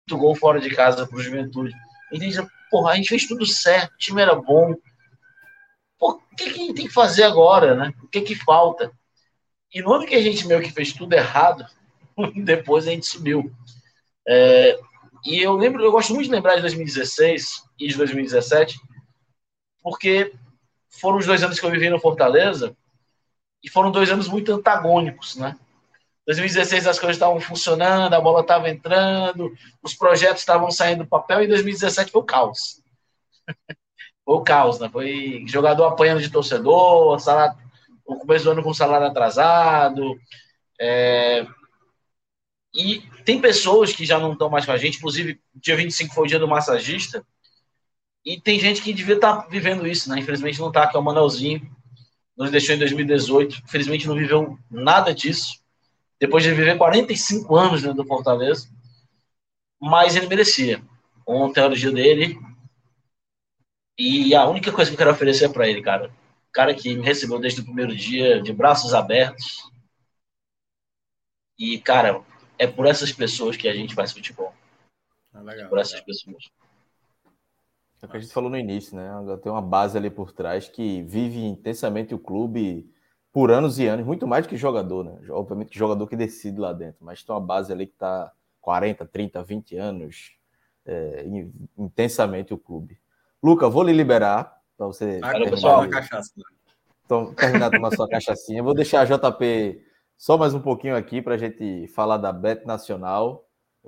Muito 0.09 0.19
gol 0.19 0.35
fora 0.35 0.59
de 0.59 0.69
casa 0.71 1.05
para 1.05 1.15
o 1.15 1.21
Juventude. 1.21 1.75
E 2.11 2.17
a 2.17 2.19
gente, 2.19 2.49
porra, 2.71 2.93
a 2.93 2.95
gente 2.95 3.09
fez 3.09 3.27
tudo 3.27 3.45
certo, 3.45 3.93
o 3.93 3.97
time 3.97 4.19
era 4.19 4.33
bom. 4.33 4.73
Pô, 5.99 6.13
o 6.13 6.35
que, 6.35 6.49
que 6.49 6.59
a 6.59 6.63
gente 6.63 6.73
tem 6.73 6.87
que 6.87 6.93
fazer 6.93 7.23
agora, 7.23 7.75
né? 7.75 7.93
O 8.01 8.07
que 8.07 8.21
que 8.21 8.33
falta? 8.33 8.91
E 9.75 9.81
no 9.81 9.91
ano 9.91 10.05
que 10.05 10.15
a 10.15 10.21
gente 10.21 10.47
meio 10.47 10.61
que 10.61 10.71
fez 10.71 10.93
tudo 10.93 11.11
errado, 11.11 11.65
depois 12.45 12.87
a 12.87 12.91
gente 12.91 13.05
subiu. 13.05 13.51
É, 14.25 14.79
e 15.25 15.41
eu 15.41 15.53
lembro, 15.53 15.83
eu 15.83 15.91
gosto 15.91 16.13
muito 16.13 16.27
de 16.27 16.31
lembrar 16.31 16.55
de 16.55 16.61
2016 16.61 17.65
e 17.77 17.89
de 17.89 17.97
2017, 17.97 18.79
porque 19.83 20.33
foram 20.87 21.17
os 21.17 21.25
dois 21.25 21.43
anos 21.43 21.59
que 21.59 21.65
eu 21.65 21.71
vivi 21.71 21.89
no 21.89 21.99
Fortaleza 21.99 22.73
e 23.61 23.69
foram 23.69 23.91
dois 23.91 24.09
anos 24.09 24.29
muito 24.29 24.53
antagônicos, 24.53 25.35
né? 25.35 25.57
2016 26.25 26.87
as 26.87 26.97
coisas 26.97 27.17
estavam 27.17 27.41
funcionando, 27.41 28.13
a 28.13 28.21
bola 28.21 28.39
estava 28.39 28.69
entrando, 28.69 29.53
os 29.83 29.93
projetos 29.93 30.39
estavam 30.39 30.71
saindo 30.71 31.03
do 31.03 31.09
papel 31.09 31.43
e 31.43 31.47
2017 31.47 32.11
foi 32.11 32.21
o 32.21 32.25
caos. 32.25 32.81
foi 34.23 34.35
o 34.35 34.41
caos, 34.41 34.79
né? 34.79 34.87
Foi 34.87 35.43
jogador 35.45 35.83
apanhando 35.85 36.21
de 36.21 36.31
torcedor, 36.31 37.19
salário, 37.19 37.64
o 38.05 38.15
começo 38.17 38.45
do 38.45 38.51
ano 38.51 38.63
com 38.63 38.73
salário 38.73 39.07
atrasado. 39.07 40.19
É... 40.79 41.45
E 42.73 43.01
tem 43.23 43.39
pessoas 43.39 43.93
que 43.93 44.05
já 44.05 44.19
não 44.19 44.33
estão 44.33 44.49
mais 44.49 44.65
com 44.65 44.71
a 44.71 44.77
gente, 44.77 44.97
inclusive, 44.97 45.39
dia 45.55 45.75
25 45.75 46.13
foi 46.13 46.25
o 46.25 46.27
dia 46.27 46.39
do 46.39 46.47
massagista, 46.47 47.25
e 48.25 48.39
tem 48.39 48.59
gente 48.59 48.81
que 48.81 48.91
devia 48.91 49.15
estar 49.15 49.43
tá 49.43 49.47
vivendo 49.47 49.87
isso, 49.87 50.09
né? 50.09 50.19
Infelizmente 50.19 50.59
não 50.59 50.67
está, 50.67 50.87
que 50.87 50.97
é 50.97 50.99
o 50.99 51.03
Manelzinho, 51.03 51.61
nos 52.35 52.51
deixou 52.51 52.75
em 52.75 52.79
2018, 52.79 53.61
infelizmente 53.63 54.07
não 54.07 54.15
viveu 54.15 54.59
nada 54.69 55.13
disso, 55.13 55.61
depois 56.19 56.43
de 56.43 56.51
viver 56.51 56.77
45 56.77 57.55
anos 57.55 57.81
dentro 57.81 57.97
do 57.97 58.05
Fortaleza, 58.05 58.67
mas 59.79 60.15
ele 60.15 60.27
merecia. 60.27 60.81
Ontem 61.25 61.61
era 61.61 61.73
o 61.73 61.77
dia 61.77 61.91
dele, 61.91 62.37
e 63.97 64.35
a 64.35 64.45
única 64.45 64.71
coisa 64.71 64.91
que 64.91 64.95
eu 64.95 64.97
quero 64.97 65.11
oferecer 65.11 65.49
para 65.49 65.69
ele, 65.69 65.81
cara, 65.81 66.11
cara 66.55 66.73
que 66.73 66.95
me 66.95 67.03
recebeu 67.03 67.37
desde 67.37 67.59
o 67.59 67.65
primeiro 67.65 67.93
dia 67.93 68.41
de 68.41 68.53
braços 68.53 68.93
abertos. 68.93 69.69
E, 71.59 71.77
cara, 71.79 72.23
é 72.57 72.65
por 72.65 72.85
essas 72.85 73.11
pessoas 73.11 73.57
que 73.57 73.67
a 73.67 73.73
gente 73.73 73.93
faz 73.93 74.13
futebol. 74.13 74.53
Ah, 75.33 75.41
legal, 75.41 75.65
é 75.65 75.69
por 75.69 75.77
essas 75.77 75.95
legal. 75.95 76.05
pessoas. 76.05 76.49
É 78.01 78.05
o 78.05 78.09
que 78.09 78.17
a 78.17 78.19
gente 78.21 78.33
falou 78.33 78.49
no 78.49 78.57
início, 78.57 78.95
né? 78.95 79.09
Tem 79.43 79.51
uma 79.51 79.61
base 79.61 79.97
ali 79.97 80.09
por 80.09 80.31
trás 80.31 80.69
que 80.69 81.01
vive 81.01 81.43
intensamente 81.43 82.15
o 82.15 82.19
clube 82.19 82.89
por 83.33 83.51
anos 83.51 83.77
e 83.77 83.85
anos, 83.85 84.05
muito 84.05 84.25
mais 84.25 84.45
do 84.45 84.49
que 84.49 84.55
jogador, 84.55 85.03
né? 85.03 85.19
Obviamente 85.29 85.77
jogador 85.77 86.07
que 86.07 86.15
decide 86.15 86.57
lá 86.57 86.71
dentro, 86.71 87.03
mas 87.03 87.21
tem 87.21 87.35
uma 87.35 87.41
base 87.41 87.73
ali 87.73 87.85
que 87.85 87.93
está 87.93 88.31
40, 88.61 89.05
30, 89.05 89.43
20 89.43 89.75
anos 89.75 90.37
é, 90.85 91.25
intensamente 91.77 92.53
o 92.53 92.57
clube. 92.57 92.97
Luca, 93.43 93.67
vou 93.67 93.83
lhe 93.83 93.91
liberar 93.91 94.54
para 94.77 94.87
você 94.87 95.19
ah, 95.23 95.31
terminar, 95.31 95.89
cachaça. 95.89 96.31
Então, 97.05 97.33
terminar 97.33 97.69
de 97.69 97.77
tomar 97.77 97.91
sua 97.91 98.07
cachaçinha. 98.09 98.63
Vou 98.63 98.73
deixar 98.73 99.01
a 99.01 99.05
JP 99.05 99.81
só 100.17 100.37
mais 100.37 100.53
um 100.53 100.59
pouquinho 100.59 100.95
aqui 100.95 101.21
para 101.21 101.35
a 101.35 101.37
gente 101.37 101.87
falar 101.89 102.17
da 102.17 102.31
Bet 102.31 102.65
Nacional. 102.65 103.45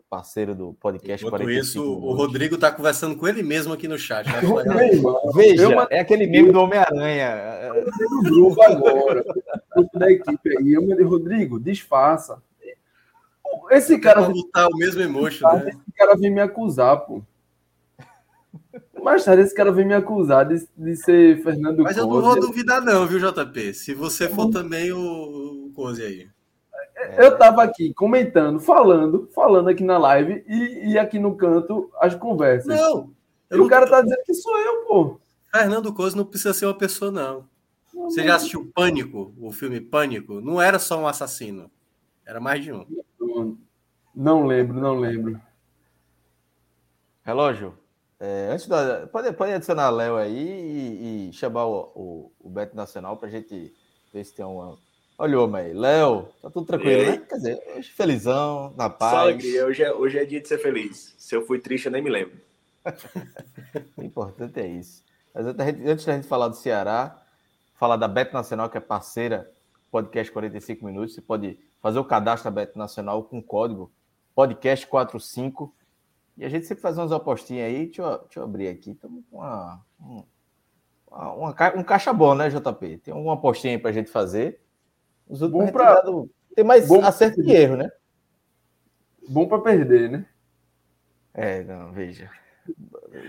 parceiro 0.10 0.54
do 0.54 0.74
podcast. 0.74 1.26
Enquanto 1.26 1.50
isso, 1.50 1.84
o 1.84 2.14
Rodrigo 2.14 2.56
está 2.56 2.72
conversando 2.72 3.16
com 3.16 3.28
ele 3.28 3.44
mesmo 3.44 3.74
aqui 3.74 3.88
no 3.88 3.98
chat. 3.98 4.28
Veja, 5.34 5.64
eu, 5.64 5.82
é 5.90 6.00
aquele 6.00 6.28
meme 6.28 6.52
do 6.52 6.60
Homem-Aranha. 6.60 7.74
No 8.12 8.24
grupo 8.24 8.62
agora, 8.62 9.24
grupo 9.76 10.00
da 10.00 10.12
equipe 10.12 10.58
aí, 10.58 10.74
eu 10.74 10.88
mandei, 10.88 11.06
Rodrigo, 11.06 11.60
disfarça. 11.60 12.42
Esse 13.72 13.98
cara. 13.98 14.22
botar 14.22 14.68
o 14.68 14.78
mesmo 14.78 15.02
emotion, 15.02 15.48
né? 15.54 15.70
Esse 15.70 15.92
cara 15.98 16.16
vem 16.16 16.32
me 16.32 16.40
acusar, 16.40 16.98
pô. 17.06 17.22
Mais 19.08 19.24
tarde 19.24 19.41
esse 19.43 19.55
cara 19.55 19.72
vem 19.72 19.86
me 19.86 19.93
acusar 19.93 20.45
de, 20.45 20.68
de 20.78 20.95
ser 20.97 21.41
Fernando 21.41 21.82
Mas 21.82 21.95
eu 21.95 22.05
não 22.05 22.22
vou 22.22 22.38
duvidar, 22.38 22.82
não, 22.82 23.08
viu, 23.08 23.20
JP? 23.20 23.74
Se 23.74 23.93
você 23.93 24.28
for 24.28 24.49
também 24.49 24.91
o, 24.91 24.99
o 24.99 25.72
Coze 25.74 26.03
aí. 26.03 26.30
É. 26.93 27.26
Eu 27.26 27.38
tava 27.38 27.64
aqui 27.64 27.93
comentando, 27.93 28.60
falando, 28.60 29.30
falando 29.34 29.70
aqui 29.70 29.82
na 29.82 29.97
live 29.97 30.43
e, 30.45 30.91
e 30.91 30.99
aqui 30.99 31.20
no 31.20 31.38
canto 31.38 31.89
as 32.01 32.16
conversas. 32.16 32.68
Não. 32.68 33.14
E 33.49 33.55
o 33.55 33.70
cara 33.70 33.89
tá 33.89 34.01
dizendo 34.01 34.24
que 34.26 34.34
sou 34.34 34.60
eu, 34.60 34.86
pô. 34.86 35.22
Fernando 35.55 35.93
Coze 35.93 36.18
não 36.18 36.26
precisa 36.26 36.53
ser 36.53 36.66
uma 36.66 36.78
pessoa, 36.78 37.10
não. 37.10 37.45
não 37.93 38.10
Você 38.10 38.26
já 38.26 38.36
assistiu 38.36 38.70
Pânico, 38.76 39.34
o 39.39 39.53
filme 39.53 39.80
Pânico? 39.80 40.41
Não 40.41 40.62
era 40.62 40.80
só 40.80 40.99
um 40.99 41.08
assassino. 41.08 41.72
Era 42.26 42.41
mais 42.41 42.62
de 42.62 42.74
um. 42.74 42.86
Não 44.14 44.45
lembro, 44.45 44.82
não 44.82 44.99
lembro. 44.99 45.39
Relógio. 47.24 47.87
É, 48.20 48.49
antes 48.51 48.68
da. 48.68 49.07
Pode, 49.07 49.32
pode 49.34 49.53
adicionar 49.53 49.89
Léo 49.89 50.18
aí 50.18 50.38
e, 50.38 51.30
e 51.30 51.34
chamar 51.34 51.65
o, 51.65 51.91
o, 51.95 52.32
o 52.39 52.49
Beto 52.49 52.76
Nacional 52.76 53.15
para 53.18 53.28
a 53.28 53.32
gente 53.32 53.74
ver 54.11 54.24
se 54.24 54.34
tem 54.34 54.45
uma. 54.45 54.78
Olha 55.20 55.39
o 55.39 55.43
homem 55.43 55.61
aí. 55.61 55.74
Léo, 55.74 56.28
tá 56.41 56.49
tudo 56.49 56.65
tranquilo, 56.65 57.11
né? 57.11 57.18
Quer 57.18 57.36
dizer, 57.36 57.63
hoje 57.76 57.91
felizão, 57.91 58.74
na 58.76 58.89
paz. 58.89 59.11
Só 59.11 59.20
alegria. 59.20 59.65
Hoje 59.65 59.84
é, 59.84 59.93
hoje 59.93 60.18
é 60.18 60.26
dia 60.26 60.41
de 60.41 60.47
ser 60.47 60.57
feliz. 60.57 61.15
Se 61.18 61.36
eu 61.36 61.45
fui 61.45 61.59
triste, 61.59 61.86
eu 61.86 61.91
nem 61.91 62.01
me 62.01 62.09
lembro. 62.09 62.39
o 63.97 64.03
importante 64.03 64.59
é 64.59 64.68
isso. 64.68 65.03
Mas 65.34 65.45
antes 65.45 66.05
da 66.05 66.15
gente 66.15 66.28
falar 66.28 66.47
do 66.47 66.55
Ceará, 66.55 67.24
falar 67.76 67.97
da 67.97 68.07
Beto 68.07 68.34
Nacional, 68.34 68.70
que 68.70 68.78
é 68.78 68.82
parceira 68.82 69.51
podcast 69.91 70.32
45 70.32 70.86
minutos. 70.86 71.13
Você 71.13 71.22
pode 71.22 71.59
fazer 71.82 71.99
o 71.99 72.03
cadastro 72.05 72.49
da 72.49 72.61
Beto 72.61 72.78
Nacional 72.78 73.24
com 73.24 73.38
o 73.38 73.43
código 73.43 73.91
podcast45 74.36 75.72
e 76.38 76.46
a 76.46 76.50
gente 76.50 76.68
sempre 76.68 76.82
faz 76.82 76.98
umas 76.98 77.12
apostinhas 77.12 77.68
aí. 77.68 77.86
Deixa 77.86 78.02
eu, 78.02 78.18
deixa 78.20 78.40
eu 78.40 78.44
abrir 78.44 78.68
aqui. 78.68 78.92
Estamos 78.92 79.24
com 79.30 79.38
uma, 79.38 79.84
uma, 80.00 81.34
uma, 81.34 81.56
um 81.76 81.84
caixa 81.84 82.14
bom, 82.14 82.36
né, 82.36 82.50
JP? 82.50 83.00
Tem 83.00 83.14
uma 83.14 83.34
apostinha 83.34 83.74
aí 83.74 83.80
para 83.80 83.90
a 83.90 83.94
gente 83.94 84.12
fazer. 84.12 84.62
Os 85.28 85.42
últimos 85.42 85.72
pra... 85.72 85.96
dado... 85.96 86.30
Tem 86.56 86.64
mais 86.64 86.88
bom 86.88 87.04
acerto 87.04 87.44
que 87.44 87.52
erro, 87.52 87.76
né? 87.76 87.90
Bom 89.28 89.48
para 89.48 89.62
perder, 89.62 90.10
né? 90.10 90.26
É, 91.34 91.64
não, 91.64 91.92
veja. 91.92 92.30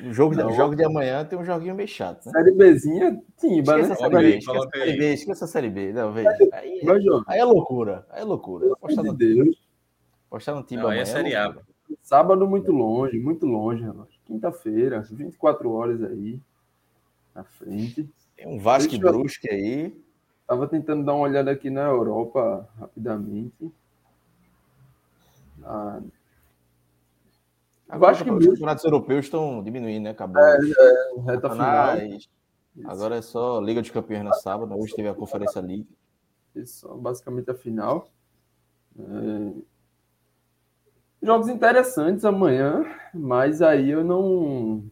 O 0.04 0.12
jogo, 0.12 0.34
não, 0.34 0.48
de, 0.48 0.56
jogo 0.56 0.74
de 0.74 0.84
amanhã 0.84 1.24
tem 1.24 1.38
um 1.38 1.44
joguinho 1.44 1.74
meio 1.74 1.88
chato. 1.88 2.26
Né? 2.26 2.32
Série 2.32 2.52
Bzinha, 2.52 3.22
timba, 3.36 3.76
né? 3.76 3.94
Série 3.94 4.16
B, 4.16 4.36
esqueça 4.38 4.58
a 4.58 4.70
série 4.70 4.96
B, 4.96 5.12
esqueça 5.12 5.44
a 5.44 5.48
série 5.48 5.70
B. 5.70 5.92
Não, 5.92 6.12
veja. 6.12 6.30
Aí, 6.52 6.80
aí 7.26 7.38
é 7.38 7.44
loucura. 7.44 8.06
Aí 8.08 8.22
é 8.22 8.24
loucura. 8.24 8.72
Apostar 8.72 9.04
no, 9.04 9.14
Deus. 9.14 9.56
apostar 10.26 10.54
no 10.54 10.62
time 10.62 10.82
não, 10.82 10.88
amanhã. 10.88 11.02
Aí 11.02 11.08
é 11.08 11.12
série 11.12 11.36
A. 11.36 11.54
Sábado 12.02 12.46
muito 12.46 12.72
longe, 12.72 13.18
muito 13.18 13.46
longe, 13.46 13.84
Quinta-feira, 14.24 15.00
24 15.00 15.70
horas 15.70 16.02
aí 16.02 16.40
na 17.34 17.44
frente. 17.44 18.08
Tem 18.36 18.46
um 18.46 18.58
Vasco 18.58 18.94
e 18.94 18.98
Brusque 18.98 19.50
aí. 19.50 19.96
Tava 20.46 20.66
tentando 20.66 21.04
dar 21.04 21.14
uma 21.14 21.24
olhada 21.24 21.50
aqui 21.50 21.70
na 21.70 21.82
Europa 21.82 22.68
rapidamente. 22.78 23.72
Ah, 25.62 26.00
Agora 27.88 28.12
acho 28.12 28.22
que 28.22 28.30
os 28.30 28.44
campeonatos 28.44 28.84
europeus 28.84 29.24
estão 29.24 29.62
diminuindo, 29.62 30.04
né? 30.04 30.10
Acabou. 30.10 30.42
É, 30.42 30.58
é 30.58 31.20
reta 31.22 31.48
final. 31.50 31.96
Agora 32.84 33.16
é 33.16 33.22
só 33.22 33.60
Liga 33.60 33.80
dos 33.80 33.90
Campeões 33.90 34.24
na 34.24 34.34
sábado. 34.34 34.78
Hoje 34.78 34.94
teve 34.94 35.08
a 35.08 35.14
Conferência 35.14 35.60
League. 35.60 35.88
Isso, 36.54 36.86
basicamente 36.96 37.50
a 37.50 37.54
final. 37.54 38.08
É... 38.98 39.77
Jogos 41.22 41.48
interessantes 41.48 42.24
amanhã, 42.24 42.84
mas 43.12 43.60
aí 43.60 43.90
eu 43.90 44.04
não. 44.04 44.84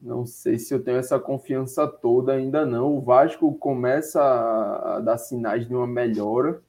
Não 0.00 0.24
sei 0.24 0.58
se 0.58 0.72
eu 0.72 0.82
tenho 0.82 0.98
essa 0.98 1.18
confiança 1.18 1.86
toda 1.86 2.32
ainda 2.32 2.64
não. 2.64 2.96
O 2.96 3.00
Vasco 3.00 3.52
começa 3.54 4.22
a 4.22 5.00
dar 5.00 5.18
sinais 5.18 5.66
de 5.66 5.74
uma 5.74 5.86
melhora, 5.86 6.62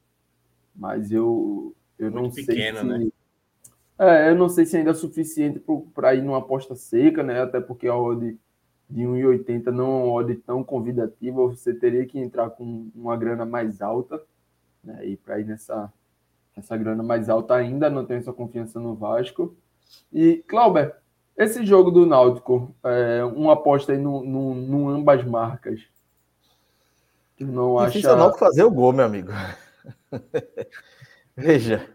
mas 0.75 1.11
eu, 1.11 1.75
eu 1.99 2.09
não 2.09 2.31
sei 2.31 2.43
se... 2.43 2.83
Né? 2.83 3.09
É, 3.99 4.29
eu 4.29 4.35
não 4.35 4.49
sei 4.49 4.65
se 4.65 4.77
ainda 4.77 4.91
é 4.91 4.93
suficiente 4.95 5.61
para 5.93 6.15
ir 6.15 6.23
numa 6.23 6.39
aposta 6.39 6.73
seca, 6.73 7.21
né? 7.21 7.41
Até 7.41 7.59
porque 7.59 7.87
a 7.87 7.95
odd 7.95 8.35
de 8.89 9.01
1,80 9.03 9.65
não 9.67 9.85
é 9.85 10.03
uma 10.03 10.13
odd 10.13 10.35
tão 10.37 10.63
convidativa, 10.63 11.47
você 11.47 11.73
teria 11.73 12.05
que 12.07 12.17
entrar 12.17 12.49
com 12.49 12.89
uma 12.95 13.15
grana 13.15 13.45
mais 13.45 13.81
alta, 13.81 14.19
né? 14.83 15.05
E 15.05 15.17
para 15.17 15.39
ir 15.39 15.45
nessa 15.45 15.93
essa 16.59 16.77
grana 16.77 17.03
mais 17.03 17.29
alta 17.29 17.55
ainda, 17.55 17.89
não 17.89 18.05
tenho 18.05 18.19
essa 18.19 18.33
confiança 18.33 18.79
no 18.79 18.95
Vasco. 18.95 19.55
E, 20.13 20.43
Clauber, 20.47 20.95
esse 21.37 21.65
jogo 21.65 21.89
do 21.89 22.05
Náutico, 22.05 22.75
é, 22.83 23.23
uma 23.23 23.53
aposta 23.53 23.93
aí 23.93 23.97
no, 23.97 24.23
no, 24.23 24.53
no 24.53 24.89
ambas 24.89 25.23
marcas. 25.23 25.81
Tu 27.37 27.45
não 27.45 27.77
Difícil 27.85 28.11
acha... 28.11 28.19
não 28.19 28.33
fazer 28.33 28.63
o 28.63 28.71
gol, 28.71 28.91
meu 28.91 29.05
amigo. 29.05 29.31
Veja. 31.35 31.87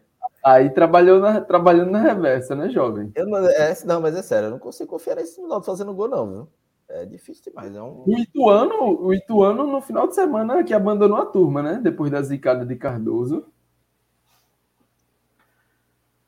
Aí 0.43 0.71
trabalhou 0.71 1.21
na, 1.21 1.41
trabalhando 1.41 1.91
na 1.91 2.01
reversa, 2.01 2.55
né, 2.55 2.71
jovem? 2.71 3.12
Eu 3.15 3.27
não, 3.27 3.47
é, 3.47 3.75
não, 3.85 4.01
mas 4.01 4.17
é 4.17 4.23
sério, 4.23 4.47
eu 4.47 4.51
não 4.51 4.59
consigo 4.59 4.91
confiar 4.91 5.17
nesse 5.17 5.41
Náutico 5.41 5.67
fazendo 5.67 5.95
gol, 5.95 6.09
não, 6.09 6.31
viu? 6.31 6.49
É 6.89 7.05
difícil 7.05 7.45
demais. 7.45 7.75
É 7.75 7.83
um... 7.83 8.05
o, 8.07 8.19
Ituano, 8.19 9.01
o 9.01 9.12
Ituano, 9.12 9.67
no 9.67 9.81
final 9.81 10.07
de 10.07 10.15
semana, 10.15 10.62
que 10.62 10.75
abandonou 10.75 11.19
a 11.19 11.27
turma, 11.27 11.62
né? 11.62 11.81
Depois 11.83 12.11
da 12.11 12.23
zicada 12.23 12.65
de 12.65 12.77
Cardoso. 12.77 13.47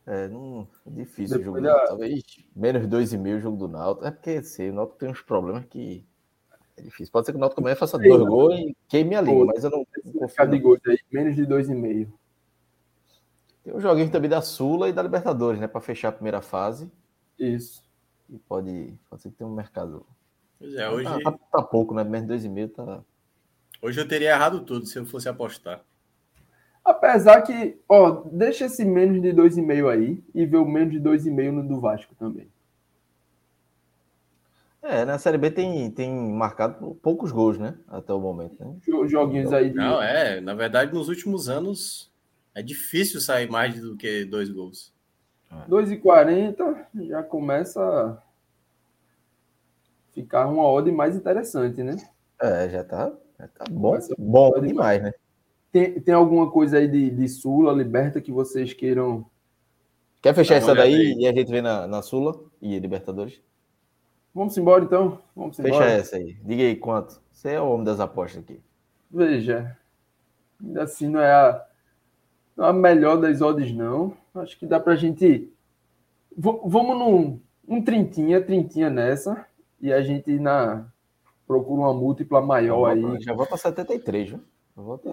É, 0.07 0.29
não, 0.29 0.69
é 0.87 0.91
difícil 0.91 1.39
Depois 1.39 1.63
o 1.63 1.67
jogo. 1.67 1.79
Da... 1.79 1.87
Talvez 1.87 2.23
menos 2.55 2.87
2,5 2.87 3.37
o 3.37 3.41
jogo 3.41 3.57
do 3.57 3.69
Náutico. 3.69 4.07
É 4.07 4.11
porque 4.11 4.43
sei, 4.43 4.71
o 4.71 4.73
Náutico 4.73 4.99
tem 4.99 5.09
uns 5.11 5.21
problemas 5.21 5.65
que 5.65 6.07
é 6.77 6.83
difícil. 6.83 7.13
Pode 7.13 7.27
ser 7.27 7.33
que 7.33 7.39
o 7.39 7.41
Náutico 7.41 7.61
amanhã 7.61 7.75
faça 7.75 7.99
dois 7.99 8.23
gols 8.23 8.55
e 8.55 8.77
queime 8.89 9.17
a 9.17 9.21
liga, 9.21 9.45
mas 9.47 9.65
eu 9.65 9.71
não, 9.71 9.87
não 10.05 10.13
confio. 10.21 10.47
de 10.49 10.59
gols 10.61 10.81
aí, 10.87 10.99
menos 11.11 11.35
de 11.35 11.45
2,5. 11.45 12.09
Tem 13.65 13.75
um 13.75 13.81
joguinho 13.81 14.11
também 14.11 14.31
da 14.31 14.41
Sula 14.41 14.89
e 14.89 14.93
da 14.93 15.03
Libertadores, 15.03 15.61
né? 15.61 15.67
Para 15.67 15.81
fechar 15.81 16.11
a 16.11 16.13
primeira 16.13 16.41
fase. 16.41 16.89
Isso. 17.37 17.83
E 18.31 18.39
pode, 18.39 18.95
pode 19.11 19.23
ser 19.23 19.31
que 19.31 19.37
tenha 19.37 19.51
um 19.51 19.55
mercado. 19.55 20.07
Pois 20.57 20.75
é, 20.75 20.89
hoje. 20.89 21.05
Tá, 21.05 21.33
tá, 21.33 21.39
tá 21.51 21.63
pouco, 21.63 21.93
né? 21.93 22.05
Menos 22.05 22.29
2,5 22.29 22.71
tá. 22.71 23.03
Hoje 23.83 24.01
eu 24.01 24.07
teria 24.07 24.31
errado 24.31 24.61
tudo 24.61 24.87
se 24.87 24.99
eu 24.99 25.05
fosse 25.05 25.29
apostar. 25.29 25.83
Apesar 26.87 27.43
que, 27.43 27.77
ó, 27.89 28.23
deixa 28.31 28.67
esse 28.67 28.85
menos 28.85 29.21
de 29.21 29.33
2,5 29.33 29.91
aí 29.91 30.23
e 30.33 30.47
vê 30.47 30.57
o 30.57 30.65
menos 30.65 30.93
de 30.93 31.01
2,5 31.01 31.51
no 31.51 31.67
do 31.67 31.81
Vasco 31.81 32.15
também. 32.15 32.49
É, 34.81 35.05
na 35.05 35.19
Série 35.19 35.37
B 35.37 35.51
tem, 35.51 35.91
tem 35.91 36.15
marcado 36.15 36.95
poucos 37.03 37.33
gols, 37.33 37.59
né? 37.59 37.75
Até 37.89 38.13
o 38.13 38.21
momento. 38.21 38.55
Né? 38.65 38.77
Joguinhos 39.09 39.53
aí. 39.53 39.71
De... 39.71 39.75
Não, 39.75 40.01
é. 40.01 40.41
Na 40.41 40.55
verdade, 40.55 40.95
nos 40.95 41.09
últimos 41.09 41.49
anos 41.49 42.09
é 42.55 42.63
difícil 42.63 43.21
sair 43.21 43.51
mais 43.51 43.81
do 43.81 43.97
que 43.97 44.25
dois 44.25 44.49
gols. 44.49 44.95
2,40 45.69 46.87
já 47.09 47.21
começa 47.21 47.83
a 47.83 48.17
ficar 50.15 50.47
uma 50.47 50.71
odd 50.71 50.91
mais 50.93 51.17
interessante, 51.17 51.83
né? 51.83 51.97
É, 52.41 52.69
já 52.69 52.85
tá, 52.85 53.13
já 53.41 53.49
tá 53.49 53.65
bom, 53.69 53.99
bom 54.17 54.61
demais, 54.61 55.03
né? 55.03 55.13
Tem, 55.77 56.01
tem 56.01 56.15
alguma 56.15 56.51
coisa 56.51 56.79
aí 56.79 56.89
de, 56.89 57.11
de 57.11 57.29
Sula, 57.29 57.71
Liberta, 57.71 58.19
que 58.19 58.33
vocês 58.33 58.73
queiram. 58.73 59.27
Quer 60.23 60.35
fechar 60.35 60.55
essa 60.55 60.75
daí 60.75 60.95
aí. 60.95 61.15
e 61.19 61.29
a 61.29 61.33
gente 61.35 61.51
vê 61.51 61.61
na, 61.61 61.87
na 61.87 62.01
Sula 62.01 62.35
e 62.63 62.79
Libertadores? 62.79 63.43
Vamos 64.35 64.57
embora 64.57 64.85
então. 64.85 65.19
Vamos 65.37 65.59
embora. 65.59 65.75
Fecha 65.75 65.91
essa 65.91 66.17
aí. 66.17 66.35
Diga 66.43 66.63
aí 66.63 66.77
quanto. 66.77 67.21
Você 67.31 67.51
é 67.51 67.61
o 67.61 67.69
homem 67.69 67.85
das 67.85 68.01
apostas 68.01 68.43
aqui. 68.43 68.59
Veja. 69.11 69.77
Ainda 70.65 70.85
assim 70.85 71.11
não 71.11 71.21
é 71.21 71.31
a, 71.31 71.67
não 72.57 72.65
é 72.65 72.69
a 72.71 72.73
melhor 72.73 73.21
das 73.21 73.43
odds, 73.43 73.71
não. 73.71 74.17
Acho 74.35 74.59
que 74.59 74.65
dá 74.65 74.81
pra 74.81 74.97
gente. 74.97 75.53
V 76.35 76.61
vamos 76.65 76.99
num 76.99 77.39
um 77.69 77.83
trintinha, 77.83 78.41
trintinha 78.41 78.89
nessa. 78.89 79.45
E 79.79 79.93
a 79.93 80.01
gente 80.01 80.39
na 80.39 80.87
procura 81.47 81.83
uma 81.83 81.93
múltipla 81.93 82.41
maior 82.41 82.87
aí. 82.87 83.21
Já 83.21 83.35
vou 83.35 83.47
para 83.47 83.59
73, 83.59 84.31
viu? 84.31 84.41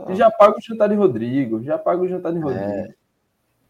E 0.10 0.16
já 0.16 0.30
paga 0.30 0.58
o 0.58 0.62
jantar 0.62 0.90
de 0.90 0.96
Rodrigo. 0.96 1.64
Já 1.64 1.78
paga 1.78 2.02
o 2.02 2.08
jantar 2.08 2.34
de 2.34 2.40
Rodrigo. 2.40 2.66
É, 2.66 2.94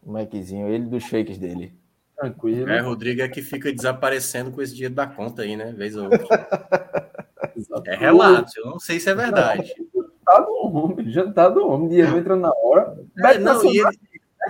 o 0.02 0.12
Mikezinho, 0.12 0.68
ele 0.68 0.86
dos 0.86 1.04
shakes 1.04 1.38
dele. 1.38 1.72
Tranquilo. 2.16 2.68
É, 2.68 2.80
Rodrigo 2.80 3.22
é 3.22 3.28
que 3.28 3.42
fica 3.42 3.72
desaparecendo 3.72 4.50
com 4.50 4.62
esse 4.62 4.72
dinheiro 4.72 4.94
da 4.94 5.06
conta 5.06 5.42
aí, 5.42 5.56
né? 5.56 5.72
Vez 5.72 5.96
ou 5.96 6.04
outra. 6.04 6.20
é 7.86 7.96
relato, 7.96 8.52
eu 8.56 8.66
não 8.66 8.78
sei 8.78 8.98
se 8.98 9.10
é 9.10 9.14
verdade. 9.14 9.72
Jantar 9.94 10.40
do 10.44 10.52
homem, 10.52 11.10
jantar 11.10 11.48
do 11.50 11.66
homem, 11.66 11.88
dinheiro 11.88 12.16
entra 12.16 12.36
na 12.36 12.50
hora. 12.50 12.96
É, 13.18 13.38
não, 13.38 13.64
e 13.64 13.78
ele, 13.78 13.98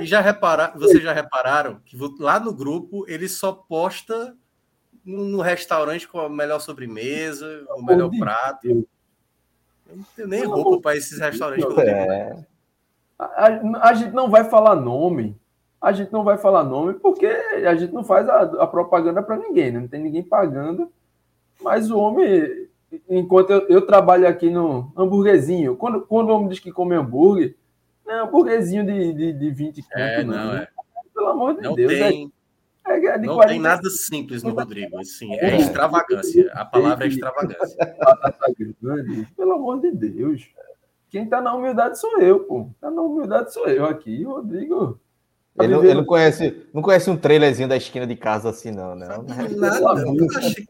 E 0.00 0.06
já 0.06 0.20
repararam, 0.20 0.78
vocês 0.78 1.02
já 1.02 1.12
repararam 1.12 1.80
que 1.84 1.96
lá 2.18 2.38
no 2.38 2.52
grupo 2.52 3.04
ele 3.08 3.28
só 3.28 3.52
posta 3.52 4.36
no 5.04 5.40
restaurante 5.40 6.08
com 6.08 6.18
a 6.18 6.28
melhor 6.28 6.60
sobremesa, 6.60 7.66
o 7.76 7.82
melhor 7.82 8.10
prato. 8.18 8.86
Eu 9.94 9.98
não 9.98 10.04
tenho 10.16 10.28
nem 10.28 10.44
roupa 10.44 10.82
para 10.82 10.96
esses 10.96 11.18
restaurantes. 11.18 11.64
É. 11.78 12.36
A, 13.16 13.24
a, 13.24 13.88
a, 13.90 13.94
gente 13.94 14.12
não 14.12 14.28
vai 14.28 14.44
falar 14.44 14.74
nome. 14.74 15.36
A 15.80 15.92
gente 15.92 16.12
não 16.12 16.24
vai 16.24 16.36
falar 16.36 16.64
nome 16.64 16.94
porque 16.94 17.26
a 17.26 17.74
gente 17.76 17.92
não 17.92 18.02
faz 18.02 18.28
a, 18.28 18.40
a 18.40 18.66
propaganda 18.66 19.22
para 19.22 19.36
ninguém, 19.36 19.70
né? 19.70 19.80
não 19.80 19.88
tem 19.88 20.02
ninguém 20.02 20.22
pagando. 20.22 20.90
Mas 21.62 21.90
o 21.90 21.98
homem, 21.98 22.68
enquanto 23.08 23.50
eu, 23.50 23.68
eu, 23.68 23.86
trabalho 23.86 24.26
aqui 24.26 24.50
no 24.50 24.92
hamburguesinho, 24.96 25.76
quando, 25.76 26.00
quando 26.00 26.30
o 26.30 26.34
homem 26.34 26.48
diz 26.48 26.58
que 26.58 26.72
come 26.72 26.96
hambúrguer, 26.96 27.54
não 28.04 28.14
é 28.14 28.20
hambúrguerzinho 28.22 28.84
de, 28.84 29.12
de, 29.12 29.32
de 29.32 29.50
20 29.50 29.82
conto, 29.82 29.98
é, 29.98 30.24
não, 30.24 30.36
não. 30.36 30.54
É. 30.56 30.68
Pelo 31.14 31.28
amor 31.28 31.54
de 31.54 31.62
não 31.62 31.74
Deus. 31.74 31.92
É 31.92 32.08
tem, 32.08 32.32
é, 32.86 33.06
é 33.06 33.18
não 33.18 33.34
40... 33.34 33.46
tem 33.48 33.60
nada 33.60 33.90
simples 33.90 34.42
no 34.42 34.50
Rodrigo. 34.50 34.98
Assim, 34.98 35.32
é 35.34 35.56
extravagância. 35.56 36.50
A 36.52 36.64
palavra 36.64 37.04
é 37.04 37.08
extravagância. 37.08 37.76
Pelo 39.36 39.52
amor 39.52 39.80
de 39.80 39.90
Deus. 39.90 40.48
Quem 41.08 41.28
tá 41.28 41.40
na 41.40 41.54
humildade 41.54 41.98
sou 41.98 42.20
eu, 42.20 42.40
pô. 42.40 42.68
Tá 42.80 42.90
na 42.90 43.00
humildade 43.00 43.52
sou 43.52 43.66
eu 43.66 43.86
aqui, 43.86 44.24
Rodrigo. 44.24 45.00
Tá 45.56 45.64
ele, 45.64 45.74
ele, 45.74 45.94
não, 45.94 46.04
conhece, 46.04 46.66
não 46.74 46.82
conhece 46.82 47.08
um 47.08 47.16
trailerzinho 47.16 47.68
da 47.68 47.76
esquina 47.76 48.06
de 48.06 48.16
casa 48.16 48.50
assim, 48.50 48.72
não, 48.72 48.96
né? 48.96 49.06
Nada, 49.56 49.78
eu 49.78 49.88
acho 50.36 50.54
que, 50.56 50.66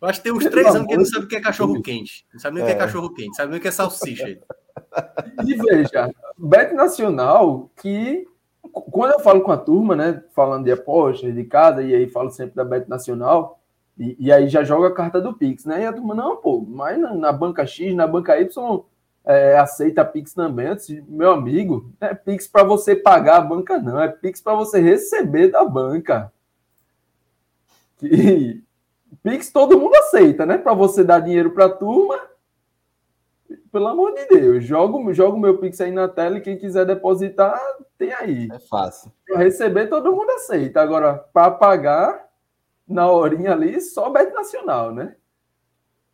eu 0.00 0.08
acho 0.08 0.18
que 0.18 0.24
tem 0.24 0.32
uns 0.32 0.44
três 0.46 0.66
anos 0.66 0.86
que 0.86 0.92
ele 0.92 0.98
não 0.98 1.06
sabe 1.06 1.24
o 1.24 1.28
que 1.28 1.36
é 1.36 1.40
cachorro 1.40 1.80
quente. 1.80 2.26
Não 2.32 2.40
sabe 2.40 2.56
nem 2.56 2.64
o 2.64 2.66
que 2.66 2.72
é 2.72 2.76
cachorro 2.76 3.14
quente, 3.14 3.36
sabe 3.36 3.50
nem 3.50 3.58
o 3.58 3.62
que 3.62 3.68
é 3.68 3.70
salsicha. 3.70 4.38
E 5.46 5.54
veja, 5.54 6.10
Bet 6.36 6.74
Nacional, 6.74 7.70
que 7.80 8.26
quando 8.82 9.12
eu 9.12 9.20
falo 9.20 9.40
com 9.40 9.52
a 9.52 9.56
turma, 9.56 9.96
né, 9.96 10.22
falando 10.34 10.64
de 10.64 10.72
apostas, 10.72 11.34
de 11.34 11.44
casa, 11.44 11.82
e 11.82 11.94
aí 11.94 12.08
falo 12.08 12.30
sempre 12.30 12.54
da 12.54 12.64
Bet 12.64 12.88
Nacional, 12.88 13.60
e, 13.98 14.16
e, 14.26 14.32
aí 14.32 14.46
já 14.48 14.62
joga 14.62 14.88
a 14.88 14.94
carta 14.94 15.22
do 15.22 15.32
Pix, 15.32 15.64
né? 15.64 15.82
E 15.82 15.86
a 15.86 15.92
turma, 15.92 16.14
não, 16.14 16.36
pô, 16.36 16.60
mas 16.60 16.98
na, 16.98 17.14
na 17.14 17.32
banca 17.32 17.66
X, 17.66 17.94
na 17.94 18.06
banca 18.06 18.38
Y, 18.38 18.84
é, 19.24 19.56
aceita 19.56 20.04
Pix 20.04 20.34
também. 20.34 20.74
Disse, 20.74 21.02
meu 21.08 21.32
amigo, 21.32 21.90
é 21.98 22.14
Pix 22.14 22.46
para 22.46 22.62
você 22.62 22.94
pagar 22.94 23.38
a 23.38 23.40
banca, 23.40 23.78
não, 23.78 23.98
é 23.98 24.08
Pix 24.08 24.42
para 24.42 24.54
você 24.54 24.80
receber 24.80 25.48
da 25.48 25.64
banca. 25.64 26.30
Que 27.96 28.62
Pix 29.22 29.50
todo 29.50 29.80
mundo 29.80 29.94
aceita, 29.96 30.44
né? 30.44 30.58
Para 30.58 30.74
você 30.74 31.02
dar 31.02 31.20
dinheiro 31.20 31.52
para 31.52 31.64
a 31.64 31.70
turma. 31.70 32.20
Pelo 33.76 33.88
amor 33.88 34.14
de 34.14 34.26
Deus, 34.28 34.64
jogo, 34.64 35.12
jogo 35.12 35.38
meu 35.38 35.58
Pix 35.58 35.78
aí 35.82 35.90
na 35.90 36.08
tela 36.08 36.38
e 36.38 36.40
quem 36.40 36.56
quiser 36.56 36.86
depositar, 36.86 37.60
tem 37.98 38.10
aí. 38.10 38.48
É 38.50 38.58
fácil. 38.58 39.12
Para 39.26 39.40
receber, 39.40 39.88
todo 39.88 40.16
mundo 40.16 40.30
aceita. 40.30 40.80
Agora, 40.80 41.12
para 41.30 41.50
pagar, 41.50 42.26
na 42.88 43.10
horinha 43.10 43.52
ali, 43.52 43.78
só 43.82 44.08
Bet 44.08 44.32
Nacional, 44.32 44.94
né? 44.94 45.14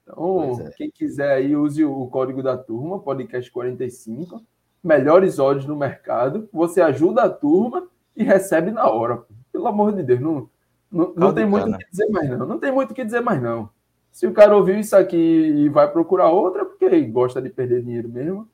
Então, 0.02 0.60
é. 0.60 0.70
quem 0.72 0.90
quiser 0.90 1.34
aí, 1.34 1.54
use 1.54 1.84
o 1.84 2.08
código 2.08 2.42
da 2.42 2.58
turma, 2.58 2.98
podcast 2.98 3.48
45. 3.52 4.42
Melhores 4.82 5.38
odds 5.38 5.64
no 5.64 5.76
mercado. 5.76 6.48
Você 6.52 6.80
ajuda 6.80 7.22
a 7.22 7.30
turma 7.30 7.86
e 8.16 8.24
recebe 8.24 8.72
na 8.72 8.90
hora. 8.90 9.22
Pelo 9.52 9.68
amor 9.68 9.92
de 9.92 10.02
Deus, 10.02 10.18
não, 10.18 10.50
não, 10.90 11.12
não 11.14 11.32
tem 11.32 11.46
muito 11.46 11.70
o 11.70 11.78
que 11.78 11.88
dizer 11.88 12.08
mais, 12.08 12.28
não. 12.28 12.44
Não 12.44 12.58
tem 12.58 12.72
muito 12.72 12.90
o 12.90 12.94
que 12.94 13.04
dizer 13.04 13.20
mais, 13.20 13.40
não. 13.40 13.70
Se 14.12 14.26
o 14.26 14.32
cara 14.32 14.54
ouviu 14.54 14.78
isso 14.78 14.94
aqui 14.94 15.16
e 15.16 15.68
vai 15.70 15.90
procurar 15.90 16.28
outra, 16.28 16.66
porque 16.66 17.00
gosta 17.06 17.40
de 17.40 17.48
perder 17.48 17.82
dinheiro 17.82 18.08
mesmo. 18.08 18.46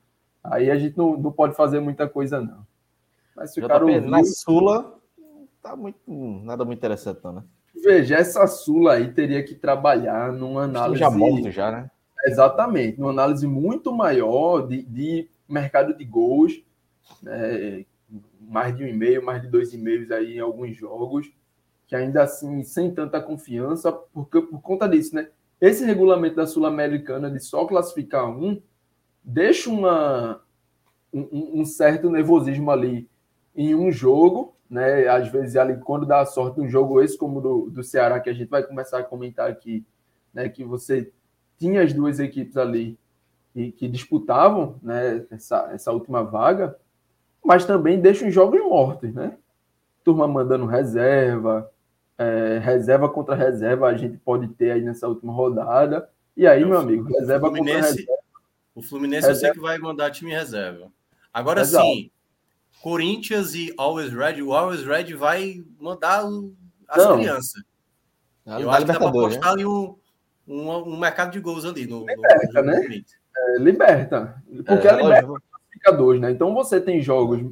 Aí 0.43 0.71
a 0.71 0.79
gente 0.79 0.97
não, 0.97 1.17
não 1.17 1.33
pode 1.33 1.55
fazer 1.57 1.81
muita 1.81 2.09
coisa, 2.09 2.41
não. 2.41 2.65
Mas 3.37 3.53
se 3.53 3.61
o 3.61 3.67
cara 3.67 3.85
ouviu... 3.85 4.01
Na 4.03 4.25
Sula, 4.25 4.99
tá 5.61 5.75
muito, 5.75 5.99
nada 6.09 6.65
muito 6.65 6.79
interessante, 6.79 7.21
não, 7.25 7.33
né? 7.33 7.43
Veja, 7.75 8.17
essa 8.17 8.47
Sula 8.47 8.95
aí 8.95 9.13
teria 9.13 9.43
que 9.43 9.55
trabalhar 9.55 10.33
numa 10.33 10.63
análise. 10.63 11.01
Já 11.01 11.11
monta 11.11 11.51
já, 11.51 11.71
né? 11.71 11.91
Exatamente, 12.25 12.99
numa 12.99 13.11
análise 13.11 13.47
muito 13.47 13.93
maior 13.93 14.67
de, 14.67 14.83
de 14.83 15.29
mercado 15.49 15.97
de 15.97 16.05
gols, 16.05 16.63
né? 17.23 17.85
mais 18.41 18.77
de 18.77 18.85
um 18.85 18.87
e-mail, 18.87 19.25
mais 19.25 19.43
de 19.43 19.49
dois 19.49 19.73
e-mails 19.73 20.11
aí 20.11 20.37
em 20.37 20.41
alguns 20.41 20.77
jogos, 20.77 21.31
que 21.87 21.95
ainda 21.95 22.23
assim, 22.23 22.63
sem 22.63 22.93
tanta 22.93 23.21
confiança, 23.21 23.93
porque 23.93 24.41
por 24.41 24.61
conta 24.61 24.89
disso, 24.89 25.15
né? 25.15 25.29
Esse 25.61 25.85
regulamento 25.85 26.37
da 26.37 26.47
Sul-Americana 26.47 27.31
de 27.31 27.41
só 27.41 27.67
classificar 27.67 28.29
um 28.29 28.63
deixa 29.25 29.69
uma, 29.69 30.41
um, 31.13 31.61
um 31.61 31.65
certo 31.65 32.09
nervosismo 32.09 32.71
ali 32.71 33.09
em 33.55 33.75
um 33.75 33.91
jogo, 33.91 34.57
né? 34.71 35.09
Às 35.09 35.29
vezes 35.29 35.57
ali 35.57 35.77
quando 35.79 36.07
dá 36.07 36.25
sorte 36.25 36.61
um 36.61 36.69
jogo 36.69 37.03
esse 37.03 37.19
como 37.19 37.41
do, 37.41 37.71
do 37.71 37.83
Ceará 37.83 38.21
que 38.21 38.31
a 38.31 38.33
gente 38.33 38.49
vai 38.49 38.63
começar 38.63 38.99
a 38.99 39.05
comentar 39.05 39.51
aqui, 39.51 39.85
né? 40.33 40.49
Que 40.49 40.65
você 40.65 41.13
tinha 41.59 41.83
as 41.83 41.93
duas 41.93 42.21
equipes 42.21 42.57
ali 42.57 42.99
que, 43.53 43.73
que 43.73 43.89
disputavam, 43.89 44.79
né? 44.81 45.27
Essa, 45.31 45.71
essa 45.73 45.93
última 45.93 46.23
vaga, 46.23 46.79
mas 47.45 47.65
também 47.65 48.01
deixam 48.01 48.31
jogos 48.31 48.61
mortos, 48.61 49.13
né? 49.13 49.37
Turma 50.05 50.29
mandando 50.29 50.67
reserva, 50.67 51.69
é, 52.19 52.59
reserva 52.59 53.09
contra 53.09 53.35
reserva 53.35 53.87
a 53.87 53.97
gente 53.97 54.19
pode 54.19 54.49
ter 54.49 54.73
aí 54.73 54.83
nessa 54.83 55.07
última 55.07 55.33
rodada. 55.33 56.09
E 56.37 56.47
aí, 56.47 56.65
meu 56.65 56.79
amigo, 56.79 57.05
reserva 57.05 57.51
contra 57.51 57.65
reserva. 57.65 58.13
O 58.75 58.83
Fluminense 58.83 59.29
reserva. 59.29 59.33
eu 59.33 59.41
sei 59.41 59.53
que 59.53 59.61
vai 59.61 59.79
mandar 59.79 60.11
time 60.11 60.33
reserva. 60.33 60.91
Agora 61.33 61.65
sim, 61.65 62.11
Corinthians 62.83 63.55
e 63.55 63.73
Always 63.77 64.13
Red, 64.13 64.43
o 64.43 64.53
Always 64.53 64.85
Red 64.85 65.15
vai 65.15 65.65
mandar 65.81 66.25
as 66.89 67.05
não. 67.05 67.17
crianças. 67.17 67.63
Não, 68.45 68.61
eu 68.61 68.71
acho 68.71 68.87
que 68.87 68.93
dá 68.93 68.99
para 68.99 69.09
apostar 69.09 69.43
né? 69.45 69.51
ali 69.51 69.67
um, 69.67 69.97
um, 70.47 70.71
um, 70.71 70.99
mercado 70.99 71.33
de 71.33 71.41
gols 71.41 71.65
ali 71.65 71.87
no, 71.87 72.07
liberta, 72.07 72.63
no 72.63 72.67
né? 72.67 73.03
É, 73.37 73.59
liberta. 73.59 74.43
Porque 74.67 74.89
é, 74.89 74.91
a 74.91 74.97
liberta 74.97 75.33
fica 75.71 75.93
dois, 75.93 76.21
né? 76.21 76.31
Então 76.31 76.55
você 76.55 76.81
tem 76.81 77.01
jogos 77.01 77.45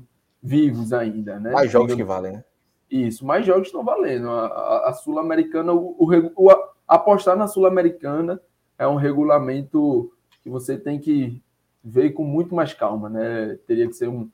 vivos 0.43 0.93
ainda, 0.93 1.38
né? 1.38 1.51
Mais 1.51 1.70
jogos 1.70 1.94
que 1.94 2.05
valem, 2.05 2.32
né? 2.32 2.44
Isso, 2.90 3.26
mais 3.26 3.44
jogos 3.44 3.68
estão 3.68 3.84
valendo. 3.84 4.30
A, 4.30 4.46
a, 4.46 4.88
a 4.90 4.92
Sul-Americana, 4.92 5.72
o, 5.72 5.96
o, 5.98 6.32
o, 6.36 6.50
apostar 6.86 7.36
na 7.36 7.48
Sul-Americana 7.48 8.40
é 8.78 8.86
um 8.86 8.94
regulamento 8.94 10.12
que 10.42 10.48
você 10.48 10.76
tem 10.76 10.98
que 10.98 11.42
ver 11.82 12.10
com 12.10 12.24
muito 12.24 12.54
mais 12.54 12.72
calma, 12.72 13.08
né? 13.08 13.58
Teria 13.66 13.86
que 13.86 13.94
ser 13.94 14.08
um, 14.08 14.28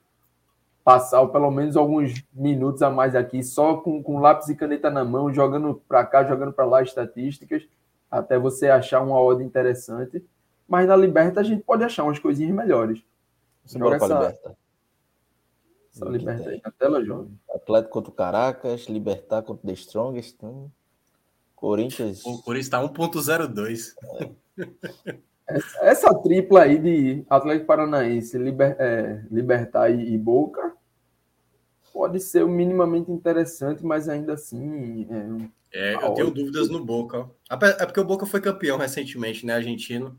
passar 0.84 1.24
pelo 1.28 1.50
menos 1.50 1.76
alguns 1.76 2.24
minutos 2.32 2.82
a 2.82 2.90
mais 2.90 3.14
aqui, 3.14 3.42
só 3.42 3.76
com, 3.76 4.02
com 4.02 4.18
lápis 4.18 4.48
e 4.48 4.56
caneta 4.56 4.90
na 4.90 5.04
mão, 5.04 5.32
jogando 5.32 5.80
para 5.88 6.04
cá, 6.04 6.24
jogando 6.24 6.52
para 6.52 6.64
lá 6.64 6.82
estatísticas, 6.82 7.66
até 8.10 8.38
você 8.38 8.68
achar 8.68 9.00
uma 9.00 9.18
ordem 9.18 9.46
interessante. 9.46 10.24
Mas 10.68 10.86
na 10.88 10.96
Liberta 10.96 11.40
a 11.40 11.42
gente 11.42 11.62
pode 11.62 11.84
achar 11.84 12.04
umas 12.04 12.18
coisinhas 12.18 12.54
melhores. 12.54 13.02
Você 13.64 13.78
Joga 13.78 13.96
essa, 13.96 14.06
Liberta. 14.06 14.56
Essa 15.94 16.05
Liberta 16.06 16.48
aí 16.51 16.60
na 16.64 16.70
tela, 16.70 17.05
jovem. 17.05 17.39
Atlético 17.55 17.93
contra 17.93 18.10
o 18.10 18.14
Caracas, 18.14 18.86
Libertar 18.86 19.43
contra 19.43 19.64
o 19.64 19.66
The 19.66 19.74
Strongest. 19.74 20.35
Então... 20.36 20.70
Corinthians. 21.62 22.24
O 22.27 22.43
Corinthians 22.43 22.66
está 22.66 22.82
1.02. 22.82 23.94
É. 24.59 25.16
Essa, 25.47 25.78
essa, 25.85 26.14
tripla 26.14 26.62
aí 26.62 26.78
de 26.78 27.24
Atlético 27.31 27.66
Paranaense, 27.66 28.36
Liber, 28.36 28.77
é, 28.81 29.24
Libertar 29.31 29.90
e, 29.90 30.12
e, 30.12 30.19
Boca 30.19 30.74
pode 31.93 32.19
ser 32.20 32.47
minimamente 32.47 33.12
interessante, 33.12 33.85
mas 33.85 34.09
ainda 34.09 34.32
assim. 34.32 35.06
É, 35.73 35.93
é 35.93 35.94
eu 35.94 36.14
tenho 36.14 36.31
dúvidas 36.31 36.69
no 36.69 36.85
Boca. 36.85 37.31
É 37.48 37.86
porque 37.86 38.01
o 38.01 38.05
Boca 38.05 38.27
foi 38.27 38.40
campeão 38.40 38.78
recentemente, 38.78 39.47
né, 39.47 39.55
argentino. 39.55 40.19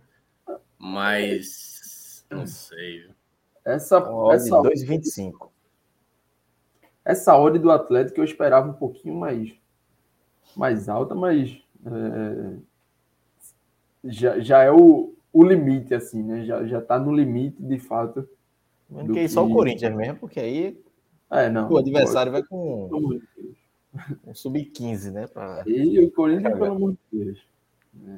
Mas. 0.77 2.25
Não 2.29 2.47
sei. 2.47 3.09
Essa. 3.65 3.97
essa 4.31 4.55
2,25. 4.57 5.49
Essa 7.05 7.37
odd 7.37 7.59
do 7.59 7.71
Atlético 7.71 8.19
eu 8.19 8.23
esperava 8.23 8.69
um 8.69 8.73
pouquinho 8.73 9.15
mais, 9.15 9.53
mais 10.55 10.87
alta, 10.87 11.13
mas. 11.13 11.61
É, 11.85 12.55
já, 14.05 14.39
já 14.39 14.63
é 14.63 14.71
o, 14.71 15.13
o 15.31 15.43
limite, 15.43 15.93
assim, 15.93 16.21
né? 16.21 16.43
Já, 16.45 16.65
já 16.65 16.81
tá 16.81 16.99
no 16.99 17.13
limite, 17.13 17.61
de 17.61 17.79
fato. 17.79 18.27
Que 19.13 19.27
só 19.27 19.45
o 19.45 19.51
Corinthians 19.51 19.95
mesmo, 19.95 20.19
porque 20.19 20.39
aí 20.39 20.77
é, 21.33 21.49
não, 21.49 21.67
o 21.69 21.77
adversário 21.77 22.31
pode. 22.31 22.47
vai 22.47 22.49
com 22.49 23.19
um 24.25 24.33
sub-15, 24.33 25.11
né? 25.11 25.27
Pra... 25.27 25.63
E 25.65 25.99
o 25.99 26.11
Corinthians, 26.11 26.53
pelo 26.53 26.75
amor 26.75 26.91
de 26.91 26.97
Deus. 27.11 27.47
É. 28.07 28.17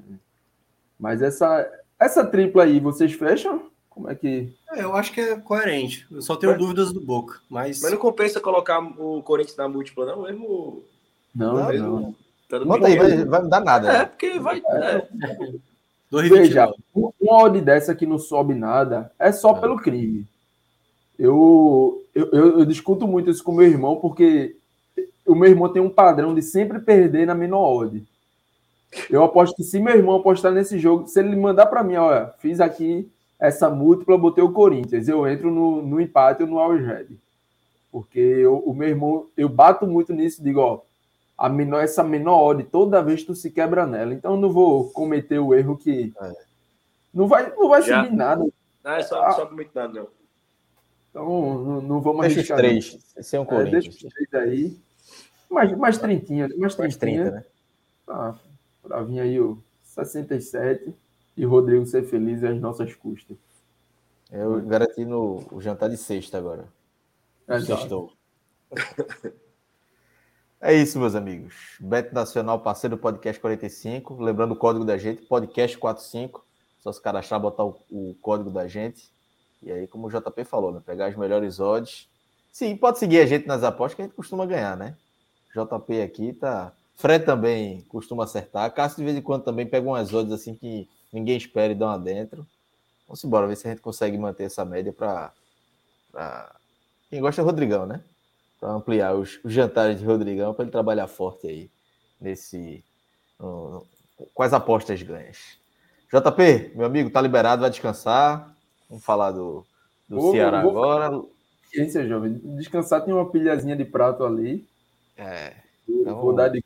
Mas 0.99 1.21
essa, 1.21 1.69
essa 1.99 2.25
tripla 2.25 2.63
aí, 2.63 2.79
vocês 2.79 3.13
fecham? 3.13 3.71
Como 3.95 4.09
é 4.09 4.13
que. 4.13 4.53
É, 4.73 4.83
eu 4.83 4.93
acho 4.93 5.13
que 5.13 5.21
é 5.21 5.39
coerente. 5.39 6.05
Eu 6.11 6.21
só 6.21 6.35
tenho 6.35 6.51
mas, 6.51 6.61
dúvidas 6.61 6.91
do 6.91 6.99
Boca. 6.99 7.39
Mas... 7.49 7.81
mas 7.81 7.91
não 7.93 7.97
compensa 7.97 8.41
colocar 8.41 8.79
o 8.79 9.23
Corinthians 9.23 9.55
na 9.55 9.69
múltipla, 9.69 10.05
não? 10.05 10.23
Mesmo. 10.23 10.83
Não, 11.33 11.53
não. 11.55 11.67
Mesmo... 11.69 11.87
não. 11.87 12.15
Tá 12.49 12.57
aí, 12.85 12.97
vai, 12.97 13.25
vai 13.25 13.47
dar 13.47 13.61
nada. 13.61 13.91
É, 13.91 14.05
porque 14.05 14.37
vai. 14.37 14.61
É. 14.67 15.07
Veja, 16.11 16.71
uma 16.93 17.11
odd 17.21 17.59
dessa 17.61 17.95
que 17.95 18.05
não 18.05 18.19
sobe 18.19 18.53
nada 18.53 19.11
é 19.17 19.31
só 19.31 19.55
é. 19.55 19.59
pelo 19.61 19.77
crime. 19.77 20.27
Eu, 21.17 22.03
eu, 22.13 22.29
eu, 22.31 22.59
eu, 22.59 22.65
discuto 22.65 23.07
muito 23.07 23.29
isso 23.29 23.43
com 23.43 23.53
meu 23.53 23.65
irmão, 23.65 23.95
porque 23.95 24.57
o 25.25 25.33
meu 25.33 25.49
irmão 25.49 25.69
tem 25.69 25.81
um 25.81 25.89
padrão 25.89 26.35
de 26.35 26.41
sempre 26.41 26.79
perder 26.79 27.25
na 27.25 27.33
menor 27.33 27.83
odd. 27.83 28.05
Eu 29.09 29.23
aposto 29.23 29.55
que 29.55 29.63
se 29.63 29.79
meu 29.79 29.95
irmão 29.95 30.17
apostar 30.17 30.51
nesse 30.51 30.77
jogo, 30.77 31.07
se 31.07 31.19
ele 31.19 31.35
mandar 31.35 31.65
para 31.67 31.83
mim, 31.83 31.95
olha, 31.95 32.33
fiz 32.39 32.59
aqui 32.59 33.09
essa 33.39 33.69
múltipla, 33.69 34.17
botei 34.17 34.43
o 34.43 34.51
Corinthians, 34.51 35.07
eu 35.07 35.27
entro 35.27 35.51
no, 35.51 35.81
no 35.81 35.99
empate 35.99 36.43
ou 36.43 36.49
no 36.49 36.59
Alred. 36.59 37.17
Porque 37.91 38.19
eu, 38.19 38.57
o 38.59 38.73
meu 38.73 38.89
irmão, 38.89 39.27
eu 39.37 39.47
bato 39.47 39.87
muito 39.87 40.13
nisso, 40.13 40.43
digo, 40.43 40.59
ó, 40.59 40.81
a 41.37 41.49
menor, 41.49 41.83
essa 41.83 42.03
menor 42.03 42.41
odd, 42.51 42.63
toda 42.63 43.03
vez 43.03 43.23
tu 43.23 43.35
se 43.35 43.51
quebra 43.51 43.85
nela. 43.85 44.13
Então 44.13 44.35
eu 44.35 44.39
não 44.39 44.51
vou 44.51 44.89
cometer 44.91 45.39
o 45.39 45.53
erro 45.53 45.77
que 45.77 46.13
é. 46.21 46.33
não 47.13 47.27
vai, 47.27 47.53
não 47.55 47.69
vai 47.69 47.81
subir 47.81 48.11
nada. 48.11 48.45
Não, 48.83 48.91
é 48.91 49.03
só, 49.03 49.21
ah, 49.23 49.31
só 49.31 49.51
muito 49.51 49.71
nada, 49.73 49.93
não. 49.93 50.07
Então 51.09 51.63
não, 51.63 51.81
não 51.81 52.01
vou 52.01 52.13
mais 52.13 52.33
deixa 52.33 52.55
três. 52.55 52.97
Esse 53.17 53.35
é 53.35 53.39
um 53.39 53.45
Corinthians. 53.45 53.85
É, 53.85 53.89
deixa 53.89 54.07
os 54.07 54.13
três 54.13 54.33
aí. 54.33 54.77
Mais, 55.49 55.77
mais 55.77 55.97
trintinha, 55.97 56.49
mais 56.57 56.75
trintinha. 56.75 57.23
Mais 57.23 57.31
30, 57.31 57.31
né? 57.31 57.43
Tá, 58.05 58.35
para 58.83 59.01
vir 59.03 59.19
aí 59.19 59.39
o 59.39 59.57
67 59.83 60.93
e 61.37 61.45
Rodrigo 61.45 61.85
ser 61.85 62.03
feliz 62.03 62.43
às 62.43 62.59
nossas 62.59 62.95
custas. 62.95 63.37
Eu 64.31 64.61
garanti 64.61 65.05
no 65.05 65.45
o 65.51 65.61
jantar 65.61 65.89
de 65.89 65.97
sexta 65.97 66.37
agora. 66.37 66.67
É, 67.47 67.59
Sextou. 67.59 68.11
É 70.61 70.73
isso, 70.73 70.97
meus 70.97 71.13
amigos. 71.13 71.53
Beto 71.79 72.15
Nacional, 72.15 72.59
parceiro 72.59 72.95
do 72.95 72.99
Podcast 72.99 73.39
45. 73.39 74.15
Lembrando 74.15 74.53
o 74.53 74.55
código 74.55 74.83
da 74.83 74.97
gente, 74.97 75.21
Podcast 75.21 75.77
45. 75.77 76.43
Só 76.79 76.91
se 76.91 76.99
cadastrar, 76.99 77.39
botar 77.39 77.65
o, 77.65 77.77
o, 77.91 78.15
código 78.19 78.49
da 78.49 78.67
gente. 78.67 79.11
E 79.61 79.71
aí, 79.71 79.85
como 79.85 80.07
o 80.07 80.09
JP 80.09 80.43
falou, 80.43 80.71
né? 80.71 80.81
Pegar 80.83 81.07
as 81.07 81.15
melhores 81.15 81.59
odds. 81.59 82.09
Sim, 82.51 82.75
pode 82.77 82.97
seguir 82.97 83.19
a 83.19 83.25
gente 83.27 83.45
nas 83.45 83.63
apostas 83.63 83.95
que 83.95 84.01
a 84.01 84.05
gente 84.05 84.15
costuma 84.15 84.45
ganhar, 84.45 84.75
né? 84.75 84.95
JP 85.53 86.01
aqui 86.01 86.33
tá. 86.33 86.73
Fred 86.95 87.25
também 87.25 87.81
costuma 87.89 88.23
acertar. 88.23 88.73
Cássio, 88.73 88.97
de 88.97 89.03
vez 89.03 89.17
em 89.17 89.21
quando, 89.21 89.43
também 89.43 89.67
pega 89.67 89.87
umas 89.87 90.13
odds 90.13 90.33
assim 90.33 90.55
que 90.55 90.89
ninguém 91.15 91.37
espera 91.37 91.71
e 91.71 91.75
dá 91.75 91.87
uma 91.87 91.99
dentro. 91.99 92.45
Vamos 93.07 93.23
embora, 93.23 93.47
ver 93.47 93.55
se 93.55 93.67
a 93.67 93.71
gente 93.71 93.81
consegue 93.81 94.17
manter 94.17 94.43
essa 94.43 94.65
média 94.65 94.91
para. 94.91 95.31
Pra... 96.11 96.55
Quem 97.09 97.21
gosta 97.21 97.41
é 97.41 97.43
o 97.43 97.45
Rodrigão, 97.45 97.85
né? 97.85 98.01
para 98.59 98.71
ampliar 98.71 99.13
os, 99.13 99.39
os, 99.43 99.53
jantares 99.53 99.99
de 99.99 100.05
Rodrigão 100.05 100.53
para 100.53 100.63
ele 100.63 100.71
trabalhar 100.71 101.07
forte 101.07 101.47
aí 101.47 101.69
nesse 102.19 102.83
no, 103.39 103.85
com 104.33 104.43
as 104.43 104.53
apostas 104.53 105.01
ganhas. 105.01 105.57
JP, 106.11 106.71
meu 106.75 106.85
amigo, 106.85 107.09
tá 107.09 107.21
liberado, 107.21 107.61
vai 107.61 107.69
descansar. 107.69 108.55
Vamos 108.89 109.03
falar 109.03 109.31
do, 109.31 109.65
do 110.07 110.19
vou, 110.19 110.31
Ceará 110.31 110.61
vou 110.61 110.71
agora. 110.71 111.21
Ciência, 111.69 112.07
jovem. 112.07 112.39
Descansar 112.55 113.03
tem 113.03 113.13
uma 113.13 113.29
pilhazinha 113.29 113.75
de 113.75 113.85
prato 113.85 114.23
ali. 114.23 114.65
É. 115.17 115.53
Então... 115.87 116.21
Vou 116.21 116.33
dar 116.33 116.49
de 116.49 116.63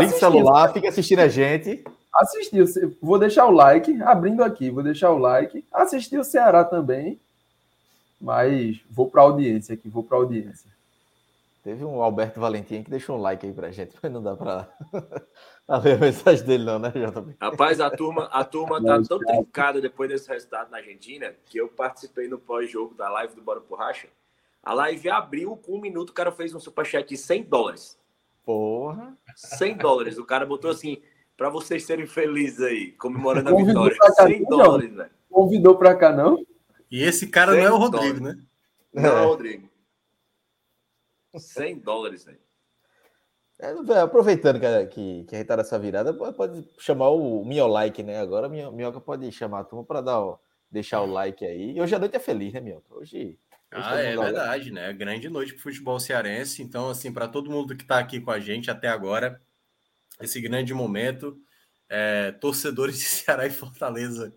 Liga 0.00 0.16
o 0.16 0.18
celular, 0.18 0.72
fica 0.72 0.88
assistindo 0.88 1.18
a 1.18 1.28
gente. 1.28 1.84
Assistiu, 2.14 2.66
vou 3.00 3.18
deixar 3.18 3.46
o 3.46 3.50
like, 3.50 4.00
abrindo 4.02 4.44
aqui, 4.44 4.70
vou 4.70 4.82
deixar 4.82 5.10
o 5.10 5.18
like. 5.18 5.64
Assistir 5.72 6.18
o 6.18 6.24
Ceará 6.24 6.64
também. 6.64 7.18
Mas 8.20 8.80
vou 8.90 9.10
para 9.10 9.22
a 9.22 9.24
audiência 9.24 9.74
aqui, 9.74 9.88
vou 9.88 10.04
para 10.04 10.16
a 10.16 10.20
audiência. 10.20 10.70
Teve 11.64 11.84
um 11.84 12.02
Alberto 12.02 12.40
Valentim 12.40 12.82
que 12.82 12.90
deixou 12.90 13.16
um 13.16 13.20
like 13.20 13.46
aí 13.46 13.52
pra 13.52 13.70
gente, 13.70 13.94
mas 14.02 14.12
não 14.12 14.22
dá 14.22 14.36
para 14.36 14.68
ver 15.80 15.94
a 15.94 15.98
mensagem 15.98 16.44
dele, 16.44 16.64
não, 16.64 16.78
né, 16.78 16.90
JB? 16.90 17.36
Rapaz, 17.40 17.80
a 17.80 17.88
turma, 17.88 18.24
a 18.26 18.44
turma 18.44 18.82
tá 18.84 19.00
tão 19.02 19.18
trincada 19.18 19.80
depois 19.80 20.10
desse 20.10 20.28
resultado 20.28 20.70
na 20.70 20.78
Argentina 20.78 21.32
que 21.46 21.58
eu 21.58 21.68
participei 21.68 22.28
no 22.28 22.38
pós-jogo 22.38 22.94
da 22.94 23.08
live 23.08 23.34
do 23.34 23.42
Bora 23.42 23.60
Porracha. 23.60 24.08
A 24.62 24.74
live 24.74 25.08
abriu 25.08 25.56
com 25.56 25.76
um 25.76 25.80
minuto, 25.80 26.10
o 26.10 26.14
cara 26.14 26.30
fez 26.32 26.54
um 26.54 26.60
superchat 26.60 27.08
de 27.08 27.16
100 27.16 27.44
dólares. 27.44 27.98
Porra! 28.44 29.16
100 29.36 29.76
dólares. 29.76 30.18
O 30.18 30.24
cara 30.24 30.44
botou 30.44 30.70
assim, 30.70 31.00
para 31.42 31.50
vocês 31.50 31.84
serem 31.84 32.06
felizes 32.06 32.60
aí, 32.60 32.92
comemorando 32.92 33.48
a 33.48 33.64
vitória. 33.64 33.96
100 34.14 34.44
dólares, 34.44 34.94
velho. 34.94 35.10
Convidou 35.28 35.76
para 35.76 35.96
cá, 35.96 36.12
não? 36.12 36.46
E 36.88 37.02
esse 37.02 37.26
cara 37.26 37.50
100 37.50 37.60
não 37.60 37.66
é 37.66 37.72
o 37.72 37.76
Rodrigo, 37.78 38.20
dólares. 38.20 38.38
né? 38.38 38.46
Não 38.94 39.04
é 39.04 39.22
o 39.22 39.28
Rodrigo. 39.28 39.68
100 41.36 41.78
dólares, 41.80 42.24
velho. 42.24 42.38
É, 43.58 44.00
aproveitando 44.00 44.60
que, 44.60 44.86
que, 44.86 45.24
que 45.24 45.34
a 45.34 45.38
gente 45.38 45.48
tá 45.48 45.56
nessa 45.56 45.80
virada, 45.80 46.14
pode 46.14 46.64
chamar 46.78 47.10
o 47.10 47.44
Like, 47.66 48.04
né? 48.04 48.20
Agora 48.20 48.46
o 48.46 48.72
Minhoca 48.72 49.00
pode 49.00 49.32
chamar 49.32 49.60
a 49.60 49.64
turma 49.64 49.84
para 49.84 50.00
deixar 50.70 51.02
o 51.02 51.06
like 51.06 51.44
aí. 51.44 51.72
E 51.72 51.80
hoje 51.80 51.92
a 51.92 51.98
noite 51.98 52.14
é 52.14 52.20
feliz, 52.20 52.52
né, 52.52 52.60
Minhoca? 52.60 52.94
Hoje. 52.94 53.36
Ah, 53.68 53.98
é 53.98 54.16
verdade, 54.16 54.70
né? 54.70 54.92
Grande 54.92 55.28
noite 55.28 55.54
pro 55.54 55.62
futebol 55.62 55.98
cearense. 55.98 56.62
Então, 56.62 56.88
assim, 56.88 57.12
para 57.12 57.26
todo 57.26 57.50
mundo 57.50 57.74
que 57.74 57.82
está 57.82 57.98
aqui 57.98 58.20
com 58.20 58.30
a 58.30 58.38
gente 58.38 58.70
até 58.70 58.86
agora, 58.86 59.42
esse 60.22 60.40
grande 60.40 60.72
momento, 60.72 61.38
é, 61.88 62.32
torcedores 62.32 62.98
de 62.98 63.04
Ceará 63.04 63.46
e 63.46 63.50
Fortaleza 63.50 64.34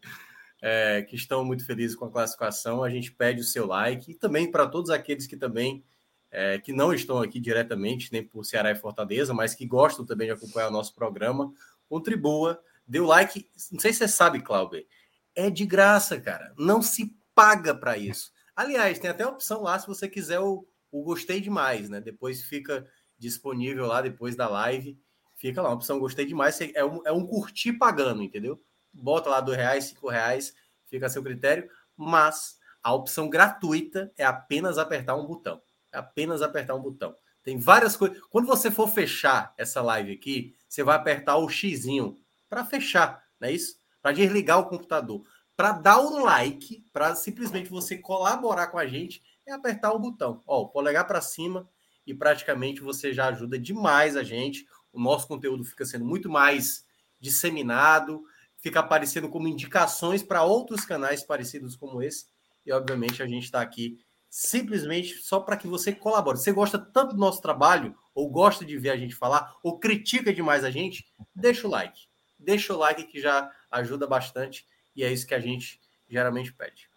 é, 0.62 1.04
que 1.04 1.16
estão 1.16 1.46
muito 1.46 1.66
felizes 1.66 1.96
com 1.96 2.06
a 2.06 2.12
classificação, 2.12 2.84
a 2.84 2.90
gente 2.90 3.12
pede 3.12 3.42
o 3.42 3.44
seu 3.44 3.68
like 3.68 4.12
e 4.12 4.16
também 4.16 4.50
para 4.50 4.68
todos 4.68 4.90
aqueles 4.90 5.28
que 5.28 5.38
também 5.38 5.84
é, 6.32 6.60
que 6.60 6.74
não 6.74 6.94
estão 6.94 7.22
aqui 7.22 7.40
diretamente, 7.40 8.12
nem 8.12 8.24
por 8.24 8.44
Ceará 8.44 8.72
e 8.72 8.76
Fortaleza, 8.76 9.34
mas 9.34 9.54
que 9.54 9.66
gostam 9.66 10.06
também 10.06 10.28
de 10.28 10.34
acompanhar 10.34 10.68
o 10.68 10.72
nosso 10.72 10.94
programa, 10.94 11.54
contribua, 11.88 12.60
dê 12.86 13.00
o 13.00 13.06
like. 13.06 13.50
Não 13.72 13.80
sei 13.80 13.94
se 13.94 14.00
você 14.00 14.08
sabe, 14.08 14.42
Cláudio, 14.42 14.86
é 15.34 15.50
de 15.50 15.66
graça, 15.66 16.20
cara. 16.20 16.54
Não 16.58 16.82
se 16.82 17.16
paga 17.34 17.74
para 17.74 17.98
isso. 17.98 18.34
Aliás, 18.56 19.00
tem 19.00 19.10
até 19.10 19.24
a 19.24 19.30
opção 19.30 19.64
lá 19.64 19.78
se 19.80 19.88
você 19.88 20.08
quiser 20.08 20.40
o, 20.40 20.68
o 20.92 21.04
gostei 21.04 21.40
demais, 21.40 21.90
né? 21.90 22.02
Depois 22.02 22.44
fica 22.44 22.86
disponível 23.18 23.86
lá 23.86 24.02
depois 24.02 24.36
da 24.36 24.48
live. 24.48 25.00
Fica 25.46 25.62
lá, 25.62 25.70
a 25.70 25.74
opção 25.74 26.00
gostei 26.00 26.26
demais. 26.26 26.60
É 26.74 26.84
um, 26.84 27.02
é 27.06 27.12
um 27.12 27.26
curtir 27.26 27.74
pagando, 27.74 28.24
entendeu? 28.24 28.60
bota 28.96 29.30
lá 29.30 29.42
dois 29.42 29.58
reais, 29.58 29.86
cinco 29.86 30.10
reais, 30.10 30.56
fica 30.86 31.06
a 31.06 31.10
seu 31.10 31.22
critério, 31.22 31.70
mas 31.96 32.58
a 32.82 32.94
opção 32.94 33.30
gratuita 33.30 34.12
é 34.18 34.24
apenas 34.24 34.78
apertar 34.78 35.16
um 35.16 35.26
botão. 35.26 35.62
É 35.92 35.98
apenas 35.98 36.42
apertar 36.42 36.76
um 36.76 36.82
botão. 36.82 37.16
Tem 37.44 37.60
várias 37.60 37.96
coisas. 37.96 38.20
Quando 38.30 38.48
você 38.48 38.72
for 38.72 38.88
fechar 38.88 39.54
essa 39.58 39.82
live 39.82 40.14
aqui, 40.14 40.56
você 40.68 40.84
vai 40.84 40.96
apertar 40.96 41.38
o 41.38 41.50
xizinho 41.50 42.18
para 42.50 42.66
fechar, 42.66 43.24
não 43.40 43.50
é 43.50 43.52
isso? 43.52 43.78
Para 44.02 44.14
desligar 44.14 44.60
o 44.60 44.68
computador. 44.68 45.24
Para 45.56 45.72
dar 45.72 46.00
o 46.00 46.24
like, 46.24 46.84
para 46.92 47.16
simplesmente 47.16 47.70
você 47.70 47.98
colaborar 47.98 48.68
com 48.68 48.78
a 48.78 48.86
gente, 48.86 49.22
é 49.46 49.52
apertar 49.54 49.94
o 49.94 50.00
botão. 50.00 50.42
Ó, 50.46 50.64
o 50.64 50.70
polegar 50.70 51.08
para 51.08 51.22
cima 51.22 51.70
e 52.06 52.14
praticamente 52.14 52.82
você 52.82 53.14
já 53.14 53.28
ajuda 53.28 53.58
demais 53.58 54.16
a 54.18 54.24
gente. 54.24 54.68
O 54.96 55.00
nosso 55.00 55.28
conteúdo 55.28 55.64
fica 55.64 55.86
sendo 55.86 56.06
muito 56.06 56.30
mais 56.30 56.86
disseminado, 57.20 58.24
fica 58.58 58.80
aparecendo 58.80 59.30
como 59.30 59.48
indicações 59.48 60.24
para 60.24 60.44
outros 60.44 60.86
canais 60.86 61.24
parecidos 61.24 61.76
como 61.76 62.02
esse. 62.02 62.26
E, 62.66 62.72
obviamente, 62.72 63.22
a 63.22 63.28
gente 63.28 63.44
está 63.44 63.62
aqui 63.62 64.00
simplesmente 64.30 65.16
só 65.16 65.40
para 65.40 65.56
que 65.56 65.68
você 65.68 65.94
colabore. 65.94 66.38
Você 66.38 66.52
gosta 66.52 66.78
tanto 66.78 67.14
do 67.14 67.20
nosso 67.20 67.42
trabalho, 67.42 67.96
ou 68.14 68.30
gosta 68.30 68.66
de 68.66 68.78
ver 68.78 68.90
a 68.90 68.98
gente 68.98 69.16
falar, 69.16 69.56
ou 69.64 69.80
critica 69.80 70.34
demais 70.34 70.64
a 70.64 70.72
gente, 70.72 71.06
deixa 71.34 71.68
o 71.68 71.70
like. 71.70 72.08
Deixa 72.38 72.74
o 72.74 72.78
like 72.78 73.06
que 73.06 73.20
já 73.20 73.50
ajuda 73.72 74.08
bastante. 74.08 74.66
E 74.96 75.04
é 75.04 75.12
isso 75.12 75.28
que 75.28 75.36
a 75.36 75.40
gente 75.40 75.80
geralmente 76.10 76.54
pede. 76.54 76.90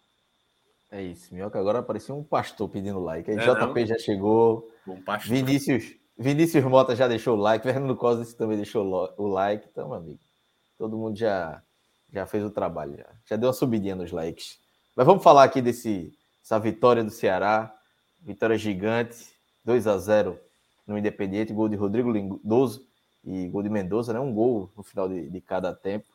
É 0.91 1.01
isso, 1.03 1.33
Minhoca. 1.33 1.59
Agora 1.59 1.79
apareceu 1.79 2.17
um 2.17 2.23
pastor 2.23 2.67
pedindo 2.67 2.99
like. 2.99 3.29
Aí 3.29 3.37
é, 3.37 3.41
JP 3.41 3.79
não? 3.79 3.85
já 3.85 3.97
chegou. 3.99 4.71
Um 4.87 5.01
Vinícius, 5.25 5.95
Vinícius 6.19 6.65
Mota 6.65 6.93
já 6.97 7.07
deixou 7.07 7.37
o 7.37 7.39
like. 7.39 7.63
Fernando 7.63 7.95
Costa 7.95 8.37
também 8.37 8.57
deixou 8.57 8.85
o 9.17 9.27
like. 9.27 9.65
Então, 9.71 9.93
amigo. 9.93 10.19
Todo 10.77 10.97
mundo 10.97 11.17
já, 11.17 11.63
já 12.11 12.25
fez 12.25 12.43
o 12.43 12.49
trabalho, 12.49 12.97
já. 12.97 13.05
já 13.25 13.35
deu 13.37 13.47
uma 13.47 13.53
subidinha 13.53 13.95
nos 13.95 14.11
likes. 14.11 14.59
Mas 14.95 15.05
vamos 15.05 15.23
falar 15.23 15.45
aqui 15.45 15.61
desse, 15.61 16.13
essa 16.43 16.59
vitória 16.59 17.05
do 17.05 17.09
Ceará. 17.09 17.73
Vitória 18.21 18.57
gigante, 18.57 19.29
2 19.63 19.87
a 19.87 19.97
0 19.97 20.37
no 20.85 20.97
Independiente, 20.97 21.53
gol 21.53 21.69
de 21.69 21.77
Rodrigo 21.77 22.11
Lindoso 22.11 22.85
e 23.23 23.47
gol 23.47 23.63
de 23.63 23.69
Mendoza, 23.69 24.11
né? 24.11 24.19
Um 24.19 24.33
gol 24.33 24.69
no 24.75 24.83
final 24.83 25.07
de, 25.07 25.29
de 25.29 25.39
cada 25.39 25.73
tempo. 25.73 26.05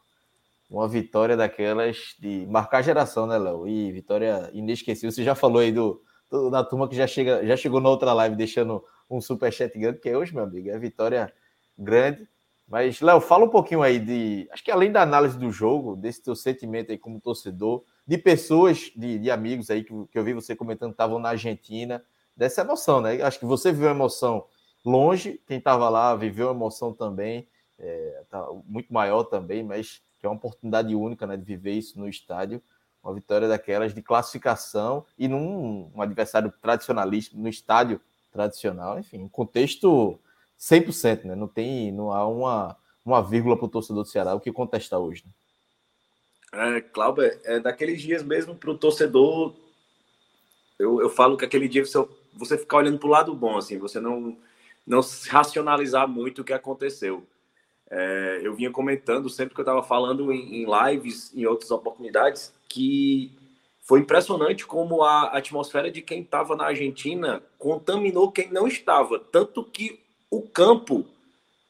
Uma 0.69 0.87
vitória 0.87 1.35
daquelas 1.35 2.15
de 2.19 2.47
marcar 2.51 2.83
geração, 2.83 3.27
né, 3.27 3.39
Léo? 3.39 3.67
E 3.67 3.91
vitória 3.91 4.51
inesquecível. 4.53 5.11
Você 5.11 5.25
já 5.25 5.35
falou 5.35 5.61
aí 5.61 5.73
do, 5.73 6.03
da 6.51 6.63
turma 6.63 6.89
que 6.89 6.95
já, 6.95 7.07
chega, 7.07 7.47
já 7.47 7.57
chegou 7.57 7.81
na 7.81 7.89
outra 7.89 8.13
live 8.13 8.37
deixando 8.37 8.85
um 9.09 9.21
superchat 9.21 9.79
grande, 9.79 10.01
que 10.01 10.09
é 10.09 10.17
hoje, 10.17 10.35
meu 10.35 10.45
amigo. 10.45 10.71
É 10.71 10.79
vitória 10.79 11.33
grande. 11.79 12.29
Mas, 12.67 13.01
Léo, 13.01 13.21
fala 13.21 13.45
um 13.45 13.51
pouquinho 13.51 13.83
aí 13.83 13.99
de. 13.99 14.49
Acho 14.51 14.65
que 14.65 14.71
além 14.71 14.91
da 14.91 15.03
análise 15.03 15.39
do 15.39 15.51
jogo, 15.51 15.97
desse 15.97 16.23
teu 16.23 16.35
sentimento 16.35 16.91
aí 16.91 16.99
como 16.99 17.21
torcedor, 17.21 17.85
de 18.07 18.17
pessoas, 18.17 18.91
de, 18.97 19.19
de 19.19 19.31
amigos 19.31 19.71
aí 19.71 19.85
que, 19.85 19.93
que 20.11 20.19
eu 20.19 20.25
vi 20.25 20.33
você 20.33 20.57
comentando 20.57 20.91
que 20.91 20.95
estavam 20.95 21.19
na 21.19 21.31
Argentina, 21.31 22.03
dessa 22.37 22.63
emoção, 22.63 23.01
né? 23.01 23.21
Acho 23.23 23.39
que 23.39 23.45
você 23.45 23.71
viu 23.71 23.89
a 23.89 23.91
emoção 23.91 24.47
longe, 24.85 25.41
quem 25.47 25.59
estava 25.59 25.89
lá 25.89 26.15
viveu 26.15 26.49
a 26.49 26.53
emoção 26.53 26.93
também, 26.93 27.49
é, 27.79 28.25
tá 28.31 28.47
muito 28.67 28.93
maior 28.93 29.25
também, 29.25 29.63
mas 29.63 30.03
que 30.19 30.27
é 30.27 30.29
uma 30.29 30.37
oportunidade 30.37 30.95
única, 30.95 31.27
né, 31.27 31.37
de 31.37 31.45
viver 31.45 31.73
isso 31.73 31.99
no 31.99 32.09
estádio. 32.09 32.63
Uma 33.03 33.13
vitória 33.13 33.47
daquelas 33.47 33.95
de 33.95 34.01
classificação 34.01 35.05
e 35.19 35.29
num 35.29 35.91
um 35.95 36.01
adversário 36.01 36.51
tradicionalista, 36.63 37.37
no 37.37 37.49
estádio 37.49 38.01
tradicional, 38.35 38.99
enfim, 38.99 39.23
um 39.23 39.29
contexto 39.29 40.19
100%, 40.59 41.25
né? 41.25 41.37
Não 41.37 41.47
tem, 41.47 41.93
não 41.93 42.13
há 42.13 42.27
uma, 42.27 42.77
uma 43.05 43.23
vírgula 43.23 43.57
para 43.57 43.67
o 43.67 43.69
torcedor 43.69 44.03
do 44.03 44.09
Ceará 44.09 44.35
o 44.35 44.41
que 44.41 44.51
contestar 44.51 44.99
hoje. 44.99 45.25
Né? 46.53 46.79
É, 46.79 46.81
Cláudio, 46.81 47.23
é 47.45 47.61
daqueles 47.61 48.03
dias 48.03 48.25
mesmo 48.25 48.57
para 48.57 48.71
o 48.71 48.77
torcedor. 48.77 49.55
Eu, 50.77 51.01
eu 51.01 51.09
falo 51.09 51.37
que 51.37 51.45
aquele 51.45 51.69
dia 51.69 51.87
você, 51.87 52.05
você 52.33 52.59
ficar 52.59 52.79
olhando 52.79 52.99
para 52.99 53.07
o 53.07 53.13
lado 53.13 53.33
bom, 53.35 53.57
assim, 53.57 53.79
você 53.79 54.01
não, 54.01 54.37
não 54.85 55.01
racionalizar 55.29 56.09
muito 56.09 56.43
o 56.43 56.45
que 56.45 56.53
aconteceu. 56.53 57.25
É, 57.89 58.41
eu 58.43 58.53
vinha 58.55 58.73
comentando 58.73 59.31
sempre 59.31 59.55
que 59.55 59.61
eu 59.61 59.65
estava 59.65 59.83
falando 59.83 60.33
em, 60.33 60.63
em, 60.63 60.67
lives, 60.67 61.33
em 61.35 61.47
outras 61.47 61.71
oportunidades, 61.71 62.53
que 62.69 63.31
foi 63.85 64.01
impressionante 64.01 64.67
como 64.67 65.03
a 65.03 65.29
atmosfera 65.29 65.91
de 65.91 66.01
quem 66.01 66.23
estava 66.23 66.57
na 66.57 66.65
Argentina 66.65 67.43
contaminou 67.59 68.33
quem 68.33 68.51
não 68.51 68.67
estava. 68.67 69.19
Tanto 69.19 69.63
que 69.63 70.01
o 70.31 70.41
campo, 70.41 71.05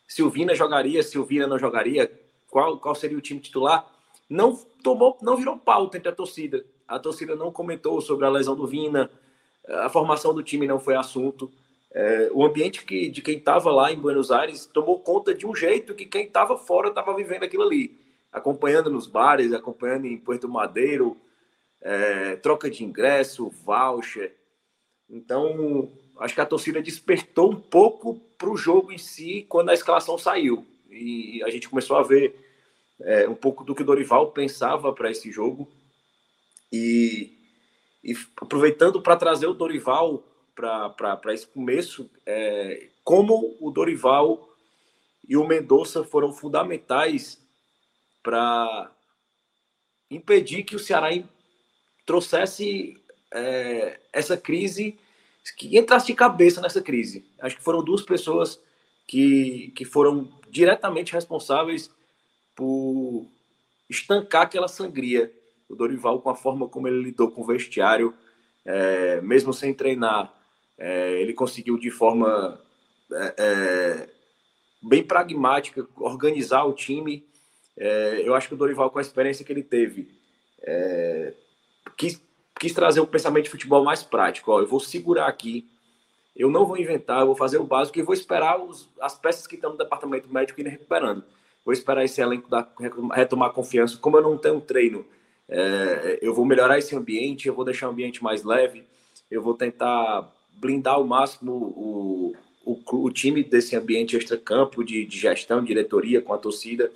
Silvina 0.07 0.55
jogaria, 0.55 1.03
Silvina 1.03 1.47
não 1.47 1.59
jogaria, 1.59 2.11
qual, 2.49 2.78
qual 2.78 2.95
seria 2.95 3.19
o 3.19 3.20
time 3.20 3.41
titular, 3.41 3.91
não 4.31 4.57
tomou, 4.82 5.19
não 5.20 5.36
virou 5.36 5.59
pauta 5.59 5.97
entre 5.97 6.09
a 6.09 6.15
torcida. 6.15 6.65
A 6.86 7.01
torcida 7.01 7.35
não 7.35 7.51
comentou 7.51 8.01
sobre 8.01 8.24
a 8.24 8.31
lesão 8.31 8.55
do 8.55 8.66
Vina, 8.66 9.11
a 9.66 9.89
formação 9.89 10.32
do 10.32 10.43
time 10.43 10.69
não 10.69 10.78
foi 10.78 10.95
assunto. 10.95 11.51
É, 11.93 12.31
o 12.32 12.45
ambiente 12.45 12.85
que, 12.85 13.09
de 13.09 13.23
quem 13.23 13.39
estava 13.39 13.73
lá 13.73 13.91
em 13.91 13.99
Buenos 13.99 14.31
Aires 14.31 14.66
tomou 14.66 15.01
conta 15.01 15.35
de 15.35 15.47
um 15.47 15.55
jeito 15.55 15.95
que 15.95 16.07
quem 16.07 16.27
estava 16.27 16.57
fora 16.57 16.91
estava 16.91 17.12
vivendo 17.15 17.43
aquilo 17.43 17.65
ali, 17.65 17.99
acompanhando 18.32 18.89
nos 18.89 19.09
bares, 19.09 19.53
acompanhando 19.53 20.07
em 20.07 20.16
Porto 20.16 20.49
Madeiro, 20.49 21.16
é, 21.85 22.36
troca 22.36 22.70
de 22.70 22.82
ingresso, 22.82 23.51
voucher. 23.62 24.35
Então, 25.09 25.93
acho 26.19 26.35
que 26.35 26.40
a 26.40 26.47
torcida 26.47 26.82
despertou 26.82 27.52
um 27.52 27.61
pouco 27.61 28.19
para 28.39 28.48
o 28.48 28.56
jogo 28.56 28.90
em 28.90 28.98
si 28.98 29.44
quando 29.48 29.69
a 29.69 29.74
escalação 29.74 30.16
saiu. 30.16 30.66
E 30.89 31.43
a 31.44 31.51
gente 31.51 31.69
começou 31.69 31.97
a 31.97 32.02
ver 32.02 32.35
é, 33.01 33.28
um 33.28 33.35
pouco 33.35 33.62
do 33.62 33.74
que 33.74 33.82
o 33.82 33.85
Dorival 33.85 34.32
pensava 34.32 34.93
para 34.94 35.11
esse 35.11 35.31
jogo. 35.31 35.70
E, 36.73 37.39
e 38.02 38.16
aproveitando 38.40 39.02
para 39.02 39.16
trazer 39.16 39.47
o 39.47 39.55
Dorival 39.55 40.24
para 40.55 41.35
esse 41.35 41.47
começo, 41.47 42.11
é, 42.24 42.89
como 43.02 43.56
o 43.61 43.70
Dorival 43.70 44.48
e 45.28 45.36
o 45.36 45.47
Mendonça 45.47 46.02
foram 46.02 46.32
fundamentais 46.32 47.43
para 48.23 48.90
impedir 50.11 50.62
que 50.62 50.77
o 50.77 50.78
Ceará 50.78 51.11
trouxesse 52.07 53.01
é, 53.33 54.01
essa 54.13 54.37
crise, 54.37 54.99
que 55.57 55.77
entrasse 55.77 56.07
de 56.07 56.15
cabeça 56.15 56.61
nessa 56.61 56.81
crise. 56.81 57.25
Acho 57.41 57.57
que 57.57 57.63
foram 57.63 57.85
duas 57.85 58.03
pessoas 58.03 58.61
que, 59.07 59.73
que 59.77 59.85
foram 59.85 60.33
diretamente 60.49 61.13
responsáveis 61.13 61.91
por 62.55 63.27
estancar 63.89 64.43
aquela 64.43 64.69
sangria. 64.69 65.33
O 65.69 65.75
Dorival, 65.75 66.21
com 66.21 66.31
a 66.31 66.37
forma 66.37 66.69
como 66.69 66.89
ele 66.89 67.03
lidou 67.03 67.31
com 67.31 67.43
o 67.43 67.47
vestiário, 67.47 68.15
é, 68.65 69.21
mesmo 69.21 69.53
sem 69.53 69.75
treinar, 69.75 70.33
é, 70.79 71.21
ele 71.21 71.35
conseguiu 71.35 71.79
de 71.79 71.91
forma 71.91 72.61
é, 73.13 73.35
é, 73.37 74.09
bem 74.83 75.03
pragmática 75.03 75.87
organizar 75.97 76.65
o 76.65 76.73
time. 76.73 77.27
É, 77.77 78.23
eu 78.25 78.35
acho 78.35 78.49
que 78.49 78.55
o 78.55 78.57
Dorival, 78.57 78.91
com 78.91 78.99
a 78.99 79.03
experiência 79.03 79.45
que 79.45 79.53
ele 79.53 79.63
teve, 79.63 80.09
é, 80.63 81.35
quis, 81.97 82.21
quis 82.59 82.73
trazer 82.73 83.01
o 83.01 83.07
pensamento 83.07 83.45
de 83.45 83.51
futebol 83.51 83.85
mais 83.85 84.03
prático. 84.03 84.53
Ó, 84.53 84.61
eu 84.61 84.66
vou 84.66 84.81
segurar 84.81 85.27
aqui, 85.27 85.69
eu 86.37 86.51
não 86.51 86.66
vou 86.66 86.77
inventar, 86.77 87.21
eu 87.21 87.27
vou 87.27 87.37
fazer 87.37 87.59
o 87.59 87.65
básico 87.65 87.99
e 87.99 88.03
vou 88.03 88.15
esperar 88.15 88.61
os, 88.61 88.89
as 89.01 89.16
peças 89.16 89.47
que 89.47 89.55
estão 89.55 89.73
no 89.73 89.79
departamento 89.79 90.33
médico 90.33 90.61
irem 90.61 90.73
recuperando. 90.73 91.25
Vou 91.65 91.73
esperar 91.73 92.05
esse 92.05 92.21
elenco 92.21 92.49
da, 92.49 92.69
retomar 93.12 93.53
confiança. 93.53 93.97
Como 93.99 94.16
eu 94.16 94.23
não 94.23 94.37
tenho 94.37 94.61
treino, 94.61 95.05
é, 95.49 96.19
eu 96.21 96.35
vou 96.35 96.45
melhorar 96.45 96.79
esse 96.79 96.95
ambiente, 96.95 97.49
eu 97.49 97.55
vou 97.55 97.65
deixar 97.65 97.89
o 97.89 97.91
ambiente 97.91 98.23
mais 98.23 98.43
leve, 98.43 98.85
eu 99.31 99.43
vou 99.43 99.55
tentar 99.55 100.31
blindar 100.57 100.95
ao 100.95 101.05
máximo 101.05 101.53
o, 101.53 102.37
o, 102.65 103.05
o 103.05 103.11
time 103.11 103.43
desse 103.43 103.77
ambiente 103.77 104.16
extra-campo 104.16 104.85
de, 104.85 105.05
de 105.05 105.19
gestão, 105.19 105.62
diretoria 105.62 106.21
com 106.21 106.33
a 106.33 106.39
torcida. 106.39 106.91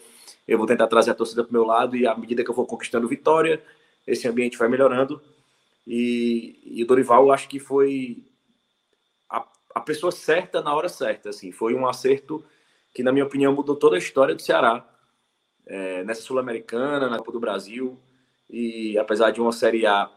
Eu 0.46 0.58
vou 0.58 0.66
tentar 0.66 0.86
trazer 0.86 1.10
a 1.10 1.14
torcida 1.14 1.42
para 1.42 1.50
o 1.50 1.52
meu 1.52 1.64
lado 1.64 1.96
e 1.96 2.06
à 2.06 2.14
medida 2.14 2.42
que 2.42 2.50
eu 2.50 2.54
for 2.54 2.66
conquistando 2.66 3.08
vitória, 3.08 3.62
esse 4.08 4.26
ambiente 4.26 4.56
vai 4.56 4.68
melhorando. 4.68 5.22
E, 5.86 6.60
e 6.64 6.82
o 6.82 6.86
Dorival, 6.86 7.30
acho 7.30 7.48
que 7.48 7.60
foi 7.60 8.24
a, 9.28 9.46
a 9.74 9.80
pessoa 9.80 10.10
certa 10.10 10.62
na 10.62 10.74
hora 10.74 10.88
certa. 10.88 11.28
Assim, 11.28 11.52
foi 11.52 11.74
um 11.74 11.86
acerto 11.86 12.44
que, 12.94 13.02
na 13.02 13.12
minha 13.12 13.24
opinião, 13.24 13.54
mudou 13.54 13.76
toda 13.76 13.96
a 13.96 13.98
história 13.98 14.34
do 14.34 14.42
Ceará. 14.42 14.86
É, 15.66 16.02
nessa 16.02 16.22
Sul-Americana, 16.22 17.10
na 17.10 17.18
Copa 17.18 17.32
do 17.32 17.40
Brasil. 17.40 18.00
E 18.48 18.96
apesar 18.98 19.30
de 19.30 19.40
uma 19.40 19.52
Série 19.52 19.86
A 19.86 20.10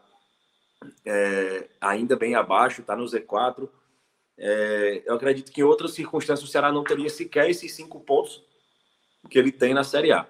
é, 1.06 1.68
ainda 1.82 2.16
bem 2.16 2.36
abaixo, 2.36 2.80
está 2.80 2.96
no 2.96 3.04
Z4. 3.04 3.70
É, 4.38 5.04
eu 5.06 5.14
acredito 5.16 5.52
que 5.52 5.60
em 5.60 5.66
outras 5.66 5.92
circunstâncias 5.92 6.48
o 6.48 6.52
Ceará 6.52 6.72
não 6.72 6.86
teria 6.86 7.10
sequer 7.10 7.50
esses 7.50 7.74
cinco 7.74 8.00
pontos 8.00 8.42
que 9.30 9.38
ele 9.38 9.52
tem 9.52 9.74
na 9.74 9.84
Série 9.84 10.14
A. 10.14 10.26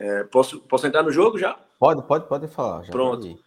É, 0.00 0.24
posso, 0.24 0.60
posso 0.60 0.86
entrar 0.86 1.02
no 1.02 1.12
jogo 1.12 1.38
já? 1.38 1.52
Pode, 1.78 2.02
pode, 2.06 2.26
pode 2.26 2.48
falar. 2.48 2.86
Pronto. 2.86 3.38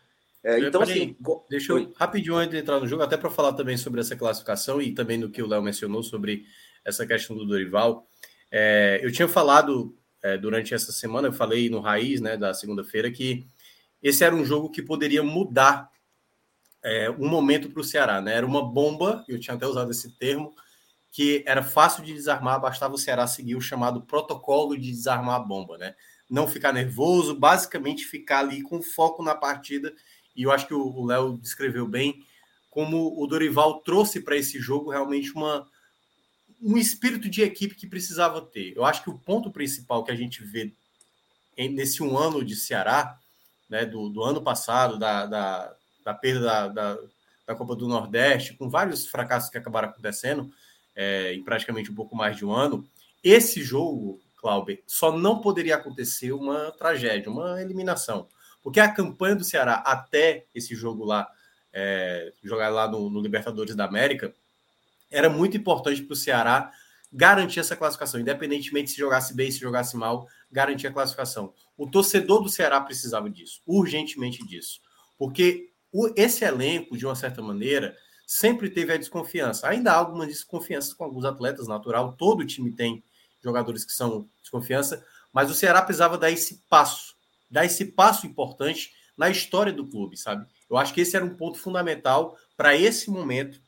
É, 0.44 0.60
então, 0.60 0.84
assim, 0.84 1.16
deixa 1.50 1.74
eu 1.74 1.92
rapidinho 1.96 2.36
antes 2.36 2.52
de 2.52 2.58
entrar 2.58 2.80
no 2.80 2.88
jogo, 2.88 3.02
até 3.02 3.18
para 3.18 3.30
falar 3.30 3.54
também 3.54 3.76
sobre 3.76 4.02
essa 4.02 4.16
classificação 4.16 4.80
e 4.80 4.94
também 4.94 5.18
no 5.18 5.32
que 5.32 5.42
o 5.42 5.48
Léo 5.48 5.64
mencionou 5.64 6.04
sobre 6.04 6.46
essa 6.86 7.08
questão 7.08 7.36
do 7.36 7.46
Dorival. 7.46 8.08
É, 8.52 9.00
eu 9.02 9.12
tinha 9.12 9.28
falado 9.28 9.98
é, 10.22 10.38
durante 10.38 10.76
essa 10.76 10.92
semana, 10.92 11.30
eu 11.30 11.34
falei 11.34 11.70
no 11.70 11.80
Raiz, 11.80 12.22
né, 12.22 12.38
da 12.38 12.54
segunda-feira, 12.54 13.10
que 13.10 13.48
esse 14.02 14.24
era 14.24 14.36
um 14.36 14.46
jogo 14.46 14.70
que 14.70 14.84
poderia 14.84 15.24
mudar 15.24 15.90
é, 16.84 17.10
um 17.10 17.28
momento 17.28 17.70
para 17.70 17.80
o 17.80 17.84
Ceará, 17.84 18.22
né? 18.22 18.36
Era 18.36 18.46
uma 18.46 18.64
bomba, 18.64 19.24
eu 19.28 19.40
tinha 19.40 19.56
até 19.56 19.66
usado 19.66 19.90
esse 19.90 20.12
termo, 20.18 20.54
que 21.10 21.42
era 21.48 21.64
fácil 21.64 22.04
de 22.04 22.14
desarmar, 22.14 22.60
bastava 22.60 22.94
o 22.94 22.98
Ceará 22.98 23.26
seguir 23.26 23.56
o 23.56 23.62
chamado 23.62 24.02
protocolo 24.02 24.78
de 24.78 24.92
desarmar 24.92 25.36
a 25.36 25.40
bomba, 25.40 25.78
né? 25.78 25.96
Não 26.34 26.48
ficar 26.48 26.74
nervoso, 26.74 27.36
basicamente 27.36 28.06
ficar 28.06 28.40
ali 28.40 28.64
com 28.64 28.82
foco 28.82 29.22
na 29.22 29.36
partida. 29.36 29.94
E 30.36 30.42
eu 30.42 30.52
acho 30.52 30.66
que 30.66 30.74
o 30.74 31.06
Léo 31.06 31.38
descreveu 31.38 31.88
bem 31.88 32.26
como 32.72 33.22
o 33.22 33.28
Dorival 33.28 33.82
trouxe 33.82 34.20
para 34.20 34.36
esse 34.36 34.60
jogo 34.60 34.90
realmente 34.90 35.32
uma, 35.34 35.68
um 36.60 36.76
espírito 36.76 37.30
de 37.30 37.44
equipe 37.44 37.76
que 37.76 37.86
precisava 37.86 38.42
ter. 38.42 38.76
Eu 38.76 38.84
acho 38.84 39.04
que 39.04 39.12
o 39.12 39.20
ponto 39.20 39.52
principal 39.52 40.04
que 40.04 40.12
a 40.12 40.16
gente 40.16 40.44
vê 40.44 40.74
nesse 41.56 42.02
um 42.02 42.18
ano 42.18 42.44
de 42.44 42.56
Ceará 42.56 43.20
né, 43.70 43.86
do, 43.86 44.10
do 44.10 44.24
ano 44.24 44.42
passado, 44.42 44.98
da, 44.98 45.28
da, 45.28 45.76
da 46.04 46.14
perda 46.16 46.68
da, 46.70 46.98
da, 47.46 47.56
Copa 47.56 47.76
do 47.76 47.88
Nordeste, 47.88 48.56
com 48.56 48.68
vários 48.68 49.06
fracassos 49.06 49.52
que 49.52 49.58
acabaram 49.60 49.90
acontecendo 49.90 50.52
é, 50.96 51.32
em 51.36 51.44
praticamente 51.44 51.92
um 51.92 51.96
pouco 51.96 52.16
mais 52.16 52.36
de 52.36 52.44
um 52.44 52.52
ano, 52.52 52.84
esse 53.24 53.62
jogo, 53.62 54.20
Clauber, 54.44 54.84
só 54.86 55.18
não 55.18 55.40
poderia 55.40 55.78
acontecer 55.78 56.34
uma 56.34 56.70
tragédia, 56.72 57.32
uma 57.32 57.62
eliminação. 57.62 58.28
Porque 58.62 58.82
a 58.82 58.92
campanha 58.92 59.38
do 59.38 59.44
Ceará 59.44 59.76
até 59.86 60.46
esse 60.54 60.76
jogo 60.76 61.06
lá, 61.06 61.30
é, 61.72 62.34
jogar 62.44 62.68
lá 62.68 62.86
no, 62.86 63.10
no 63.10 63.22
Libertadores 63.22 63.74
da 63.74 63.86
América, 63.86 64.34
era 65.10 65.30
muito 65.30 65.56
importante 65.56 66.04
para 66.04 66.14
o 66.14 66.18
Ceará 66.18 66.72
garantir 67.12 67.62
essa 67.62 67.76
classificação, 67.76 68.20
independentemente 68.20 68.92
se 68.92 68.98
jogasse 68.98 69.34
bem, 69.34 69.50
se 69.50 69.60
jogasse 69.60 69.96
mal, 69.96 70.28
garantir 70.52 70.88
a 70.88 70.92
classificação. 70.92 71.54
O 71.78 71.90
torcedor 71.90 72.44
do 72.44 72.50
Ceará 72.50 72.82
precisava 72.82 73.30
disso, 73.30 73.62
urgentemente 73.66 74.46
disso, 74.46 74.82
porque 75.18 75.70
o, 75.92 76.12
esse 76.18 76.44
elenco, 76.44 76.98
de 76.98 77.06
uma 77.06 77.16
certa 77.16 77.42
maneira, 77.42 77.96
sempre 78.28 78.70
teve 78.70 78.92
a 78.92 78.98
desconfiança. 78.98 79.68
Ainda 79.70 79.92
há 79.94 79.96
algumas 79.96 80.28
desconfianças 80.28 80.94
com 80.94 81.04
alguns 81.04 81.24
atletas, 81.24 81.68
natural, 81.68 82.14
todo 82.14 82.46
time 82.46 82.72
tem 82.72 83.04
jogadores 83.44 83.84
que 83.84 83.92
são 83.92 84.30
desconfiança, 84.42 85.06
mas 85.32 85.52
o 85.52 85.54
Ceará 85.54 85.82
precisava 85.82 86.18
dar 86.18 86.32
esse 86.32 86.64
passo, 86.70 87.16
dar 87.50 87.66
esse 87.66 87.86
passo 87.86 88.26
importante 88.26 88.94
na 89.18 89.30
história 89.30 89.74
do 89.74 89.88
clube, 89.88 90.18
sabe? 90.18 90.48
Eu 90.70 90.78
acho 90.78 90.94
que 90.94 91.02
esse 91.02 91.16
era 91.16 91.26
um 91.26 91.36
ponto 91.36 91.60
fundamental 91.60 92.38
para 92.56 92.76
esse 92.76 93.10
momento, 93.12 93.62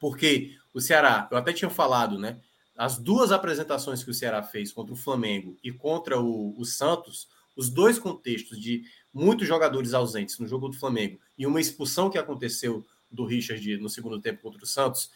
porque 0.00 0.56
o 0.74 0.80
Ceará, 0.80 1.28
eu 1.30 1.38
até 1.38 1.52
tinha 1.52 1.70
falado, 1.70 2.18
né? 2.18 2.40
as 2.76 2.98
duas 2.98 3.32
apresentações 3.32 4.04
que 4.04 4.10
o 4.10 4.14
Ceará 4.14 4.42
fez 4.42 4.70
contra 4.70 4.92
o 4.92 4.96
Flamengo 4.96 5.56
e 5.64 5.72
contra 5.72 6.20
o, 6.20 6.54
o, 6.58 6.64
Santos, 6.64 7.26
os 7.56 7.70
dois 7.70 7.98
contextos 7.98 8.60
de 8.60 8.84
muitos 9.12 9.48
jogadores 9.48 9.94
ausentes 9.94 10.38
no 10.38 10.46
jogo 10.46 10.68
do 10.68 10.76
Flamengo 10.76 11.18
e 11.38 11.46
uma 11.46 11.60
expulsão 11.60 12.10
que 12.10 12.18
aconteceu 12.18 12.86
do 13.10 13.24
Richard 13.24 13.78
no 13.78 13.88
segundo 13.88 14.20
tempo 14.20 14.42
contra 14.42 14.62
o 14.62 14.66
Santos, 14.66 15.10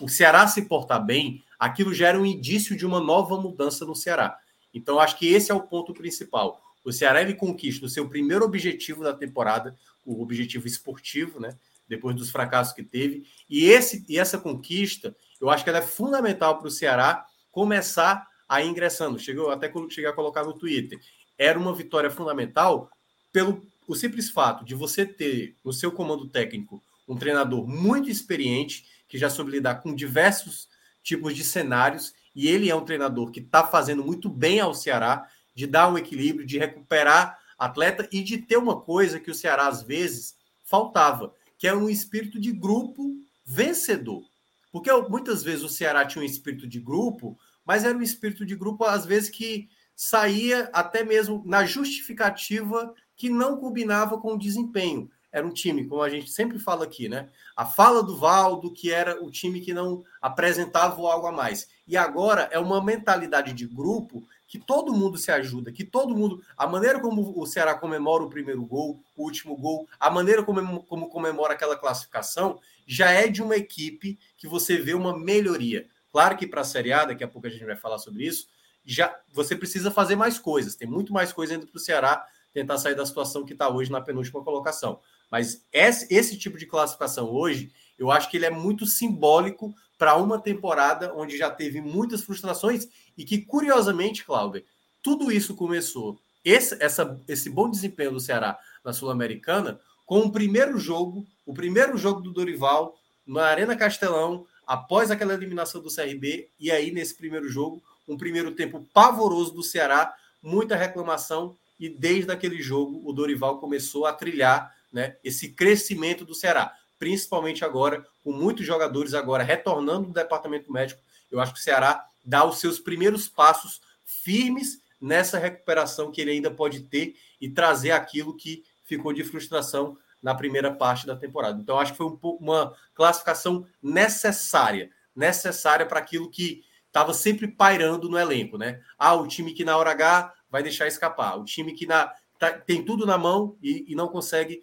o 0.00 0.08
Ceará 0.08 0.46
se 0.46 0.62
portar 0.62 1.04
bem, 1.04 1.42
aquilo 1.58 1.94
gera 1.94 2.18
um 2.18 2.26
indício 2.26 2.76
de 2.76 2.84
uma 2.84 3.00
nova 3.00 3.40
mudança 3.40 3.84
no 3.84 3.94
Ceará. 3.94 4.38
Então, 4.72 4.98
acho 4.98 5.18
que 5.18 5.26
esse 5.26 5.50
é 5.50 5.54
o 5.54 5.60
ponto 5.60 5.94
principal. 5.94 6.60
O 6.84 6.92
Ceará 6.92 7.22
ele 7.22 7.34
conquista 7.34 7.86
o 7.86 7.88
seu 7.88 8.08
primeiro 8.08 8.44
objetivo 8.44 9.02
da 9.02 9.14
temporada, 9.14 9.76
o 10.04 10.20
objetivo 10.22 10.66
esportivo, 10.66 11.40
né? 11.40 11.56
Depois 11.88 12.16
dos 12.16 12.30
fracassos 12.30 12.74
que 12.74 12.82
teve. 12.82 13.26
E, 13.48 13.66
esse, 13.66 14.04
e 14.08 14.18
essa 14.18 14.38
conquista, 14.38 15.14
eu 15.40 15.48
acho 15.48 15.62
que 15.62 15.70
ela 15.70 15.78
é 15.78 15.82
fundamental 15.82 16.58
para 16.58 16.66
o 16.66 16.70
Ceará 16.70 17.26
começar 17.52 18.26
a 18.48 18.62
ir 18.62 18.68
ingressando. 18.68 19.18
Chegou 19.18 19.50
até 19.50 19.72
chegar 19.90 20.10
a 20.10 20.14
colocar 20.14 20.44
no 20.44 20.54
Twitter. 20.54 20.98
Era 21.38 21.58
uma 21.58 21.74
vitória 21.74 22.10
fundamental 22.10 22.90
pelo 23.32 23.62
o 23.86 23.94
simples 23.94 24.30
fato 24.30 24.64
de 24.64 24.74
você 24.74 25.04
ter 25.04 25.56
no 25.62 25.72
seu 25.72 25.92
comando 25.92 26.26
técnico 26.26 26.82
um 27.06 27.16
treinador 27.16 27.66
muito 27.66 28.08
experiente, 28.08 28.86
que 29.14 29.18
já 29.18 29.30
soube 29.30 29.52
lidar 29.52 29.76
com 29.76 29.94
diversos 29.94 30.68
tipos 31.00 31.36
de 31.36 31.44
cenários, 31.44 32.12
e 32.34 32.48
ele 32.48 32.68
é 32.68 32.74
um 32.74 32.84
treinador 32.84 33.30
que 33.30 33.38
está 33.38 33.64
fazendo 33.64 34.02
muito 34.02 34.28
bem 34.28 34.58
ao 34.58 34.74
Ceará, 34.74 35.28
de 35.54 35.68
dar 35.68 35.88
um 35.88 35.96
equilíbrio, 35.96 36.44
de 36.44 36.58
recuperar 36.58 37.38
atleta 37.56 38.08
e 38.10 38.24
de 38.24 38.38
ter 38.38 38.56
uma 38.56 38.80
coisa 38.80 39.20
que 39.20 39.30
o 39.30 39.34
Ceará 39.34 39.68
às 39.68 39.84
vezes 39.84 40.34
faltava, 40.64 41.32
que 41.56 41.68
é 41.68 41.72
um 41.72 41.88
espírito 41.88 42.40
de 42.40 42.50
grupo 42.50 43.14
vencedor. 43.46 44.24
Porque 44.72 44.90
muitas 45.08 45.44
vezes 45.44 45.62
o 45.62 45.68
Ceará 45.68 46.04
tinha 46.04 46.20
um 46.20 46.26
espírito 46.26 46.66
de 46.66 46.80
grupo, 46.80 47.38
mas 47.64 47.84
era 47.84 47.96
um 47.96 48.02
espírito 48.02 48.44
de 48.44 48.56
grupo 48.56 48.82
às 48.82 49.06
vezes 49.06 49.30
que 49.30 49.68
saía 49.94 50.68
até 50.72 51.04
mesmo 51.04 51.40
na 51.46 51.64
justificativa 51.64 52.92
que 53.16 53.30
não 53.30 53.58
combinava 53.58 54.18
com 54.18 54.34
o 54.34 54.38
desempenho. 54.38 55.08
Era 55.34 55.44
um 55.44 55.52
time, 55.52 55.84
como 55.84 56.00
a 56.00 56.08
gente 56.08 56.30
sempre 56.30 56.60
fala 56.60 56.84
aqui, 56.84 57.08
né? 57.08 57.28
A 57.56 57.66
fala 57.66 58.04
do 58.04 58.16
Valdo, 58.16 58.72
que 58.72 58.92
era 58.92 59.20
o 59.20 59.32
time 59.32 59.60
que 59.60 59.74
não 59.74 60.04
apresentava 60.22 60.94
algo 60.94 61.26
a 61.26 61.32
mais. 61.32 61.66
E 61.88 61.96
agora 61.96 62.48
é 62.52 62.58
uma 62.60 62.80
mentalidade 62.80 63.52
de 63.52 63.66
grupo 63.66 64.22
que 64.46 64.60
todo 64.60 64.94
mundo 64.94 65.18
se 65.18 65.32
ajuda, 65.32 65.72
que 65.72 65.82
todo 65.82 66.14
mundo. 66.14 66.40
A 66.56 66.68
maneira 66.68 67.00
como 67.00 67.36
o 67.36 67.44
Ceará 67.46 67.74
comemora 67.74 68.22
o 68.22 68.30
primeiro 68.30 68.64
gol, 68.64 69.02
o 69.16 69.24
último 69.24 69.56
gol, 69.56 69.88
a 69.98 70.08
maneira 70.08 70.44
como, 70.44 70.84
como 70.84 71.08
comemora 71.08 71.54
aquela 71.54 71.76
classificação, 71.76 72.60
já 72.86 73.10
é 73.10 73.26
de 73.26 73.42
uma 73.42 73.56
equipe 73.56 74.16
que 74.36 74.46
você 74.46 74.76
vê 74.76 74.94
uma 74.94 75.18
melhoria. 75.18 75.88
Claro 76.12 76.36
que 76.36 76.46
para 76.46 76.60
a 76.60 76.64
Série 76.64 76.92
A, 76.92 77.06
daqui 77.06 77.24
a 77.24 77.28
pouco 77.28 77.48
a 77.48 77.50
gente 77.50 77.64
vai 77.64 77.74
falar 77.74 77.98
sobre 77.98 78.24
isso, 78.24 78.46
já 78.86 79.12
você 79.32 79.56
precisa 79.56 79.90
fazer 79.90 80.14
mais 80.14 80.38
coisas. 80.38 80.76
Tem 80.76 80.86
muito 80.86 81.12
mais 81.12 81.32
coisa 81.32 81.54
ainda 81.54 81.66
para 81.66 81.76
o 81.76 81.80
Ceará 81.80 82.24
tentar 82.54 82.78
sair 82.78 82.94
da 82.94 83.04
situação 83.04 83.44
que 83.44 83.52
está 83.52 83.68
hoje 83.68 83.90
na 83.90 84.00
penúltima 84.00 84.42
colocação. 84.42 85.00
Mas 85.34 85.66
esse, 85.72 86.38
tipo 86.38 86.56
de 86.56 86.64
classificação 86.64 87.28
hoje, 87.28 87.72
eu 87.98 88.12
acho 88.12 88.30
que 88.30 88.36
ele 88.36 88.46
é 88.46 88.50
muito 88.50 88.86
simbólico 88.86 89.74
para 89.98 90.14
uma 90.14 90.38
temporada 90.38 91.12
onde 91.12 91.36
já 91.36 91.50
teve 91.50 91.80
muitas 91.80 92.22
frustrações 92.22 92.86
e 93.18 93.24
que, 93.24 93.38
curiosamente, 93.38 94.24
Cláudio, 94.24 94.64
tudo 95.02 95.32
isso 95.32 95.56
começou, 95.56 96.16
esse, 96.44 96.80
essa, 96.80 97.20
esse 97.26 97.50
bom 97.50 97.68
desempenho 97.68 98.12
do 98.12 98.20
Ceará 98.20 98.56
na 98.84 98.92
Sul-Americana, 98.92 99.80
com 100.06 100.20
o 100.20 100.30
primeiro 100.30 100.78
jogo, 100.78 101.26
o 101.44 101.52
primeiro 101.52 101.98
jogo 101.98 102.20
do 102.20 102.30
Dorival 102.30 102.96
na 103.26 103.46
Arena 103.46 103.74
Castelão, 103.74 104.46
após 104.64 105.10
aquela 105.10 105.34
eliminação 105.34 105.82
do 105.82 105.92
CRB, 105.92 106.48
e 106.60 106.70
aí 106.70 106.92
nesse 106.92 107.16
primeiro 107.16 107.48
jogo, 107.48 107.82
um 108.06 108.16
primeiro 108.16 108.52
tempo 108.52 108.86
pavoroso 108.94 109.52
do 109.52 109.64
Ceará, 109.64 110.14
muita 110.40 110.76
reclamação, 110.76 111.56
e 111.80 111.88
desde 111.88 112.30
aquele 112.30 112.62
jogo 112.62 113.02
o 113.04 113.12
Dorival 113.12 113.58
começou 113.58 114.06
a 114.06 114.12
trilhar 114.12 114.72
né, 114.94 115.16
esse 115.24 115.48
crescimento 115.48 116.24
do 116.24 116.34
Ceará, 116.34 116.72
principalmente 116.98 117.64
agora, 117.64 118.06
com 118.22 118.32
muitos 118.32 118.64
jogadores 118.64 119.12
agora 119.12 119.42
retornando 119.42 120.06
do 120.06 120.14
departamento 120.14 120.72
médico. 120.72 121.02
Eu 121.30 121.40
acho 121.40 121.52
que 121.52 121.58
o 121.58 121.62
Ceará 121.62 122.06
dá 122.24 122.44
os 122.44 122.60
seus 122.60 122.78
primeiros 122.78 123.26
passos 123.28 123.82
firmes 124.04 124.78
nessa 125.00 125.36
recuperação 125.36 126.12
que 126.12 126.20
ele 126.20 126.30
ainda 126.30 126.50
pode 126.50 126.82
ter 126.82 127.16
e 127.40 127.50
trazer 127.50 127.90
aquilo 127.90 128.36
que 128.36 128.64
ficou 128.84 129.12
de 129.12 129.24
frustração 129.24 129.98
na 130.22 130.34
primeira 130.34 130.72
parte 130.72 131.06
da 131.06 131.16
temporada. 131.16 131.60
Então, 131.60 131.78
acho 131.78 131.92
que 131.92 131.98
foi 131.98 132.06
um, 132.06 132.18
uma 132.40 132.72
classificação 132.94 133.66
necessária, 133.82 134.90
necessária 135.14 135.84
para 135.84 135.98
aquilo 135.98 136.30
que 136.30 136.62
estava 136.86 137.12
sempre 137.12 137.48
pairando 137.48 138.08
no 138.08 138.16
elenco, 138.16 138.56
né? 138.56 138.80
Ah, 138.96 139.14
o 139.14 139.26
time 139.26 139.52
que 139.52 139.64
na 139.64 139.76
hora 139.76 139.90
H 139.90 140.32
vai 140.48 140.62
deixar 140.62 140.86
escapar, 140.86 141.36
o 141.36 141.44
time 141.44 141.74
que 141.74 141.84
na, 141.84 142.10
tá, 142.38 142.52
tem 142.52 142.84
tudo 142.84 143.04
na 143.04 143.18
mão 143.18 143.56
e, 143.60 143.84
e 143.88 143.94
não 143.94 144.08
consegue 144.08 144.62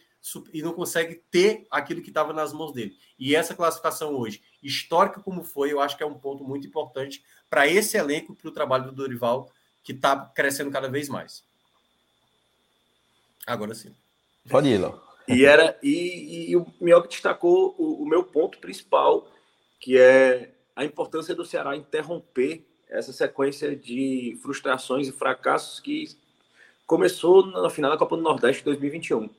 e 0.54 0.62
não 0.62 0.74
consegue 0.74 1.16
ter 1.32 1.66
aquilo 1.70 2.02
que 2.02 2.10
estava 2.10 2.32
nas 2.32 2.54
mãos 2.54 2.72
dele. 2.72 2.96
E 3.18 3.36
essa 3.36 3.56
classificação 3.56 4.14
hoje, 4.16 4.42
histórica 4.62 5.20
como 5.20 5.44
foi, 5.44 5.72
eu 5.72 5.82
acho 5.82 5.98
que 5.98 6.04
é 6.04 6.06
um 6.06 6.14
ponto 6.14 6.44
muito 6.44 6.68
importante 6.68 7.24
para 7.50 7.68
esse 7.68 7.98
elenco, 7.98 8.36
para 8.36 8.48
o 8.48 8.54
trabalho 8.54 8.86
do 8.86 8.92
Dorival, 8.92 9.52
que 9.84 9.92
está 9.92 10.18
crescendo 10.18 10.72
cada 10.72 10.90
vez 10.90 11.10
mais. 11.10 11.44
Agora 13.46 13.74
sim. 13.74 13.94
Pode 14.50 14.68
ir, 14.68 14.80
Léo. 14.80 15.02
E, 15.28 15.46
era, 15.46 15.78
e, 15.82 16.52
e 16.52 16.56
o 16.56 16.66
Minhoca 16.80 17.08
destacou 17.08 17.76
o, 17.78 18.04
o 18.04 18.06
meu 18.06 18.24
ponto 18.24 18.60
principal, 18.60 19.28
que 19.80 19.98
é 19.98 20.52
a 20.76 20.86
importância 20.86 21.34
do 21.34 21.46
Ceará 21.46 21.76
interromper 21.76 22.66
essa 22.90 23.14
sequência 23.14 23.76
de 23.76 24.38
frustrações 24.42 25.08
e 25.08 25.12
fracassos 25.12 25.80
que 25.80 26.16
começou 26.86 27.46
na 27.46 27.70
final 27.70 27.90
da 27.90 27.98
Copa 27.98 28.18
do 28.18 28.22
Nordeste 28.22 28.62
de 28.62 28.66
2021. 28.66 29.30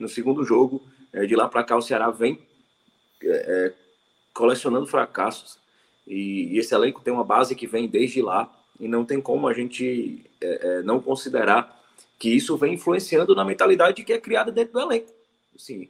No 0.00 0.08
segundo 0.08 0.42
jogo, 0.42 0.82
é, 1.12 1.26
de 1.26 1.36
lá 1.36 1.46
para 1.46 1.62
cá, 1.62 1.76
o 1.76 1.82
Ceará 1.82 2.10
vem 2.10 2.40
é, 3.22 3.28
é, 3.28 3.74
colecionando 4.32 4.86
fracassos 4.86 5.58
e, 6.06 6.58
esse 6.58 6.74
elenco 6.74 7.02
tem 7.02 7.12
uma 7.12 7.22
base 7.22 7.54
que 7.54 7.66
vem 7.66 7.86
desde 7.86 8.22
lá 8.22 8.50
e 8.80 8.88
não 8.88 9.04
tem 9.04 9.20
como 9.20 9.46
a 9.46 9.52
gente 9.52 10.24
não 10.84 11.02
considerar 11.02 11.78
que 12.18 12.30
isso 12.30 12.56
vem 12.56 12.72
influenciando 12.72 13.34
na 13.34 13.44
mentalidade 13.44 14.02
que 14.02 14.12
é 14.12 14.18
criada 14.18 14.50
dentro 14.50 14.72
do 14.72 14.80
elenco. 14.80 15.12
Assim, 15.54 15.86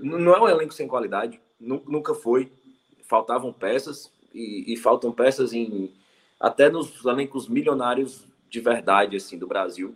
não 0.00 0.32
é 0.32 0.40
um 0.40 0.48
elenco 0.48 0.72
sem 0.72 0.86
qualidade, 0.86 1.40
nunca 1.58 2.14
foi 2.14 2.52
faltavam 3.08 3.52
peças 3.52 4.12
e, 4.32 4.72
e, 4.72 4.76
faltam 4.76 5.10
peças 5.10 5.52
em 5.52 5.90
até 6.38 6.70
nos 6.70 7.04
elencos 7.04 7.48
milionários 7.48 8.24
de 8.48 8.60
verdade 8.60 9.16
assim 9.16 9.36
do 9.36 9.48
Brasil, 9.48 9.92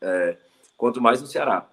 é, 0.00 0.36
quanto 0.76 1.00
mais 1.00 1.20
no 1.20 1.28
Ceará. 1.28 1.68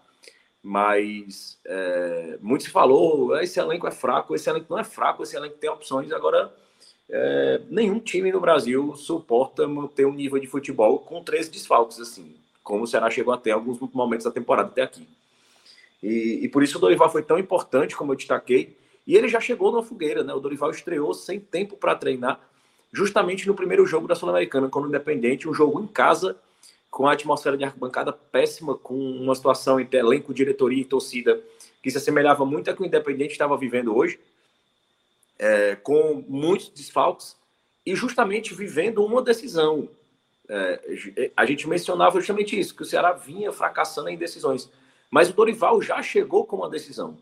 Mas 0.64 1.60
é, 1.66 2.38
muito 2.40 2.66
se 2.66 2.70
falou, 2.70 3.36
esse 3.40 3.60
elenco 3.60 3.88
é 3.88 3.92
fraco, 3.92 4.36
esse 4.36 4.50
elenco 4.50 4.68
não 4.70 4.80
é 4.80 4.84
fraco, 4.84 5.24
esse 5.24 5.36
elenco 5.36 5.58
tem 5.58 5.70
opções. 5.70 6.12
Agora, 6.12 6.54
é, 7.10 7.62
nenhum 7.70 8.00
time 8.00 8.32
no 8.32 8.40
Brasil 8.40 8.96
suporta 8.96 9.68
manter 9.68 10.06
um 10.06 10.14
nível 10.14 10.40
de 10.40 10.48
futebol 10.48 11.00
com 11.00 11.24
três 11.24 11.50
desfalques, 11.50 12.00
assim, 12.00 12.36
como 12.64 12.84
o 12.84 12.88
Ceará 12.88 13.10
chegou 13.10 13.34
até 13.34 13.52
alguns 13.52 13.80
momentos 13.94 14.24
da 14.24 14.32
temporada 14.32 14.70
até 14.70 14.84
aqui. 14.84 15.08
E, 16.02 16.40
e 16.44 16.48
por 16.48 16.64
isso 16.64 16.78
o 16.78 16.82
Dorival 16.82 17.12
foi 17.12 17.24
tão 17.24 17.38
importante, 17.38 17.96
como 17.96 18.12
eu 18.12 18.16
destaquei, 18.16 18.78
e 19.06 19.16
ele 19.16 19.28
já 19.28 19.40
chegou 19.40 19.72
na 19.72 19.84
fogueira, 19.84 20.24
né? 20.24 20.34
O 20.34 20.40
Dorival 20.40 20.72
estreou 20.72 21.14
sem 21.14 21.40
tempo 21.40 21.76
para 21.76 21.96
treinar, 21.96 22.40
justamente 22.94 23.48
no 23.48 23.56
primeiro 23.56 23.86
jogo 23.86 24.08
da 24.08 24.16
Sul-Americana, 24.16 24.70
com 24.70 24.82
o 24.82 24.88
Independente, 24.88 25.50
um 25.50 25.54
jogo 25.54 25.82
em 25.82 25.88
casa, 25.88 26.38
com 26.92 27.08
a 27.08 27.14
atmosfera 27.14 27.58
de 27.58 27.64
arquibancada 27.64 28.12
péssima, 28.12 28.76
com 28.76 28.94
uma 28.94 29.34
situação 29.34 29.80
entre 29.80 29.98
elenco, 29.98 30.34
diretoria 30.34 30.82
e 30.82 30.86
torcida 30.86 31.42
que 31.82 31.90
se 31.90 31.98
assemelhava 31.98 32.46
muito 32.46 32.70
a 32.70 32.76
que 32.76 32.84
o 32.84 32.86
Independente 32.86 33.32
estava 33.32 33.58
vivendo 33.58 33.96
hoje, 33.96 34.20
é, 35.40 35.76
com 35.78 36.24
muitos 36.28 36.68
desfalques, 36.70 37.36
e 37.86 37.96
justamente 37.96 38.54
vivendo 38.54 39.04
uma 39.04 39.22
decisão. 39.22 39.90
É, 40.48 41.32
a 41.36 41.46
gente 41.46 41.68
mencionava 41.68 42.20
justamente 42.20 42.60
isso, 42.60 42.76
que 42.76 42.84
o 42.84 42.86
Ceará 42.86 43.14
vinha 43.14 43.52
fracassando 43.54 44.10
em 44.10 44.18
decisões. 44.18 44.70
Mas 45.10 45.30
o 45.30 45.34
Dorival 45.34 45.82
já 45.82 46.04
chegou 46.04 46.46
com 46.46 46.58
uma 46.58 46.70
decisão. 46.70 47.18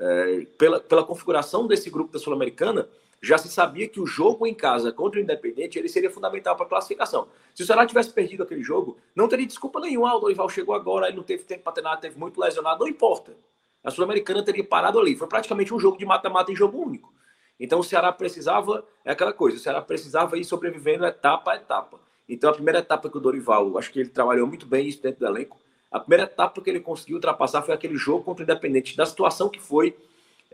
É, 0.00 0.46
pela, 0.58 0.80
pela 0.80 1.04
configuração 1.04 1.66
desse 1.66 1.90
grupo 1.90 2.12
da 2.12 2.18
Sul-Americana, 2.18 2.88
já 3.22 3.38
se 3.38 3.48
sabia 3.48 3.88
que 3.88 4.00
o 4.00 4.06
jogo 4.06 4.46
em 4.46 4.54
casa 4.54 4.92
contra 4.92 5.20
o 5.20 5.22
Independente 5.22 5.78
ele 5.78 5.88
seria 5.88 6.10
fundamental 6.10 6.56
para 6.56 6.66
a 6.66 6.68
classificação. 6.68 7.28
Se 7.54 7.62
o 7.62 7.66
Ceará 7.66 7.86
tivesse 7.86 8.10
perdido 8.12 8.42
aquele 8.42 8.64
jogo, 8.64 8.98
não 9.14 9.28
teria 9.28 9.46
desculpa 9.46 9.78
nenhuma. 9.78 10.10
Ah, 10.10 10.16
o 10.16 10.20
Dorival 10.20 10.48
chegou 10.48 10.74
agora, 10.74 11.06
aí 11.06 11.14
não 11.14 11.22
teve 11.22 11.44
tempo 11.44 11.62
para 11.62 11.72
treinar, 11.72 12.00
teve 12.00 12.18
muito 12.18 12.40
lesionado, 12.40 12.80
não 12.80 12.88
importa. 12.88 13.36
A 13.84 13.90
Sul-Americana 13.90 14.44
teria 14.44 14.64
parado 14.64 14.98
ali. 14.98 15.14
Foi 15.14 15.28
praticamente 15.28 15.72
um 15.72 15.78
jogo 15.78 15.96
de 15.96 16.04
mata-mata 16.04 16.50
em 16.50 16.56
jogo 16.56 16.78
único. 16.78 17.12
Então 17.60 17.78
o 17.78 17.84
Ceará 17.84 18.10
precisava, 18.10 18.84
é 19.04 19.12
aquela 19.12 19.32
coisa, 19.32 19.56
o 19.56 19.60
Ceará 19.60 19.80
precisava 19.80 20.36
ir 20.36 20.44
sobrevivendo 20.44 21.06
etapa 21.06 21.52
a 21.52 21.56
etapa. 21.56 22.00
Então 22.28 22.50
a 22.50 22.52
primeira 22.52 22.80
etapa 22.80 23.08
que 23.08 23.16
o 23.16 23.20
Dorival, 23.20 23.78
acho 23.78 23.92
que 23.92 24.00
ele 24.00 24.08
trabalhou 24.08 24.48
muito 24.48 24.66
bem 24.66 24.88
isso 24.88 25.00
dentro 25.00 25.20
do 25.20 25.26
elenco, 25.26 25.60
a 25.92 26.00
primeira 26.00 26.24
etapa 26.24 26.60
que 26.60 26.68
ele 26.68 26.80
conseguiu 26.80 27.16
ultrapassar 27.16 27.62
foi 27.62 27.72
aquele 27.72 27.96
jogo 27.96 28.24
contra 28.24 28.42
o 28.42 28.44
Independente, 28.44 28.96
da 28.96 29.06
situação 29.06 29.48
que 29.48 29.60
foi 29.60 29.96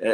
é, 0.01 0.09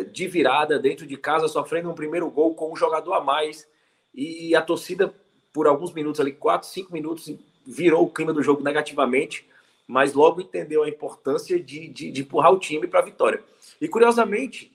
é, 0.00 0.04
de 0.04 0.26
virada 0.26 0.78
dentro 0.78 1.06
de 1.06 1.16
casa, 1.16 1.48
sofrendo 1.48 1.90
um 1.90 1.94
primeiro 1.94 2.28
gol 2.30 2.54
com 2.54 2.72
um 2.72 2.76
jogador 2.76 3.14
a 3.14 3.20
mais. 3.20 3.68
E 4.14 4.54
a 4.56 4.62
torcida, 4.62 5.14
por 5.52 5.66
alguns 5.66 5.92
minutos 5.92 6.20
ali, 6.20 6.32
quatro, 6.32 6.68
cinco 6.68 6.92
minutos, 6.92 7.32
virou 7.64 8.04
o 8.04 8.10
clima 8.10 8.32
do 8.32 8.42
jogo 8.42 8.62
negativamente, 8.62 9.48
mas 9.86 10.14
logo 10.14 10.40
entendeu 10.40 10.82
a 10.82 10.88
importância 10.88 11.58
de, 11.60 11.88
de, 11.88 12.10
de 12.10 12.20
empurrar 12.22 12.52
o 12.52 12.58
time 12.58 12.86
para 12.86 13.00
a 13.00 13.04
vitória. 13.04 13.42
E 13.80 13.88
curiosamente, 13.88 14.72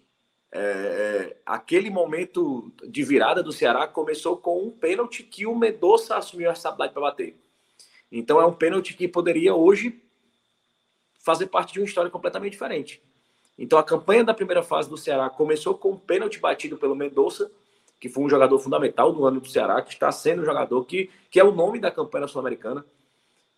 é, 0.52 0.60
é, 0.60 1.38
aquele 1.46 1.90
momento 1.90 2.72
de 2.88 3.04
virada 3.04 3.44
do 3.44 3.52
Ceará 3.52 3.88
começou 3.88 4.38
com 4.38 4.64
um 4.64 4.72
pênalti 4.72 5.22
que 5.22 5.46
o 5.46 5.54
Medoça 5.54 6.16
assumiu 6.16 6.48
a 6.48 6.54
responsabilidade 6.54 6.94
para 6.94 7.02
bater. 7.02 7.36
Então 8.10 8.40
é 8.40 8.46
um 8.46 8.54
pênalti 8.54 8.94
que 8.94 9.08
poderia 9.08 9.54
hoje 9.54 10.02
fazer 11.20 11.48
parte 11.48 11.74
de 11.74 11.80
uma 11.80 11.86
história 11.86 12.10
completamente 12.10 12.54
diferente. 12.54 13.02
Então 13.58 13.80
a 13.80 13.84
campanha 13.84 14.24
da 14.24 14.34
primeira 14.34 14.62
fase 14.62 14.90
do 14.90 14.98
Ceará 14.98 15.30
começou 15.30 15.76
com 15.76 15.92
um 15.92 15.98
pênalti 15.98 16.40
batido 16.40 16.78
pelo 16.78 16.96
Mendonça, 16.96 17.50
que 18.00 18.10
foi 18.10 18.24
um 18.24 18.30
jogador 18.30 18.60
fundamental 18.60 19.14
no 19.14 19.26
ano 19.26 19.40
do 19.40 19.48
Ceará, 19.48 19.82
que 19.82 19.94
está 19.94 20.12
sendo 20.12 20.42
um 20.42 20.46
jogador 20.46 20.84
que, 20.86 21.10
que 21.32 21.40
é 21.40 21.44
o 21.44 21.54
nome 21.54 21.80
da 21.80 21.90
campanha 21.90 22.28
sul-americana. 22.28 22.86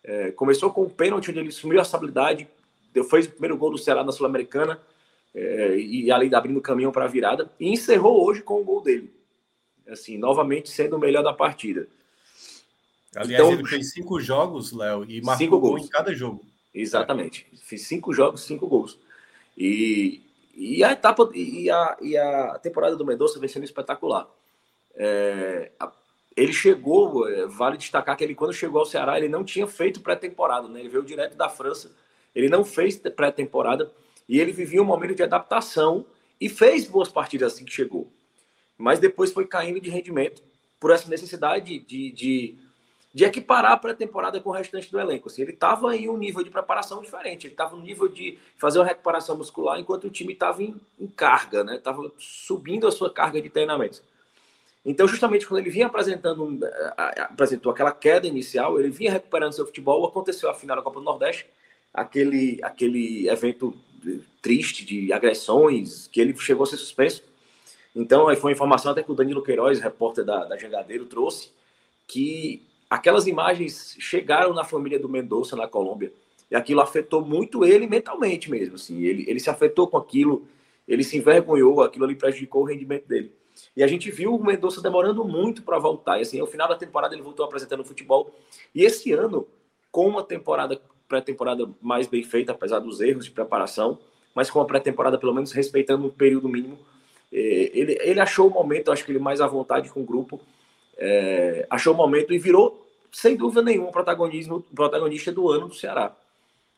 É, 0.04 0.30
começou 0.30 0.70
com 0.70 0.84
um 0.84 0.88
pênalti 0.88 1.30
onde 1.30 1.40
ele 1.40 1.50
sumiu 1.50 1.78
a 1.80 1.82
estabilidade, 1.82 2.48
fez 3.10 3.26
o 3.26 3.30
primeiro 3.30 3.56
gol 3.56 3.70
do 3.70 3.78
Ceará 3.78 4.02
na 4.02 4.12
Sul-Americana, 4.12 4.80
é, 5.34 5.76
e 5.76 6.10
ali 6.10 6.34
abrindo 6.34 6.60
caminho 6.60 6.90
para 6.90 7.04
a 7.04 7.08
virada, 7.08 7.50
e 7.60 7.68
encerrou 7.68 8.24
hoje 8.26 8.42
com 8.42 8.60
o 8.60 8.64
gol 8.64 8.80
dele. 8.80 9.12
Assim, 9.86 10.18
novamente 10.18 10.70
sendo 10.70 10.96
o 10.96 10.98
melhor 10.98 11.22
da 11.22 11.32
partida. 11.32 11.88
Aliás, 13.14 13.42
então, 13.42 13.52
ele 13.52 13.66
fez 13.66 13.92
cinco 13.92 14.20
jogos, 14.20 14.72
Léo, 14.72 15.04
e 15.08 15.20
marcou 15.20 15.38
cinco 15.38 15.60
gols 15.60 15.84
em 15.84 15.88
cada 15.88 16.14
jogo. 16.14 16.44
Exatamente. 16.74 17.46
Fiz 17.62 17.86
cinco 17.86 18.12
jogos, 18.12 18.42
cinco 18.42 18.66
gols. 18.66 18.98
E, 19.58 20.22
e 20.54 20.84
a 20.84 20.92
etapa 20.92 21.28
e 21.34 21.68
a, 21.68 21.96
e 22.00 22.16
a 22.16 22.58
temporada 22.60 22.94
do 22.94 23.04
Mendonça 23.04 23.40
vem 23.40 23.48
sendo 23.48 23.64
espetacular. 23.64 24.28
É, 24.94 25.72
ele 26.36 26.52
chegou, 26.52 27.28
é, 27.28 27.44
vale 27.46 27.76
destacar 27.76 28.16
que 28.16 28.22
ele, 28.22 28.36
quando 28.36 28.52
chegou 28.52 28.78
ao 28.78 28.86
Ceará, 28.86 29.18
ele 29.18 29.28
não 29.28 29.42
tinha 29.42 29.66
feito 29.66 30.00
pré-temporada, 30.00 30.68
né? 30.68 30.78
Ele 30.78 30.88
veio 30.88 31.02
direto 31.02 31.36
da 31.36 31.48
França, 31.48 31.90
ele 32.32 32.48
não 32.48 32.64
fez 32.64 32.96
pré-temporada 32.96 33.90
e 34.28 34.38
ele 34.38 34.52
vivia 34.52 34.80
um 34.80 34.84
momento 34.84 35.16
de 35.16 35.24
adaptação 35.24 36.06
e 36.40 36.48
fez 36.48 36.86
boas 36.86 37.08
partidas 37.08 37.54
assim 37.54 37.64
que 37.64 37.72
chegou. 37.72 38.12
Mas 38.76 39.00
depois 39.00 39.32
foi 39.32 39.44
caindo 39.44 39.80
de 39.80 39.90
rendimento 39.90 40.40
por 40.78 40.92
essa 40.92 41.08
necessidade 41.08 41.80
de, 41.80 42.12
de 42.12 42.56
de 43.12 43.24
equiparar 43.24 43.72
a 43.72 43.76
pré-temporada 43.76 44.40
com 44.40 44.50
o 44.50 44.52
restante 44.52 44.90
do 44.90 45.00
elenco. 45.00 45.28
Assim, 45.28 45.42
ele 45.42 45.52
estava 45.52 45.96
em 45.96 46.08
um 46.08 46.16
nível 46.16 46.44
de 46.44 46.50
preparação 46.50 47.00
diferente, 47.00 47.46
ele 47.46 47.54
estava 47.54 47.74
no 47.74 47.82
nível 47.82 48.08
de 48.08 48.38
fazer 48.56 48.78
uma 48.78 48.84
recuperação 48.84 49.36
muscular 49.36 49.78
enquanto 49.78 50.04
o 50.04 50.10
time 50.10 50.34
estava 50.34 50.62
em, 50.62 50.74
em, 51.00 51.06
carga, 51.06 51.64
né? 51.64 51.76
Estava 51.76 52.12
subindo 52.18 52.86
a 52.86 52.92
sua 52.92 53.10
carga 53.10 53.40
de 53.40 53.48
treinamento. 53.48 54.02
Então, 54.84 55.08
justamente 55.08 55.46
quando 55.46 55.60
ele 55.60 55.70
vinha 55.70 55.86
apresentando, 55.86 56.58
apresentou 56.96 57.72
aquela 57.72 57.92
queda 57.92 58.26
inicial, 58.26 58.78
ele 58.78 58.90
vinha 58.90 59.12
recuperando 59.12 59.52
seu 59.52 59.66
futebol, 59.66 60.06
aconteceu 60.06 60.48
a 60.48 60.54
final 60.54 60.76
da 60.76 60.82
Copa 60.82 61.00
do 61.00 61.04
Nordeste, 61.04 61.46
aquele, 61.92 62.58
aquele 62.62 63.28
evento 63.28 63.74
triste 64.40 64.84
de 64.84 65.12
agressões, 65.12 66.06
que 66.08 66.20
ele 66.20 66.36
chegou 66.38 66.64
a 66.64 66.66
ser 66.66 66.76
suspenso. 66.76 67.22
Então, 67.94 68.28
aí 68.28 68.36
foi 68.36 68.50
uma 68.50 68.54
informação 68.54 68.92
até 68.92 69.02
que 69.02 69.10
o 69.10 69.14
Danilo 69.14 69.42
Queiroz, 69.42 69.80
repórter 69.80 70.24
da, 70.24 70.44
da 70.44 70.56
Jangadeiro, 70.56 71.04
trouxe, 71.06 71.50
que 72.06 72.62
aquelas 72.88 73.26
imagens 73.26 73.96
chegaram 73.98 74.54
na 74.54 74.64
família 74.64 74.98
do 74.98 75.08
Mendonça 75.08 75.54
na 75.56 75.68
Colômbia 75.68 76.12
e 76.50 76.56
aquilo 76.56 76.80
afetou 76.80 77.24
muito 77.24 77.64
ele 77.64 77.86
mentalmente 77.86 78.50
mesmo. 78.50 78.76
Assim, 78.76 79.02
ele, 79.02 79.24
ele 79.28 79.40
se 79.40 79.50
afetou 79.50 79.86
com 79.86 79.96
aquilo, 79.96 80.46
ele 80.86 81.04
se 81.04 81.16
envergonhou, 81.16 81.82
aquilo 81.82 82.04
ali 82.04 82.14
prejudicou 82.14 82.62
o 82.62 82.64
rendimento 82.64 83.06
dele. 83.06 83.32
E 83.76 83.82
a 83.82 83.86
gente 83.86 84.10
viu 84.10 84.34
o 84.34 84.42
Mendonça 84.42 84.80
demorando 84.80 85.24
muito 85.24 85.62
para 85.62 85.78
voltar. 85.78 86.18
E 86.18 86.22
assim, 86.22 86.40
ao 86.40 86.46
final 86.46 86.68
da 86.68 86.76
temporada 86.76 87.14
ele 87.14 87.22
voltou 87.22 87.44
apresentando 87.44 87.84
futebol. 87.84 88.30
E 88.74 88.84
esse 88.84 89.12
ano, 89.12 89.46
com 89.90 90.06
uma 90.08 90.22
temporada 90.22 90.80
pré-temporada 91.08 91.68
mais 91.80 92.06
bem 92.06 92.22
feita, 92.22 92.52
apesar 92.52 92.78
dos 92.78 93.00
erros 93.00 93.24
de 93.24 93.30
preparação, 93.30 93.98
mas 94.34 94.50
com 94.50 94.60
a 94.60 94.64
pré-temporada 94.64 95.18
pelo 95.18 95.34
menos 95.34 95.52
respeitando 95.52 96.06
um 96.06 96.10
período 96.10 96.48
mínimo, 96.48 96.78
eh, 97.32 97.70
ele, 97.72 97.98
ele 98.00 98.20
achou 98.20 98.48
o 98.48 98.50
momento, 98.50 98.92
acho 98.92 99.04
que 99.04 99.10
ele 99.10 99.18
mais 99.18 99.40
à 99.40 99.46
vontade 99.46 99.88
com 99.88 100.00
o 100.00 100.04
grupo 100.04 100.40
é, 100.98 101.66
achou 101.70 101.94
o 101.94 101.96
momento 101.96 102.34
e 102.34 102.38
virou, 102.38 102.86
sem 103.12 103.36
dúvida 103.36 103.62
nenhuma, 103.62 103.92
protagonismo, 103.92 104.62
protagonista 104.74 105.30
do 105.30 105.48
ano 105.48 105.68
do 105.68 105.74
Ceará. 105.74 106.14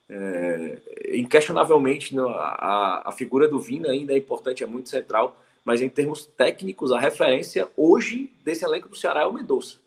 É, 0.09 0.79
inquestionavelmente, 1.15 2.15
a, 2.19 3.09
a 3.09 3.13
figura 3.13 3.49
do 3.49 3.59
Vina 3.59 3.91
ainda 3.91 4.13
é 4.13 4.19
importante, 4.19 4.63
é 4.63 4.67
muito 4.67 4.89
central, 4.89 5.37
mas 5.65 5.81
em 5.81 5.89
termos 5.89 6.27
técnicos, 6.27 6.93
a 6.93 6.99
referência 6.99 7.69
hoje 7.77 8.31
desse 8.45 8.65
elenco 8.65 8.89
do 8.89 8.97
Ceará 8.97 9.23
é 9.23 9.27
o 9.27 9.33
Mendonça. 9.33 9.79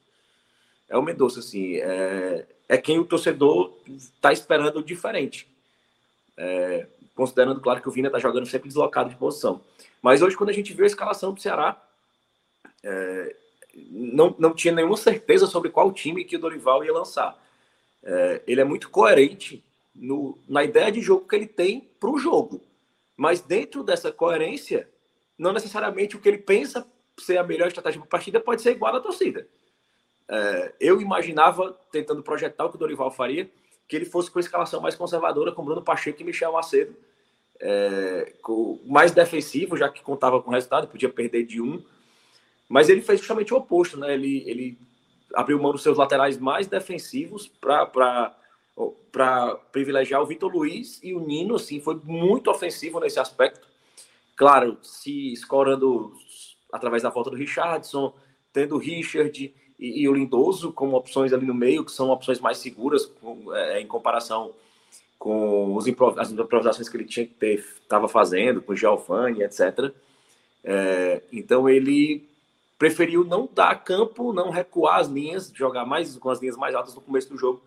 É 0.89 0.97
o 0.97 1.01
Mendonça, 1.01 1.39
assim, 1.39 1.75
é, 1.77 2.45
é 2.67 2.77
quem 2.77 2.99
o 2.99 3.05
torcedor 3.05 3.73
está 3.87 4.31
esperando 4.31 4.83
diferente. 4.83 5.47
É, 6.35 6.87
considerando, 7.15 7.61
claro, 7.61 7.81
que 7.81 7.89
o 7.89 7.91
Vina 7.91 8.07
está 8.07 8.19
jogando 8.19 8.45
sempre 8.45 8.67
deslocado 8.67 9.09
de 9.09 9.15
posição. 9.15 9.61
Mas 10.01 10.21
hoje, 10.21 10.35
quando 10.35 10.49
a 10.49 10.53
gente 10.53 10.73
viu 10.73 10.83
a 10.83 10.87
escalação 10.87 11.33
do 11.33 11.41
Ceará, 11.41 11.81
é, 12.83 13.35
não, 13.75 14.35
não 14.37 14.53
tinha 14.53 14.73
nenhuma 14.73 14.97
certeza 14.97 15.47
sobre 15.47 15.69
qual 15.69 15.91
time 15.91 16.23
que 16.23 16.35
o 16.35 16.39
Dorival 16.39 16.83
ia 16.83 16.93
lançar. 16.93 17.37
É, 18.03 18.41
ele 18.47 18.61
é 18.61 18.63
muito 18.63 18.89
coerente 18.89 19.63
no, 19.95 20.37
na 20.47 20.63
ideia 20.63 20.91
de 20.91 21.01
jogo 21.01 21.27
que 21.27 21.35
ele 21.35 21.47
tem 21.47 21.89
para 21.99 22.09
o 22.09 22.17
jogo. 22.17 22.61
Mas 23.15 23.41
dentro 23.41 23.83
dessa 23.83 24.11
coerência, 24.11 24.89
não 25.37 25.53
necessariamente 25.53 26.15
o 26.15 26.19
que 26.19 26.27
ele 26.27 26.37
pensa 26.37 26.85
ser 27.17 27.37
a 27.37 27.43
melhor 27.43 27.67
estratégia 27.67 27.99
para 27.99 28.07
a 28.07 28.11
partida 28.11 28.39
pode 28.39 28.61
ser 28.61 28.71
igual 28.71 28.95
à 28.95 28.99
torcida. 28.99 29.47
É, 30.27 30.73
eu 30.79 31.01
imaginava, 31.01 31.77
tentando 31.91 32.23
projetar 32.23 32.65
o 32.65 32.69
que 32.69 32.75
o 32.75 32.79
Dorival 32.79 33.11
faria, 33.11 33.49
que 33.87 33.95
ele 33.95 34.05
fosse 34.05 34.31
com 34.31 34.39
a 34.39 34.41
escalação 34.41 34.81
mais 34.81 34.95
conservadora, 34.95 35.51
com 35.51 35.63
Bruno 35.63 35.83
Pacheco 35.83 36.21
e 36.21 36.25
Michel 36.25 36.53
Macedo, 36.53 36.95
é, 37.59 38.33
mais 38.85 39.11
defensivo, 39.11 39.77
já 39.77 39.89
que 39.89 40.01
contava 40.01 40.41
com 40.41 40.49
o 40.49 40.53
resultado, 40.53 40.87
podia 40.87 41.09
perder 41.09 41.43
de 41.43 41.61
um, 41.61 41.83
mas 42.73 42.89
ele 42.89 43.01
fez 43.01 43.19
justamente 43.19 43.53
o 43.53 43.57
oposto, 43.57 43.99
né? 43.99 44.15
Ele, 44.15 44.43
ele 44.47 44.79
abriu 45.35 45.61
mão 45.61 45.71
dos 45.71 45.83
seus 45.83 45.95
laterais 45.95 46.39
mais 46.39 46.65
defensivos 46.65 47.47
para 47.47 48.35
privilegiar 49.71 50.23
o 50.23 50.25
Vitor 50.25 50.51
Luiz 50.51 50.99
e 51.03 51.13
o 51.13 51.19
Nino, 51.19 51.53
assim, 51.53 51.79
foi 51.79 52.01
muito 52.03 52.49
ofensivo 52.49 52.99
nesse 52.99 53.19
aspecto. 53.19 53.67
Claro, 54.35 54.79
se 54.81 55.31
escorando 55.31 56.13
através 56.71 57.03
da 57.03 57.11
volta 57.11 57.29
do 57.29 57.35
Richardson, 57.35 58.11
tendo 58.51 58.73
o 58.73 58.79
Richard 58.79 59.53
e, 59.77 60.01
e, 60.01 60.09
o 60.09 60.13
Lindoso 60.15 60.73
como 60.73 60.97
opções 60.97 61.31
ali 61.31 61.45
no 61.45 61.53
meio, 61.53 61.85
que 61.85 61.91
são 61.91 62.09
opções 62.09 62.39
mais 62.39 62.57
seguras 62.57 63.05
com, 63.05 63.53
é, 63.55 63.81
em 63.81 63.85
comparação 63.85 64.51
com 65.19 65.75
os 65.75 65.85
improv 65.85 66.19
as 66.19 66.31
improvisações 66.31 66.89
que 66.89 66.97
ele 66.97 67.05
tinha 67.05 67.27
que 67.27 67.35
ter, 67.35 67.63
estava 67.83 68.07
fazendo, 68.07 68.63
com 68.63 68.73
o 68.73 68.75
Giovanni, 68.75 69.43
etc. 69.43 69.93
É, 70.63 71.21
então 71.31 71.69
ele 71.69 72.32
preferiu 72.83 73.23
não 73.23 73.47
dar 73.49 73.81
campo, 73.81 74.33
não 74.33 74.49
recuar 74.49 74.99
as 74.99 75.07
linhas, 75.07 75.49
jogar 75.55 75.85
mais 75.85 76.17
com 76.17 76.29
as 76.29 76.41
linhas 76.41 76.57
mais 76.57 76.75
altas 76.75 76.93
no 76.93 76.99
começo 76.99 77.29
do 77.29 77.37
jogo, 77.37 77.63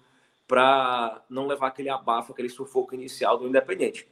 para 0.47 1.22
não 1.30 1.47
levar 1.47 1.68
aquele 1.68 1.88
abafo, 1.88 2.32
aquele 2.32 2.51
sufoco 2.51 2.94
inicial 2.94 3.38
do 3.38 3.48
Independente. 3.48 4.06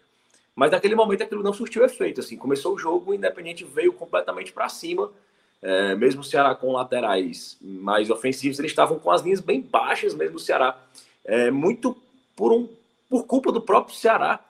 Mas 0.57 0.71
naquele 0.71 0.95
momento 0.95 1.23
aquilo 1.23 1.43
não 1.43 1.53
surtiu 1.53 1.85
efeito. 1.85 2.21
Assim, 2.21 2.39
começou 2.39 2.75
o 2.75 2.79
jogo, 2.79 3.11
o 3.11 3.15
Independente 3.15 3.65
veio 3.65 3.93
completamente 3.93 4.51
para 4.51 4.67
cima. 4.71 5.13
É, 5.61 5.95
mesmo 5.95 6.23
o 6.23 6.25
Ceará 6.25 6.55
com 6.55 6.73
laterais 6.73 7.59
mais 7.61 8.09
ofensivos, 8.09 8.59
eles 8.59 8.73
estavam 8.73 8.99
com 8.99 9.11
as 9.11 9.21
linhas 9.21 9.41
bem 9.41 9.61
baixas, 9.61 10.15
mesmo 10.15 10.37
o 10.37 10.41
Ceará. 10.41 10.75
É, 11.23 11.51
muito 11.51 11.95
por, 12.35 12.51
um, 12.51 12.67
por 13.11 13.27
culpa 13.27 13.53
do 13.53 13.61
próprio 13.61 13.95
Ceará, 13.95 14.43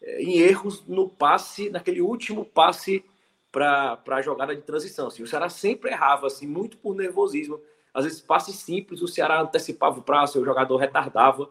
é, 0.00 0.22
em 0.22 0.38
erros 0.38 0.82
no 0.88 1.06
passe, 1.06 1.68
naquele 1.68 2.00
último 2.00 2.46
passe 2.46 3.04
para 3.50 3.98
a 4.06 4.22
jogada 4.22 4.54
de 4.54 4.62
transição. 4.62 5.08
Assim, 5.08 5.22
o 5.22 5.26
Ceará 5.26 5.48
sempre 5.48 5.90
errava, 5.90 6.26
assim, 6.26 6.46
muito 6.46 6.76
por 6.76 6.94
nervosismo. 6.94 7.60
Às 7.92 8.04
vezes, 8.04 8.20
passes 8.20 8.56
simples, 8.56 9.02
o 9.02 9.08
Ceará 9.08 9.40
antecipava 9.40 9.98
o 9.98 10.02
prazo, 10.02 10.40
o 10.40 10.44
jogador 10.44 10.76
retardava. 10.76 11.48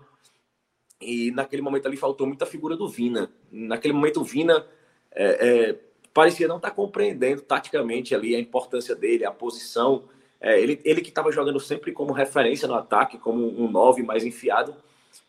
E 1.01 1.31
naquele 1.31 1.61
momento 1.61 1.87
ali 1.87 1.97
faltou 1.97 2.25
muita 2.25 2.45
figura 2.45 2.75
do 2.75 2.87
Vina. 2.87 3.31
Naquele 3.51 3.93
momento, 3.93 4.21
o 4.21 4.23
Vina 4.23 4.65
é, 5.11 5.69
é, 5.69 5.79
parecia 6.13 6.47
não 6.47 6.57
estar 6.57 6.69
tá 6.69 6.75
compreendendo 6.75 7.41
taticamente 7.41 8.15
ali 8.15 8.35
a 8.35 8.39
importância 8.39 8.95
dele, 8.95 9.25
a 9.25 9.31
posição. 9.31 10.05
É, 10.39 10.59
ele, 10.59 10.79
ele 10.83 11.01
que 11.01 11.09
estava 11.09 11.31
jogando 11.31 11.59
sempre 11.59 11.91
como 11.91 12.13
referência 12.13 12.67
no 12.67 12.75
ataque, 12.75 13.17
como 13.17 13.47
um 13.47 13.69
9 13.69 14.03
mais 14.03 14.23
enfiado. 14.23 14.75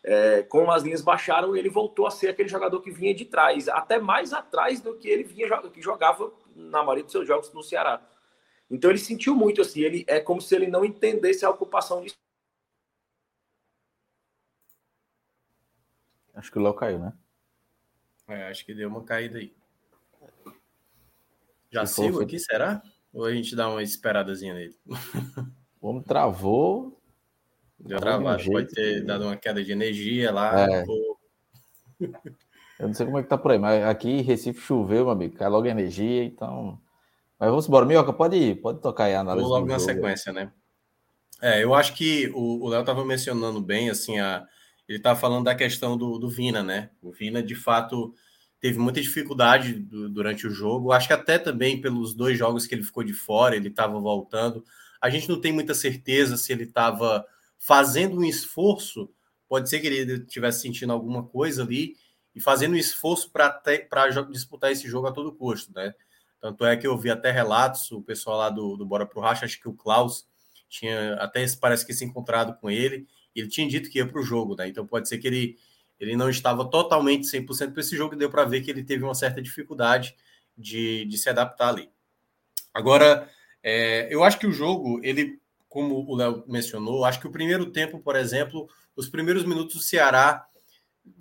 É, 0.03 0.43
como 0.43 0.71
as 0.71 0.83
linhas 0.83 1.01
baixaram, 1.01 1.55
ele 1.55 1.69
voltou 1.69 2.07
a 2.07 2.11
ser 2.11 2.29
aquele 2.29 2.47
jogador 2.47 2.79
que 2.81 2.91
vinha 2.91 3.13
de 3.13 3.25
trás, 3.25 3.67
até 3.67 3.99
mais 3.99 4.33
atrás 4.33 4.79
do 4.79 4.95
que 4.95 5.09
ele 5.09 5.23
vinha 5.23 5.47
que 5.73 5.81
jogava 5.81 6.31
na 6.59 6.83
maioria 6.83 7.03
dos 7.03 7.11
seus 7.11 7.27
jogos 7.27 7.51
no 7.53 7.63
Ceará. 7.63 8.05
Então 8.69 8.89
ele 8.89 8.99
sentiu 8.99 9.35
muito 9.35 9.61
assim, 9.61 9.81
ele 9.81 10.05
é 10.07 10.19
como 10.19 10.41
se 10.41 10.55
ele 10.55 10.67
não 10.67 10.85
entendesse 10.85 11.43
a 11.45 11.49
ocupação 11.49 12.03
de 12.03 12.13
Acho 16.33 16.51
que 16.51 16.59
o 16.59 16.61
Léo 16.61 16.73
caiu, 16.73 16.99
né? 16.99 17.13
É, 18.25 18.47
acho 18.47 18.65
que 18.65 18.73
deu 18.73 18.87
uma 18.87 19.03
caída 19.03 19.39
aí. 19.39 19.53
Já 21.69 21.85
Se 21.85 21.95
sigo 21.95 22.13
for, 22.13 22.23
aqui, 22.23 22.39
será? 22.39 22.81
Ou 23.11 23.25
a 23.25 23.33
gente 23.33 23.55
dá 23.55 23.67
uma 23.67 23.83
esperadazinha 23.83 24.53
nele? 24.53 24.77
O 25.81 25.89
homem 25.89 26.03
travou. 26.03 27.01
Deu 27.79 27.99
travado, 27.99 28.43
pode 28.45 28.67
ter 28.69 29.03
dado 29.05 29.25
uma 29.25 29.35
queda 29.37 29.63
de 29.63 29.71
energia 29.71 30.31
lá. 30.31 30.69
É. 30.69 30.85
Eu 32.79 32.87
não 32.87 32.93
sei 32.93 33.05
como 33.05 33.19
é 33.19 33.23
que 33.23 33.27
tá 33.27 33.37
por 33.37 33.51
aí, 33.51 33.59
mas 33.59 33.83
aqui 33.83 34.21
Recife 34.21 34.61
choveu, 34.61 35.03
meu 35.03 35.09
amigo. 35.09 35.35
Cai 35.35 35.49
logo 35.49 35.67
energia, 35.67 36.23
então. 36.23 36.79
Mas 37.37 37.49
vamos 37.49 37.67
embora. 37.67 37.85
Minhoca, 37.85 38.13
pode 38.13 38.37
ir, 38.37 38.55
pode 38.61 38.79
tocar 38.79 39.03
aí 39.03 39.15
a 39.15 39.19
análise. 39.19 39.45
Vou 39.45 39.53
logo 39.53 39.67
na 39.67 39.79
sequência, 39.79 40.31
né? 40.31 40.49
É, 41.41 41.61
eu 41.61 41.75
acho 41.75 41.93
que 41.93 42.31
o 42.33 42.67
Léo 42.69 42.79
estava 42.79 43.03
mencionando 43.05 43.59
bem, 43.61 43.89
assim, 43.89 44.17
a, 44.19 44.45
ele 44.87 44.97
estava 44.97 45.19
falando 45.19 45.45
da 45.45 45.55
questão 45.55 45.97
do, 45.97 46.17
do 46.17 46.29
Vina, 46.29 46.63
né? 46.63 46.89
O 47.01 47.11
Vina, 47.11 47.43
de 47.43 47.53
fato, 47.53 48.13
teve 48.61 48.79
muita 48.79 49.01
dificuldade 49.01 49.73
do, 49.73 50.09
durante 50.09 50.47
o 50.47 50.51
jogo. 50.51 50.93
Acho 50.93 51.07
que 51.07 51.13
até 51.13 51.37
também 51.37 51.81
pelos 51.81 52.13
dois 52.13 52.37
jogos 52.37 52.65
que 52.65 52.75
ele 52.75 52.83
ficou 52.83 53.03
de 53.03 53.13
fora, 53.13 53.57
ele 53.57 53.67
estava 53.67 53.99
voltando. 53.99 54.63
A 55.01 55.09
gente 55.09 55.27
não 55.27 55.39
tem 55.39 55.51
muita 55.51 55.73
certeza 55.73 56.37
se 56.37 56.51
ele 56.53 56.63
estava 56.63 57.25
fazendo 57.57 58.17
um 58.17 58.23
esforço. 58.23 59.09
Pode 59.49 59.69
ser 59.69 59.79
que 59.79 59.87
ele 59.87 60.13
estivesse 60.13 60.61
sentindo 60.61 60.93
alguma 60.93 61.23
coisa 61.23 61.63
ali 61.63 61.95
e 62.35 62.39
fazendo 62.41 62.77
esforço 62.77 63.31
para 63.31 63.61
disputar 64.29 64.71
esse 64.71 64.87
jogo 64.87 65.07
a 65.07 65.11
todo 65.11 65.33
custo, 65.33 65.73
né? 65.73 65.93
Tanto 66.39 66.65
é 66.65 66.77
que 66.77 66.87
eu 66.87 66.97
vi 66.97 67.09
até 67.09 67.31
relatos, 67.31 67.91
o 67.91 68.01
pessoal 68.01 68.37
lá 68.37 68.49
do, 68.49 68.77
do 68.77 68.85
Bora 68.85 69.05
Pro 69.05 69.19
Racha, 69.19 69.45
acho 69.45 69.59
que 69.59 69.67
o 69.67 69.73
Klaus 69.73 70.25
tinha 70.69 71.15
até 71.15 71.45
parece 71.59 71.85
que 71.85 71.93
se 71.93 72.05
encontrado 72.05 72.55
com 72.59 72.69
ele, 72.69 73.07
ele 73.35 73.47
tinha 73.47 73.67
dito 73.67 73.89
que 73.89 73.97
ia 73.97 74.07
para 74.07 74.19
o 74.19 74.23
jogo, 74.23 74.55
né? 74.55 74.67
Então 74.67 74.85
pode 74.85 75.09
ser 75.09 75.17
que 75.17 75.27
ele, 75.27 75.57
ele 75.99 76.15
não 76.15 76.29
estava 76.29 76.69
totalmente 76.69 77.27
100% 77.27 77.71
para 77.73 77.81
esse 77.81 77.95
jogo, 77.95 78.15
deu 78.15 78.29
para 78.29 78.45
ver 78.45 78.61
que 78.61 78.71
ele 78.71 78.83
teve 78.83 79.03
uma 79.03 79.15
certa 79.15 79.41
dificuldade 79.41 80.15
de, 80.57 81.05
de 81.05 81.17
se 81.17 81.29
adaptar 81.29 81.69
ali. 81.69 81.89
Agora, 82.73 83.29
é, 83.63 84.07
eu 84.13 84.23
acho 84.23 84.39
que 84.39 84.47
o 84.47 84.51
jogo, 84.51 84.99
ele, 85.03 85.39
como 85.67 86.05
o 86.07 86.15
Léo 86.15 86.43
mencionou, 86.47 87.03
acho 87.03 87.19
que 87.19 87.27
o 87.27 87.31
primeiro 87.31 87.71
tempo, 87.71 87.99
por 87.99 88.15
exemplo, 88.15 88.69
os 88.95 89.09
primeiros 89.09 89.43
minutos 89.43 89.75
do 89.75 89.81
Ceará 89.81 90.45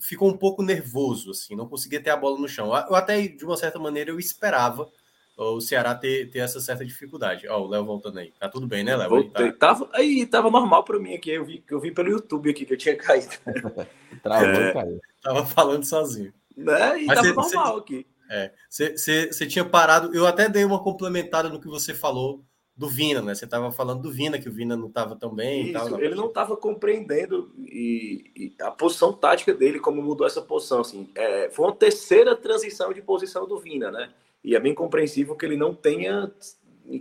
ficou 0.01 0.29
um 0.29 0.37
pouco 0.37 0.63
nervoso, 0.63 1.31
assim, 1.31 1.57
não 1.57 1.69
conseguia 1.69 2.01
ter 2.01 2.11
a 2.11 2.17
bola 2.17 2.39
no 2.39 2.49
chão. 2.49 2.67
Eu 2.89 2.95
até, 2.95 3.27
de 3.27 3.45
uma 3.45 3.57
certa 3.57 3.79
maneira, 3.79 4.11
eu 4.11 4.19
esperava 4.19 4.89
o 5.37 5.61
Ceará 5.61 5.95
ter, 5.95 6.29
ter 6.31 6.41
essa 6.41 6.61
certa 6.61 6.85
dificuldade. 6.85 7.47
Ó, 7.49 7.61
o 7.61 7.69
Léo 7.69 7.85
voltando 7.85 8.19
aí. 8.19 8.33
Tá 8.39 8.49
tudo 8.49 8.67
bem, 8.67 8.83
né, 8.83 8.97
Léo? 8.97 9.09
Voltei. 9.09 9.47
Aí, 9.47 9.53
tá... 9.53 9.69
tava, 9.69 9.89
aí 9.93 10.27
tava 10.27 10.51
normal 10.51 10.83
para 10.83 10.99
mim 10.99 11.15
aqui. 11.15 11.31
Eu 11.31 11.45
vi, 11.45 11.65
eu 11.71 11.81
vi 11.81 11.93
pelo 11.93 12.11
YouTube 12.11 12.51
aqui 12.51 12.65
que 12.65 12.73
eu 12.73 12.79
tinha 12.79 12.97
caído. 12.99 13.37
Travou, 14.23 14.49
é, 14.49 14.73
cara. 14.73 15.01
Tava 15.23 15.47
falando 15.47 15.85
sozinho. 15.85 16.33
Né? 16.57 17.03
E 17.03 17.07
Mas 17.07 17.17
tava 17.17 17.29
cê, 17.29 17.55
normal 17.57 17.75
cê, 17.75 17.81
aqui. 17.81 18.07
É. 18.31 18.53
Você 18.69 19.47
tinha 19.47 19.65
parado. 19.65 20.13
Eu 20.13 20.27
até 20.27 20.49
dei 20.49 20.65
uma 20.65 20.83
complementada 20.83 21.49
no 21.49 21.61
que 21.61 21.69
você 21.69 21.95
falou 21.95 22.45
do 22.79 22.89
Vina, 22.89 23.21
né? 23.21 23.35
Você 23.35 23.45
estava 23.45 23.73
falando 23.73 24.03
do 24.03 24.13
Vina, 24.13 24.39
que 24.39 24.49
o 24.49 24.53
Vina 24.53 24.77
não 24.77 24.87
estava 24.87 25.17
tão 25.17 25.35
bem 25.35 25.63
Isso, 25.63 25.71
e 25.71 25.73
tal. 25.73 26.01
Ele 26.01 26.15
não 26.15 26.27
estava 26.27 26.57
compreendendo 26.57 27.51
e, 27.59 28.31
e, 28.37 28.63
a 28.63 28.71
posição 28.71 29.13
tática 29.13 29.53
dele, 29.53 29.81
como 29.81 30.01
mudou 30.01 30.25
essa 30.25 30.41
posição. 30.41 30.83
Assim, 30.83 31.11
é, 31.17 31.51
foi 31.51 31.67
uma 31.67 31.75
terceira 31.75 32.37
transição 32.37 32.93
de 32.93 33.03
posição 33.03 33.49
do 33.49 33.59
Vina, 33.59 33.91
né? 33.91 34.11
E 34.45 34.55
é 34.55 34.61
bem 34.61 34.73
compreensível 34.73 35.35
que 35.35 35.45
ele 35.45 35.57
não 35.57 35.75
tenha 35.75 36.31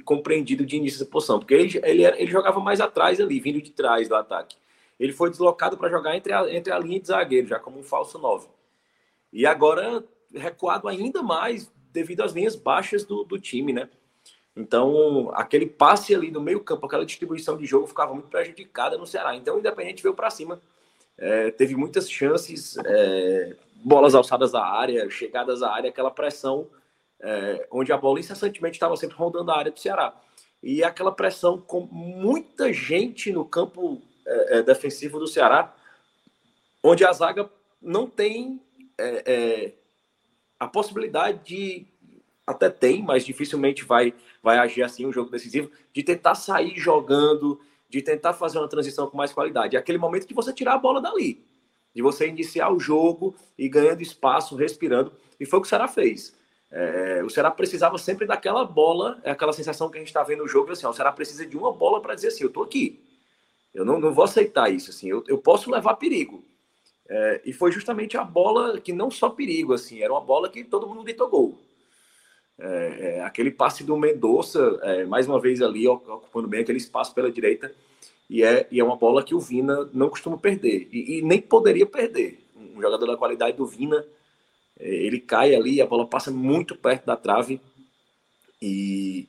compreendido 0.04 0.66
de 0.66 0.78
início 0.78 0.98
essa 0.98 1.06
posição, 1.06 1.38
porque 1.38 1.54
ele, 1.54 1.80
ele, 1.84 2.04
ele 2.04 2.32
jogava 2.32 2.60
mais 2.60 2.82
atrás 2.82 3.22
ali, 3.22 3.40
vindo 3.40 3.62
de 3.62 3.70
trás 3.70 4.10
do 4.10 4.16
ataque. 4.16 4.58
Ele 5.00 5.14
foi 5.14 5.30
deslocado 5.30 5.78
para 5.78 5.90
jogar 5.90 6.18
entre 6.18 6.34
a, 6.34 6.52
entre 6.52 6.74
a 6.74 6.80
linha 6.80 7.00
de 7.00 7.08
zagueiro, 7.08 7.48
já 7.48 7.60
como 7.60 7.80
um 7.80 7.84
falso 7.84 8.18
9. 8.18 8.48
E 9.32 9.46
agora 9.46 10.04
recuado 10.34 10.88
ainda 10.88 11.22
mais 11.22 11.72
devido 11.94 12.22
às 12.22 12.34
linhas 12.34 12.56
baixas 12.56 13.06
do, 13.06 13.24
do 13.24 13.40
time, 13.40 13.72
né? 13.72 13.88
Então, 14.58 15.30
aquele 15.36 15.68
passe 15.68 16.16
ali 16.16 16.32
no 16.32 16.42
meio 16.42 16.60
campo, 16.62 16.88
aquela 16.88 17.06
distribuição 17.06 17.56
de 17.56 17.66
jogo 17.66 17.86
ficava 17.86 18.12
muito 18.14 18.28
prejudicada 18.28 18.98
no 18.98 19.06
Ceará. 19.06 19.36
Então, 19.36 19.56
o 19.56 19.60
Independente 19.60 20.02
veio 20.02 20.16
para 20.16 20.32
cima. 20.32 20.60
É, 21.16 21.52
teve 21.52 21.76
muitas 21.76 22.10
chances, 22.10 22.76
é, 22.84 23.56
bolas 23.76 24.16
alçadas 24.16 24.56
à 24.56 24.64
área, 24.64 25.10
chegadas 25.10 25.62
à 25.62 25.72
área, 25.72 25.90
aquela 25.90 26.10
pressão 26.10 26.68
é, 27.20 27.68
onde 27.72 27.92
a 27.92 27.98
bola 27.98 28.20
incessantemente 28.20 28.76
estava 28.76 28.96
sempre 28.96 29.16
rondando 29.16 29.52
a 29.52 29.58
área 29.58 29.72
do 29.72 29.80
Ceará. 29.80 30.14
E 30.62 30.84
aquela 30.84 31.12
pressão 31.12 31.60
com 31.60 31.88
muita 31.92 32.74
gente 32.74 33.32
no 33.32 33.46
campo 33.46 34.02
é, 34.26 34.58
é, 34.58 34.64
defensivo 34.64 35.20
do 35.20 35.28
Ceará, 35.28 35.74
onde 36.84 37.06
a 37.06 37.12
zaga 37.12 37.50
não 37.82 38.08
tem 38.08 38.62
é, 38.98 39.24
é, 39.26 39.74
a 40.60 40.68
possibilidade 40.68 41.40
de. 41.44 41.86
Até 42.46 42.70
tem, 42.70 43.04
mas 43.04 43.26
dificilmente 43.26 43.84
vai, 43.84 44.14
vai 44.42 44.58
agir 44.58 44.84
assim 44.84 45.06
um 45.06 45.12
jogo 45.12 45.30
decisivo, 45.30 45.70
de 45.94 46.04
tentar 46.04 46.36
sair 46.36 46.78
jogando, 46.78 47.60
de 47.90 48.02
tentar 48.02 48.34
fazer 48.34 48.60
uma 48.60 48.68
transição 48.68 49.10
com 49.10 49.18
mais 49.18 49.34
qualidade. 49.34 49.76
É 49.76 49.80
aquele 49.80 49.98
momento 49.98 50.28
que 50.28 50.34
você 50.34 50.54
tirar 50.54 50.74
a 50.74 50.78
bola 50.78 51.02
dali, 51.02 51.44
de 51.94 52.02
você 52.02 52.28
iniciar 52.28 52.72
o 52.72 52.80
jogo 52.80 53.36
e 53.58 53.68
ganhando 53.70 54.02
espaço, 54.02 54.56
respirando. 54.56 55.12
E 55.40 55.46
foi 55.46 55.60
o 55.60 55.62
que 55.62 55.68
o 55.68 55.70
Ceará 55.70 55.88
fez. 55.88 56.36
É, 56.70 57.24
o 57.24 57.30
Ceará 57.30 57.50
precisava 57.50 57.98
sempre 57.98 58.26
daquela 58.26 58.66
bola, 58.66 59.20
é 59.24 59.32
aquela 59.32 59.54
sensação 59.54 59.90
que 59.90 59.98
a 59.98 60.02
gente 60.02 60.10
está 60.10 60.22
vendo 60.24 60.40
no 60.44 60.48
jogo, 60.48 60.72
assim, 60.72 60.86
ó, 60.86 60.90
o 60.90 60.94
Ceará 60.94 61.12
precisa 61.12 61.46
de 61.46 61.58
uma 61.58 61.72
bola 61.72 62.02
para 62.02 62.14
dizer 62.14 62.28
assim, 62.28 62.44
eu 62.44 62.50
estou 62.50 62.64
aqui. 62.64 63.02
Eu 63.74 63.86
não, 63.86 64.00
não 64.00 64.14
vou 64.14 64.26
aceitar 64.26 64.70
isso, 64.70 64.90
assim, 64.90 65.08
eu, 65.08 65.24
eu 65.28 65.38
posso 65.38 65.72
levar 65.72 65.96
perigo. 65.96 66.44
É, 67.10 67.42
e 67.46 67.54
foi 67.54 67.72
justamente 67.72 68.18
a 68.18 68.24
bola 68.24 68.82
que 68.82 68.92
não 68.92 69.10
só 69.10 69.30
perigo, 69.30 69.74
assim, 69.74 70.02
era 70.02 70.12
uma 70.12 70.20
bola 70.20 70.50
que 70.50 70.64
todo 70.64 70.88
mundo 70.88 71.04
deitou 71.04 71.30
gol. 71.30 71.58
É, 72.60 73.18
é, 73.18 73.22
aquele 73.22 73.52
passe 73.52 73.84
do 73.84 73.96
Mendonça, 73.96 74.80
é, 74.82 75.06
mais 75.06 75.28
uma 75.28 75.40
vez 75.40 75.62
ali, 75.62 75.88
ocupando 75.88 76.48
bem 76.48 76.62
aquele 76.62 76.80
espaço 76.80 77.14
pela 77.14 77.32
direita, 77.32 77.72
e 78.30 78.44
é, 78.44 78.68
e 78.72 78.80
é 78.80 78.84
uma 78.84 78.96
bola 78.96 79.24
que 79.24 79.36
o 79.36 79.40
Vina 79.40 79.88
não 79.94 80.10
costuma 80.10 80.38
perder, 80.38 80.90
e, 80.92 81.20
e 81.20 81.22
nem 81.22 81.40
poderia 81.40 81.86
perder. 81.86 82.44
Um 82.56 82.82
jogador 82.82 83.06
da 83.06 83.18
qualidade 83.18 83.58
do 83.58 83.66
Vina, 83.66 84.04
é, 84.80 84.90
ele 84.90 85.20
cai 85.20 85.54
ali, 85.54 85.82
a 85.82 85.86
bola 85.86 86.08
passa 86.08 86.32
muito 86.32 86.76
perto 86.76 87.06
da 87.06 87.16
trave 87.16 87.62
e, 88.62 89.28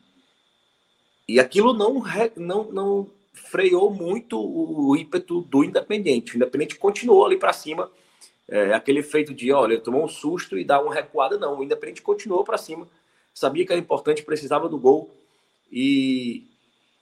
e 1.29 1.39
aquilo 1.39 1.75
não, 1.75 2.03
não, 2.37 2.73
não 2.73 3.11
freou 3.35 3.91
muito 3.91 4.39
o 4.41 4.97
ímpeto 4.97 5.43
do 5.43 5.65
Independente. 5.65 6.33
O 6.33 6.37
Independente 6.37 6.77
continuou 6.77 7.27
ali 7.27 7.37
para 7.37 7.53
cima, 7.53 7.91
é, 8.49 8.73
aquele 8.73 9.01
efeito 9.01 9.35
de, 9.35 9.53
olha, 9.53 9.79
tomou 9.79 10.05
um 10.05 10.09
susto 10.09 10.59
e 10.59 10.65
dá 10.65 10.81
uma 10.81 10.95
recuada, 10.95 11.39
não. 11.39 11.59
O 11.59 11.63
Independente 11.63 12.01
continuou 12.01 12.43
para 12.43 12.57
cima, 12.57 12.89
sabia 13.39 13.65
que 13.65 13.73
era 13.73 13.81
importante, 13.81 14.23
precisava 14.23 14.69
do 14.69 14.79
gol 14.79 15.15
e, 15.71 16.47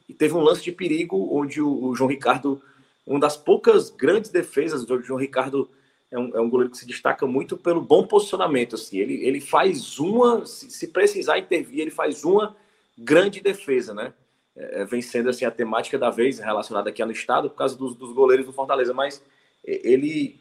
e 0.08 0.14
teve 0.14 0.34
um 0.34 0.40
lance 0.40 0.62
de 0.62 0.72
perigo 0.72 1.28
onde 1.32 1.60
o, 1.60 1.84
o 1.84 1.94
João 1.94 2.10
Ricardo, 2.10 2.60
uma 3.06 3.20
das 3.20 3.36
poucas 3.36 3.90
grandes 3.90 4.30
defesas 4.30 4.84
do 4.84 5.00
João 5.02 5.18
Ricardo 5.18 5.70
é 6.10 6.18
um, 6.18 6.36
é 6.36 6.40
um 6.40 6.48
goleiro 6.48 6.70
que 6.70 6.78
se 6.78 6.86
destaca 6.86 7.26
muito 7.26 7.56
pelo 7.56 7.80
bom 7.80 8.06
posicionamento. 8.06 8.74
Assim. 8.74 8.98
Ele, 8.98 9.24
ele 9.24 9.40
faz 9.40 9.98
uma, 9.98 10.44
se, 10.46 10.70
se 10.70 10.88
precisar 10.88 11.38
intervir, 11.38 11.80
ele 11.80 11.90
faz 11.90 12.24
uma 12.24 12.56
grande 12.96 13.40
defesa, 13.40 13.92
né? 13.92 14.12
É, 14.56 14.82
é 14.82 14.84
vem 14.84 15.02
sendo 15.02 15.30
assim, 15.30 15.44
a 15.44 15.50
temática 15.50 15.98
da 15.98 16.10
vez 16.10 16.38
relacionada 16.38 16.90
aqui 16.90 17.04
no 17.04 17.12
estado 17.12 17.50
por 17.50 17.56
causa 17.56 17.76
dos, 17.76 17.94
dos 17.94 18.12
goleiros 18.12 18.46
do 18.46 18.52
Fortaleza, 18.52 18.94
mas 18.94 19.22
ele, 19.64 20.40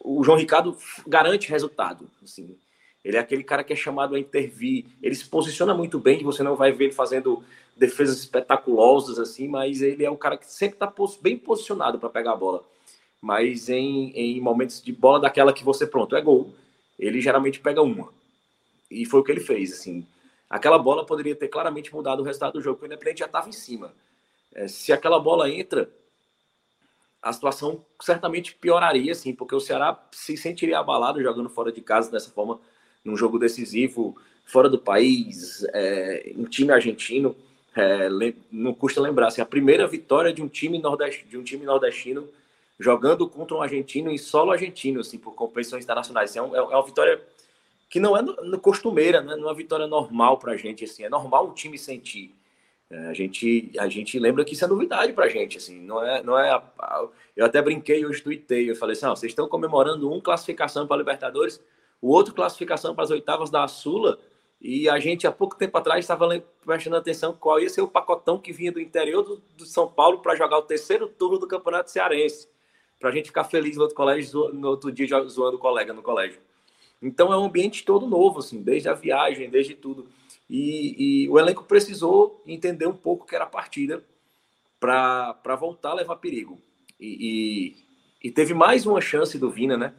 o 0.00 0.22
João 0.22 0.38
Ricardo 0.38 0.76
garante 1.06 1.50
resultado. 1.50 2.10
Assim. 2.22 2.56
Ele 3.04 3.16
é 3.16 3.20
aquele 3.20 3.44
cara 3.44 3.62
que 3.62 3.72
é 3.72 3.76
chamado 3.76 4.14
a 4.14 4.18
intervir. 4.18 4.86
Ele 5.02 5.14
se 5.14 5.26
posiciona 5.26 5.74
muito 5.74 5.98
bem, 5.98 6.22
você 6.22 6.42
não 6.42 6.56
vai 6.56 6.72
ver 6.72 6.84
ele 6.84 6.94
fazendo 6.94 7.42
defesas 7.76 8.18
espetaculosas 8.18 9.18
assim, 9.18 9.48
mas 9.48 9.82
ele 9.82 10.04
é 10.04 10.10
o 10.10 10.16
cara 10.16 10.36
que 10.38 10.50
sempre 10.50 10.76
está 10.76 10.92
bem 11.20 11.36
posicionado 11.36 11.98
para 11.98 12.08
pegar 12.08 12.32
a 12.32 12.36
bola 12.36 12.64
mas 13.24 13.70
em, 13.70 14.10
em 14.10 14.38
momentos 14.38 14.82
de 14.82 14.92
bola 14.92 15.18
daquela 15.18 15.50
que 15.50 15.64
você, 15.64 15.86
pronto, 15.86 16.14
é 16.14 16.20
gol, 16.20 16.52
ele 16.98 17.22
geralmente 17.22 17.58
pega 17.58 17.80
uma. 17.80 18.12
E 18.90 19.06
foi 19.06 19.20
o 19.20 19.24
que 19.24 19.32
ele 19.32 19.40
fez, 19.40 19.72
assim. 19.72 20.06
Aquela 20.48 20.78
bola 20.78 21.06
poderia 21.06 21.34
ter 21.34 21.48
claramente 21.48 21.90
mudado 21.94 22.20
o 22.20 22.22
resultado 22.22 22.52
do 22.52 22.60
jogo, 22.60 22.76
porque 22.76 22.84
o 22.84 22.88
Independente 22.92 23.20
já 23.20 23.24
estava 23.24 23.48
em 23.48 23.52
cima. 23.52 23.94
É, 24.52 24.68
se 24.68 24.92
aquela 24.92 25.18
bola 25.18 25.48
entra, 25.48 25.88
a 27.22 27.32
situação 27.32 27.82
certamente 27.98 28.54
pioraria, 28.56 29.12
assim, 29.12 29.34
porque 29.34 29.54
o 29.54 29.60
Ceará 29.60 29.98
se 30.12 30.36
sentiria 30.36 30.78
abalado 30.78 31.22
jogando 31.22 31.48
fora 31.48 31.72
de 31.72 31.80
casa 31.80 32.10
dessa 32.10 32.30
forma, 32.30 32.60
num 33.04 33.16
jogo 33.16 33.38
decisivo, 33.38 34.16
fora 34.44 34.68
do 34.68 34.78
país, 34.78 35.64
é, 35.72 36.32
um 36.36 36.44
time 36.44 36.72
argentino. 36.72 37.36
É, 37.76 38.08
não 38.52 38.72
custa 38.72 39.00
lembrar, 39.00 39.28
assim, 39.28 39.40
a 39.40 39.46
primeira 39.46 39.86
vitória 39.86 40.32
de 40.32 40.40
um 40.40 40.48
time, 40.48 40.78
nordest, 40.78 41.24
de 41.26 41.36
um 41.36 41.42
time 41.42 41.64
nordestino 41.64 42.28
jogando 42.78 43.28
contra 43.28 43.56
um 43.56 43.62
argentino 43.62 44.10
em 44.10 44.18
solo 44.18 44.52
argentino, 44.52 45.00
assim, 45.00 45.18
por 45.18 45.34
competições 45.34 45.84
internacionais. 45.84 46.34
É, 46.36 46.42
um, 46.42 46.54
é, 46.54 46.62
uma 46.62 46.82
vitória 46.84 47.20
que 47.88 48.00
não 48.00 48.16
é 48.16 48.22
no, 48.22 48.34
no 48.44 48.58
costumeira, 48.58 49.20
né? 49.20 49.36
não 49.36 49.44
é 49.44 49.46
uma 49.46 49.54
vitória 49.54 49.86
normal 49.86 50.38
para 50.38 50.52
a 50.52 50.56
gente, 50.56 50.84
assim, 50.84 51.04
é 51.04 51.08
normal 51.08 51.48
o 51.48 51.54
time 51.54 51.78
sentir. 51.78 52.34
É, 52.90 53.06
a 53.06 53.14
gente, 53.14 53.72
a 53.78 53.88
gente 53.88 54.18
lembra 54.18 54.44
que 54.44 54.54
isso 54.54 54.64
é 54.64 54.68
novidade 54.68 55.12
para 55.12 55.26
a 55.26 55.28
gente, 55.28 55.58
assim, 55.58 55.80
não 55.80 56.04
é, 56.04 56.22
não 56.22 56.38
é. 56.38 56.50
A, 56.50 56.62
a, 56.78 57.08
eu 57.36 57.46
até 57.46 57.62
brinquei 57.62 58.04
hoje, 58.04 58.22
tuitei, 58.22 58.70
eu 58.70 58.76
falei 58.76 58.94
assim, 58.94 59.06
ah, 59.06 59.10
vocês 59.10 59.30
estão 59.30 59.48
comemorando 59.48 60.12
um 60.12 60.20
classificação 60.20 60.86
para 60.86 60.96
Libertadores, 60.96 61.60
o 62.04 62.08
outro 62.08 62.34
classificação 62.34 62.94
para 62.94 63.04
as 63.04 63.10
oitavas 63.10 63.48
da 63.48 63.66
Sula, 63.66 64.18
e 64.60 64.90
a 64.90 64.98
gente 64.98 65.26
há 65.26 65.32
pouco 65.32 65.56
tempo 65.56 65.78
atrás 65.78 66.04
estava 66.04 66.28
prestando 66.62 66.96
atenção 66.96 67.32
qual 67.32 67.58
ia 67.58 67.70
ser 67.70 67.80
o 67.80 67.88
pacotão 67.88 68.38
que 68.38 68.52
vinha 68.52 68.70
do 68.70 68.78
interior 68.78 69.22
do, 69.22 69.42
do 69.56 69.64
São 69.64 69.88
Paulo 69.88 70.18
para 70.18 70.36
jogar 70.36 70.58
o 70.58 70.62
terceiro 70.62 71.08
turno 71.08 71.38
do 71.38 71.48
Campeonato 71.48 71.90
Cearense 71.90 72.46
para 73.00 73.08
a 73.08 73.12
gente 73.12 73.28
ficar 73.28 73.44
feliz 73.44 73.76
no 73.76 73.82
outro 73.82 73.96
colégio, 73.96 74.52
no 74.52 74.68
outro 74.68 74.92
dia 74.92 75.06
zoando 75.24 75.56
o 75.56 75.58
colega 75.58 75.94
no 75.94 76.02
colégio. 76.02 76.40
Então 77.00 77.32
é 77.32 77.38
um 77.38 77.44
ambiente 77.44 77.86
todo 77.86 78.06
novo, 78.06 78.40
assim, 78.40 78.62
desde 78.62 78.90
a 78.90 78.92
viagem, 78.92 79.48
desde 79.48 79.74
tudo. 79.74 80.06
E, 80.48 81.24
e 81.24 81.28
o 81.30 81.38
elenco 81.38 81.64
precisou 81.64 82.42
entender 82.46 82.86
um 82.86 82.96
pouco 82.96 83.26
que 83.26 83.34
era 83.34 83.44
a 83.44 83.48
partida 83.48 84.04
para 84.78 85.56
voltar 85.58 85.92
a 85.92 85.94
levar 85.94 86.16
perigo. 86.16 86.60
E, 87.00 87.76
e, 88.22 88.28
e, 88.28 88.30
teve 88.30 88.52
mais 88.52 88.84
uma 88.84 89.00
chance 89.00 89.38
do 89.38 89.50
Vina, 89.50 89.78
né? 89.78 89.94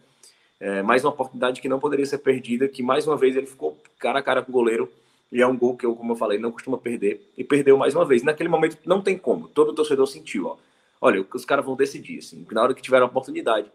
É, 0.60 0.82
mais 0.82 1.04
uma 1.04 1.12
oportunidade 1.12 1.62
que 1.62 1.68
não 1.68 1.80
poderia 1.80 2.06
ser 2.06 2.20
perdida, 2.20 2.68
que 2.68 2.82
mais 2.82 3.06
uma 3.06 3.18
vez 3.18 3.36
ele 3.36 3.46
ficou 3.46 3.78
cara 4.00 4.20
a 4.20 4.24
cara 4.24 4.42
com 4.42 4.52
o 4.52 4.54
goleiro. 4.54 4.92
E 5.32 5.42
é 5.42 5.48
um 5.48 5.58
gol 5.58 5.76
que 5.76 5.86
eu, 5.86 5.96
como 5.96 6.14
eu 6.14 6.16
falei, 6.16 6.40
não 6.40 6.52
costuma 6.52 6.78
perder. 6.78 7.22
E 7.38 7.44
perdeu 7.44 7.78
mais 7.78 7.96
uma 7.96 8.06
vez. 8.06 8.24
Naquele 8.24 8.48
momento 8.48 8.78
não 8.86 9.02
tem 9.02 9.18
como. 9.18 9.48
Todo 9.50 9.74
torcedor 9.74 10.08
sentiu, 10.08 10.48
ó. 10.48 10.58
Olha, 11.02 11.26
os 11.34 11.46
caras 11.46 11.66
vão 11.66 11.76
decidir, 11.76 12.20
assim. 12.20 12.46
Na 12.52 12.64
hora 12.64 12.74
que 12.74 12.82
tiver 12.82 13.02
a 13.02 13.06
oportunidade, 13.06 13.70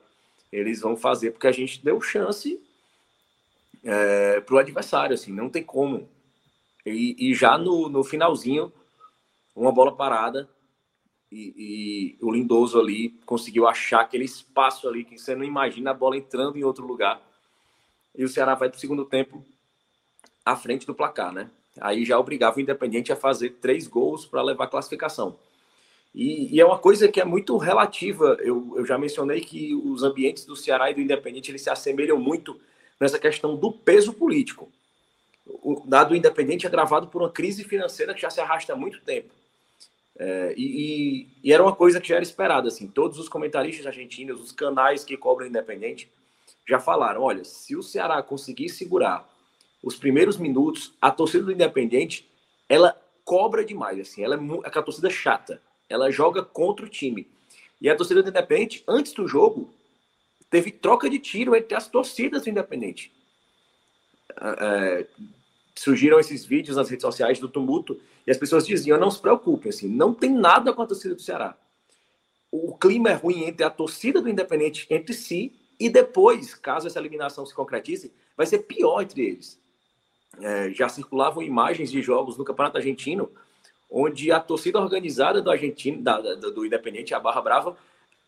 eles 0.50 0.80
vão 0.80 0.96
fazer, 0.96 1.32
porque 1.32 1.46
a 1.46 1.52
gente 1.52 1.84
deu 1.84 2.00
chance 2.00 2.58
é, 3.84 4.40
para 4.40 4.54
o 4.54 4.58
adversário, 4.58 5.14
assim. 5.14 5.32
Não 5.32 5.50
tem 5.50 5.62
como. 5.62 6.08
E, 6.86 7.30
e 7.30 7.34
já 7.34 7.58
no, 7.58 7.88
no 7.88 8.02
finalzinho, 8.02 8.72
uma 9.54 9.72
bola 9.72 9.94
parada, 9.94 10.48
e, 11.30 12.16
e, 12.20 12.24
o 12.24 12.30
Lindoso 12.30 12.80
ali 12.80 13.10
conseguiu 13.24 13.68
achar 13.68 14.00
aquele 14.00 14.24
espaço 14.24 14.88
ali 14.88 15.04
que 15.04 15.18
você 15.18 15.34
não 15.34 15.44
imagina 15.44 15.92
a 15.92 15.94
bola 15.94 16.16
entrando 16.16 16.58
em 16.58 16.64
outro 16.64 16.84
lugar. 16.84 17.22
E 18.16 18.24
o 18.24 18.28
Ceará 18.28 18.54
vai 18.54 18.68
para 18.68 18.78
segundo 18.78 19.04
tempo 19.04 19.44
à 20.44 20.56
frente 20.56 20.86
do 20.86 20.94
placar, 20.94 21.32
né? 21.32 21.48
Aí 21.80 22.04
já 22.04 22.18
obrigava 22.18 22.56
o 22.56 22.60
Independente 22.60 23.12
a 23.12 23.16
fazer 23.16 23.50
três 23.60 23.86
gols 23.86 24.26
para 24.26 24.42
levar 24.42 24.64
a 24.64 24.68
classificação. 24.68 25.38
E, 26.12 26.56
e, 26.56 26.60
é 26.60 26.66
uma 26.66 26.78
coisa 26.78 27.06
que 27.06 27.20
é 27.20 27.24
muito 27.24 27.56
relativa. 27.56 28.36
Eu, 28.40 28.74
eu 28.76 28.84
já 28.84 28.98
mencionei 28.98 29.40
que 29.40 29.72
os 29.74 30.02
ambientes 30.02 30.44
do 30.44 30.56
Ceará 30.56 30.90
e 30.90 30.94
do 30.94 31.00
Independente 31.00 31.50
eles 31.52 31.62
se 31.62 31.70
assemelham 31.70 32.18
muito 32.18 32.60
nessa 32.98 33.18
questão 33.18 33.56
do 33.56 33.72
peso 33.72 34.12
político. 34.12 34.70
O 35.46 35.84
dado 35.86 36.14
Independente 36.14 36.66
é 36.66 36.70
gravado 36.70 37.06
por 37.06 37.22
uma 37.22 37.30
crise 37.30 37.62
financeira 37.62 38.12
que 38.12 38.20
já 38.20 38.30
se 38.30 38.40
arrasta 38.40 38.72
há 38.72 38.76
muito 38.76 39.00
tempo. 39.02 39.32
É, 40.18 40.54
e, 40.56 41.28
e, 41.42 41.52
era 41.52 41.62
uma 41.62 41.74
coisa 41.74 42.00
que 42.00 42.08
já 42.08 42.16
era 42.16 42.24
esperada, 42.24 42.68
assim, 42.68 42.86
todos 42.86 43.18
os 43.18 43.28
comentaristas 43.28 43.86
argentinos, 43.86 44.40
os 44.40 44.52
canais 44.52 45.04
que 45.04 45.16
cobram 45.16 45.46
independente, 45.46 46.10
já 46.68 46.78
falaram, 46.78 47.22
olha, 47.22 47.44
se 47.44 47.74
o 47.74 47.82
Ceará 47.82 48.22
conseguir 48.22 48.68
segurar 48.68 49.28
os 49.82 49.96
primeiros 49.96 50.36
minutos, 50.36 50.92
a 51.00 51.10
torcida 51.10 51.44
do 51.44 51.52
Independente, 51.52 52.28
ela 52.68 52.94
cobra 53.24 53.64
demais, 53.64 53.98
assim, 53.98 54.22
ela 54.22 54.36
é 54.36 54.38
aquela 54.68 54.84
torcida 54.84 55.08
chata, 55.08 55.60
ela 55.88 56.10
joga 56.10 56.42
contra 56.42 56.84
o 56.84 56.88
time. 56.88 57.26
E 57.80 57.88
a 57.88 57.96
torcida 57.96 58.22
do 58.22 58.28
Independente, 58.28 58.84
antes 58.86 59.12
do 59.12 59.26
jogo, 59.26 59.72
teve 60.50 60.70
troca 60.70 61.08
de 61.08 61.18
tiro 61.18 61.56
entre 61.56 61.74
as 61.74 61.88
torcidas 61.88 62.42
do 62.42 62.50
Independente. 62.50 63.10
É, 64.38 65.06
surgiram 65.74 66.20
esses 66.20 66.44
vídeos 66.44 66.76
nas 66.76 66.88
redes 66.90 67.02
sociais 67.02 67.38
do 67.38 67.48
tumulto 67.48 68.00
e 68.26 68.30
as 68.30 68.36
pessoas 68.36 68.66
diziam: 68.66 68.98
não 68.98 69.10
se 69.10 69.20
preocupem, 69.20 69.70
assim, 69.70 69.88
não 69.88 70.14
tem 70.14 70.30
nada 70.30 70.72
com 70.72 70.82
a 70.82 70.86
torcida 70.86 71.14
do 71.14 71.22
Ceará. 71.22 71.56
O 72.50 72.76
clima 72.76 73.10
é 73.10 73.14
ruim 73.14 73.44
entre 73.44 73.64
a 73.64 73.70
torcida 73.70 74.20
do 74.20 74.28
Independente 74.28 74.86
entre 74.90 75.14
si 75.14 75.52
e 75.78 75.88
depois, 75.88 76.54
caso 76.54 76.86
essa 76.86 76.98
eliminação 76.98 77.46
se 77.46 77.54
concretize, 77.54 78.12
vai 78.36 78.46
ser 78.46 78.60
pior 78.60 79.02
entre 79.02 79.22
eles. 79.24 79.60
É, 80.40 80.70
já 80.70 80.88
circulavam 80.88 81.42
imagens 81.42 81.90
de 81.90 82.02
jogos 82.02 82.36
no 82.36 82.44
Campeonato 82.44 82.76
Argentino 82.76 83.30
onde 83.90 84.30
a 84.30 84.38
torcida 84.38 84.78
organizada 84.78 85.42
do 85.42 85.50
Argentino, 85.50 86.00
da, 86.00 86.20
da, 86.20 86.34
do 86.34 86.64
Independente, 86.64 87.12
a 87.12 87.18
Barra 87.18 87.42
Brava, 87.42 87.76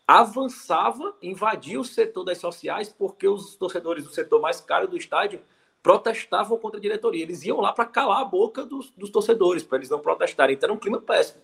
avançava, 0.05 1.15
invadia 1.21 1.79
o 1.79 1.85
setor 1.85 2.25
das 2.25 2.37
sociais, 2.37 2.89
porque 2.89 3.25
os 3.25 3.55
torcedores 3.55 4.03
do 4.03 4.11
setor 4.11 4.41
mais 4.41 4.59
caro 4.59 4.87
do 4.87 4.97
estádio 4.97 5.39
protestavam 5.83 6.57
contra 6.57 6.79
a 6.79 6.81
diretoria. 6.81 7.21
Eles 7.21 7.43
iam 7.43 7.59
lá 7.59 7.73
para 7.73 7.85
calar 7.85 8.21
a 8.21 8.25
boca 8.25 8.65
dos, 8.65 8.89
dos 8.91 9.09
torcedores, 9.09 9.61
para 9.61 9.77
eles 9.77 9.89
não 9.89 9.99
protestarem. 9.99 10.55
Então 10.55 10.67
era 10.67 10.73
um 10.73 10.79
clima 10.79 11.01
péssimo. 11.01 11.41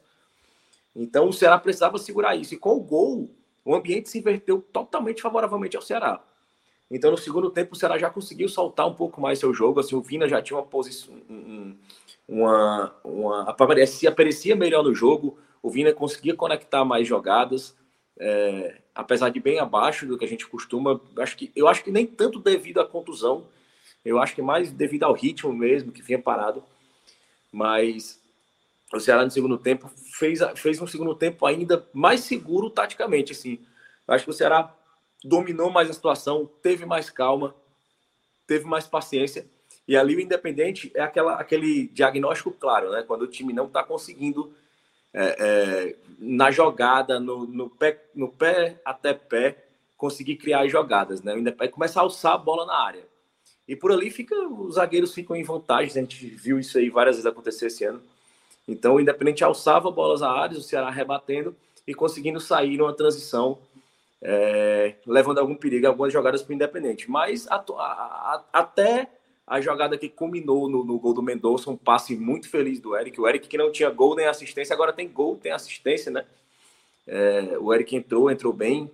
Então 0.96 1.28
o 1.28 1.34
Ceará 1.34 1.60
precisava 1.60 1.98
segurar 1.98 2.38
isso. 2.38 2.54
E 2.54 2.58
com 2.58 2.72
o 2.72 2.80
gol, 2.80 3.30
o 3.66 3.76
ambiente 3.76 4.10
se 4.10 4.18
inverteu 4.18 4.62
totalmente 4.72 5.22
favoravelmente 5.22 5.76
ao 5.76 5.82
Ceará. 5.82 6.24
Então 6.90 7.12
no 7.12 7.18
segundo 7.18 7.52
tempo 7.52 7.74
o 7.74 7.76
Ceará 7.76 7.98
já 8.00 8.10
conseguiu 8.10 8.48
soltar 8.48 8.88
um 8.88 8.96
pouco 8.96 9.20
mais 9.20 9.38
seu 9.38 9.54
jogo. 9.54 9.82
Assim, 9.82 9.96
o 9.96 10.02
Vina 10.02 10.28
já 10.28 10.42
tinha 10.42 10.58
uma 10.58 10.66
posição, 10.66 11.14
uma, 12.28 12.96
uma 13.04 13.44
aparecia, 13.44 14.10
aparecia 14.10 14.56
melhor 14.56 14.84
no 14.84 14.96
jogo. 14.96 15.38
O 15.62 15.70
Vina 15.70 15.92
conseguia 15.92 16.34
conectar 16.34 16.86
mais 16.86 17.06
jogadas. 17.06 17.78
É, 18.22 18.82
apesar 18.96 19.30
de 19.30 19.40
bem 19.40 19.60
abaixo 19.60 20.06
do 20.06 20.18
que 20.18 20.26
a 20.26 20.28
gente 20.28 20.48
costuma, 20.48 21.00
acho 21.18 21.38
que 21.38 21.52
eu 21.56 21.68
acho 21.68 21.84
que 21.84 21.92
nem 21.92 22.06
tanto 22.06 22.40
devido 22.40 22.82
à 22.82 22.86
contusão, 22.86 23.46
eu 24.04 24.20
acho 24.20 24.36
que 24.36 24.42
mais 24.42 24.72
devido 24.72 25.04
ao 25.04 25.14
ritmo 25.14 25.54
mesmo, 25.54 25.92
que 25.92 26.02
vinha 26.02 26.20
parado. 26.20 26.64
Mas 27.52 28.20
o 28.94 29.00
Ceará 29.00 29.24
no 29.24 29.32
segundo 29.32 29.58
tempo 29.58 29.90
fez, 30.14 30.40
fez 30.56 30.82
um 30.82 30.88
segundo 30.88 31.14
tempo 31.16 31.46
ainda 31.46 31.88
mais 31.94 32.22
seguro 32.22 32.70
taticamente. 32.70 33.32
Assim. 33.32 33.60
Eu 34.08 34.14
acho 34.14 34.24
que 34.24 34.32
o 34.32 34.34
Ceará 34.34 34.74
dominou 35.24 35.70
mais 35.70 35.90
a 35.90 35.94
situação, 35.94 36.50
teve 36.62 36.86
mais 36.86 37.10
calma, 37.10 37.56
teve 38.48 38.66
mais 38.66 38.88
paciência. 38.88 39.46
E 39.88 39.98
ali 39.98 40.16
o 40.16 40.20
Independente 40.20 40.92
é 40.96 41.02
aquela, 41.02 41.36
aquele 41.36 41.88
diagnóstico 41.88 42.52
claro, 42.52 42.92
né? 42.92 43.04
Quando 43.04 43.24
o 43.24 43.28
time 43.28 43.52
não 43.52 43.66
está 43.66 43.84
conseguindo 43.84 44.54
é, 45.14 45.36
é, 45.40 45.96
na 46.20 46.52
jogada, 46.52 47.20
no, 47.20 47.46
no, 47.46 47.70
pé, 47.70 48.00
no 48.14 48.30
pé 48.30 48.80
até 48.86 49.14
pé, 49.14 49.66
conseguir 49.98 50.36
criar 50.36 50.68
jogadas, 50.68 51.22
né? 51.22 51.34
O 51.34 51.40
Independente 51.40 51.74
começa 51.74 52.00
a 52.00 52.04
alçar 52.04 52.34
a 52.34 52.38
bola 52.38 52.66
na 52.66 52.76
área. 52.76 53.09
E 53.70 53.76
por 53.76 53.92
ali 53.92 54.10
fica, 54.10 54.36
os 54.36 54.74
zagueiros 54.74 55.14
ficam 55.14 55.36
em 55.36 55.44
vantagem. 55.44 55.92
A 55.92 56.02
gente 56.02 56.26
viu 56.26 56.60
isso 56.60 56.80
aí 56.80 56.90
várias 56.90 57.18
vezes 57.18 57.28
acontecer 57.28 57.68
esse 57.68 57.84
ano. 57.84 58.02
Então, 58.68 58.96
o 58.96 59.00
Independente 59.00 59.44
alçava 59.44 59.92
bolas 59.92 60.24
à 60.24 60.32
área, 60.32 60.58
o 60.58 60.62
Ceará 60.62 60.90
rebatendo 60.90 61.56
e 61.86 61.94
conseguindo 61.94 62.40
sair 62.42 62.78
numa 62.78 62.94
transição, 62.94 63.60
é, 64.24 64.96
levando 65.06 65.38
algum 65.38 65.54
perigo, 65.54 65.86
algumas 65.86 66.12
jogadas 66.12 66.42
para 66.42 66.52
o 66.52 66.56
Independente. 66.56 67.12
Mas 67.12 67.48
a, 67.48 67.58
a, 67.58 67.64
a, 67.78 68.44
até 68.54 69.08
a 69.46 69.62
jogada 69.62 70.00
que 70.00 70.10
culminou 70.10 70.68
no, 70.68 70.84
no, 70.84 70.98
gol 70.98 71.14
do 71.14 71.22
Mendonça, 71.22 71.70
um 71.70 71.78
passe 71.78 72.16
muito 72.16 72.50
feliz 72.50 72.80
do 72.80 72.98
Eric. 72.98 73.22
O 73.22 73.28
Eric 73.28 73.48
que 73.48 73.58
não 73.58 73.72
tinha 73.72 73.92
gol 73.92 74.16
nem 74.16 74.26
assistência, 74.26 74.74
agora 74.74 74.92
tem 74.92 75.08
gol, 75.08 75.36
tem 75.38 75.52
assistência, 75.52 76.12
né? 76.12 76.26
É, 77.06 77.56
o 77.60 77.72
Eric 77.72 77.96
entrou, 77.96 78.32
entrou 78.32 78.52
bem. 78.52 78.90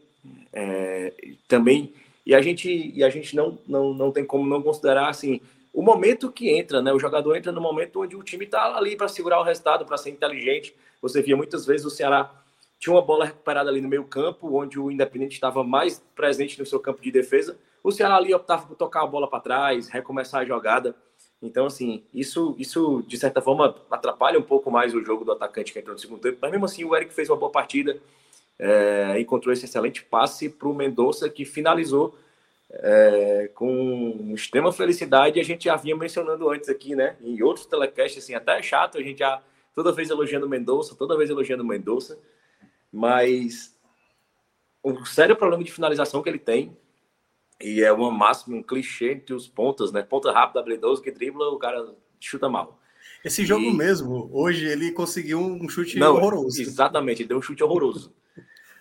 É, 0.51 1.13
também 1.47 1.93
e 2.25 2.33
a 2.33 2.41
gente, 2.41 2.91
e 2.93 3.03
a 3.03 3.09
gente 3.09 3.35
não, 3.35 3.57
não, 3.67 3.93
não 3.93 4.11
tem 4.11 4.25
como 4.25 4.47
não 4.47 4.61
considerar 4.61 5.09
assim 5.09 5.39
o 5.75 5.81
momento 5.81 6.31
que 6.31 6.49
entra, 6.49 6.81
né? 6.81 6.93
O 6.93 6.99
jogador 6.99 7.35
entra 7.35 7.51
no 7.51 7.59
momento 7.59 8.01
onde 8.01 8.15
o 8.15 8.23
time 8.23 8.45
está 8.45 8.77
ali 8.77 8.95
para 8.95 9.09
segurar 9.09 9.41
o 9.41 9.43
resultado, 9.43 9.85
para 9.85 9.97
ser 9.97 10.09
inteligente. 10.09 10.73
Você 11.01 11.21
via 11.21 11.35
muitas 11.35 11.65
vezes 11.65 11.85
o 11.85 11.89
Ceará 11.89 12.31
tinha 12.79 12.93
uma 12.93 13.01
bola 13.01 13.25
recuperada 13.25 13.69
ali 13.69 13.81
no 13.81 13.89
meio 13.89 14.05
campo, 14.05 14.57
onde 14.57 14.79
o 14.79 14.89
Independente 14.89 15.33
estava 15.33 15.65
mais 15.65 16.01
presente 16.15 16.57
no 16.57 16.65
seu 16.65 16.79
campo 16.79 17.01
de 17.01 17.11
defesa. 17.11 17.57
O 17.83 17.91
Ceará 17.91 18.15
ali 18.15 18.33
optava 18.33 18.65
por 18.65 18.75
tocar 18.77 19.03
a 19.03 19.05
bola 19.05 19.29
para 19.29 19.41
trás, 19.41 19.89
recomeçar 19.89 20.41
a 20.41 20.45
jogada. 20.45 20.95
Então, 21.41 21.65
assim, 21.65 22.05
isso, 22.13 22.55
isso 22.57 23.03
de 23.05 23.17
certa 23.17 23.41
forma 23.41 23.75
atrapalha 23.91 24.39
um 24.39 24.43
pouco 24.43 24.71
mais 24.71 24.95
o 24.95 25.03
jogo 25.03 25.25
do 25.25 25.33
atacante 25.33 25.73
que 25.73 25.79
entrou 25.79 25.93
no 25.93 25.99
segundo 25.99 26.21
tempo. 26.21 26.37
Mas 26.41 26.51
mesmo 26.51 26.65
assim, 26.65 26.85
o 26.85 26.95
Eric 26.95 27.13
fez 27.13 27.29
uma 27.29 27.35
boa 27.35 27.51
partida 27.51 27.99
é, 28.57 29.19
encontrou 29.19 29.53
esse 29.53 29.65
excelente 29.65 30.03
passe 30.03 30.49
para 30.49 30.67
o 30.67 30.73
Mendonça, 30.73 31.29
que 31.29 31.45
finalizou 31.45 32.17
é, 32.69 33.49
com 33.53 34.31
extrema 34.33 34.71
felicidade. 34.71 35.39
A 35.39 35.43
gente 35.43 35.65
já 35.65 35.75
vinha 35.75 35.95
mencionando 35.95 36.49
antes 36.49 36.69
aqui, 36.69 36.95
né? 36.95 37.15
Em 37.21 37.41
outros 37.41 37.65
telecasts, 37.65 38.23
assim, 38.23 38.33
até 38.33 38.59
é 38.59 38.61
chato, 38.61 38.97
a 38.97 39.01
gente 39.01 39.19
já 39.19 39.41
toda 39.73 39.91
vez 39.91 40.09
elogiando 40.09 40.47
Mendonça, 40.47 40.95
toda 40.95 41.17
vez 41.17 41.29
elogiando 41.29 41.65
Mendonça, 41.65 42.17
mas 42.91 43.77
o 44.81 45.05
sério 45.05 45.35
problema 45.35 45.63
de 45.63 45.71
finalização 45.71 46.23
que 46.23 46.29
ele 46.29 46.39
tem, 46.39 46.75
e 47.61 47.81
é 47.81 47.91
uma 47.91 48.11
máxima, 48.11 48.57
um 48.57 48.63
clichê 48.63 49.13
entre 49.13 49.33
os 49.33 49.47
pontas, 49.47 49.91
né? 49.91 50.01
Ponta 50.01 50.31
rápida, 50.31 50.59
habilidoso, 50.59 51.01
que 51.01 51.11
dribla, 51.11 51.49
o 51.49 51.57
cara 51.57 51.93
chuta 52.19 52.47
mal. 52.49 52.79
Esse 53.25 53.43
jogo 53.43 53.65
e... 53.65 53.73
mesmo, 53.73 54.29
hoje 54.31 54.67
ele 54.67 54.91
conseguiu 54.91 55.39
um 55.39 55.67
chute 55.67 55.97
Não, 55.97 56.15
horroroso. 56.15 56.61
Exatamente, 56.61 57.23
deu 57.23 57.39
um 57.39 57.41
chute 57.41 57.63
horroroso. 57.63 58.13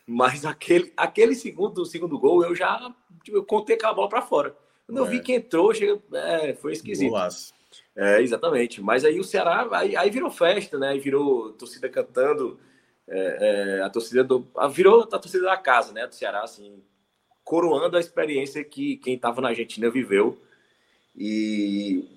Mas 0.07 0.45
aquele, 0.45 0.93
aquele 0.95 1.35
segundo, 1.35 1.87
segundo 1.87 2.19
gol, 2.19 2.45
eu 2.45 2.55
já 2.55 2.95
tipo, 3.23 3.39
eu 3.39 3.43
contei 3.43 3.75
aquela 3.75 3.95
bola 3.95 4.09
para 4.11 4.21
fora. 4.21 4.55
Quando 4.87 4.99
é. 4.99 5.01
eu 5.01 5.07
vi 5.07 5.17
é. 5.17 5.21
que 5.21 5.33
entrou, 5.33 5.73
chega, 5.73 5.99
é, 6.13 6.55
foi 6.55 6.75
esquisito. 6.75 7.09
Golaço. 7.09 7.55
É, 7.97 8.21
exatamente. 8.21 8.83
Mas 8.83 9.03
aí 9.03 9.19
o 9.19 9.25
Ceará, 9.25 9.67
aí, 9.73 9.97
aí 9.97 10.11
virou 10.11 10.31
festa, 10.31 10.79
né? 10.79 10.89
Aí 10.89 10.99
virou 10.99 11.53
torcida 11.55 11.89
cantando, 11.89 12.61
é, 13.09 13.79
é, 13.79 13.83
a 13.83 13.89
torcida 13.89 14.23
do. 14.23 14.47
Virou 14.71 15.09
a 15.11 15.19
torcida 15.19 15.45
da 15.45 15.57
casa, 15.57 15.91
né? 15.95 16.07
Do 16.07 16.15
Ceará, 16.15 16.43
assim, 16.43 16.83
coroando 17.43 17.97
a 17.97 18.01
experiência 18.01 18.63
que 18.63 18.99
quem 18.99 19.15
estava 19.15 19.41
na 19.41 19.49
Argentina 19.49 19.89
viveu. 19.89 20.39
E 21.17 22.14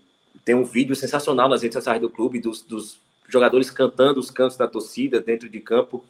tem 0.47 0.55
um 0.55 0.63
vídeo 0.63 0.95
sensacional 0.95 1.49
nas 1.49 1.61
redes 1.61 1.73
sociais 1.73 1.99
do 1.99 2.09
clube, 2.09 2.39
dos, 2.39 2.61
dos 2.61 3.01
jogadores 3.27 3.69
cantando 3.69 4.17
os 4.17 4.31
cantos 4.31 4.55
da 4.55 4.65
torcida 4.65 5.19
dentro 5.19 5.49
de 5.49 5.59
campo. 5.59 6.05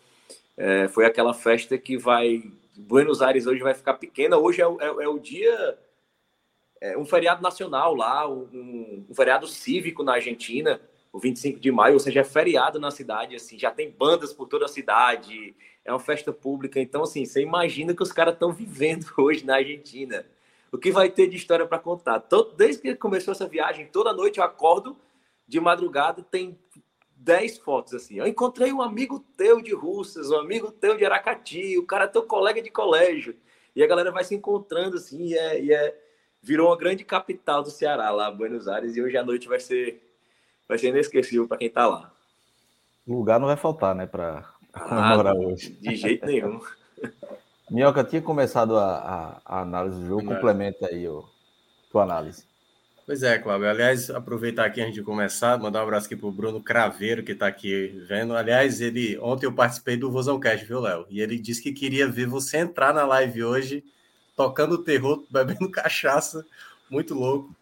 É, 0.55 0.87
foi 0.87 1.07
aquela 1.07 1.33
festa 1.33 1.75
que 1.75 1.97
vai. 1.97 2.43
Buenos 2.77 3.23
Aires 3.23 3.47
hoje 3.47 3.63
vai 3.63 3.73
ficar 3.73 3.95
pequena. 3.95 4.37
Hoje 4.37 4.61
é, 4.61 4.65
é, 4.65 5.05
é 5.05 5.07
o 5.07 5.17
dia. 5.17 5.79
É 6.79 6.95
um 6.95 7.03
feriado 7.03 7.41
nacional 7.41 7.95
lá, 7.95 8.29
um, 8.29 9.07
um, 9.09 9.15
feriado 9.15 9.47
cívico 9.47 10.03
na 10.03 10.13
Argentina. 10.13 10.79
o 11.11 11.17
25 11.17 11.59
de 11.59 11.71
maio, 11.71 11.95
ou 11.95 11.99
seja, 11.99 12.19
é 12.19 12.23
feriado 12.23 12.79
na 12.79 12.91
cidade, 12.91 13.35
assim, 13.35 13.57
já 13.57 13.71
tem 13.71 13.89
bandas 13.89 14.31
por 14.33 14.47
toda 14.47 14.65
a 14.65 14.67
cidade, 14.67 15.55
é 15.83 15.91
uma 15.91 15.99
festa 15.99 16.31
pública, 16.31 16.79
então 16.79 17.01
assim, 17.01 17.25
você 17.25 17.41
imagina 17.41 17.95
que 17.95 18.03
os 18.03 18.11
caras 18.11 18.35
estão 18.35 18.51
vivendo 18.53 19.07
hoje 19.17 19.43
na 19.43 19.55
Argentina. 19.55 20.23
O 20.77 20.79
que 20.79 20.91
vai 20.91 21.09
ter 21.09 21.25
de 21.25 21.35
história 21.35 21.65
para 21.65 21.79
contar? 21.79 22.19
Todo, 22.19 22.53
desde 22.55 22.83
que 22.83 22.93
começou 22.93 23.31
essa 23.31 23.47
viagem, 23.47 23.87
toda 23.87 24.13
noite 24.13 24.37
eu 24.37 24.43
acordo 24.43 24.95
de 25.47 25.59
madrugada, 25.59 26.21
tem 26.21 26.55
10 27.15 27.57
fotos 27.57 27.95
assim. 27.95 28.19
Eu 28.19 28.27
encontrei 28.27 28.71
um 28.71 28.79
amigo 28.79 29.25
teu 29.35 29.59
de 29.59 29.73
Russas, 29.73 30.29
um 30.29 30.37
amigo 30.37 30.71
teu 30.71 30.95
de 30.95 31.03
Aracati, 31.03 31.79
o 31.79 31.83
cara 31.83 32.03
é 32.03 32.07
teu 32.07 32.21
colega 32.21 32.61
de 32.61 32.69
colégio. 32.69 33.35
E 33.75 33.81
a 33.81 33.87
galera 33.87 34.11
vai 34.11 34.23
se 34.23 34.35
encontrando 34.35 34.97
assim, 34.97 35.29
e 35.29 35.35
é, 35.35 35.59
e 35.59 35.73
é 35.73 35.99
virou 36.43 36.69
uma 36.69 36.77
grande 36.77 37.03
capital 37.03 37.63
do 37.63 37.71
Ceará 37.71 38.11
lá, 38.11 38.29
Buenos 38.29 38.67
Aires, 38.67 38.95
e 38.95 39.01
hoje 39.01 39.17
à 39.17 39.23
noite 39.23 39.47
vai 39.47 39.59
ser 39.59 39.99
vai 40.67 40.77
ser 40.77 40.89
inesquecível 40.89 41.47
para 41.47 41.57
quem 41.57 41.69
está 41.69 41.87
lá. 41.87 42.13
Lugar 43.07 43.39
não 43.39 43.47
vai 43.47 43.57
faltar, 43.57 43.95
né, 43.95 44.05
para 44.05 44.47
ah, 44.75 45.33
hoje. 45.33 45.71
De 45.71 45.95
jeito 45.95 46.23
nenhum. 46.27 46.61
Minhoca 47.69 48.03
tinha 48.03 48.21
começado 48.21 48.77
a, 48.77 48.95
a, 48.95 49.41
a, 49.45 49.61
análise 49.61 49.99
do 49.99 50.07
jogo, 50.07 50.25
complementa 50.25 50.87
aí 50.87 51.05
a 51.05 51.21
tua 51.91 52.03
análise. 52.03 52.45
Pois 53.05 53.23
é, 53.23 53.37
Cláudio. 53.39 53.69
Aliás, 53.69 54.09
aproveitar 54.09 54.65
aqui 54.65 54.81
antes 54.81 54.93
de 54.93 55.01
começar, 55.01 55.57
mandar 55.57 55.79
um 55.79 55.83
abraço 55.83 56.07
aqui 56.07 56.15
para 56.15 56.27
o 56.27 56.31
Bruno 56.31 56.61
Craveiro, 56.61 57.23
que 57.23 57.33
está 57.33 57.47
aqui 57.47 58.03
vendo. 58.07 58.35
Aliás, 58.35 58.81
ele 58.81 59.17
ontem 59.19 59.45
eu 59.45 59.53
participei 59.53 59.97
do 59.97 60.11
Vozão 60.11 60.39
Cast, 60.39 60.65
viu, 60.65 60.79
Léo? 60.79 61.05
E 61.09 61.21
ele 61.21 61.37
disse 61.37 61.61
que 61.61 61.71
queria 61.71 62.07
ver 62.07 62.27
você 62.27 62.57
entrar 62.57 62.93
na 62.93 63.05
live 63.05 63.43
hoje, 63.43 63.83
tocando 64.35 64.77
terror, 64.83 65.25
bebendo 65.29 65.71
cachaça, 65.71 66.45
muito 66.89 67.13
louco. 67.13 67.55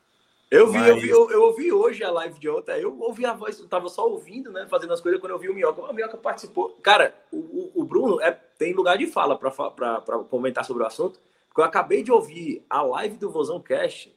Eu 0.49 0.71
vi, 0.71 0.77
Mas... 0.77 0.87
eu 0.87 0.99
vi, 0.99 1.09
eu, 1.09 1.31
eu, 1.31 1.41
ouvi 1.43 1.71
hoje 1.71 2.03
a 2.03 2.11
live 2.11 2.39
de 2.39 2.49
ontem. 2.49 2.79
Eu 2.79 2.97
ouvi 2.99 3.25
a 3.25 3.33
voz, 3.33 3.59
eu 3.59 3.67
tava 3.67 3.89
só 3.89 4.07
ouvindo, 4.07 4.51
né? 4.51 4.67
Fazendo 4.69 4.93
as 4.93 5.01
coisas 5.01 5.19
quando 5.19 5.31
eu 5.31 5.39
vi 5.39 5.49
o 5.49 5.53
Minhoca. 5.53 5.81
O 5.81 5.93
Minhoca 5.93 6.17
participou. 6.17 6.69
Cara, 6.83 7.15
o, 7.31 7.71
o 7.73 7.83
Bruno 7.83 8.21
é, 8.21 8.31
tem 8.31 8.73
lugar 8.73 8.97
de 8.97 9.07
fala 9.07 9.37
para 9.37 10.01
comentar 10.29 10.63
sobre 10.63 10.83
o 10.83 10.85
assunto. 10.85 11.19
Porque 11.47 11.61
eu 11.61 11.65
acabei 11.65 12.03
de 12.03 12.11
ouvir 12.11 12.65
a 12.69 12.81
live 12.81 13.17
do 13.17 13.29
Vozão 13.29 13.59
Cash. 13.59 14.09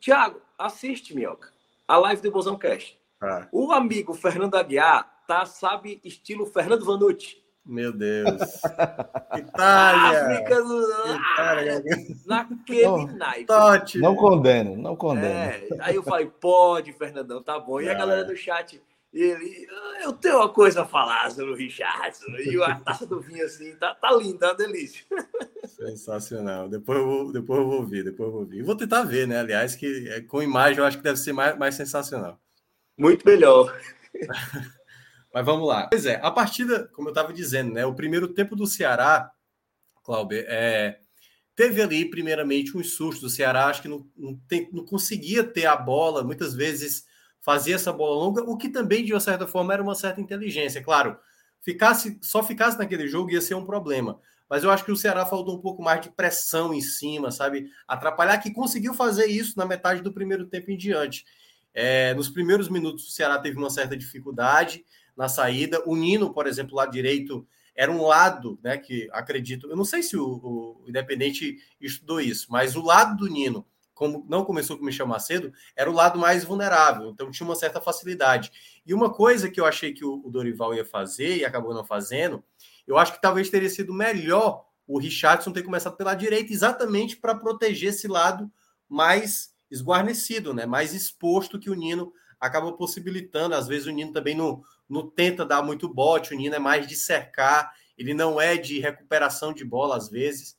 Tiago, 0.00 0.40
assiste, 0.56 1.14
Minhoca. 1.14 1.52
A 1.86 1.96
live 1.98 2.22
do 2.22 2.30
Vozão 2.30 2.56
Cash. 2.56 2.96
Ah. 3.20 3.48
O 3.52 3.72
amigo 3.72 4.14
Fernando 4.14 4.54
Aguiar 4.54 5.24
tá, 5.26 5.44
sabe, 5.44 6.00
estilo 6.02 6.46
Fernando 6.46 6.84
Vanucci. 6.84 7.42
Meu 7.68 7.92
Deus. 7.92 8.40
Itália. 9.36 10.22
África 10.22 10.62
do... 10.62 10.82
Itália. 11.12 11.84
Naquele 12.24 13.06
naipe. 13.12 13.44
Tote. 13.44 13.98
Não 13.98 14.16
condeno, 14.16 14.74
não 14.74 14.96
condeno. 14.96 15.26
É, 15.26 15.68
aí 15.80 15.94
eu 15.94 16.02
falei, 16.02 16.32
pode, 16.40 16.94
Fernandão, 16.94 17.42
tá 17.42 17.60
bom. 17.60 17.78
E 17.78 17.90
a 17.90 17.92
galera 17.92 18.24
do 18.24 18.34
chat, 18.34 18.80
ele, 19.12 19.68
eu 20.02 20.14
tenho 20.14 20.38
uma 20.38 20.48
coisa 20.48 20.80
a 20.80 20.86
falar 20.86 21.30
sobre 21.30 21.52
o 21.52 21.54
Richardson. 21.54 22.30
E 22.38 22.56
a 22.62 22.76
taça 22.76 23.04
do 23.04 23.20
vinho 23.20 23.44
assim, 23.44 23.76
tá, 23.76 23.94
tá 23.94 24.12
lindo, 24.12 24.38
tá 24.38 24.48
uma 24.48 24.54
delícia. 24.54 25.04
Sensacional. 25.66 26.70
Depois 26.70 26.98
eu, 26.98 27.06
vou, 27.06 27.32
depois 27.32 27.60
eu 27.60 27.66
vou 27.66 27.76
ouvir, 27.80 28.02
depois 28.02 28.28
eu 28.28 28.32
vou 28.32 28.40
ouvir. 28.40 28.58
E 28.60 28.62
vou 28.62 28.76
tentar 28.76 29.02
ver, 29.02 29.28
né? 29.28 29.40
Aliás, 29.40 29.74
que 29.74 30.08
é, 30.08 30.22
com 30.22 30.42
imagem 30.42 30.78
eu 30.78 30.86
acho 30.86 30.96
que 30.96 31.04
deve 31.04 31.18
ser 31.18 31.34
mais, 31.34 31.58
mais 31.58 31.74
sensacional. 31.74 32.40
Muito 32.96 33.26
melhor. 33.26 33.78
Mas 35.32 35.44
vamos 35.44 35.66
lá. 35.66 35.86
Pois 35.88 36.06
é, 36.06 36.20
a 36.22 36.30
partida, 36.30 36.88
como 36.94 37.08
eu 37.08 37.12
estava 37.12 37.32
dizendo, 37.32 37.72
né? 37.72 37.84
O 37.84 37.94
primeiro 37.94 38.28
tempo 38.28 38.56
do 38.56 38.66
Ceará, 38.66 39.30
Cláudio, 40.02 40.44
é, 40.46 41.00
teve 41.54 41.82
ali, 41.82 42.08
primeiramente, 42.08 42.76
um 42.76 42.82
susto 42.82 43.22
do 43.22 43.30
Ceará. 43.30 43.66
Acho 43.66 43.82
que 43.82 43.88
não, 43.88 44.06
não, 44.16 44.38
tem, 44.48 44.68
não 44.72 44.84
conseguia 44.84 45.44
ter 45.44 45.66
a 45.66 45.76
bola, 45.76 46.24
muitas 46.24 46.54
vezes 46.54 47.04
fazia 47.40 47.74
essa 47.74 47.92
bola 47.92 48.16
longa, 48.16 48.42
o 48.42 48.56
que 48.56 48.68
também, 48.68 49.04
de 49.04 49.12
uma 49.12 49.20
certa 49.20 49.46
forma, 49.46 49.72
era 49.72 49.82
uma 49.82 49.94
certa 49.94 50.20
inteligência. 50.20 50.82
Claro, 50.82 51.18
ficasse 51.60 52.18
só 52.22 52.42
ficasse 52.42 52.78
naquele 52.78 53.06
jogo 53.06 53.30
ia 53.30 53.40
ser 53.40 53.54
um 53.54 53.64
problema. 53.64 54.20
Mas 54.48 54.64
eu 54.64 54.70
acho 54.70 54.84
que 54.84 54.92
o 54.92 54.96
Ceará 54.96 55.26
faltou 55.26 55.56
um 55.56 55.60
pouco 55.60 55.82
mais 55.82 56.00
de 56.00 56.10
pressão 56.10 56.72
em 56.72 56.80
cima, 56.80 57.30
sabe? 57.30 57.70
Atrapalhar, 57.86 58.38
que 58.38 58.50
conseguiu 58.50 58.94
fazer 58.94 59.26
isso 59.26 59.58
na 59.58 59.66
metade 59.66 60.00
do 60.00 60.12
primeiro 60.12 60.46
tempo 60.46 60.70
em 60.70 60.76
diante. 60.76 61.24
É, 61.74 62.14
nos 62.14 62.30
primeiros 62.30 62.68
minutos, 62.68 63.06
o 63.06 63.10
Ceará 63.10 63.38
teve 63.38 63.58
uma 63.58 63.68
certa 63.68 63.96
dificuldade 63.96 64.84
na 65.18 65.28
saída. 65.28 65.82
O 65.84 65.96
Nino, 65.96 66.32
por 66.32 66.46
exemplo, 66.46 66.76
lá 66.76 66.86
direito, 66.86 67.44
era 67.74 67.90
um 67.90 68.02
lado, 68.02 68.58
né, 68.62 68.78
que 68.78 69.08
acredito, 69.12 69.68
eu 69.68 69.76
não 69.76 69.84
sei 69.84 70.02
se 70.02 70.16
o, 70.16 70.24
o 70.24 70.84
Independente 70.86 71.58
estudou 71.80 72.20
isso, 72.20 72.46
mas 72.50 72.76
o 72.76 72.82
lado 72.82 73.16
do 73.16 73.30
Nino, 73.30 73.66
como 73.94 74.24
não 74.28 74.44
começou 74.44 74.76
com 74.76 74.82
o 74.82 74.86
Michel 74.86 75.06
Macedo, 75.06 75.52
era 75.76 75.90
o 75.90 75.94
lado 75.94 76.18
mais 76.18 76.44
vulnerável, 76.44 77.10
então 77.10 77.30
tinha 77.30 77.46
uma 77.46 77.56
certa 77.56 77.80
facilidade. 77.80 78.52
E 78.86 78.94
uma 78.94 79.12
coisa 79.12 79.50
que 79.50 79.60
eu 79.60 79.66
achei 79.66 79.92
que 79.92 80.04
o, 80.04 80.22
o 80.24 80.30
Dorival 80.30 80.74
ia 80.74 80.84
fazer 80.84 81.38
e 81.38 81.44
acabou 81.44 81.74
não 81.74 81.84
fazendo, 81.84 82.42
eu 82.86 82.96
acho 82.96 83.12
que 83.12 83.20
talvez 83.20 83.50
teria 83.50 83.68
sido 83.68 83.92
melhor 83.92 84.64
o 84.86 84.98
Richardson 84.98 85.52
ter 85.52 85.62
começado 85.62 85.96
pela 85.96 86.14
direita, 86.14 86.52
exatamente 86.52 87.16
para 87.16 87.34
proteger 87.34 87.90
esse 87.90 88.08
lado 88.08 88.50
mais 88.88 89.52
esguarnecido, 89.70 90.54
né? 90.54 90.64
mais 90.64 90.94
exposto 90.94 91.58
que 91.58 91.70
o 91.70 91.74
Nino 91.74 92.12
acaba 92.40 92.72
possibilitando. 92.72 93.54
Às 93.54 93.68
vezes 93.68 93.86
o 93.86 93.90
Nino 93.90 94.12
também 94.12 94.34
não, 94.34 94.62
não 94.88 95.08
tenta 95.08 95.44
dar 95.44 95.62
muito 95.62 95.88
bote, 95.88 96.32
o 96.32 96.36
Nino 96.36 96.54
é 96.54 96.58
mais 96.58 96.86
de 96.86 96.96
cercar, 96.96 97.72
ele 97.96 98.14
não 98.14 98.40
é 98.40 98.56
de 98.56 98.78
recuperação 98.78 99.52
de 99.52 99.64
bola 99.64 99.96
às 99.96 100.08
vezes. 100.08 100.56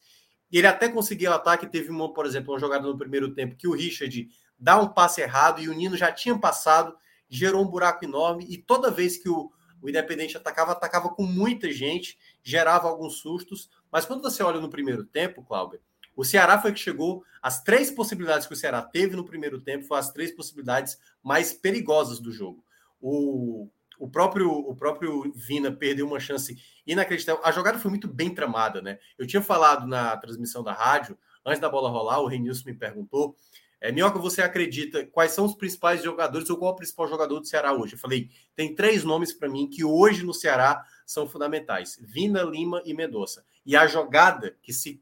Ele 0.51 0.68
até 0.68 0.89
conseguiu 0.89 1.31
o 1.31 1.34
ataque, 1.34 1.68
teve 1.68 1.89
uma, 1.89 2.11
por 2.11 2.26
exemplo, 2.26 2.53
uma 2.53 2.60
jogada 2.60 2.88
no 2.88 2.97
primeiro 2.97 3.34
tempo 3.34 3.56
que 3.56 3.68
o 3.68 3.73
Richard 3.73 4.30
dá 4.57 4.80
um 4.80 4.88
passe 4.88 5.22
errado 5.22 5.61
e 5.61 5.69
o 5.69 5.73
Nino 5.73 5.95
já 5.95 6.11
tinha 6.11 6.38
passado, 6.38 6.95
gerou 7.30 7.64
um 7.64 7.69
buraco 7.69 8.03
enorme 8.03 8.45
e 8.49 8.57
toda 8.57 8.91
vez 8.91 9.18
que 9.18 9.30
o, 9.30 9.51
o 9.81 9.89
Independente 9.89 10.35
atacava, 10.35 10.73
atacava 10.73 11.10
com 11.10 11.23
muita 11.23 11.72
gente, 11.72 12.18
gerava 12.43 12.88
alguns 12.88 13.19
sustos. 13.19 13.69
Mas 13.91 14.06
quando 14.06 14.22
você 14.22 14.43
olha 14.43 14.60
no 14.60 14.69
primeiro 14.69 15.03
tempo, 15.06 15.43
Cláudio, 15.43 15.80
o 16.15 16.26
Ceará 16.26 16.61
foi 16.61 16.73
que 16.73 16.80
chegou. 16.80 17.23
As 17.41 17.64
três 17.64 17.89
possibilidades 17.89 18.45
que 18.45 18.53
o 18.53 18.57
Ceará 18.57 18.81
teve 18.81 19.15
no 19.15 19.23
primeiro 19.23 19.61
tempo 19.61 19.85
foram 19.85 20.01
as 20.01 20.11
três 20.11 20.31
possibilidades 20.31 20.97
mais 21.23 21.53
perigosas 21.53 22.19
do 22.19 22.31
jogo. 22.31 22.61
O, 22.99 23.69
o 23.99 24.09
próprio, 24.09 24.49
o 24.49 24.76
próprio 24.76 25.31
Vina 25.35 25.71
perdeu 25.71 26.07
uma 26.07 26.19
chance 26.19 26.57
inacreditável. 26.88 27.43
A 27.43 27.51
jogada 27.51 27.77
foi 27.77 27.89
muito 27.89 28.07
bem 28.07 28.34
tramada, 28.34 28.81
né? 28.81 28.97
Eu 29.17 29.27
tinha 29.27 29.41
falado 29.41 29.85
na 29.85 30.15
transmissão 30.17 30.63
da 30.63 30.73
rádio, 30.73 31.17
antes 31.45 31.59
da 31.59 31.69
bola 31.69 31.89
rolar, 31.89 32.21
o 32.21 32.27
Renilson 32.27 32.63
me 32.65 32.73
perguntou. 32.73 33.35
É, 33.81 33.91
Minhoca, 33.91 34.17
você 34.19 34.41
acredita 34.41 35.05
quais 35.05 35.31
são 35.31 35.45
os 35.45 35.55
principais 35.55 36.03
jogadores 36.03 36.49
ou 36.49 36.57
qual 36.57 36.71
é 36.71 36.73
o 36.73 36.77
principal 36.77 37.07
jogador 37.07 37.39
do 37.39 37.47
Ceará 37.47 37.73
hoje? 37.73 37.93
Eu 37.93 37.99
falei, 37.99 38.30
tem 38.55 38.73
três 38.73 39.03
nomes 39.03 39.31
para 39.31 39.47
mim 39.47 39.69
que 39.69 39.84
hoje 39.84 40.26
no 40.26 40.34
Ceará 40.34 40.84
são 41.05 41.27
fundamentais: 41.27 41.97
Vina, 42.01 42.41
Lima 42.43 42.81
e 42.85 42.93
Medoça. 42.93 43.45
E 43.65 43.76
a 43.76 43.85
jogada 43.88 44.57
que 44.61 44.73
se 44.73 45.01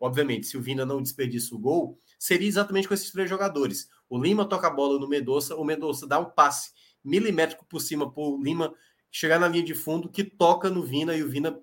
obviamente, 0.00 0.46
se 0.46 0.56
o 0.56 0.62
Vina 0.62 0.86
não 0.86 1.02
desperdiça 1.02 1.54
o 1.54 1.58
gol, 1.58 1.98
seria 2.18 2.46
exatamente 2.46 2.86
com 2.86 2.94
esses 2.94 3.10
três 3.10 3.28
jogadores. 3.28 3.88
O 4.08 4.16
Lima 4.16 4.48
toca 4.48 4.68
a 4.68 4.70
bola 4.70 4.98
no 4.98 5.08
Medoça, 5.08 5.56
o 5.56 5.64
Medoça 5.64 6.06
dá 6.06 6.18
um 6.18 6.24
passe 6.24 6.70
milimétrico 7.08 7.64
por 7.64 7.80
cima 7.80 8.10
para 8.10 8.22
o 8.22 8.42
Lima 8.42 8.74
chegar 9.10 9.38
na 9.38 9.48
linha 9.48 9.64
de 9.64 9.74
fundo, 9.74 10.08
que 10.08 10.22
toca 10.22 10.68
no 10.68 10.84
Vina 10.84 11.16
e 11.16 11.22
o 11.22 11.28
Vina 11.28 11.56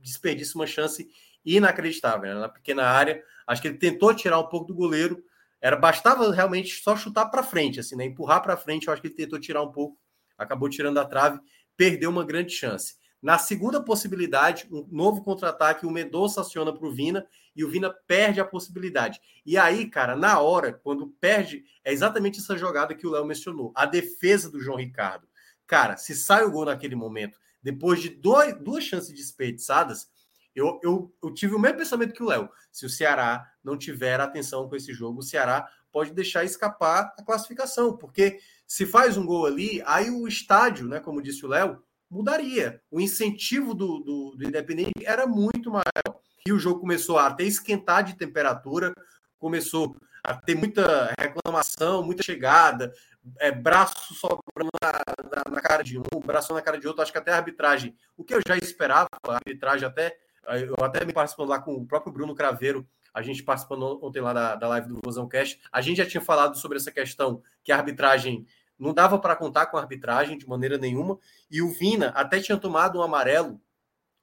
desperdiça 0.00 0.56
uma 0.56 0.66
chance 0.66 1.08
inacreditável 1.44 2.34
né? 2.34 2.40
na 2.40 2.48
pequena 2.48 2.84
área. 2.84 3.22
Acho 3.46 3.62
que 3.62 3.68
ele 3.68 3.78
tentou 3.78 4.14
tirar 4.14 4.38
um 4.38 4.46
pouco 4.46 4.66
do 4.66 4.74
goleiro, 4.74 5.22
era 5.60 5.76
bastava 5.76 6.30
realmente 6.32 6.82
só 6.82 6.96
chutar 6.96 7.26
para 7.26 7.42
frente, 7.42 7.80
assim, 7.80 7.96
né? 7.96 8.04
empurrar 8.04 8.42
para 8.42 8.56
frente. 8.56 8.86
Eu 8.86 8.92
acho 8.92 9.02
que 9.02 9.08
ele 9.08 9.14
tentou 9.14 9.40
tirar 9.40 9.62
um 9.62 9.72
pouco, 9.72 9.98
acabou 10.36 10.68
tirando 10.68 10.98
a 10.98 11.04
trave, 11.04 11.40
perdeu 11.76 12.10
uma 12.10 12.24
grande 12.24 12.52
chance. 12.52 12.94
Na 13.22 13.36
segunda 13.36 13.82
possibilidade, 13.82 14.66
um 14.70 14.86
novo 14.90 15.22
contra-ataque, 15.22 15.84
o 15.84 15.90
Medoça 15.90 16.40
aciona 16.40 16.72
para 16.72 16.86
o 16.86 16.92
Vina 16.92 17.26
e 17.54 17.62
o 17.62 17.68
Vina 17.68 17.90
perde 18.06 18.40
a 18.40 18.44
possibilidade. 18.44 19.20
E 19.44 19.58
aí, 19.58 19.88
cara, 19.90 20.16
na 20.16 20.40
hora, 20.40 20.72
quando 20.72 21.08
perde, 21.20 21.64
é 21.84 21.92
exatamente 21.92 22.40
essa 22.40 22.56
jogada 22.56 22.94
que 22.94 23.06
o 23.06 23.10
Léo 23.10 23.26
mencionou, 23.26 23.72
a 23.74 23.84
defesa 23.84 24.50
do 24.50 24.60
João 24.60 24.78
Ricardo. 24.78 25.28
Cara, 25.66 25.96
se 25.96 26.14
sai 26.14 26.44
o 26.44 26.50
gol 26.50 26.64
naquele 26.64 26.94
momento, 26.94 27.38
depois 27.62 28.00
de 28.00 28.08
dois, 28.08 28.56
duas 28.58 28.84
chances 28.84 29.12
desperdiçadas, 29.12 30.08
eu, 30.54 30.80
eu, 30.82 31.14
eu 31.22 31.32
tive 31.32 31.54
o 31.54 31.58
mesmo 31.58 31.78
pensamento 31.78 32.14
que 32.14 32.22
o 32.22 32.26
Léo. 32.26 32.48
Se 32.72 32.86
o 32.86 32.90
Ceará 32.90 33.46
não 33.62 33.76
tiver 33.76 34.18
atenção 34.18 34.68
com 34.68 34.74
esse 34.74 34.92
jogo, 34.92 35.20
o 35.20 35.22
Ceará 35.22 35.68
pode 35.92 36.12
deixar 36.12 36.44
escapar 36.44 37.14
a 37.18 37.22
classificação, 37.22 37.96
porque 37.96 38.40
se 38.66 38.86
faz 38.86 39.16
um 39.16 39.26
gol 39.26 39.46
ali, 39.46 39.82
aí 39.84 40.10
o 40.10 40.26
estádio, 40.26 40.88
né, 40.88 41.00
como 41.00 41.22
disse 41.22 41.44
o 41.44 41.48
Léo, 41.48 41.82
mudaria. 42.10 42.82
O 42.90 43.00
incentivo 43.00 43.74
do, 43.74 44.00
do, 44.00 44.34
do 44.36 44.44
Independente 44.44 45.04
era 45.04 45.26
muito 45.26 45.70
maior. 45.70 46.20
E 46.46 46.52
o 46.52 46.58
jogo 46.58 46.80
começou 46.80 47.18
a 47.18 47.26
até 47.26 47.44
esquentar 47.44 48.02
de 48.02 48.16
temperatura, 48.16 48.92
começou 49.38 49.94
a 50.24 50.34
ter 50.34 50.54
muita 50.54 51.14
reclamação, 51.18 52.02
muita 52.02 52.22
chegada, 52.22 52.92
é, 53.38 53.50
braço 53.50 54.14
sobrando 54.14 54.70
na, 54.82 54.92
na, 54.92 55.54
na, 55.54 55.60
cara 55.60 55.82
de 55.82 55.98
um, 55.98 56.20
braço 56.24 56.52
na 56.52 56.62
cara 56.62 56.78
de 56.78 56.86
outro. 56.86 57.02
Acho 57.02 57.12
que 57.12 57.18
até 57.18 57.32
a 57.32 57.36
arbitragem, 57.36 57.94
o 58.16 58.24
que 58.24 58.34
eu 58.34 58.40
já 58.46 58.56
esperava, 58.56 59.08
a 59.26 59.34
arbitragem 59.34 59.86
até, 59.86 60.16
eu 60.66 60.74
até 60.84 61.04
me 61.04 61.12
participando 61.12 61.48
lá 61.48 61.58
com 61.60 61.74
o 61.74 61.86
próprio 61.86 62.12
Bruno 62.12 62.34
Craveiro, 62.34 62.86
a 63.12 63.22
gente 63.22 63.42
participando 63.42 63.98
ontem 64.02 64.20
lá 64.20 64.32
da, 64.32 64.54
da 64.54 64.68
live 64.68 64.88
do 64.88 65.00
Vozão 65.04 65.28
Cast, 65.28 65.60
a 65.72 65.80
gente 65.80 65.98
já 65.98 66.06
tinha 66.06 66.20
falado 66.20 66.56
sobre 66.56 66.78
essa 66.78 66.92
questão 66.92 67.42
que 67.62 67.72
a 67.72 67.76
arbitragem 67.76 68.46
não 68.80 68.94
dava 68.94 69.18
para 69.18 69.36
contar 69.36 69.66
com 69.66 69.76
a 69.76 69.80
arbitragem 69.80 70.38
de 70.38 70.48
maneira 70.48 70.78
nenhuma. 70.78 71.18
E 71.50 71.60
o 71.60 71.68
Vina 71.68 72.08
até 72.16 72.40
tinha 72.40 72.56
tomado 72.56 72.98
um 72.98 73.02
amarelo 73.02 73.60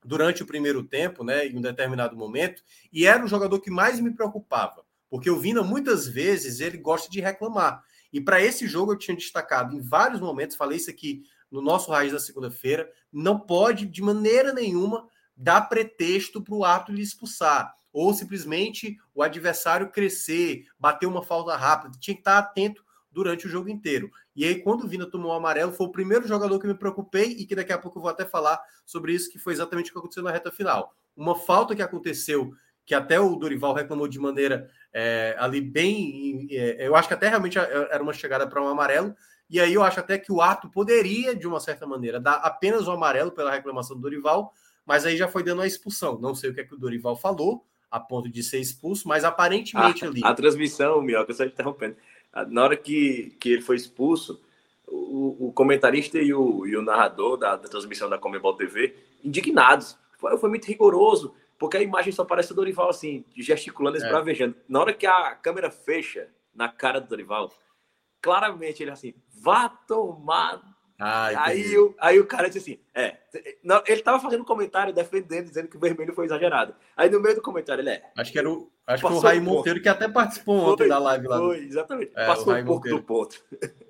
durante 0.04 0.42
o 0.42 0.48
primeiro 0.48 0.84
tempo, 0.84 1.24
né, 1.24 1.48
em 1.48 1.58
um 1.58 1.62
determinado 1.62 2.16
momento, 2.16 2.64
e 2.92 3.06
era 3.06 3.24
o 3.24 3.28
jogador 3.28 3.60
que 3.60 3.70
mais 3.70 4.00
me 4.00 4.14
preocupava, 4.14 4.86
porque 5.10 5.30
o 5.30 5.40
Vina 5.40 5.62
muitas 5.62 6.08
vezes 6.08 6.60
ele 6.60 6.78
gosta 6.78 7.10
de 7.10 7.20
reclamar. 7.20 7.84
E 8.12 8.22
para 8.22 8.42
esse 8.42 8.68
jogo 8.68 8.94
eu 8.94 8.98
tinha 8.98 9.16
destacado 9.16 9.76
em 9.76 9.82
vários 9.82 10.22
momentos, 10.22 10.56
falei 10.56 10.78
isso 10.78 10.90
aqui 10.90 11.24
no 11.52 11.62
nosso 11.62 11.92
Raiz 11.92 12.12
da 12.12 12.20
segunda-feira, 12.20 12.90
não 13.12 13.40
pode 13.40 13.86
de 13.86 14.02
maneira 14.02 14.54
nenhuma 14.54 15.08
dar 15.36 15.62
pretexto 15.62 16.42
para 16.42 16.56
o 16.56 16.64
árbitro 16.64 16.96
lhe 16.96 17.02
expulsar, 17.02 17.76
ou 17.92 18.14
simplesmente 18.14 18.98
o 19.14 19.22
adversário 19.22 19.92
crescer, 19.92 20.66
bater 20.80 21.06
uma 21.06 21.24
falta 21.24 21.56
rápida, 21.56 21.98
tinha 22.00 22.16
que 22.16 22.22
estar 22.22 22.38
atento 22.38 22.84
durante 23.18 23.48
o 23.48 23.49
jogo 23.49 23.68
inteiro. 23.68 24.11
E 24.35 24.45
aí, 24.45 24.61
quando 24.61 24.84
o 24.84 24.88
Vina 24.88 25.07
tomou 25.07 25.31
o 25.31 25.34
amarelo, 25.34 25.72
foi 25.72 25.88
o 25.88 25.91
primeiro 25.91 26.27
jogador 26.27 26.60
que 26.60 26.68
me 26.68 26.76
preocupei 26.76 27.31
e 27.31 27.48
que 27.48 27.56
daqui 27.56 27.73
a 27.73 27.77
pouco 27.80 27.98
eu 27.98 28.02
vou 28.03 28.11
até 28.11 28.23
falar 28.23 28.61
sobre 28.85 29.11
isso, 29.11 29.31
que 29.31 29.39
foi 29.39 29.53
exatamente 29.53 29.89
o 29.89 29.94
que 29.94 29.98
aconteceu 29.98 30.22
na 30.22 30.30
reta 30.30 30.52
final. 30.52 30.94
Uma 31.15 31.34
falta 31.34 31.76
que 31.76 31.81
aconteceu, 31.81 32.53
que 32.85 32.94
até 32.94 33.19
o 33.19 33.35
Dorival 33.35 33.73
reclamou 33.73 34.07
de 34.07 34.19
maneira 34.19 34.69
é, 34.94 35.35
ali 35.39 35.60
bem. 35.60 36.48
É, 36.52 36.88
eu 36.88 36.95
acho 36.95 37.07
que 37.07 37.15
até 37.15 37.27
realmente 37.27 37.57
era 37.57 38.03
uma 38.03 38.14
chegada 38.14 38.45
para 38.45 38.61
um 38.61 38.68
amarelo. 38.68 39.15
E 39.49 39.60
aí 39.60 39.73
eu 39.73 39.81
acho 39.81 39.99
até 39.99 40.19
que 40.19 40.31
o 40.31 40.39
ato 40.39 40.69
poderia, 40.69 41.35
de 41.35 41.48
uma 41.48 41.60
certa 41.60 41.88
maneira, 41.88 42.19
dar 42.19 42.35
apenas 42.35 42.88
o 42.88 42.91
amarelo 42.91 43.31
pela 43.31 43.49
reclamação 43.49 43.95
do 43.95 44.03
Dorival, 44.03 44.53
mas 44.85 45.07
aí 45.07 45.18
já 45.18 45.27
foi 45.27 45.41
dando 45.41 45.64
a 45.64 45.65
expulsão. 45.65 46.19
Não 46.19 46.35
sei 46.35 46.52
o 46.52 46.53
que 46.53 46.61
é 46.61 46.64
que 46.64 46.76
o 46.76 46.77
Dorival 46.77 47.15
falou, 47.15 47.65
a 47.89 47.99
ponto 47.99 48.30
de 48.30 48.44
ser 48.44 48.60
expulso, 48.60 49.07
mas 49.07 49.23
aparentemente 49.23 50.06
a, 50.06 50.07
ali. 50.07 50.22
A 50.23 50.35
transmissão, 50.35 51.02
Mioca, 51.02 51.34
só 51.34 51.45
interrompendo 51.45 51.95
na 52.49 52.64
hora 52.64 52.78
que, 52.78 53.36
que 53.40 53.49
ele 53.54 53.62
foi 53.62 53.76
expulso, 53.76 54.41
o, 54.88 55.48
o 55.48 55.54
comentarista 55.54 56.18
e 56.18 56.34
o, 56.34 56.66
e 56.66 56.76
o 56.76 56.82
narrador 56.82 57.38
da, 57.38 57.56
da, 57.56 57.68
transmissão 57.68 58.10
da 58.10 58.18
Comebol 58.18 58.56
TV, 58.56 58.95
indignados. 59.24 59.98
Foi, 60.18 60.38
foi, 60.38 60.49
muito 60.49 60.66
rigoroso, 60.66 61.36
porque 61.60 61.78
a 61.78 61.82
imagem 61.82 62.14
só 62.14 62.24
parece 62.24 62.52
o 62.52 62.56
Dorival 62.56 62.90
assim, 62.90 63.26
gesticulando, 63.36 63.98
esbravejando. 63.98 64.56
É. 64.58 64.62
Na 64.70 64.80
hora 64.80 64.94
que 64.94 65.06
a 65.06 65.36
câmera 65.36 65.70
fecha 65.70 66.30
na 66.54 66.70
cara 66.70 67.02
do 67.02 67.08
Dorival, 67.08 67.52
claramente 68.22 68.82
ele 68.82 68.91
assim, 68.91 69.14
vá 69.41 69.70
tomar 69.70 70.62
ah, 70.99 71.45
aí, 71.45 71.78
o, 71.78 71.95
aí 71.99 72.19
o 72.19 72.26
cara 72.26 72.48
disse 72.48 72.57
assim: 72.57 72.80
é. 72.94 73.18
Não, 73.64 73.84
ele 73.86 74.02
tava 74.02 74.19
fazendo 74.19 74.41
um 74.41 74.45
comentário 74.45 74.94
defendendo, 74.94 75.48
dizendo 75.48 75.68
que 75.68 75.78
o 75.78 75.80
vermelho 75.80 76.14
foi 76.14 76.26
exagerado. 76.26 76.74
Aí 76.95 77.07
no 77.10 77.19
meio 77.19 77.36
do 77.36 77.41
comentário 77.41 77.82
ele 77.82 77.91
é. 77.91 78.03
Acho 78.18 78.32
que 78.32 78.40
era 78.40 78.49
o, 78.49 78.72
acho 78.88 79.06
que 79.06 79.14
o 79.14 79.19
Raí 79.19 79.40
Monteiro 79.40 79.82
que 79.82 79.90
até 79.90 80.07
participou 80.07 80.64
foi, 80.64 80.74
ontem 80.74 80.88
da 80.88 80.98
live 80.98 81.28
lá. 81.28 81.38
Foi, 81.38 81.60
exatamente. 81.60 82.11
É, 82.15 82.26
Passou 82.26 82.56
um 82.56 82.65
pouco 82.65 82.90
do 82.90 83.03
ponto. 83.03 83.44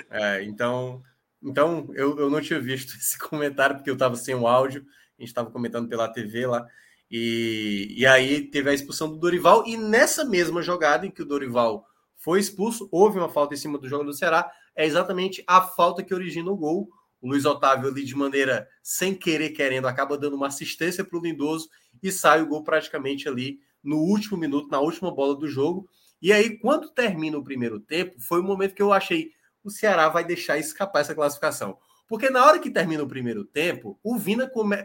É, 0.10 0.44
então. 0.44 1.02
Então, 1.42 1.88
eu, 1.94 2.18
eu 2.20 2.30
não 2.30 2.42
tinha 2.42 2.60
visto 2.60 2.96
esse 2.98 3.18
comentário, 3.18 3.76
porque 3.76 3.90
eu 3.90 3.94
estava 3.94 4.16
sem 4.16 4.36
o 4.36 4.48
áudio, 4.48 4.82
a 5.18 5.22
gente 5.22 5.30
estava 5.30 5.52
comentando 5.52 5.88
pela 5.88 6.10
TV 6.10 6.48
lá. 6.48 6.68
E, 7.10 7.96
e 7.98 8.06
aí 8.06 8.42
teve 8.42 8.70
a 8.70 8.74
expulsão 8.74 9.08
do 9.08 9.18
Dorival, 9.18 9.64
e 9.66 9.78
nessa 9.78 10.26
mesma 10.26 10.62
jogada 10.62 11.06
em 11.06 11.12
que 11.12 11.22
o 11.22 11.26
Dorival 11.26 11.88
foi 12.18 12.40
expulso, 12.40 12.90
houve 12.92 13.18
uma 13.18 13.30
falta 13.30 13.54
em 13.54 13.58
cima 13.58 13.78
do 13.78 13.88
jogo 13.88 14.04
do 14.04 14.14
Ceará, 14.14 14.52
é 14.76 14.86
exatamente 14.86 15.44
a 15.48 15.62
falta 15.62 16.04
que 16.04 16.14
origina 16.14 16.52
o 16.52 16.56
gol. 16.56 16.90
O 17.22 17.30
Luiz 17.30 17.46
Otávio 17.46 17.90
ali 17.90 18.04
de 18.04 18.16
maneira 18.16 18.68
sem 18.84 19.14
querer 19.14 19.50
querendo 19.50 19.88
acaba 19.88 20.18
dando 20.18 20.36
uma 20.36 20.48
assistência 20.48 21.04
para 21.04 21.18
o 21.18 21.22
Lindoso 21.22 21.70
e 22.02 22.12
sai 22.12 22.42
o 22.42 22.48
gol 22.48 22.64
praticamente 22.64 23.28
ali 23.28 23.60
no 23.84 23.98
último 23.98 24.38
minuto, 24.38 24.70
na 24.70 24.80
última 24.80 25.12
bola 25.12 25.36
do 25.36 25.48
jogo. 25.48 25.90
E 26.22 26.34
aí, 26.34 26.58
quando 26.58 26.90
termina 26.90 27.38
o 27.38 27.44
primeiro 27.44 27.80
tempo, 27.80 28.20
foi 28.20 28.40
o 28.40 28.44
momento 28.44 28.74
que 28.74 28.82
eu 28.82 28.92
achei 28.92 29.32
o 29.68 29.70
Ceará 29.70 30.08
vai 30.08 30.24
deixar 30.24 30.58
escapar 30.58 31.02
essa 31.02 31.14
classificação. 31.14 31.78
Porque 32.08 32.30
na 32.30 32.46
hora 32.46 32.58
que 32.58 32.72
termina 32.72 33.04
o 33.04 33.08
primeiro 33.08 33.44
tempo, 33.44 34.00
o 34.02 34.18
Vina 34.18 34.48
come... 34.48 34.78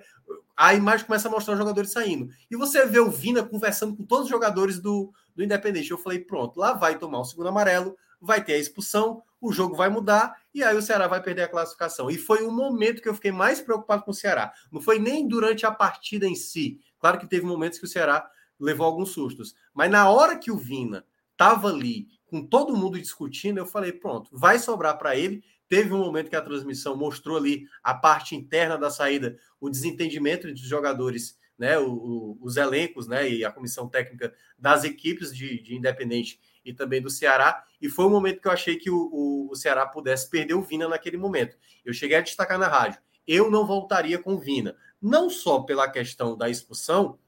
a 0.56 0.74
imagem 0.74 1.06
começa 1.06 1.28
a 1.28 1.30
mostrar 1.30 1.54
os 1.54 1.58
jogadores 1.58 1.92
saindo. 1.92 2.28
E 2.50 2.56
você 2.56 2.84
vê 2.84 2.98
o 2.98 3.10
Vina 3.10 3.44
conversando 3.44 3.96
com 3.96 4.04
todos 4.04 4.24
os 4.24 4.30
jogadores 4.30 4.80
do, 4.80 5.12
do 5.36 5.44
Independente. 5.44 5.90
Eu 5.90 5.98
falei, 5.98 6.18
pronto, 6.18 6.58
lá 6.58 6.72
vai 6.72 6.98
tomar 6.98 7.20
o 7.20 7.24
segundo 7.24 7.48
amarelo, 7.48 7.96
vai 8.20 8.44
ter 8.44 8.54
a 8.54 8.58
expulsão, 8.58 9.22
o 9.42 9.52
jogo 9.52 9.74
vai 9.74 9.88
mudar 9.88 10.40
e 10.54 10.62
aí 10.62 10.76
o 10.76 10.80
Ceará 10.80 11.08
vai 11.08 11.20
perder 11.20 11.42
a 11.42 11.48
classificação. 11.48 12.08
E 12.08 12.16
foi 12.16 12.44
o 12.44 12.52
momento 12.52 13.02
que 13.02 13.08
eu 13.08 13.14
fiquei 13.14 13.32
mais 13.32 13.60
preocupado 13.60 14.04
com 14.04 14.12
o 14.12 14.14
Ceará. 14.14 14.52
Não 14.70 14.80
foi 14.80 15.00
nem 15.00 15.26
durante 15.26 15.66
a 15.66 15.72
partida 15.72 16.26
em 16.26 16.36
si. 16.36 16.80
Claro 17.00 17.18
que 17.18 17.26
teve 17.26 17.44
momentos 17.44 17.78
que 17.80 17.84
o 17.84 17.88
Ceará 17.88 18.30
levou 18.58 18.86
alguns 18.86 19.10
sustos, 19.10 19.56
mas 19.74 19.90
na 19.90 20.08
hora 20.08 20.38
que 20.38 20.52
o 20.52 20.56
Vina 20.56 21.04
estava 21.32 21.68
ali 21.68 22.06
com 22.26 22.46
todo 22.46 22.76
mundo 22.76 23.00
discutindo, 23.00 23.58
eu 23.58 23.66
falei, 23.66 23.92
pronto, 23.92 24.30
vai 24.32 24.60
sobrar 24.60 24.96
para 24.96 25.16
ele. 25.16 25.42
Teve 25.68 25.92
um 25.92 25.98
momento 25.98 26.30
que 26.30 26.36
a 26.36 26.40
transmissão 26.40 26.96
mostrou 26.96 27.36
ali 27.36 27.66
a 27.82 27.92
parte 27.92 28.36
interna 28.36 28.78
da 28.78 28.90
saída, 28.90 29.36
o 29.60 29.68
desentendimento 29.68 30.46
entre 30.46 30.62
os 30.62 30.68
jogadores, 30.68 31.36
né, 31.58 31.78
o, 31.78 31.90
o, 31.90 32.38
os 32.40 32.56
elencos, 32.56 33.08
né, 33.08 33.28
e 33.28 33.44
a 33.44 33.50
comissão 33.50 33.88
técnica 33.88 34.32
das 34.56 34.84
equipes 34.84 35.34
de, 35.34 35.60
de 35.62 35.74
Independente 35.74 36.38
e 36.64 36.72
também 36.72 37.00
do 37.00 37.10
Ceará. 37.10 37.64
E 37.80 37.88
foi 37.88 38.04
o 38.04 38.10
momento 38.10 38.40
que 38.40 38.48
eu 38.48 38.52
achei 38.52 38.76
que 38.76 38.90
o, 38.90 39.08
o, 39.12 39.50
o, 39.50 39.56
Ceará 39.56 39.86
pudesse 39.86 40.28
perder 40.28 40.54
o 40.54 40.62
Vina 40.62 40.88
naquele 40.88 41.16
momento. 41.16 41.56
Eu 41.84 41.92
cheguei 41.92 42.16
a 42.16 42.20
destacar 42.20 42.58
na 42.58 42.68
rádio. 42.68 43.00
Eu 43.26 43.50
não 43.50 43.66
voltaria 43.66 44.18
com 44.18 44.34
o 44.34 44.38
Vina. 44.38 44.76
Não 45.00 45.30
só 45.30 45.60
pela 45.60 45.90
questão 45.90 46.36
da 46.36 46.48
expulsão, 46.48 47.18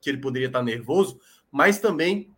que 0.00 0.08
ele 0.08 0.18
poderia 0.18 0.46
estar 0.46 0.62
nervoso, 0.62 1.20
mas 1.50 1.78
também 1.78 2.32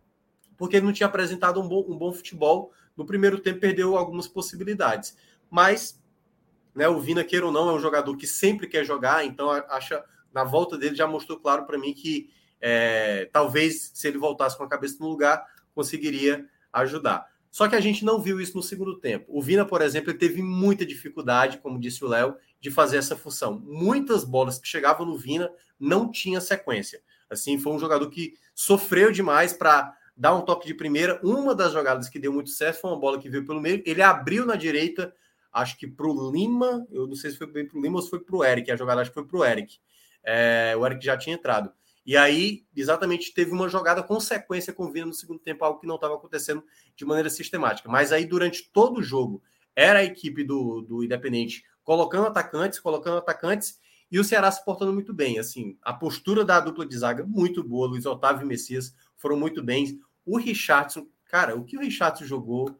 porque 0.57 0.77
ele 0.77 0.85
não 0.85 0.93
tinha 0.93 1.07
apresentado 1.07 1.59
um 1.59 1.67
bom, 1.67 1.85
um 1.87 1.97
bom 1.97 2.13
futebol. 2.13 2.71
No 2.95 3.05
primeiro 3.05 3.39
tempo, 3.39 3.59
perdeu 3.59 3.97
algumas 3.97 4.27
possibilidades. 4.27 5.17
Mas 5.49 5.99
né, 6.73 6.87
o 6.87 6.99
Vina, 6.99 7.23
queira 7.23 7.45
ou 7.45 7.51
não, 7.51 7.69
é 7.69 7.73
um 7.73 7.79
jogador 7.79 8.15
que 8.15 8.27
sempre 8.27 8.67
quer 8.67 8.85
jogar, 8.85 9.25
então 9.25 9.49
acha 9.49 10.03
na 10.33 10.43
volta 10.43 10.77
dele 10.77 10.95
já 10.95 11.05
mostrou 11.05 11.39
claro 11.39 11.65
para 11.65 11.77
mim 11.77 11.93
que 11.93 12.29
é, 12.61 13.29
talvez 13.33 13.91
se 13.93 14.07
ele 14.07 14.17
voltasse 14.17 14.57
com 14.57 14.63
a 14.63 14.69
cabeça 14.69 14.97
no 14.99 15.09
lugar, 15.09 15.45
conseguiria 15.73 16.45
ajudar. 16.73 17.29
Só 17.51 17.67
que 17.67 17.75
a 17.75 17.81
gente 17.81 18.05
não 18.05 18.21
viu 18.21 18.39
isso 18.39 18.55
no 18.55 18.63
segundo 18.63 18.97
tempo. 18.97 19.25
O 19.27 19.41
Vina, 19.41 19.65
por 19.65 19.81
exemplo, 19.81 20.13
teve 20.13 20.41
muita 20.41 20.85
dificuldade, 20.85 21.57
como 21.57 21.79
disse 21.79 22.03
o 22.03 22.07
Léo, 22.07 22.35
de 22.61 22.71
fazer 22.71 22.95
essa 22.95 23.15
função. 23.15 23.59
Muitas 23.59 24.23
bolas 24.23 24.57
que 24.57 24.67
chegavam 24.67 25.05
no 25.05 25.17
Vina 25.17 25.51
não 25.77 26.09
tinha 26.09 26.39
sequência. 26.39 27.01
Assim, 27.29 27.59
foi 27.59 27.73
um 27.73 27.79
jogador 27.79 28.09
que 28.09 28.33
sofreu 28.55 29.11
demais 29.11 29.51
para 29.51 29.93
dar 30.15 30.33
um 30.33 30.41
toque 30.41 30.65
de 30.65 30.73
primeira. 30.73 31.19
Uma 31.23 31.53
das 31.53 31.73
jogadas 31.73 32.07
que 32.07 32.19
deu 32.19 32.31
muito 32.31 32.49
certo 32.49 32.79
foi 32.79 32.91
uma 32.91 32.99
bola 32.99 33.19
que 33.19 33.29
veio 33.29 33.45
pelo 33.45 33.59
meio. 33.59 33.83
Ele 33.85 34.01
abriu 34.01 34.45
na 34.45 34.55
direita, 34.55 35.13
acho 35.51 35.77
que 35.77 35.87
para 35.87 36.07
o 36.07 36.31
Lima. 36.31 36.87
Eu 36.89 37.05
não 37.05 37.15
sei 37.15 37.31
se 37.31 37.37
foi 37.37 37.47
bem 37.47 37.67
para 37.67 37.77
o 37.77 37.81
Lima 37.81 37.97
ou 37.97 38.01
se 38.01 38.09
foi 38.09 38.19
para 38.19 38.35
o 38.35 38.45
Eric. 38.45 38.71
A 38.71 38.77
jogada 38.77 39.01
acho 39.01 39.11
que 39.11 39.15
foi 39.15 39.25
para 39.25 39.37
o 39.37 39.43
Eric. 39.43 39.77
É, 40.23 40.73
o 40.77 40.85
Eric 40.85 41.03
já 41.03 41.17
tinha 41.17 41.35
entrado. 41.35 41.71
E 42.05 42.17
aí, 42.17 42.65
exatamente, 42.75 43.33
teve 43.33 43.51
uma 43.51 43.69
jogada 43.69 44.01
consequência 44.01 44.73
com 44.73 44.85
o 44.85 44.91
Vina 44.91 45.05
no 45.05 45.13
segundo 45.13 45.39
tempo, 45.39 45.63
algo 45.63 45.79
que 45.79 45.87
não 45.87 45.95
estava 45.95 46.15
acontecendo 46.15 46.63
de 46.95 47.05
maneira 47.05 47.29
sistemática. 47.29 47.89
Mas 47.89 48.11
aí, 48.11 48.25
durante 48.25 48.69
todo 48.71 48.99
o 48.99 49.03
jogo, 49.03 49.41
era 49.75 49.99
a 49.99 50.03
equipe 50.03 50.43
do, 50.43 50.81
do 50.81 51.03
Independente 51.03 51.63
colocando 51.83 52.27
atacantes, 52.27 52.79
colocando 52.79 53.17
atacantes, 53.17 53.79
e 54.11 54.19
o 54.19 54.23
Ceará 54.23 54.51
se 54.51 54.63
portando 54.65 54.93
muito 54.93 55.13
bem. 55.13 55.39
Assim, 55.39 55.77
a 55.81 55.93
postura 55.93 56.43
da 56.43 56.59
dupla 56.59 56.85
de 56.85 56.97
zaga, 56.97 57.23
muito 57.25 57.63
boa. 57.63 57.87
Luiz 57.87 58.05
Otávio 58.05 58.43
e 58.43 58.47
Messias 58.47 58.93
foram 59.15 59.37
muito 59.37 59.63
bem. 59.63 59.99
O 60.25 60.37
Richardson, 60.37 61.07
cara, 61.25 61.55
o 61.55 61.63
que 61.63 61.77
o 61.77 61.79
Richardson 61.79 62.25
jogou, 62.25 62.77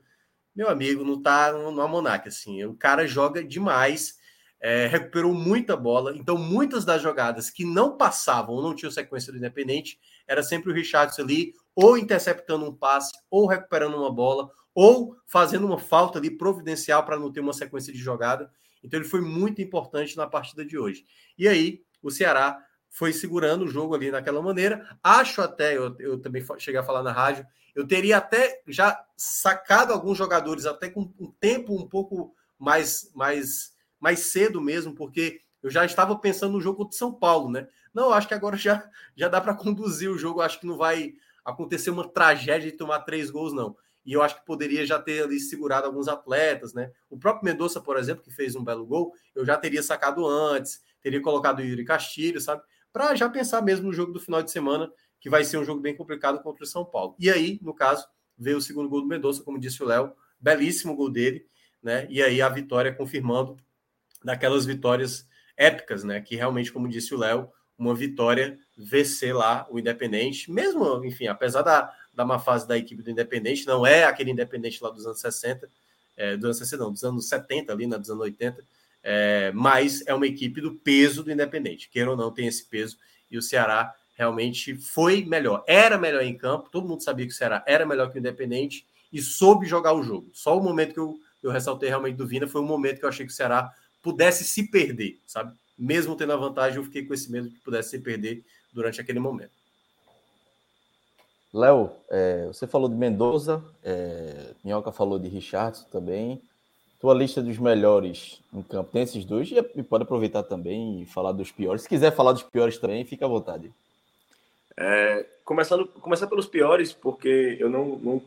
meu 0.53 0.69
amigo, 0.69 1.05
não 1.05 1.21
tá 1.21 1.53
no, 1.53 1.71
no 1.71 2.07
assim. 2.07 2.63
O 2.65 2.75
cara 2.75 3.07
joga 3.07 3.43
demais 3.43 4.19
é, 4.61 4.85
recuperou 4.85 5.33
muita 5.33 5.75
bola, 5.75 6.15
então 6.15 6.37
muitas 6.37 6.85
das 6.85 7.01
jogadas 7.01 7.49
que 7.49 7.65
não 7.65 7.97
passavam 7.97 8.53
ou 8.53 8.61
não 8.61 8.75
tinham 8.75 8.91
sequência 8.91 9.31
do 9.31 9.39
Independente, 9.39 9.99
era 10.27 10.43
sempre 10.43 10.71
o 10.71 10.73
Richardson 10.73 11.23
ali, 11.23 11.53
ou 11.75 11.97
interceptando 11.97 12.65
um 12.65 12.73
passe, 12.73 13.11
ou 13.29 13.47
recuperando 13.47 13.97
uma 13.97 14.13
bola, 14.13 14.51
ou 14.75 15.15
fazendo 15.25 15.65
uma 15.65 15.79
falta 15.79 16.19
ali 16.19 16.29
providencial 16.29 17.03
para 17.03 17.17
não 17.17 17.31
ter 17.31 17.39
uma 17.39 17.53
sequência 17.53 17.91
de 17.91 17.99
jogada. 17.99 18.51
Então 18.83 18.99
ele 18.99 19.09
foi 19.09 19.21
muito 19.21 19.61
importante 19.61 20.15
na 20.15 20.27
partida 20.27 20.63
de 20.63 20.77
hoje. 20.77 21.05
E 21.37 21.47
aí 21.47 21.81
o 22.01 22.11
Ceará 22.11 22.63
foi 22.89 23.13
segurando 23.13 23.65
o 23.65 23.67
jogo 23.67 23.95
ali 23.95 24.11
naquela 24.11 24.41
maneira. 24.41 24.97
Acho 25.03 25.41
até, 25.41 25.75
eu, 25.75 25.95
eu 25.99 26.19
também 26.19 26.45
cheguei 26.59 26.79
a 26.79 26.83
falar 26.83 27.01
na 27.01 27.11
rádio, 27.11 27.45
eu 27.73 27.87
teria 27.87 28.17
até 28.17 28.61
já 28.67 29.03
sacado 29.15 29.91
alguns 29.91 30.17
jogadores 30.17 30.65
até 30.65 30.89
com 30.89 31.11
um 31.19 31.31
tempo 31.39 31.73
um 31.73 31.87
pouco 31.87 32.35
mais 32.59 33.09
mais 33.15 33.71
mais 34.01 34.31
cedo 34.31 34.59
mesmo, 34.59 34.93
porque 34.93 35.41
eu 35.61 35.69
já 35.69 35.85
estava 35.85 36.17
pensando 36.17 36.53
no 36.53 36.61
jogo 36.61 36.89
de 36.89 36.95
São 36.95 37.13
Paulo, 37.13 37.49
né? 37.49 37.67
Não, 37.93 38.11
acho 38.11 38.27
que 38.27 38.33
agora 38.33 38.57
já, 38.57 38.89
já 39.15 39.27
dá 39.27 39.39
para 39.39 39.53
conduzir 39.53 40.09
o 40.09 40.17
jogo, 40.17 40.41
acho 40.41 40.59
que 40.59 40.65
não 40.65 40.75
vai 40.75 41.13
acontecer 41.45 41.91
uma 41.91 42.07
tragédia 42.07 42.71
de 42.71 42.77
tomar 42.77 43.01
três 43.01 43.29
gols, 43.29 43.53
não. 43.53 43.77
E 44.03 44.13
eu 44.13 44.23
acho 44.23 44.39
que 44.39 44.45
poderia 44.45 44.83
já 44.85 44.99
ter 44.99 45.23
ali 45.23 45.39
segurado 45.39 45.85
alguns 45.85 46.07
atletas, 46.07 46.73
né? 46.73 46.91
O 47.09 47.17
próprio 47.17 47.45
Mendonça, 47.45 47.79
por 47.79 47.97
exemplo, 47.97 48.23
que 48.23 48.31
fez 48.31 48.55
um 48.55 48.63
belo 48.63 48.85
gol, 48.85 49.13
eu 49.35 49.45
já 49.45 49.55
teria 49.55 49.83
sacado 49.83 50.25
antes, 50.25 50.81
teria 51.01 51.21
colocado 51.21 51.59
o 51.59 51.61
Yuri 51.61 51.85
Castilho, 51.85 52.41
sabe? 52.41 52.63
Para 52.91 53.13
já 53.15 53.29
pensar 53.29 53.61
mesmo 53.61 53.87
no 53.87 53.93
jogo 53.93 54.11
do 54.11 54.19
final 54.19 54.41
de 54.41 54.49
semana, 54.49 54.91
que 55.19 55.29
vai 55.29 55.43
ser 55.43 55.57
um 55.57 55.63
jogo 55.63 55.79
bem 55.79 55.95
complicado 55.95 56.41
contra 56.41 56.63
o 56.63 56.67
São 56.67 56.83
Paulo. 56.83 57.15
E 57.19 57.29
aí, 57.29 57.59
no 57.61 57.75
caso, 57.75 58.07
veio 58.35 58.57
o 58.57 58.61
segundo 58.61 58.89
gol 58.89 59.01
do 59.01 59.07
Mendonça, 59.07 59.43
como 59.43 59.59
disse 59.59 59.83
o 59.83 59.85
Léo, 59.85 60.13
belíssimo 60.39 60.95
gol 60.95 61.11
dele 61.11 61.45
né? 61.81 62.05
E 62.09 62.21
aí 62.21 62.41
a 62.41 62.49
vitória 62.49 62.93
confirmando 62.93 63.57
daquelas 64.23 64.65
vitórias 64.65 65.27
épicas, 65.57 66.03
né? 66.03 66.21
Que 66.21 66.35
realmente, 66.35 66.71
como 66.71 66.87
disse 66.87 67.13
o 67.13 67.17
Léo, 67.17 67.49
uma 67.77 67.95
vitória 67.95 68.59
vencer 68.77 69.35
lá 69.35 69.67
o 69.69 69.79
Independente, 69.79 70.51
mesmo, 70.51 71.03
enfim, 71.03 71.27
apesar 71.27 71.63
da, 71.63 71.91
da 72.13 72.23
má 72.23 72.37
fase 72.37 72.67
da 72.67 72.77
equipe 72.77 73.01
do 73.01 73.09
Independente, 73.09 73.65
não 73.65 73.85
é 73.85 74.03
aquele 74.03 74.31
Independente 74.31 74.83
lá 74.83 74.91
dos 74.91 75.05
anos 75.05 75.19
60, 75.19 75.67
é, 76.15 76.35
dos 76.35 76.45
anos 76.45 76.57
60, 76.57 76.83
não, 76.83 76.91
dos 76.91 77.03
anos 77.03 77.27
70 77.27 77.73
ali, 77.73 77.87
né, 77.87 77.97
dos 77.97 78.09
anos 78.09 78.21
80, 78.21 78.63
é, 79.03 79.51
mas 79.53 80.05
é 80.05 80.13
uma 80.13 80.27
equipe 80.27 80.61
do 80.61 80.75
peso 80.75 81.23
do 81.23 81.31
Independente, 81.31 81.89
queira 81.89 82.11
ou 82.11 82.17
não, 82.17 82.31
tem 82.31 82.45
esse 82.45 82.63
peso, 82.65 82.97
e 83.31 83.37
o 83.37 83.41
Ceará 83.41 83.95
realmente 84.13 84.75
foi 84.75 85.25
melhor, 85.25 85.63
era 85.67 85.97
melhor 85.97 86.21
em 86.21 86.37
campo, 86.37 86.69
todo 86.69 86.87
mundo 86.87 87.01
sabia 87.01 87.25
que 87.25 87.33
o 87.33 87.35
Ceará 87.35 87.63
era 87.65 87.83
melhor 87.83 88.11
que 88.11 88.17
o 88.17 88.19
Independente, 88.19 88.85
e 89.11 89.21
soube 89.21 89.65
jogar 89.65 89.93
o 89.93 90.03
jogo. 90.03 90.29
Só 90.31 90.57
o 90.57 90.63
momento 90.63 90.93
que 90.93 90.99
eu, 90.99 91.19
eu 91.43 91.51
ressaltei 91.51 91.89
realmente 91.89 92.15
do 92.15 92.27
Vina 92.27 92.47
foi 92.47 92.61
um 92.61 92.65
momento 92.65 92.99
que 92.99 93.05
eu 93.05 93.09
achei 93.09 93.25
que 93.25 93.31
o 93.31 93.35
Ceará 93.35 93.73
pudesse 94.01 94.43
se 94.43 94.69
perder, 94.69 95.19
sabe? 95.25 95.53
Mesmo 95.77 96.15
tendo 96.15 96.33
a 96.33 96.37
vantagem, 96.37 96.77
eu 96.77 96.83
fiquei 96.83 97.05
com 97.05 97.13
esse 97.13 97.31
medo 97.31 97.49
de 97.49 97.55
que 97.55 97.61
pudesse 97.61 97.89
se 97.89 97.99
perder 97.99 98.43
durante 98.73 99.01
aquele 99.01 99.19
momento. 99.19 99.51
Léo, 101.53 101.91
é, 102.09 102.47
você 102.47 102.65
falou 102.65 102.87
de 102.87 102.95
Mendoza, 102.95 103.63
é, 103.83 104.53
Minhoca 104.63 104.91
falou 104.91 105.19
de 105.19 105.27
Richardson 105.27 105.85
também. 105.91 106.41
Tua 106.99 107.13
lista 107.13 107.41
dos 107.41 107.57
melhores 107.57 108.39
em 108.53 108.61
campo 108.61 108.91
tem 108.91 109.01
esses 109.01 109.25
dois 109.25 109.51
e 109.51 109.83
pode 109.83 110.03
aproveitar 110.03 110.43
também 110.43 111.01
e 111.01 111.05
falar 111.05 111.31
dos 111.31 111.51
piores. 111.51 111.81
Se 111.81 111.89
quiser 111.89 112.15
falar 112.15 112.31
dos 112.31 112.43
piores 112.43 112.77
também, 112.77 113.03
fica 113.03 113.25
à 113.25 113.27
vontade. 113.27 113.71
É, 114.77 115.25
começando, 115.43 115.87
começar 115.87 116.27
pelos 116.27 116.47
piores, 116.47 116.93
porque 116.93 117.57
eu 117.59 117.69
não, 117.69 117.97
não, 117.97 118.21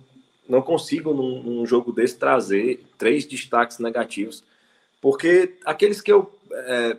não 0.49 0.61
consigo 0.61 1.15
num, 1.15 1.43
num, 1.43 1.67
jogo 1.67 1.93
desse 1.93 2.19
trazer 2.19 2.85
três 2.99 3.25
destaques 3.25 3.79
negativos, 3.79 4.43
porque 5.05 5.59
aqueles 5.67 6.01
que 6.01 6.11
eu 6.11 6.33
é, 6.51 6.97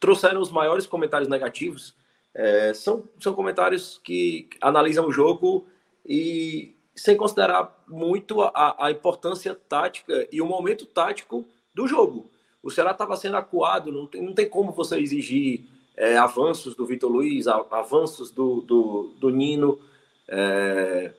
trouxeram 0.00 0.40
os 0.40 0.50
maiores 0.50 0.84
comentários 0.84 1.28
negativos 1.28 1.94
é, 2.34 2.74
são, 2.74 3.08
são 3.20 3.34
comentários 3.34 4.00
que 4.02 4.48
analisam 4.60 5.06
o 5.06 5.12
jogo 5.12 5.68
e 6.04 6.74
sem 6.92 7.16
considerar 7.16 7.80
muito 7.86 8.42
a, 8.42 8.74
a 8.84 8.90
importância 8.90 9.54
tática 9.54 10.26
e 10.32 10.42
o 10.42 10.46
momento 10.46 10.86
tático 10.86 11.46
do 11.72 11.86
jogo. 11.86 12.28
O 12.60 12.68
Ceará 12.68 12.90
estava 12.90 13.16
sendo 13.16 13.36
acuado, 13.36 13.92
não 13.92 14.08
tem, 14.08 14.20
não 14.20 14.34
tem 14.34 14.48
como 14.48 14.72
você 14.72 14.98
exigir 14.98 15.64
é, 15.96 16.16
avanços 16.16 16.74
do 16.74 16.84
Vitor 16.84 17.12
Luiz, 17.12 17.46
avanços 17.46 18.32
do, 18.32 18.60
do, 18.62 19.14
do 19.20 19.30
Nino. 19.30 19.78
É, 20.26 21.14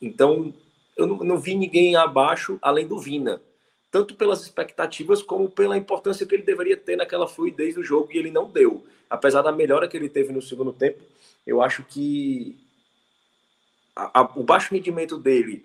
então, 0.00 0.54
eu 0.96 1.06
não, 1.06 1.18
não, 1.18 1.38
vi 1.38 1.54
ninguém 1.54 1.96
abaixo 1.96 2.58
além 2.62 2.88
do 2.88 2.98
Vina, 2.98 3.42
tanto 3.94 4.16
pelas 4.16 4.42
expectativas 4.42 5.22
como 5.22 5.48
pela 5.48 5.78
importância 5.78 6.26
que 6.26 6.34
ele 6.34 6.42
deveria 6.42 6.76
ter 6.76 6.96
naquela 6.96 7.28
fluidez 7.28 7.76
do 7.76 7.84
jogo 7.84 8.08
e 8.10 8.18
ele 8.18 8.28
não 8.28 8.50
deu. 8.50 8.84
Apesar 9.08 9.40
da 9.40 9.52
melhora 9.52 9.86
que 9.86 9.96
ele 9.96 10.08
teve 10.08 10.32
no 10.32 10.42
segundo 10.42 10.72
tempo, 10.72 11.00
eu 11.46 11.62
acho 11.62 11.84
que 11.84 12.56
a, 13.94 14.22
a, 14.22 14.22
o 14.34 14.42
baixo 14.42 14.74
rendimento 14.74 15.16
dele, 15.16 15.64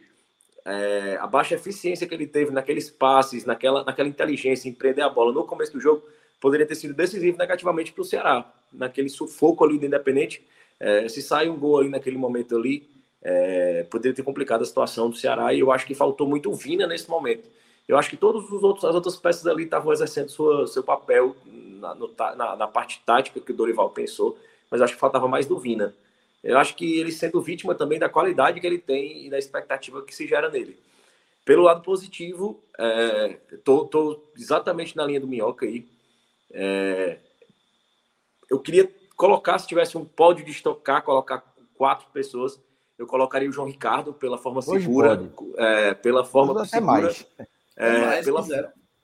é, 0.63 1.17
a 1.19 1.25
baixa 1.25 1.55
eficiência 1.55 2.05
que 2.05 2.13
ele 2.13 2.27
teve 2.27 2.51
naqueles 2.51 2.87
passes, 2.87 3.45
naquela, 3.45 3.83
naquela 3.83 4.07
inteligência 4.07 4.69
em 4.69 4.73
prender 4.73 5.03
a 5.03 5.09
bola 5.09 5.33
no 5.33 5.43
começo 5.43 5.73
do 5.73 5.81
jogo, 5.81 6.03
poderia 6.39 6.67
ter 6.67 6.75
sido 6.75 6.93
decisivo 6.93 7.35
negativamente 7.35 7.91
para 7.91 8.03
o 8.03 8.05
Ceará. 8.05 8.53
Naquele 8.71 9.09
sufoco 9.09 9.65
ali 9.65 9.79
do 9.79 9.87
Independente, 9.87 10.45
é, 10.79 11.09
se 11.09 11.23
sai 11.23 11.49
um 11.49 11.57
gol 11.57 11.79
ali 11.79 11.89
naquele 11.89 12.19
momento 12.19 12.55
ali, 12.55 12.87
é, 13.23 13.87
poderia 13.89 14.15
ter 14.15 14.21
complicado 14.21 14.61
a 14.61 14.65
situação 14.65 15.09
do 15.09 15.17
Ceará 15.17 15.51
e 15.51 15.61
eu 15.61 15.71
acho 15.71 15.87
que 15.87 15.95
faltou 15.95 16.27
muito 16.27 16.53
Vina 16.53 16.85
nesse 16.85 17.09
momento. 17.09 17.57
Eu 17.89 17.97
acho 17.97 18.11
que 18.11 18.17
todos 18.17 18.51
os 18.51 18.61
outros, 18.61 18.85
as 18.85 18.93
outras 18.93 19.15
peças 19.15 19.47
ali 19.47 19.63
estavam 19.63 19.91
exercendo 19.91 20.29
sua, 20.29 20.67
seu 20.67 20.83
papel 20.83 21.35
na, 21.47 21.95
no, 21.95 22.13
na, 22.37 22.55
na, 22.55 22.67
parte 22.67 23.01
tática 23.03 23.39
que 23.39 23.51
o 23.51 23.55
Dorival 23.55 23.89
pensou, 23.89 24.37
mas 24.69 24.79
acho 24.79 24.93
que 24.93 24.99
faltava 24.99 25.27
mais 25.27 25.47
do 25.47 25.57
Vina. 25.57 25.95
Eu 26.43 26.59
acho 26.59 26.75
que 26.75 26.99
ele 26.99 27.11
sendo 27.11 27.41
vítima 27.41 27.73
também 27.73 27.97
da 27.97 28.07
qualidade 28.07 28.61
que 28.61 28.67
ele 28.67 28.77
tem 28.77 29.25
e 29.25 29.29
da 29.31 29.39
expectativa 29.39 30.03
que 30.03 30.13
se 30.13 30.27
gera 30.27 30.51
nele. 30.51 30.77
Pelo 31.43 31.63
lado 31.63 31.81
positivo, 31.81 32.63
é, 32.77 33.39
tô, 33.63 33.85
tô 33.85 34.21
exatamente 34.37 34.95
na 34.95 35.03
linha 35.03 35.19
do 35.19 35.27
Minhoca 35.27 35.65
aí. 35.65 35.87
É, 36.51 37.17
eu 38.51 38.59
queria 38.59 38.87
colocar, 39.17 39.57
se 39.57 39.67
tivesse 39.67 39.97
um 39.97 40.05
pódio 40.05 40.45
de 40.45 40.51
estocar, 40.51 41.01
colocar 41.01 41.43
quatro 41.73 42.05
pessoas, 42.13 42.61
eu 42.99 43.07
colocaria 43.07 43.49
o 43.49 43.51
João 43.51 43.67
Ricardo 43.67 44.13
pela 44.13 44.37
forma 44.37 44.59
Hoje 44.59 44.85
segura, 44.85 45.19
é, 45.57 45.95
pela 45.95 46.23
forma 46.23 46.63
segura, 46.65 47.01
mais. 47.01 47.25
É, 47.79 48.21
pela, 48.21 48.45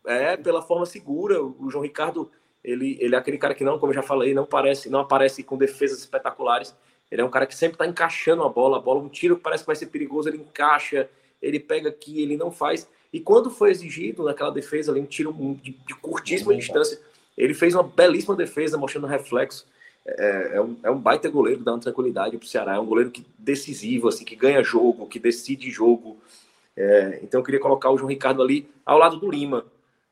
é, 0.06 0.38
pela 0.38 0.62
forma 0.62 0.86
segura. 0.86 1.42
O 1.42 1.70
João 1.70 1.84
Ricardo, 1.84 2.30
ele, 2.64 2.98
ele 3.00 3.16
é 3.16 3.18
aquele 3.18 3.38
cara 3.38 3.56
que 3.56 3.64
não, 3.64 3.80
como 3.80 3.92
eu 3.92 3.96
já 3.96 4.04
falei, 4.04 4.34
não 4.34 4.46
parece, 4.46 4.90
não 4.90 5.00
aparece 5.00 5.42
com 5.42 5.58
defesas 5.58 6.00
espetaculares. 6.00 6.76
Ele 7.10 7.22
é 7.22 7.26
um 7.26 7.30
cara 7.30 7.46
que 7.46 7.56
sempre 7.56 7.76
está 7.76 7.88
encaixando 7.88 8.44
a 8.44 8.50
bola, 8.50 8.78
a 8.78 8.82
bola, 8.82 9.00
um 9.00 9.10
tiro 9.10 9.38
que 9.38 9.44
parece 9.44 9.64
que 9.64 9.68
vai 9.68 9.76
ser 9.76 9.86
perigoso, 9.88 10.28
ele 10.28 10.38
encaixa, 10.38 11.10
ele 11.42 11.60
pega 11.60 11.90
aqui, 11.90 12.22
ele 12.22 12.36
não 12.36 12.52
faz. 12.52 12.88
E 13.14 13.20
quando 13.20 13.50
foi 13.50 13.72
exigido 13.72 14.24
naquela 14.24 14.52
defesa 14.52 14.92
ali, 14.92 15.00
um 15.00 15.06
tiro 15.06 15.32
de, 15.62 15.72
de 15.72 15.96
curtíssima 15.96 16.54
distância, 16.54 17.00
ele 17.38 17.54
fez 17.54 17.74
uma 17.74 17.84
belíssima 17.84 18.36
defesa, 18.36 18.78
mostrando 18.78 19.08
reflexo. 19.08 19.66
É, 20.06 20.58
é, 20.58 20.62
um, 20.62 20.78
é 20.84 20.92
um 20.92 21.00
baita 21.00 21.30
goleiro, 21.30 21.64
dá 21.64 21.74
uma 21.74 21.80
tranquilidade 21.80 22.38
para 22.38 22.46
o 22.46 22.48
Ceará. 22.48 22.76
É 22.76 22.80
um 22.80 22.86
goleiro 22.86 23.12
que 23.12 23.26
decisivo, 23.38 24.08
assim, 24.08 24.26
que 24.26 24.36
ganha 24.36 24.64
jogo, 24.64 25.08
que 25.08 25.20
decide 25.20 25.70
jogo. 25.72 26.18
É, 26.76 27.20
então 27.24 27.40
eu 27.40 27.44
queria 27.44 27.60
colocar 27.60 27.90
o 27.90 27.98
João 27.98 28.10
Ricardo 28.10 28.42
ali 28.42 28.70
ao 28.86 28.98
lado 28.98 29.18
do 29.18 29.30
Lima. 29.30 29.66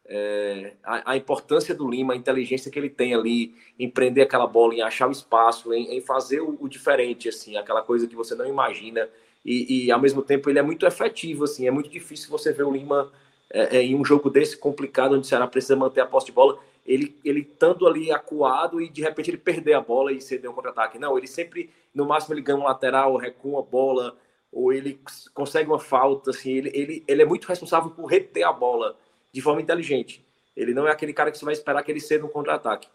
É, 0.06 0.74
a, 0.84 1.12
a, 1.12 1.18
importância 1.18 1.74
do 1.74 1.90
Lima, 1.90 2.14
a 2.14 2.16
inteligência 2.16 2.70
que 2.70 2.78
ele 2.78 2.90
tem 2.90 3.14
ali 3.14 3.56
em 3.80 3.90
prender 3.90 4.26
aquela 4.26 4.46
bola, 4.46 4.74
em 4.74 4.82
achar 4.82 5.08
o 5.08 5.12
espaço, 5.12 5.74
em, 5.74 5.98
em 5.98 6.02
fazer 6.02 6.42
o, 6.42 6.58
o, 6.60 6.68
diferente, 6.68 7.30
assim, 7.30 7.58
aquela 7.58 7.82
coisa 7.82 8.08
que 8.08 8.16
você 8.16 8.36
não 8.36 8.46
imagina. 8.46 9.10
E, 9.46 9.86
e, 9.86 9.92
ao 9.92 10.00
mesmo 10.00 10.22
tempo 10.22 10.50
ele 10.50 10.60
é 10.60 10.62
muito 10.62 10.86
efetivo, 10.86 11.46
assim, 11.46 11.68
é 11.68 11.72
muito 11.72 11.90
difícil 11.90 12.30
você 12.30 12.52
ver 12.52 12.64
o 12.64 12.72
Lima 12.72 13.12
é, 13.50 13.78
é, 13.78 13.82
em 13.84 13.96
um 13.96 14.04
jogo 14.04 14.30
desse 14.30 14.58
complicado, 14.58 15.14
onde 15.14 15.22
o 15.22 15.26
Ceará 15.26 15.48
precisa 15.48 15.76
manter 15.76 16.02
a 16.02 16.06
posse 16.06 16.28
de 16.28 16.32
bola 16.32 16.60
ele, 16.86 17.18
ele 17.24 17.42
estando 17.42 17.88
ali 17.88 18.12
acuado 18.12 18.82
e 18.82 18.90
de 18.90 19.02
repente 19.02 19.30
ele 19.30 19.38
perder 19.38 19.74
a 19.74 19.82
bola 19.82 20.12
e 20.12 20.22
ceder 20.22 20.50
um 20.50 20.54
contra-ataque. 20.54 21.00
Não, 21.00 21.18
ele 21.18 21.28
sempre, 21.28 21.70
no 21.94 22.06
máximo, 22.06 22.34
ele 22.34 22.42
ganha 22.42 22.58
um 22.58 22.64
lateral, 22.64 23.16
recua 23.16 23.60
a 23.60 23.64
bola, 23.64 24.16
ou 24.54 24.72
ele 24.72 25.00
consegue 25.34 25.70
uma 25.70 25.80
falta. 25.80 26.30
Assim, 26.30 26.52
ele, 26.52 26.72
ele, 26.74 27.04
ele 27.08 27.22
é 27.22 27.26
muito 27.26 27.48
responsável 27.48 27.90
por 27.90 28.06
reter 28.06 28.48
a 28.48 28.54
bola 28.54 28.96
de 29.34 29.42
forma 29.42 29.62
inteligente. 29.62 30.24
Ele 30.56 30.74
não 30.74 30.88
é 30.88 30.92
aquele 30.92 31.14
cara 31.14 31.32
que 31.32 31.38
você 31.38 31.46
vai 31.46 31.54
esperar 31.54 31.84
que 31.84 31.92
ele 31.92 32.00
ceda 32.00 32.26
um 32.26 32.30
contra-ataque. 32.30 32.88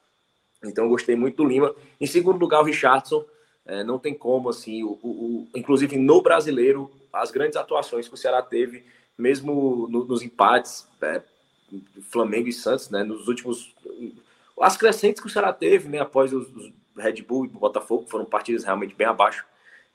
Então 0.64 0.84
eu 0.84 0.90
gostei 0.90 1.16
muito 1.16 1.42
do 1.42 1.48
Lima. 1.48 1.74
Em 2.00 2.06
segundo 2.06 2.38
lugar, 2.38 2.60
o 2.60 2.64
Richardson. 2.64 3.24
É, 3.66 3.84
não 3.84 3.98
tem 3.98 4.14
como, 4.14 4.48
assim, 4.48 4.82
o, 4.82 4.98
o, 5.02 5.48
inclusive 5.54 5.98
no 5.98 6.22
brasileiro, 6.22 6.90
as 7.12 7.30
grandes 7.30 7.54
atuações 7.54 8.08
que 8.08 8.14
o 8.14 8.16
Ceará 8.16 8.40
teve, 8.40 8.82
mesmo 9.16 9.86
no, 9.90 10.06
nos 10.06 10.22
empates, 10.22 10.88
é, 11.02 11.20
Flamengo 12.10 12.48
e 12.48 12.52
Santos, 12.52 12.88
né? 12.88 13.02
Nos 13.04 13.28
últimos. 13.28 13.74
As 14.58 14.74
crescentes 14.74 15.20
que 15.20 15.26
o 15.26 15.30
Ceará 15.30 15.52
teve, 15.52 15.86
né? 15.86 15.98
Após 16.00 16.32
os, 16.32 16.48
os 16.56 16.72
Red 16.96 17.20
Bull 17.22 17.44
e 17.44 17.48
Botafogo, 17.48 18.06
foram 18.08 18.24
partidas 18.24 18.64
realmente 18.64 18.94
bem 18.94 19.06
abaixo. 19.06 19.44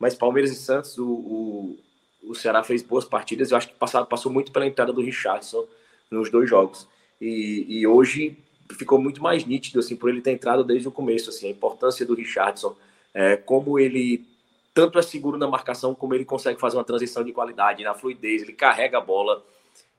Mas 0.03 0.15
Palmeiras 0.15 0.51
e 0.51 0.55
Santos, 0.55 0.97
o, 0.97 1.07
o, 1.07 1.79
o 2.23 2.35
Ceará 2.35 2.61
fez 2.61 2.83
boas 2.83 3.05
partidas. 3.05 3.51
Eu 3.51 3.57
acho 3.57 3.69
que 3.69 3.75
passado, 3.75 4.05
passou 4.05 4.29
muito 4.29 4.51
pela 4.51 4.67
entrada 4.67 4.91
do 4.91 5.01
Richardson 5.01 5.65
nos 6.11 6.29
dois 6.29 6.49
jogos. 6.49 6.85
E, 7.21 7.65
e 7.69 7.87
hoje 7.87 8.37
ficou 8.77 8.99
muito 8.99 9.23
mais 9.23 9.45
nítido, 9.45 9.79
assim, 9.79 9.95
por 9.95 10.09
ele 10.09 10.19
ter 10.19 10.31
entrado 10.31 10.61
desde 10.61 10.89
o 10.89 10.91
começo, 10.91 11.29
assim, 11.29 11.47
a 11.47 11.51
importância 11.51 12.05
do 12.05 12.15
Richardson, 12.15 12.75
é, 13.13 13.37
como 13.37 13.79
ele 13.79 14.25
tanto 14.73 14.99
é 14.99 15.01
seguro 15.01 15.37
na 15.37 15.47
marcação, 15.47 15.95
como 15.95 16.13
ele 16.13 16.25
consegue 16.25 16.59
fazer 16.59 16.75
uma 16.75 16.83
transição 16.83 17.23
de 17.23 17.31
qualidade, 17.31 17.81
na 17.85 17.93
fluidez, 17.93 18.41
ele 18.41 18.51
carrega 18.51 18.97
a 18.97 19.01
bola, 19.01 19.41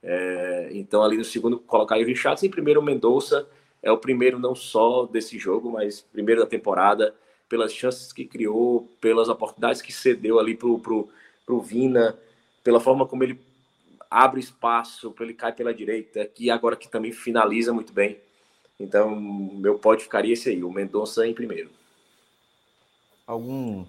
é, 0.02 0.68
então, 0.72 1.02
ali 1.02 1.16
no 1.16 1.24
segundo, 1.24 1.58
colocar 1.60 1.96
o 1.96 2.04
Richardson. 2.04 2.44
Em 2.44 2.50
primeiro, 2.50 2.78
o 2.78 2.84
Mendonça. 2.84 3.48
É 3.82 3.90
o 3.90 3.98
primeiro 3.98 4.38
não 4.38 4.54
só 4.54 5.04
desse 5.04 5.38
jogo, 5.38 5.70
mas 5.70 6.00
primeiro 6.00 6.40
da 6.40 6.46
temporada, 6.46 7.14
pelas 7.48 7.72
chances 7.72 8.12
que 8.12 8.24
criou, 8.24 8.88
pelas 9.00 9.28
oportunidades 9.28 9.82
que 9.82 9.92
cedeu 9.92 10.38
ali 10.38 10.56
pro, 10.56 10.78
pro, 10.78 11.08
pro 11.44 11.60
Vina, 11.60 12.18
pela 12.62 12.80
forma 12.80 13.06
como 13.06 13.22
ele 13.22 13.40
abre 14.10 14.40
espaço, 14.40 15.14
ele 15.20 15.34
cai 15.34 15.52
pela 15.52 15.74
direita, 15.74 16.24
que 16.26 16.50
agora 16.50 16.76
que 16.76 16.88
também 16.88 17.12
finaliza 17.12 17.72
muito 17.72 17.92
bem. 17.92 18.18
Então, 18.78 19.14
meu 19.16 19.78
pódio 19.78 20.04
ficaria 20.04 20.32
esse 20.32 20.48
aí, 20.50 20.62
o 20.62 20.70
Mendonça 20.70 21.26
em 21.26 21.34
primeiro. 21.34 21.70
Algum 23.26 23.84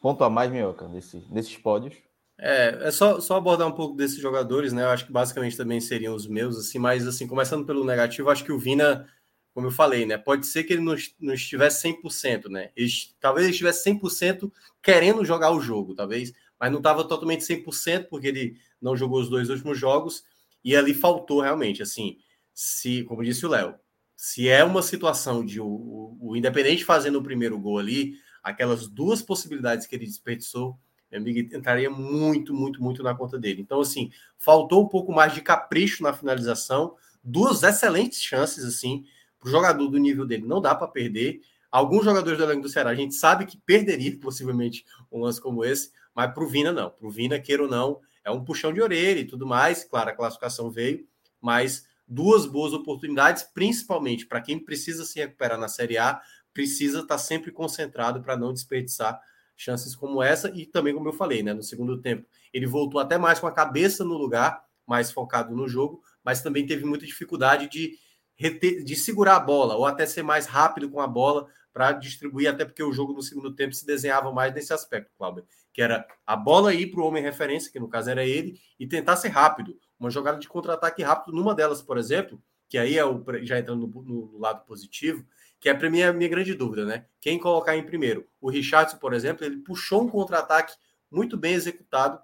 ponto 0.00 0.24
a 0.24 0.30
mais, 0.30 0.50
Minhoca, 0.50 0.88
nesse, 0.88 1.22
nesses 1.30 1.56
pódios? 1.56 1.94
É, 2.38 2.88
é 2.88 2.90
só, 2.90 3.20
só 3.20 3.36
abordar 3.36 3.68
um 3.68 3.72
pouco 3.72 3.96
desses 3.96 4.18
jogadores, 4.18 4.72
né? 4.72 4.82
Eu 4.82 4.88
acho 4.88 5.06
que 5.06 5.12
basicamente 5.12 5.56
também 5.56 5.80
seriam 5.80 6.14
os 6.14 6.26
meus, 6.26 6.56
assim, 6.58 6.78
mas 6.78 7.06
assim, 7.06 7.26
começando 7.26 7.64
pelo 7.64 7.84
negativo, 7.84 8.30
acho 8.30 8.44
que 8.44 8.52
o 8.52 8.58
Vina, 8.58 9.08
como 9.54 9.66
eu 9.66 9.70
falei, 9.70 10.06
né? 10.06 10.16
Pode 10.16 10.46
ser 10.46 10.64
que 10.64 10.72
ele 10.72 10.82
não, 10.82 10.96
não 11.20 11.34
estivesse 11.34 11.86
100%, 11.88 12.48
né? 12.48 12.70
Ele, 12.76 12.90
talvez 13.20 13.44
ele 13.44 13.52
estivesse 13.52 13.88
100% 13.90 14.50
querendo 14.82 15.24
jogar 15.24 15.50
o 15.52 15.60
jogo, 15.60 15.94
talvez, 15.94 16.32
mas 16.58 16.70
não 16.70 16.78
estava 16.78 17.06
totalmente 17.06 17.44
100% 17.44 18.06
porque 18.08 18.28
ele 18.28 18.56
não 18.80 18.96
jogou 18.96 19.20
os 19.20 19.28
dois 19.28 19.50
últimos 19.50 19.78
jogos. 19.78 20.24
E 20.64 20.76
ali 20.76 20.94
faltou 20.94 21.40
realmente, 21.40 21.82
assim, 21.82 22.18
se, 22.54 23.02
como 23.04 23.24
disse 23.24 23.44
o 23.44 23.48
Léo, 23.48 23.74
se 24.16 24.48
é 24.48 24.62
uma 24.62 24.82
situação 24.82 25.44
de 25.44 25.60
o, 25.60 26.16
o 26.20 26.36
Independente 26.36 26.84
fazendo 26.84 27.18
o 27.18 27.22
primeiro 27.22 27.58
gol 27.58 27.78
ali, 27.78 28.14
aquelas 28.42 28.86
duas 28.86 29.20
possibilidades 29.20 29.86
que 29.86 29.94
ele 29.94 30.06
desperdiçou, 30.06 30.78
meu 31.10 31.20
amigo, 31.20 31.54
entraria 31.54 31.90
muito, 31.90 32.54
muito, 32.54 32.82
muito 32.82 33.02
na 33.02 33.14
conta 33.14 33.38
dele. 33.38 33.60
Então, 33.60 33.80
assim, 33.80 34.10
faltou 34.38 34.82
um 34.82 34.88
pouco 34.88 35.12
mais 35.12 35.34
de 35.34 35.42
capricho 35.42 36.02
na 36.02 36.12
finalização, 36.12 36.96
duas 37.22 37.62
excelentes 37.62 38.22
chances, 38.22 38.64
assim, 38.64 39.00
o 39.00 39.06
jogador 39.48 39.88
do 39.88 39.98
nível 39.98 40.26
dele. 40.26 40.46
Não 40.46 40.60
dá 40.60 40.74
para 40.74 40.88
perder. 40.88 41.40
Alguns 41.70 42.04
jogadores 42.04 42.38
do 42.38 42.44
elenco 42.44 42.62
do 42.62 42.68
Ceará, 42.68 42.90
a 42.90 42.94
gente 42.94 43.14
sabe 43.14 43.46
que 43.46 43.56
perderia 43.56 44.18
possivelmente 44.18 44.84
um 45.10 45.20
lance 45.20 45.40
como 45.40 45.64
esse, 45.64 45.90
mas 46.14 46.32
para 46.32 46.44
o 46.44 46.46
Vina, 46.46 46.70
não. 46.70 46.90
Para 46.90 47.06
o 47.06 47.10
Vina, 47.10 47.40
queira 47.40 47.62
ou 47.62 47.68
não, 47.68 48.00
é 48.24 48.30
um 48.30 48.44
puxão 48.44 48.72
de 48.72 48.82
orelha 48.82 49.20
e 49.20 49.24
tudo 49.24 49.46
mais. 49.46 49.84
Claro, 49.84 50.10
a 50.10 50.12
classificação 50.12 50.70
veio, 50.70 51.06
mas 51.40 51.86
duas 52.06 52.44
boas 52.44 52.72
oportunidades, 52.72 53.42
principalmente 53.42 54.26
para 54.26 54.40
quem 54.40 54.58
precisa 54.58 55.04
se 55.04 55.18
recuperar 55.18 55.58
na 55.58 55.68
Série 55.68 55.96
A, 55.96 56.20
precisa 56.52 57.00
estar 57.00 57.14
tá 57.14 57.18
sempre 57.18 57.50
concentrado 57.50 58.22
para 58.22 58.36
não 58.36 58.52
desperdiçar 58.52 59.18
chances 59.56 59.96
como 59.96 60.22
essa. 60.22 60.50
E 60.54 60.66
também, 60.66 60.94
como 60.94 61.08
eu 61.08 61.12
falei, 61.12 61.42
né, 61.42 61.54
no 61.54 61.62
segundo 61.62 62.00
tempo, 62.00 62.26
ele 62.52 62.66
voltou 62.66 63.00
até 63.00 63.16
mais 63.16 63.38
com 63.40 63.46
a 63.46 63.52
cabeça 63.52 64.04
no 64.04 64.14
lugar, 64.14 64.64
mais 64.86 65.10
focado 65.10 65.54
no 65.54 65.68
jogo, 65.68 66.02
mas 66.24 66.42
também 66.42 66.66
teve 66.66 66.84
muita 66.84 67.06
dificuldade 67.06 67.68
de, 67.68 67.98
de 68.38 68.96
segurar 68.96 69.36
a 69.36 69.40
bola, 69.40 69.76
ou 69.76 69.86
até 69.86 70.06
ser 70.06 70.22
mais 70.22 70.46
rápido 70.46 70.90
com 70.90 71.00
a 71.00 71.06
bola 71.06 71.48
para 71.72 71.92
distribuir, 71.92 72.50
até 72.50 72.64
porque 72.64 72.82
o 72.82 72.92
jogo 72.92 73.12
no 73.12 73.22
segundo 73.22 73.54
tempo 73.54 73.74
se 73.74 73.86
desenhava 73.86 74.32
mais 74.32 74.52
nesse 74.54 74.72
aspecto, 74.72 75.10
Cláudio, 75.16 75.46
que 75.72 75.80
era 75.80 76.06
a 76.26 76.36
bola 76.36 76.74
ir 76.74 76.88
para 76.88 77.00
o 77.00 77.06
homem 77.06 77.22
referência, 77.22 77.72
que 77.72 77.80
no 77.80 77.88
caso 77.88 78.10
era 78.10 78.24
ele, 78.24 78.60
e 78.78 78.86
tentar 78.86 79.16
ser 79.16 79.28
rápido. 79.28 79.78
Uma 79.98 80.10
jogada 80.10 80.38
de 80.38 80.48
contra-ataque 80.48 81.02
rápido, 81.02 81.34
numa 81.34 81.54
delas, 81.54 81.80
por 81.80 81.96
exemplo, 81.96 82.42
que 82.68 82.76
aí 82.76 82.98
é 82.98 83.04
o 83.04 83.24
já 83.42 83.58
entrando 83.58 83.86
no, 83.86 84.02
no 84.02 84.38
lado 84.38 84.64
positivo, 84.66 85.24
que 85.60 85.68
é 85.68 85.74
para 85.74 85.88
mim 85.88 86.02
a 86.02 86.12
minha 86.12 86.28
grande 86.28 86.54
dúvida, 86.54 86.84
né? 86.84 87.06
Quem 87.20 87.38
colocar 87.38 87.76
em 87.76 87.84
primeiro? 87.84 88.26
O 88.40 88.50
Richardson, 88.50 88.98
por 88.98 89.14
exemplo, 89.14 89.46
ele 89.46 89.58
puxou 89.58 90.02
um 90.02 90.08
contra-ataque 90.08 90.74
muito 91.10 91.36
bem 91.36 91.54
executado 91.54 92.20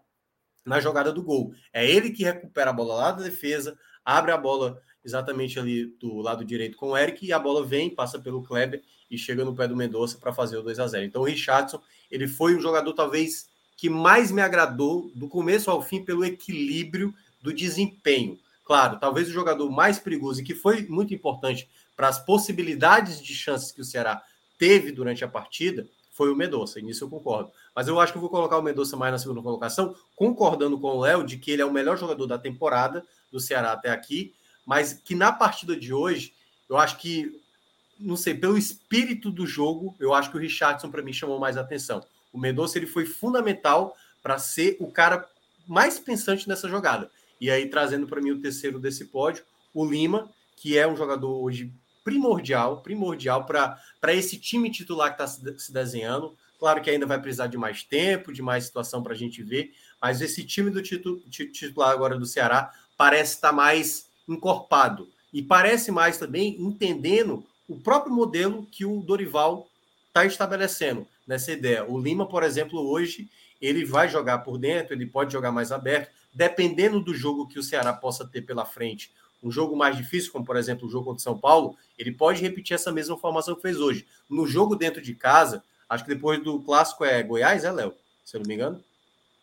na 0.66 0.80
jogada 0.80 1.12
do 1.12 1.22
gol. 1.22 1.52
É 1.72 1.88
ele 1.88 2.10
que 2.10 2.24
recupera 2.24 2.70
a 2.70 2.72
bola 2.72 2.94
lá 2.94 3.12
da 3.12 3.22
defesa, 3.22 3.78
abre 4.04 4.32
a 4.32 4.36
bola 4.36 4.82
exatamente 5.04 5.58
ali 5.58 5.86
do 6.00 6.16
lado 6.16 6.44
direito 6.44 6.76
com 6.76 6.90
o 6.90 6.96
Eric 6.96 7.24
e 7.24 7.32
a 7.32 7.38
bola 7.38 7.64
vem, 7.64 7.90
passa 7.90 8.18
pelo 8.18 8.42
Kleber 8.42 8.82
e 9.10 9.16
chega 9.16 9.44
no 9.44 9.54
pé 9.54 9.66
do 9.66 9.76
Mendonça 9.76 10.18
para 10.18 10.32
fazer 10.32 10.56
o 10.58 10.62
2 10.62 10.78
a 10.78 10.86
0. 10.86 11.04
Então 11.04 11.22
o 11.22 11.24
Richardson, 11.24 11.80
ele 12.10 12.28
foi 12.28 12.54
o 12.54 12.60
jogador 12.60 12.92
talvez 12.92 13.48
que 13.76 13.88
mais 13.88 14.30
me 14.30 14.42
agradou 14.42 15.10
do 15.14 15.28
começo 15.28 15.70
ao 15.70 15.80
fim 15.80 16.04
pelo 16.04 16.24
equilíbrio 16.24 17.14
do 17.40 17.52
desempenho. 17.52 18.38
Claro, 18.64 18.98
talvez 18.98 19.28
o 19.28 19.32
jogador 19.32 19.70
mais 19.70 19.98
perigoso 19.98 20.40
e 20.40 20.44
que 20.44 20.54
foi 20.54 20.86
muito 20.88 21.14
importante 21.14 21.68
para 21.96 22.08
as 22.08 22.22
possibilidades 22.22 23.22
de 23.22 23.34
chances 23.34 23.72
que 23.72 23.80
o 23.80 23.84
Ceará 23.84 24.22
teve 24.58 24.92
durante 24.92 25.24
a 25.24 25.28
partida 25.28 25.88
foi 26.10 26.32
o 26.32 26.36
Mendonça, 26.36 26.80
e 26.80 26.82
nisso 26.82 27.04
eu 27.04 27.08
concordo. 27.08 27.52
Mas 27.72 27.86
eu 27.86 28.00
acho 28.00 28.12
que 28.12 28.18
eu 28.18 28.20
vou 28.20 28.28
colocar 28.28 28.58
o 28.58 28.62
Mendonça 28.62 28.96
mais 28.96 29.12
na 29.12 29.18
segunda 29.18 29.40
colocação, 29.40 29.94
concordando 30.16 30.78
com 30.80 30.88
o 30.88 31.00
Léo 31.00 31.22
de 31.24 31.38
que 31.38 31.52
ele 31.52 31.62
é 31.62 31.64
o 31.64 31.72
melhor 31.72 31.96
jogador 31.96 32.26
da 32.26 32.36
temporada 32.36 33.06
do 33.30 33.38
Ceará 33.38 33.70
até 33.70 33.90
aqui, 33.90 34.34
mas 34.68 34.92
que 34.92 35.14
na 35.14 35.32
partida 35.32 35.74
de 35.74 35.94
hoje, 35.94 36.34
eu 36.68 36.76
acho 36.76 36.98
que, 36.98 37.40
não 37.98 38.18
sei, 38.18 38.34
pelo 38.34 38.58
espírito 38.58 39.30
do 39.30 39.46
jogo, 39.46 39.96
eu 39.98 40.12
acho 40.12 40.30
que 40.30 40.36
o 40.36 40.40
Richardson 40.40 40.90
para 40.90 41.00
mim 41.00 41.10
chamou 41.10 41.38
mais 41.38 41.56
atenção. 41.56 42.04
O 42.30 42.38
Mendonça 42.38 42.76
ele 42.76 42.86
foi 42.86 43.06
fundamental 43.06 43.96
para 44.22 44.38
ser 44.38 44.76
o 44.78 44.92
cara 44.92 45.26
mais 45.66 45.98
pensante 45.98 46.46
nessa 46.46 46.68
jogada. 46.68 47.10
E 47.40 47.50
aí 47.50 47.66
trazendo 47.70 48.06
para 48.06 48.20
mim 48.20 48.32
o 48.32 48.42
terceiro 48.42 48.78
desse 48.78 49.06
pódio, 49.06 49.42
o 49.72 49.86
Lima, 49.86 50.30
que 50.54 50.76
é 50.76 50.86
um 50.86 50.94
jogador 50.94 51.42
hoje 51.42 51.72
primordial, 52.04 52.82
primordial 52.82 53.46
para 53.46 53.80
esse 54.12 54.38
time 54.38 54.70
titular 54.70 55.16
que 55.16 55.22
está 55.22 55.26
se 55.56 55.72
desenhando. 55.72 56.36
Claro 56.58 56.82
que 56.82 56.90
ainda 56.90 57.06
vai 57.06 57.18
precisar 57.18 57.46
de 57.46 57.56
mais 57.56 57.82
tempo, 57.84 58.34
de 58.34 58.42
mais 58.42 58.64
situação 58.64 59.02
para 59.02 59.14
a 59.14 59.16
gente 59.16 59.42
ver, 59.42 59.72
mas 59.98 60.20
esse 60.20 60.44
time 60.44 60.68
do 60.68 60.82
titular 60.82 61.88
agora 61.88 62.18
do 62.18 62.26
Ceará 62.26 62.70
parece 62.98 63.36
estar 63.36 63.48
tá 63.48 63.54
mais 63.54 64.07
encorpado 64.28 65.08
e 65.32 65.42
parece 65.42 65.90
mais 65.90 66.18
também 66.18 66.60
entendendo 66.60 67.44
o 67.66 67.76
próprio 67.76 68.12
modelo 68.12 68.66
que 68.70 68.84
o 68.84 69.00
Dorival 69.00 69.68
está 70.08 70.24
estabelecendo 70.24 71.06
nessa 71.26 71.52
ideia. 71.52 71.84
O 71.84 71.98
Lima, 71.98 72.26
por 72.26 72.42
exemplo, 72.42 72.80
hoje 72.80 73.28
ele 73.60 73.84
vai 73.84 74.08
jogar 74.08 74.38
por 74.38 74.58
dentro, 74.58 74.94
ele 74.94 75.06
pode 75.06 75.32
jogar 75.32 75.52
mais 75.52 75.72
aberto, 75.72 76.10
dependendo 76.32 77.00
do 77.00 77.14
jogo 77.14 77.48
que 77.48 77.58
o 77.58 77.62
Ceará 77.62 77.92
possa 77.92 78.26
ter 78.26 78.42
pela 78.42 78.64
frente 78.64 79.10
um 79.42 79.50
jogo 79.50 79.76
mais 79.76 79.96
difícil, 79.96 80.32
como 80.32 80.44
por 80.44 80.56
exemplo 80.56 80.86
o 80.86 80.90
jogo 80.90 81.06
contra 81.06 81.20
o 81.20 81.22
São 81.22 81.38
Paulo, 81.38 81.76
ele 81.96 82.12
pode 82.12 82.42
repetir 82.42 82.74
essa 82.74 82.90
mesma 82.90 83.16
formação 83.16 83.54
que 83.54 83.62
fez 83.62 83.78
hoje. 83.78 84.06
No 84.28 84.46
jogo 84.46 84.74
dentro 84.74 85.00
de 85.00 85.14
casa, 85.14 85.62
acho 85.88 86.04
que 86.04 86.14
depois 86.14 86.42
do 86.42 86.60
clássico 86.60 87.04
é 87.04 87.22
Goiás, 87.22 87.64
é 87.64 87.70
Léo? 87.70 87.94
Se 88.24 88.36
eu 88.36 88.40
não 88.40 88.48
me 88.48 88.54
engano. 88.54 88.82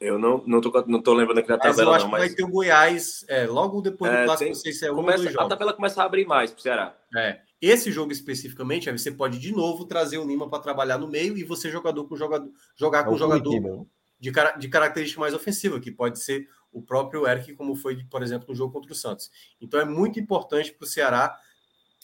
Eu 0.06 0.20
não, 0.20 0.44
não, 0.46 0.62
tô, 0.62 0.72
não 0.88 1.02
tô 1.02 1.14
lembrando 1.14 1.40
aqui 1.40 1.50
na 1.50 1.58
mas 1.58 1.76
tabela, 1.76 1.92
eu 1.92 1.94
acho 1.96 2.06
não, 2.06 2.12
que 2.12 2.20
mas... 2.20 2.28
vai 2.28 2.36
ter 2.36 2.44
o 2.44 2.48
Goiás 2.48 3.26
é, 3.28 3.46
logo 3.46 3.82
depois 3.82 4.12
do 4.12 4.18
é, 4.18 4.26
clássico, 4.26 4.44
tem, 4.44 4.54
não 4.54 4.60
sei 4.62 4.74
se 4.74 4.86
é 4.86 4.92
um 4.92 4.96
começa, 4.96 5.42
A 5.42 5.48
tabela 5.48 5.74
começa 5.74 6.02
a 6.02 6.06
abrir 6.06 6.26
mais 6.26 6.52
pro 6.52 6.62
Ceará. 6.62 6.96
É. 7.16 7.40
Esse 7.62 7.92
jogo 7.92 8.12
especificamente, 8.12 8.90
aí 8.90 8.98
você 8.98 9.12
pode 9.12 9.40
de 9.40 9.52
novo 9.52 9.86
trazer 9.86 10.18
o 10.18 10.28
Lima 10.28 10.50
para 10.50 10.60
trabalhar 10.60 10.98
no 10.98 11.08
meio 11.08 11.38
e 11.38 11.44
você 11.44 11.72
jogador 11.72 12.06
com 12.06 12.16
jogador, 12.16 12.50
jogar 12.76 13.00
é 13.00 13.04
com 13.04 13.16
é 13.16 13.18
jogador 13.18 13.88
de, 14.20 14.32
de 14.60 14.70
característica 14.70 15.20
mais 15.20 15.34
ofensiva, 15.34 15.80
que 15.80 15.92
pode 15.92 16.20
ser 16.20 16.48
o 16.72 16.82
próprio 16.82 17.28
Eric, 17.28 17.54
como 17.54 17.76
foi, 17.76 18.04
por 18.06 18.22
exemplo, 18.22 18.48
no 18.50 18.56
jogo 18.56 18.74
contra 18.74 18.92
o 18.92 18.96
Santos. 18.96 19.32
Então 19.62 19.80
é 19.80 19.86
muito 19.86 20.20
importante 20.20 20.74
para 20.74 20.86
o 20.86 20.88
Ceará 20.88 21.38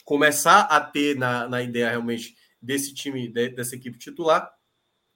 começar 0.05 0.61
a 0.61 0.79
ter 0.79 1.15
na, 1.15 1.47
na 1.47 1.61
ideia 1.61 1.89
realmente 1.89 2.35
desse 2.61 2.93
time, 2.93 3.27
de, 3.27 3.49
dessa 3.49 3.75
equipe 3.75 3.97
titular, 3.97 4.51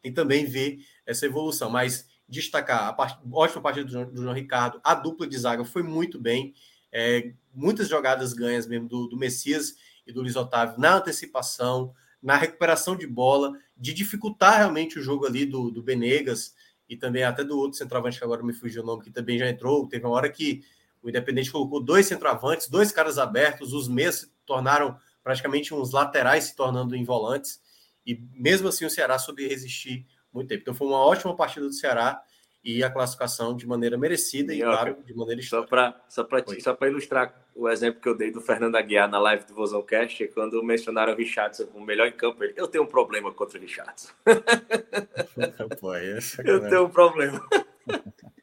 e 0.03 0.11
também 0.11 0.45
ver 0.45 0.79
essa 1.05 1.25
evolução. 1.25 1.69
Mas 1.69 2.07
destacar 2.27 2.87
a 2.87 2.93
part... 2.93 3.19
ótima 3.31 3.61
partida 3.61 3.85
do 3.85 3.91
João, 3.91 4.11
do 4.11 4.21
João, 4.21 4.33
Ricardo, 4.33 4.79
a 4.83 4.93
dupla 4.93 5.27
de 5.27 5.37
zaga 5.37 5.63
foi 5.63 5.83
muito 5.83 6.19
bem, 6.19 6.53
é, 6.91 7.33
muitas 7.53 7.87
jogadas 7.87 8.33
ganhas 8.33 8.67
mesmo 8.67 8.87
do, 8.87 9.07
do 9.07 9.17
Messias 9.17 9.75
e 10.05 10.11
do 10.11 10.21
Luiz 10.21 10.35
Otávio 10.35 10.79
na 10.79 10.97
antecipação, 10.97 11.93
na 12.21 12.35
recuperação 12.35 12.95
de 12.95 13.05
bola, 13.05 13.53
de 13.77 13.93
dificultar 13.93 14.57
realmente 14.57 14.97
o 14.97 15.01
jogo 15.01 15.25
ali 15.25 15.45
do, 15.45 15.69
do 15.69 15.83
Benegas, 15.83 16.55
e 16.87 16.95
também 16.95 17.23
até 17.23 17.43
do 17.43 17.57
outro 17.57 17.77
centroavante 17.77 18.17
que 18.17 18.23
agora 18.23 18.43
me 18.43 18.53
fugiu 18.53 18.83
o 18.83 18.85
nome, 18.85 19.03
que 19.03 19.11
também 19.11 19.39
já 19.39 19.49
entrou. 19.49 19.87
Teve 19.87 20.05
uma 20.05 20.13
hora 20.13 20.29
que 20.29 20.63
o 21.01 21.09
Independente 21.09 21.51
colocou 21.51 21.79
dois 21.79 22.05
centroavantes, 22.05 22.67
dois 22.67 22.91
caras 22.91 23.17
abertos, 23.17 23.73
os 23.73 23.87
meias 23.87 24.15
se 24.15 24.31
tornaram 24.45 24.97
praticamente 25.23 25.73
uns 25.73 25.91
laterais 25.91 26.45
se 26.45 26.55
tornando 26.55 26.95
em 26.95 27.03
volantes, 27.03 27.59
e 28.05 28.21
mesmo 28.33 28.67
assim 28.67 28.85
o 28.85 28.89
Ceará 28.89 29.17
soube 29.17 29.47
resistir 29.47 30.05
muito 30.35 30.49
tempo. 30.49 30.61
Então 30.61 30.73
foi 30.73 30.87
uma 30.87 31.03
ótima 31.03 31.35
partida 31.35 31.65
do 31.65 31.73
Ceará 31.73 32.21
e 32.63 32.83
a 32.83 32.89
classificação 32.89 33.55
de 33.55 33.67
maneira 33.67 33.97
merecida 33.97 34.53
e, 34.53 34.59
e 34.59 34.61
claro, 34.63 34.97
de 35.05 35.15
maneira 35.15 35.39
histórica. 35.39 35.95
Só 36.09 36.23
para 36.23 36.45
só 36.59 36.73
para 36.73 36.89
ilustrar 36.89 37.45
o 37.55 37.69
exemplo 37.69 38.01
que 38.01 38.09
eu 38.09 38.17
dei 38.17 38.31
do 38.31 38.41
Fernando 38.41 38.75
Aguiar 38.75 39.09
na 39.09 39.19
live 39.19 39.45
do 39.45 39.53
Vozão 39.53 39.81
Cast, 39.81 40.27
quando 40.29 40.61
mencionaram 40.61 41.13
o 41.13 41.15
Richardson 41.15 41.67
como 41.67 41.85
melhor 41.85 42.07
em 42.07 42.11
campo, 42.11 42.43
ele, 42.43 42.53
eu 42.57 42.67
tenho 42.67 42.83
um 42.83 42.87
problema 42.87 43.31
contra 43.31 43.57
o 43.57 43.61
Richardson. 43.61 44.11
Pô, 45.79 45.93
é 45.93 46.19
eu 46.43 46.67
tenho 46.67 46.85
um 46.85 46.89
problema. 46.89 47.39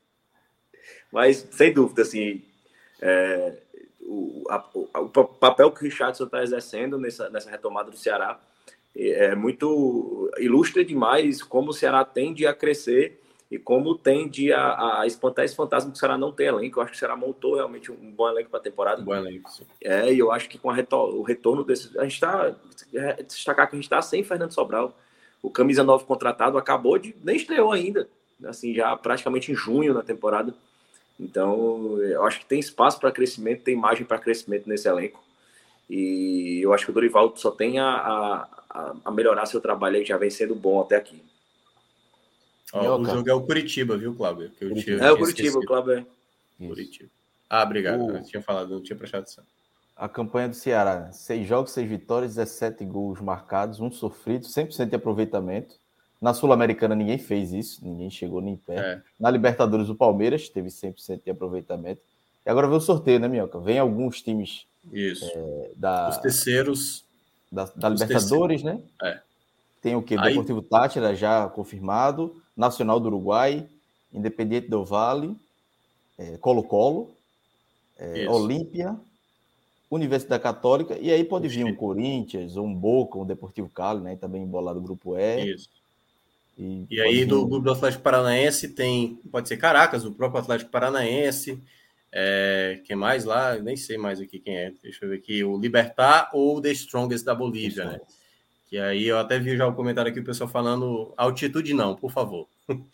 Mas, 1.13 1.47
sem 1.51 1.75
dúvida, 1.75 2.01
assim, 2.01 2.43
é, 3.03 3.59
o, 4.01 4.45
a, 4.49 4.65
o, 4.73 4.89
o, 4.95 5.09
papel 5.11 5.71
que 5.71 5.81
o 5.81 5.85
Richardson 5.85 6.25
está 6.25 6.43
exercendo 6.43 6.97
nessa, 6.97 7.29
nessa 7.29 7.51
retomada 7.51 7.91
do 7.91 7.99
Ceará 7.99 8.41
é 8.97 9.35
muito 9.35 10.31
ilustra 10.39 10.85
demais 10.85 11.43
como 11.43 11.71
o 11.71 11.75
Ceará 11.75 12.05
tende 12.05 12.47
a 12.47 12.55
crescer 12.55 13.21
e 13.51 13.59
como 13.59 13.95
tende 13.97 14.51
a, 14.51 15.01
a 15.01 15.07
espantar 15.07 15.45
esse 15.45 15.55
fantasma 15.55 15.91
que 15.91 15.97
o 15.97 16.01
Ceará 16.01 16.17
não 16.17 16.33
tem 16.33 16.47
elenco. 16.47 16.79
Eu 16.79 16.83
acho 16.83 16.93
que 16.93 16.97
o 16.97 16.99
Ceará 16.99 17.15
montou 17.15 17.57
realmente 17.57 17.93
um 17.93 18.11
bom 18.11 18.29
elenco 18.29 18.49
para 18.49 18.61
a 18.61 18.63
temporada. 18.63 19.03
Um 19.03 19.05
bom 19.05 19.15
elenco, 19.15 19.51
sim. 19.51 19.65
É, 19.83 20.11
e 20.11 20.19
eu 20.19 20.33
acho 20.33 20.49
que 20.49 20.57
com 20.57 20.71
retor 20.71 21.15
o 21.15 21.23
retorno 21.23 21.63
desse. 21.63 21.99
A 21.99 22.05
gente 22.05 22.15
está. 22.15 22.55
É, 22.95 23.23
destacar 23.23 23.69
que 23.69 23.75
a 23.75 23.79
gente 23.79 23.85
está 23.85 24.01
sem 24.01 24.25
Fernando 24.25 24.53
Sobral. 24.53 24.97
O 25.43 25.51
camisa 25.51 25.85
9 25.85 26.05
contratado 26.05 26.57
acabou 26.57 26.97
de. 26.99 27.15
nem 27.23 27.37
estreou 27.37 27.73
ainda. 27.73 28.09
Assim, 28.45 28.75
já 28.75 28.97
praticamente 28.97 29.53
em 29.53 29.55
junho 29.55 29.93
na 29.93 30.03
temporada. 30.03 30.55
Então, 31.21 31.99
eu 32.01 32.25
acho 32.25 32.41
que 32.41 32.47
tem 32.47 32.59
espaço 32.59 32.99
para 32.99 33.13
crescimento, 33.13 33.63
tem 33.63 33.77
margem 33.77 34.07
para 34.07 34.19
crescimento 34.19 34.67
nesse 34.67 34.89
elenco. 34.89 35.23
E 35.91 36.61
eu 36.63 36.73
acho 36.73 36.87
que 36.87 36.91
o 36.91 36.95
Dorival 36.95 37.35
só 37.37 37.51
tem 37.51 37.79
a, 37.79 37.87
a, 37.87 38.49
a 39.05 39.11
melhorar 39.11 39.47
seu 39.47 39.61
trabalho 39.61 39.97
aí, 39.97 40.05
já 40.05 40.17
vem 40.17 40.31
sendo 40.31 40.55
bom 40.55 40.81
até 40.81 40.97
aqui. 40.97 41.23
Ó, 42.73 42.99
o 42.99 43.05
jogo 43.05 43.29
é 43.29 43.35
o 43.35 43.43
Curitiba, 43.43 43.97
viu, 43.99 44.15
Cláudio? 44.15 44.51
Que 44.51 44.65
eu 44.65 44.75
tinha, 44.75 44.97
é 44.97 45.13
o 45.13 45.19
Curitiba, 45.19 45.59
o 45.59 45.67
Cláudio 45.67 45.93
é. 45.93 46.67
Curitiba. 46.67 47.11
Ah, 47.49 47.63
obrigado. 47.63 48.03
O... 48.03 48.17
Eu 48.17 48.23
tinha 48.23 48.43
falado, 48.43 48.71
não 48.71 48.83
tinha 48.83 48.97
prestado 48.97 49.23
atenção. 49.23 49.45
A 49.95 50.09
campanha 50.09 50.49
do 50.49 50.55
Ceará, 50.55 51.13
seis 51.13 51.47
jogos, 51.47 51.73
seis 51.73 51.89
vitórias, 51.89 52.35
17 52.37 52.85
gols 52.87 53.21
marcados, 53.21 53.79
um 53.79 53.91
sofrido, 53.91 54.47
100% 54.47 54.89
de 54.89 54.97
aproveitamento. 54.97 55.75
Na 56.21 56.33
Sul-Americana 56.33 56.95
ninguém 56.95 57.19
fez 57.19 57.53
isso, 57.53 57.85
ninguém 57.85 58.09
chegou 58.09 58.41
nem 58.41 58.57
perto. 58.57 58.85
É. 58.85 59.03
Na 59.21 59.31
Libertadores 59.31 59.89
o 59.89 59.95
Palmeiras 59.95 60.49
teve 60.49 60.69
100% 60.69 61.23
de 61.23 61.31
aproveitamento. 61.31 62.01
E 62.45 62.51
agora 62.51 62.67
vem 62.67 62.77
o 62.77 62.81
sorteio, 62.81 63.21
né, 63.21 63.29
Minhoca? 63.29 63.61
Vem 63.61 63.79
alguns 63.79 64.23
times 64.23 64.67
Isso. 64.93 65.25
é, 65.25 65.73
da, 65.77 66.09
Os 66.09 66.19
terceiros. 66.19 67.05
Da, 67.53 67.67
da 67.77 67.89
Libertadores, 67.91 68.63
né? 68.63 68.81
É. 69.03 69.21
Tem 69.83 69.95
o 69.95 70.03
que? 70.03 70.17
Aí- 70.17 70.31
Deportivo 70.31 70.63
Tátira 70.63 71.15
já 71.15 71.47
confirmado, 71.49 72.43
Nacional 72.57 72.99
do 72.99 73.07
Uruguai, 73.09 73.67
Independiente 74.13 74.69
do 74.69 74.85
Vale, 74.85 75.37
é, 76.19 76.37
Colo-Colo, 76.39 77.11
é. 77.99 78.29
Olímpia, 78.29 78.97
Universidade 79.91 80.43
Católica, 80.43 80.97
e 80.99 81.11
aí 81.13 81.23
pode 81.25 81.49
vir 81.49 81.65
um. 81.65 81.75
Corinthians, 81.75 82.57
um 82.57 82.73
Boca, 82.73 83.19
um 83.19 83.27
Deportivo 83.27 83.69
Cali, 83.69 84.01
né? 84.01 84.17
Também 84.17 84.43
embolado 84.43 84.81
do 84.81 84.85
grupo 84.85 85.17
E. 85.17 85.55
Isso. 85.55 85.69
E, 86.59 86.87
E 86.91 87.01
aí 87.01 87.21
vir 87.21 87.27
do 87.27 87.47
grupo 87.47 87.65
do 87.65 87.73
Atlético 87.73 88.03
Paranaense 88.03 88.69
tem, 88.69 89.19
pode 89.31 89.49
ser 89.49 89.57
Caracas, 89.57 90.05
o 90.05 90.13
próprio 90.13 90.41
Atlético 90.41 90.71
Paranaense. 90.71 91.59
É, 92.13 92.81
quem 92.85 92.95
mais 92.95 93.25
lá? 93.25 93.57
Nem 93.57 93.77
sei 93.77 93.97
mais 93.97 94.21
aqui 94.21 94.39
quem 94.39 94.57
é. 94.57 94.73
Deixa 94.83 95.05
eu 95.05 95.09
ver 95.11 95.17
aqui. 95.17 95.43
O 95.43 95.59
Libertar 95.59 96.29
ou 96.33 96.61
The 96.61 96.71
Strongest 96.73 97.25
da 97.25 97.35
Bolívia, 97.35 97.85
né? 97.87 98.01
Que 98.69 98.79
aí 98.79 99.07
eu 99.07 99.19
até 99.19 99.39
vi 99.39 99.57
já 99.57 99.67
o 99.67 99.75
comentário 99.75 100.11
aqui, 100.11 100.21
o 100.21 100.25
pessoal 100.25 100.49
falando 100.49 101.13
altitude 101.17 101.73
não, 101.75 101.97
por 101.97 102.11
favor. 102.13 102.47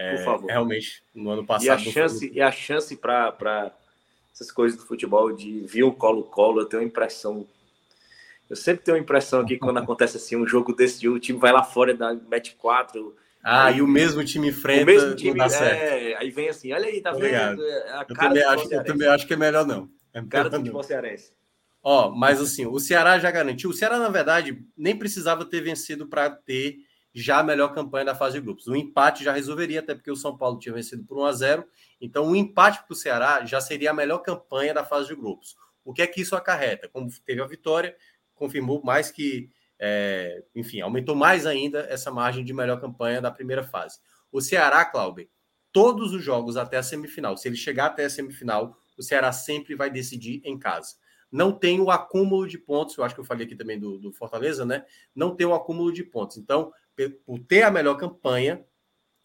É, 0.00 0.14
Por 0.14 0.24
favor. 0.26 0.46
Realmente, 0.46 1.02
no 1.12 1.28
ano 1.30 1.42
E 1.42 1.46
passado. 1.46 1.70
a 1.70 1.76
não 1.76 1.82
foi- 1.82 1.92
chance, 1.92 2.30
e 2.32 2.40
a 2.40 2.52
chance 2.52 2.96
para 2.96 3.74
essas 4.32 4.52
coisas 4.52 4.78
do 4.78 4.86
futebol 4.86 5.32
de 5.34 5.62
vir 5.66 5.82
o 5.82 5.90
Colo-Colo, 5.92 6.60
eu 6.60 6.66
tenho 6.66 6.82
a 6.84 6.86
impressão. 6.86 7.44
Eu 8.48 8.54
sempre 8.54 8.84
tenho 8.84 8.96
a 8.96 9.00
impressão 9.00 9.44
que 9.44 9.58
quando 9.58 9.78
acontece 9.78 10.16
assim, 10.16 10.36
um 10.36 10.46
jogo 10.46 10.72
desse, 10.72 11.08
o 11.08 11.18
time 11.18 11.36
vai 11.40 11.50
lá 11.50 11.64
fora, 11.64 11.92
mete 12.28 12.54
quatro. 12.54 13.16
Ah, 13.42 13.70
e 13.70 13.80
o 13.80 13.86
mesmo 13.86 14.24
time 14.24 14.48
enfrenta, 14.48 14.82
o 14.82 14.86
mesmo 14.86 15.14
time, 15.14 15.38
dá 15.38 15.48
certo. 15.48 15.80
é, 15.80 16.16
aí 16.16 16.30
vem 16.30 16.48
assim, 16.48 16.72
olha 16.72 16.86
aí, 16.86 17.00
tá 17.00 17.12
Obrigado. 17.12 17.56
vendo? 17.56 17.66
É 17.66 17.92
a 17.92 18.06
Eu 18.08 18.14
também, 18.14 18.42
acho, 18.42 18.74
eu 18.74 18.84
também 18.84 19.08
acho 19.08 19.26
que 19.26 19.34
é 19.34 19.36
melhor 19.36 19.66
não. 19.66 19.88
É 20.12 20.22
Cara 20.22 20.48
do 20.48 20.52
melhor 20.52 20.60
futebol 20.60 20.82
cearense. 20.82 21.32
Ó, 21.82 22.10
mas 22.10 22.40
assim, 22.40 22.66
o 22.66 22.78
Ceará 22.78 23.18
já 23.18 23.30
garantiu. 23.30 23.70
O 23.70 23.72
Ceará, 23.72 23.98
na 23.98 24.08
verdade, 24.08 24.62
nem 24.76 24.96
precisava 24.96 25.44
ter 25.44 25.60
vencido 25.60 26.08
para 26.08 26.28
ter 26.28 26.76
já 27.14 27.38
a 27.38 27.42
melhor 27.42 27.74
campanha 27.74 28.04
da 28.04 28.14
fase 28.14 28.34
de 28.34 28.44
grupos. 28.44 28.66
O 28.66 28.76
empate 28.76 29.24
já 29.24 29.32
resolveria, 29.32 29.80
até 29.80 29.94
porque 29.94 30.10
o 30.10 30.16
São 30.16 30.36
Paulo 30.36 30.58
tinha 30.58 30.74
vencido 30.74 31.04
por 31.04 31.18
1 31.18 31.24
a 31.24 31.32
0 31.32 31.64
Então, 32.00 32.28
o 32.28 32.36
empate 32.36 32.84
para 32.84 32.92
o 32.92 32.96
Ceará 32.96 33.44
já 33.44 33.60
seria 33.60 33.90
a 33.90 33.94
melhor 33.94 34.18
campanha 34.18 34.74
da 34.74 34.84
fase 34.84 35.08
de 35.08 35.16
grupos. 35.16 35.56
O 35.84 35.92
que 35.92 36.02
é 36.02 36.06
que 36.06 36.20
isso 36.20 36.36
acarreta? 36.36 36.88
Como 36.88 37.08
teve 37.24 37.40
a 37.40 37.46
vitória, 37.46 37.96
confirmou 38.34 38.82
mais 38.84 39.10
que, 39.10 39.48
é, 39.78 40.44
enfim, 40.54 40.80
aumentou 40.80 41.14
mais 41.14 41.46
ainda 41.46 41.80
essa 41.88 42.10
margem 42.10 42.44
de 42.44 42.52
melhor 42.52 42.80
campanha 42.80 43.20
da 43.20 43.30
primeira 43.30 43.62
fase. 43.62 43.98
O 44.30 44.40
Ceará, 44.40 44.84
Cláudio, 44.84 45.28
todos 45.72 46.12
os 46.12 46.22
jogos 46.22 46.56
até 46.56 46.76
a 46.76 46.82
semifinal, 46.82 47.36
se 47.36 47.48
ele 47.48 47.56
chegar 47.56 47.86
até 47.86 48.04
a 48.04 48.10
semifinal, 48.10 48.76
o 48.98 49.02
Ceará 49.02 49.32
sempre 49.32 49.74
vai 49.74 49.90
decidir 49.90 50.40
em 50.44 50.58
casa 50.58 50.96
não 51.30 51.52
tem 51.52 51.80
o 51.80 51.90
acúmulo 51.90 52.46
de 52.46 52.58
pontos. 52.58 52.96
Eu 52.96 53.04
acho 53.04 53.14
que 53.14 53.20
eu 53.20 53.24
falei 53.24 53.46
aqui 53.46 53.54
também 53.54 53.78
do, 53.78 53.98
do 53.98 54.12
Fortaleza, 54.12 54.64
né? 54.64 54.84
Não 55.14 55.34
tem 55.34 55.46
o 55.46 55.54
acúmulo 55.54 55.92
de 55.92 56.02
pontos. 56.02 56.36
Então, 56.38 56.72
por 57.24 57.38
ter 57.40 57.62
a 57.62 57.70
melhor 57.70 57.96
campanha, 57.96 58.64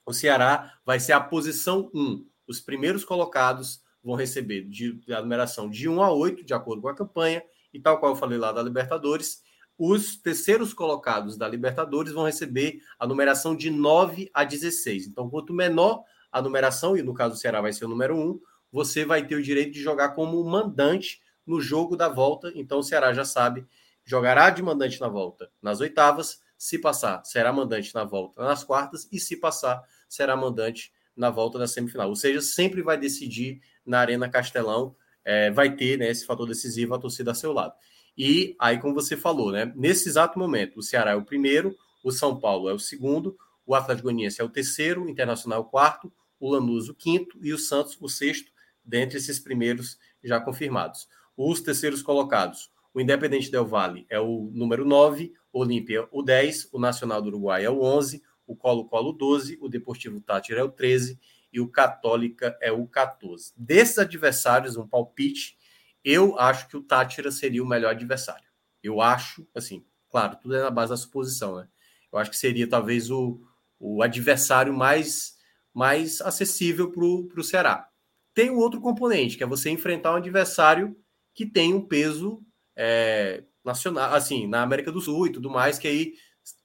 o 0.06 0.14
Ceará 0.14 0.78
vai 0.86 1.00
ser 1.00 1.14
a 1.14 1.20
posição 1.20 1.90
1. 1.94 2.26
Os 2.48 2.60
primeiros 2.60 3.06
colocados 3.06 3.82
vão 4.04 4.16
receber 4.16 4.64
de, 4.68 5.02
a 5.14 5.22
numeração 5.22 5.70
de 5.70 5.88
1 5.88 6.04
a 6.04 6.12
8, 6.12 6.44
de 6.44 6.54
acordo 6.54 6.82
com 6.82 6.90
a 6.90 6.96
campanha, 6.96 7.42
e 7.74 7.80
tal 7.80 8.00
qual 8.00 8.12
eu 8.12 8.18
falei 8.18 8.38
lá 8.38 8.52
da 8.52 8.62
Libertadores. 8.62 9.42
Os 9.86 10.16
terceiros 10.16 10.74
colocados 10.74 11.36
da 11.36 11.46
Libertadores 11.46 12.14
vão 12.14 12.24
receber 12.24 12.82
a 12.98 13.06
numeração 13.06 13.54
de 13.54 13.70
9 13.70 14.32
a 14.34 14.46
16. 14.46 15.08
Então, 15.08 15.30
quanto 15.30 15.54
menor 15.54 16.06
a 16.32 16.42
numeração, 16.42 16.96
e 16.96 17.02
no 17.02 17.14
caso 17.14 17.36
o 17.36 17.38
Ceará 17.38 17.60
vai 17.60 17.74
ser 17.74 17.84
o 17.84 17.90
número 17.90 18.16
1, 18.16 18.40
você 18.72 19.04
vai 19.04 19.28
ter 19.28 19.36
o 19.36 19.44
direito 19.44 19.74
de 19.74 19.82
jogar 19.82 20.14
como 20.14 20.42
mandante 20.42 21.22
no 21.46 21.60
jogo 21.60 21.98
da 21.98 22.08
volta. 22.08 22.50
Então 22.56 22.80
o 22.80 22.84
Ceará 22.84 23.12
já 23.14 23.26
sabe, 23.26 23.68
jogará 24.06 24.50
de 24.52 24.64
mandante 24.64 25.02
na 25.02 25.10
volta 25.10 25.52
nas 25.62 25.82
oitavas, 25.82 26.42
se 26.58 26.80
passar, 26.80 27.22
será 27.26 27.52
mandante 27.52 27.94
na 27.94 28.06
volta 28.06 28.42
nas 28.42 28.64
quartas 28.64 29.10
e 29.12 29.20
se 29.20 29.36
passar, 29.36 29.84
será 30.08 30.34
mandante 30.38 30.94
na 31.14 31.30
volta 31.30 31.60
da 31.60 31.68
semifinal. 31.68 32.08
Ou 32.08 32.16
seja, 32.16 32.40
sempre 32.40 32.82
vai 32.82 32.98
decidir 32.98 33.60
na 33.86 34.00
Arena 34.00 34.30
Castelão, 34.30 34.96
é, 35.26 35.52
vai 35.52 35.76
ter 35.76 35.98
né, 35.98 36.10
esse 36.10 36.26
fator 36.26 36.48
decisivo 36.48 36.96
a 36.96 37.00
torcida 37.00 37.32
a 37.32 37.36
seu 37.36 37.52
lado. 37.52 37.74
E 38.18 38.56
aí, 38.60 38.80
como 38.80 38.94
você 38.94 39.18
falou, 39.18 39.52
né, 39.52 39.72
nesse 39.76 40.08
exato 40.08 40.38
momento, 40.38 40.80
o 40.80 40.84
Ceará 40.84 41.12
é 41.12 41.16
o 41.16 41.26
primeiro, 41.26 41.76
o 42.04 42.12
São 42.12 42.40
Paulo 42.40 42.70
é 42.70 42.74
o 42.74 42.80
segundo, 42.80 43.36
o 43.66 43.74
Atlético 43.74 44.08
Goianiense 44.08 44.42
é 44.42 44.44
o 44.44 44.50
terceiro, 44.50 45.04
o 45.04 45.10
Internacional 45.10 45.60
é 45.60 45.62
o 45.62 45.66
quarto, 45.66 46.12
o 46.40 46.50
Lanús 46.50 46.90
o 46.90 46.94
quinto 46.94 47.38
e 47.42 47.54
o 47.54 47.58
Santos 47.58 47.98
o 48.00 48.10
sexto, 48.10 48.52
dentre 48.84 49.18
esses 49.18 49.40
primeiros 49.40 49.98
já 50.24 50.40
confirmados. 50.40 51.08
Os 51.36 51.62
terceiros 51.62 52.02
colocados, 52.02 52.70
o 52.94 53.02
Independente 53.02 53.50
Del 53.50 53.66
Valle 53.66 54.06
é 54.10 54.20
o 54.20 54.52
número 54.54 54.86
9, 54.86 55.34
o 55.52 55.60
Olímpia 55.60 56.08
o 56.12 56.22
10, 56.22 56.70
o 56.72 56.80
Nacional 56.80 57.22
do 57.22 57.30
Uruguai 57.30 57.66
é 57.66 57.70
o 57.70 57.82
11, 57.82 58.22
o 58.46 58.56
Colo-Colo 58.56 59.10
o 59.10 59.14
12, 59.14 59.58
o 59.62 59.70
Deportivo 59.70 60.20
Tátira 60.20 60.60
é 60.60 60.64
o 60.64 60.70
13 60.70 61.18
e 61.52 61.60
o 61.60 61.68
Católica 61.68 62.58
é 62.62 62.72
o 62.72 62.86
14. 62.86 63.54
Desses 63.56 63.98
adversários, 63.98 64.76
um 64.76 64.88
palpite, 64.88 65.58
eu 66.04 66.38
acho 66.40 66.68
que 66.68 66.78
o 66.78 66.84
Tátira 66.84 67.32
seria 67.32 67.64
o 67.64 67.68
melhor 67.68 67.92
adversário. 67.92 68.46
Eu 68.82 69.02
acho, 69.02 69.48
assim, 69.56 69.86
claro, 70.10 70.38
tudo 70.42 70.56
é 70.56 70.62
na 70.62 70.72
base 70.72 70.90
da 70.90 70.98
suposição, 70.98 71.58
né? 71.58 71.68
Eu 72.12 72.20
acho 72.20 72.30
que 72.30 72.38
seria 72.38 72.68
talvez 72.68 73.10
o, 73.10 73.42
o 73.80 74.04
adversário 74.04 74.74
mais, 74.74 75.36
mais 75.74 76.22
acessível 76.22 76.92
para 76.92 77.40
o 77.40 77.44
Ceará. 77.44 77.88
Tem 78.34 78.50
um 78.50 78.58
outro 78.58 78.82
componente, 78.82 79.38
que 79.38 79.44
é 79.44 79.48
você 79.48 79.70
enfrentar 79.70 80.14
um 80.14 80.18
adversário 80.18 80.96
que 81.34 81.46
tem 81.46 81.74
um 81.74 81.86
peso 81.86 82.46
é, 82.76 83.44
nacional, 83.64 84.14
assim, 84.14 84.48
na 84.48 84.62
América 84.62 84.92
do 84.92 85.02
Sul 85.02 85.28
e 85.28 85.32
tudo 85.32 85.50
mais, 85.50 85.80
que 85.80 85.88
aí 85.88 86.14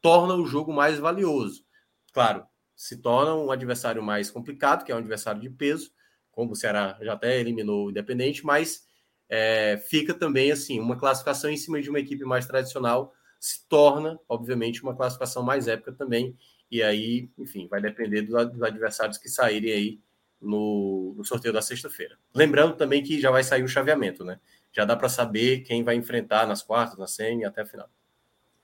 torna 0.02 0.34
o 0.34 0.46
jogo 0.46 0.72
mais 0.72 0.98
valioso. 0.98 1.64
Claro, 2.12 2.44
se 2.74 2.96
torna 2.96 3.34
um 3.34 3.50
adversário 3.50 4.02
mais 4.02 4.30
complicado, 4.30 4.84
que 4.84 4.92
é 4.92 4.94
um 4.94 4.98
adversário 4.98 5.40
de 5.40 5.50
peso, 5.50 5.90
como 6.30 6.52
o 6.52 6.56
Ceará 6.56 6.98
já 7.02 7.14
até 7.14 7.38
eliminou 7.38 7.86
o 7.86 7.90
Independente, 7.90 8.44
mas 8.44 8.87
é, 9.28 9.76
fica 9.88 10.14
também 10.14 10.50
assim, 10.50 10.80
uma 10.80 10.96
classificação 10.96 11.50
em 11.50 11.56
cima 11.56 11.80
de 11.80 11.90
uma 11.90 12.00
equipe 12.00 12.24
mais 12.24 12.46
tradicional 12.46 13.12
se 13.38 13.66
torna, 13.68 14.18
obviamente, 14.28 14.82
uma 14.82 14.96
classificação 14.96 15.42
mais 15.42 15.68
épica 15.68 15.92
também. 15.92 16.36
E 16.70 16.82
aí, 16.82 17.30
enfim, 17.38 17.68
vai 17.68 17.80
depender 17.80 18.22
dos, 18.22 18.34
adversários 18.34 19.16
que 19.16 19.28
saírem 19.28 19.72
aí 19.72 20.00
no, 20.40 21.14
no 21.16 21.24
sorteio 21.24 21.54
da 21.54 21.62
sexta-feira. 21.62 22.16
Lembrando 22.34 22.74
também 22.76 23.02
que 23.02 23.20
já 23.20 23.30
vai 23.30 23.44
sair 23.44 23.62
o 23.62 23.68
chaveamento, 23.68 24.24
né? 24.24 24.38
Já 24.72 24.84
dá 24.84 24.96
para 24.96 25.08
saber 25.08 25.60
quem 25.60 25.82
vai 25.82 25.94
enfrentar 25.94 26.46
nas 26.46 26.62
quartas, 26.62 26.98
na 26.98 27.06
semi 27.06 27.44
até 27.44 27.62
a 27.62 27.66
final. 27.66 27.88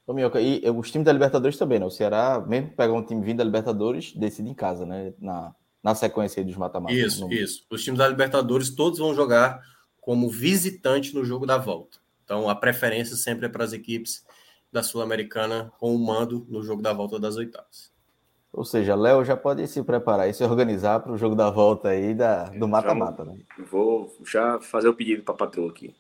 Ô, 0.07 0.13
Minhoca, 0.13 0.41
e 0.41 0.63
os 0.69 0.91
times 0.91 1.07
da 1.07 1.13
Libertadores 1.13 1.57
também, 1.57 1.79
né? 1.79 1.87
O 1.87 1.91
Ceará, 1.91 2.45
mesmo 2.47 2.71
pegar 2.71 2.93
um 2.93 3.05
time 3.05 3.25
vindo 3.25 3.39
da 3.39 3.45
Libertadores, 3.45 4.13
decide 4.13 4.51
em 4.51 4.55
casa, 4.55 4.85
né? 4.85 5.15
Na, 5.19 5.55
na 5.83 5.95
sequência 5.95 6.41
aí 6.41 6.45
dos 6.45 6.57
mata-matas. 6.57 6.97
Isso, 6.97 7.27
No- 7.27 7.33
isso. 7.33 7.65
Os 7.71 7.83
times 7.83 7.99
da 7.99 8.09
Libertadores 8.09 8.71
todos 8.75 8.99
vão 8.99 9.15
jogar 9.15 9.63
como 10.05 10.29
visitante 10.29 11.15
no 11.15 11.25
jogo 11.25 11.47
da 11.47 11.57
volta. 11.57 11.99
Então 12.25 12.47
a 12.51 12.55
preferência 12.55 13.17
sempre 13.17 13.47
é 13.47 13.49
para 13.49 13.65
as 13.65 13.73
equipes 13.73 14.23
da 14.71 14.83
Sul-Americana 14.83 15.73
com 15.81 15.95
o 15.95 15.99
mando 15.99 16.47
no 16.51 16.63
jogo 16.63 16.83
da 16.83 16.93
volta 16.93 17.19
das 17.19 17.37
oitavas. 17.37 17.91
Ou 18.53 18.65
seja, 18.67 18.95
Léo 18.95 19.25
já 19.25 19.35
pode 19.35 19.67
se 19.67 19.83
preparar 19.83 20.29
e 20.29 20.35
se 20.35 20.45
organizar 20.45 21.01
para 21.01 21.11
o 21.11 21.17
jogo 21.17 21.35
da 21.35 21.49
volta 21.51 21.89
aí 21.89 22.13
da, 22.15 22.45
do 22.51 22.69
mata-mata, 22.69 23.25
né? 23.25 23.39
Vou 23.71 24.15
já 24.31 24.61
fazer 24.61 24.89
o 24.89 24.95
pedido 24.95 25.23
para 25.23 25.33
a 25.35 25.39
patroa 25.39 25.71
aqui. 25.71 25.95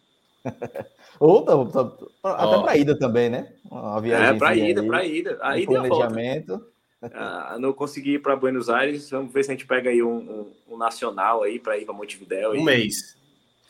Ou 1.18 1.43
tá- 1.43 1.56
tá- 1.86 2.06
até 2.22 2.62
para 2.62 2.76
ida 2.76 2.98
também, 2.98 3.31
né? 3.31 3.55
Uma 3.70 4.01
viagem 4.02 4.36
É, 4.36 4.39
para 4.39 4.55
ida, 4.55 4.82
para 4.85 5.05
ida. 5.05 5.39
A 5.40 5.59
ida 5.59 5.72
e 5.72 5.76
a 5.76 5.82
volta. 5.82 6.06
planejamento. 6.09 6.66
Ah, 7.02 7.56
não 7.59 7.72
consegui 7.72 8.14
ir 8.14 8.18
para 8.22 8.36
Buenos 8.36 8.68
Aires. 8.68 9.10
Vamos 9.10 9.32
ver 9.32 9.44
se 9.44 9.51
a 9.51 9.55
gente 9.55 9.66
pega 9.66 9.89
aí 9.89 10.02
um, 10.02 10.16
um- 10.16 10.52
um 10.74 10.76
nacional 10.76 11.43
aí 11.43 11.59
para 11.59 11.78
ir 11.78 11.86
para 11.86 11.94
Montevidéu. 11.94 12.51
Um 12.52 12.56
e- 12.56 12.64
mês. 12.64 13.16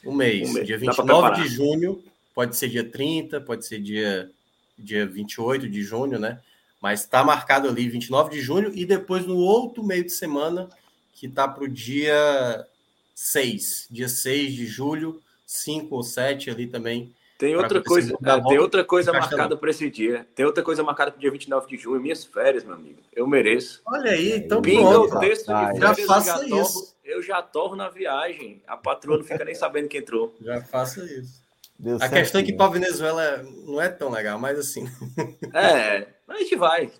Um 0.06 0.14
mês. 0.14 0.50
Um 0.50 0.52
mês. 0.52 0.66
Dia 0.66 0.78
Dá 0.78 0.94
pra 0.94 1.02
29 1.04 1.22
preparar. 1.28 1.42
de 1.42 1.54
junho, 1.54 2.04
pode 2.34 2.56
ser 2.56 2.68
dia 2.68 2.84
30, 2.84 3.40
pode 3.40 3.66
ser 3.66 3.80
dia, 3.80 4.30
dia 4.78 5.06
28 5.06 5.68
de 5.68 5.82
junho, 5.82 6.18
né? 6.18 6.40
Mas 6.80 7.00
está 7.00 7.24
marcado 7.24 7.68
ali 7.68 7.88
29 7.88 8.30
de 8.30 8.40
junho 8.40 8.70
e 8.74 8.84
depois 8.84 9.26
no 9.26 9.36
outro 9.36 9.82
meio 9.82 10.04
de 10.04 10.12
semana, 10.12 10.68
que 11.14 11.28
tá 11.28 11.48
para 11.48 11.64
o 11.64 11.68
dia 11.68 12.66
6. 13.14 13.86
Dia 13.90 14.08
6 14.08 14.52
de 14.52 14.66
julho, 14.66 15.22
5 15.46 15.94
ou 15.94 16.02
7 16.02 16.50
ali 16.50 16.66
também. 16.66 17.14
Tem 17.38 17.54
Pra 17.54 17.62
outra 17.62 17.82
coisa, 17.82 18.14
é, 18.24 18.40
tem 18.48 18.58
outra 18.58 18.84
coisa 18.84 19.12
marcada 19.12 19.56
para 19.56 19.70
esse 19.70 19.90
dia. 19.90 20.26
Tem 20.34 20.46
outra 20.46 20.62
coisa 20.62 20.82
marcada 20.82 21.10
para 21.10 21.18
o 21.18 21.20
dia 21.20 21.30
29 21.30 21.66
de 21.68 21.82
junho, 21.82 22.00
minhas 22.00 22.24
férias, 22.24 22.64
meu 22.64 22.74
amigo. 22.74 23.00
Eu 23.12 23.26
mereço. 23.26 23.82
Olha 23.86 24.12
aí, 24.12 24.36
então 24.36 24.62
Pinga 24.62 24.78
Pinga 24.78 24.92
pronto. 24.92 25.16
o 25.16 25.20
texto 25.20 25.48
rapaz. 25.48 25.78
Já 25.78 25.94
faça 26.06 26.46
isso. 26.46 26.93
Eu 27.04 27.22
já 27.22 27.42
torno 27.42 27.76
na 27.76 27.88
viagem. 27.88 28.62
A 28.66 28.76
patroa 28.76 29.18
não 29.18 29.24
fica 29.24 29.44
nem 29.44 29.54
sabendo 29.54 29.88
que 29.88 29.98
entrou. 29.98 30.34
Já 30.40 30.62
faça 30.62 31.04
isso. 31.04 31.44
Deu 31.78 31.98
A 32.00 32.08
questão 32.08 32.40
é 32.40 32.44
que 32.44 32.52
para 32.52 32.70
Venezuela 32.70 33.42
não 33.66 33.80
é 33.80 33.88
tão 33.88 34.08
legal, 34.10 34.38
mas 34.38 34.58
assim, 34.58 34.84
É, 35.52 36.06
mas 36.26 36.38
a 36.38 36.40
gente 36.40 36.56
vai. 36.56 36.90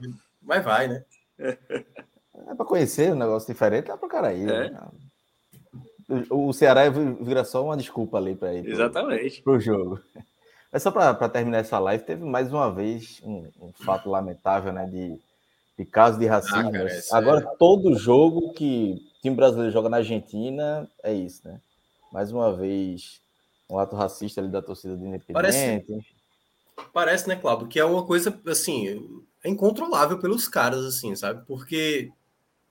mas 0.43 0.65
vai, 0.65 0.89
né? 0.89 1.05
É 1.39 2.55
para 2.57 2.67
conhecer 2.67 3.13
um 3.13 3.17
negócio 3.17 3.53
diferente, 3.53 3.87
dá 3.87 3.97
para 3.97 4.07
o 4.07 4.11
cara 4.11 4.33
ir. 4.33 4.51
É. 4.51 4.71
né? 4.71 4.89
O 6.29 6.53
Ceará 6.53 6.83
vira 6.91 7.45
só 7.45 7.65
uma 7.65 7.77
desculpa 7.77 8.19
ali 8.19 8.35
para 8.35 8.53
ir. 8.53 8.69
Exatamente. 8.69 9.43
Para 9.43 9.53
o 9.53 9.61
jogo. 9.61 10.01
Mas 10.71 10.83
só 10.83 10.91
para 10.91 11.29
terminar 11.29 11.59
essa 11.59 11.79
live, 11.79 12.05
teve 12.05 12.25
mais 12.25 12.53
uma 12.53 12.71
vez 12.71 13.21
um, 13.25 13.49
um 13.61 13.73
fato 13.73 14.11
lamentável, 14.11 14.73
né? 14.73 14.85
De, 14.87 15.19
de 15.79 15.85
caso 15.85 16.19
de 16.19 16.27
racismo. 16.27 16.69
Ah, 16.69 16.73
cara, 16.73 17.03
Agora, 17.13 17.41
é... 17.41 17.57
todo 17.57 17.97
jogo 17.97 18.53
que 18.53 19.03
o 19.19 19.23
time 19.23 19.37
brasileiro 19.37 19.73
joga 19.73 19.89
na 19.89 19.99
Argentina 19.99 20.89
é 21.03 21.13
isso, 21.13 21.47
né? 21.47 21.61
Mais 22.13 22.31
uma 22.31 22.53
vez, 22.53 23.21
um 23.69 23.79
ato 23.79 23.97
racista 23.97 24.41
ali 24.41 24.49
da 24.49 24.63
torcida 24.63 24.97
do 24.97 25.05
Independente. 25.05 25.33
Parece, 25.33 25.85
parece 26.93 27.29
né, 27.29 27.37
Cláudio, 27.37 27.67
que 27.67 27.81
é 27.81 27.85
uma 27.85 28.05
coisa, 28.05 28.39
assim, 28.47 29.27
é 29.43 29.49
incontrolável 29.49 30.19
pelos 30.19 30.47
caras, 30.47 30.85
assim, 30.85 31.17
sabe? 31.17 31.45
Porque 31.47 32.13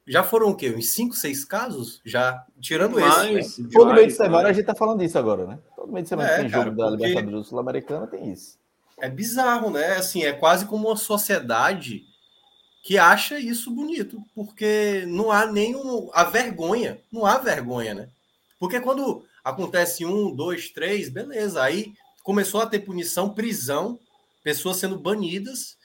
já 0.07 0.23
foram 0.23 0.49
o 0.49 0.55
quê? 0.55 0.69
Uns 0.69 0.91
5, 0.91 1.13
6 1.13 1.45
casos? 1.45 2.01
Já, 2.05 2.45
tirando 2.59 2.99
Mas, 2.99 3.35
esse. 3.35 3.63
Né? 3.63 3.69
Todo 3.73 3.93
meio 3.93 4.07
de 4.07 4.13
semana 4.13 4.49
a 4.49 4.53
gente 4.53 4.65
tá 4.65 4.75
falando 4.75 4.99
disso 4.99 5.17
agora, 5.17 5.45
né? 5.45 5.59
Todo 5.75 5.91
meio 5.91 6.03
de 6.03 6.09
semana 6.09 6.29
é, 6.29 6.37
tem 6.37 6.49
cara, 6.49 6.65
jogo 6.65 6.77
da 6.77 6.89
Libertadores 6.89 7.47
Sul-Americana, 7.47 8.07
tem 8.07 8.31
isso. 8.31 8.57
É 8.99 9.09
bizarro, 9.09 9.69
né? 9.69 9.97
Assim, 9.97 10.23
é 10.23 10.31
quase 10.31 10.65
como 10.65 10.87
uma 10.87 10.95
sociedade 10.95 12.05
que 12.83 12.97
acha 12.97 13.39
isso 13.39 13.71
bonito, 13.71 14.21
porque 14.35 15.05
não 15.07 15.31
há 15.31 15.45
nenhum. 15.45 16.09
a 16.13 16.25
vergonha, 16.25 16.99
não 17.09 17.25
há 17.25 17.37
vergonha, 17.37 17.93
né? 17.93 18.09
Porque 18.59 18.81
quando 18.81 19.25
acontece 19.41 20.05
um, 20.05 20.29
dois, 20.35 20.69
três, 20.69 21.07
beleza, 21.07 21.63
aí 21.63 21.93
começou 22.21 22.61
a 22.61 22.65
ter 22.65 22.79
punição, 22.79 23.33
prisão, 23.33 23.97
pessoas 24.43 24.77
sendo 24.77 24.99
banidas, 24.99 25.77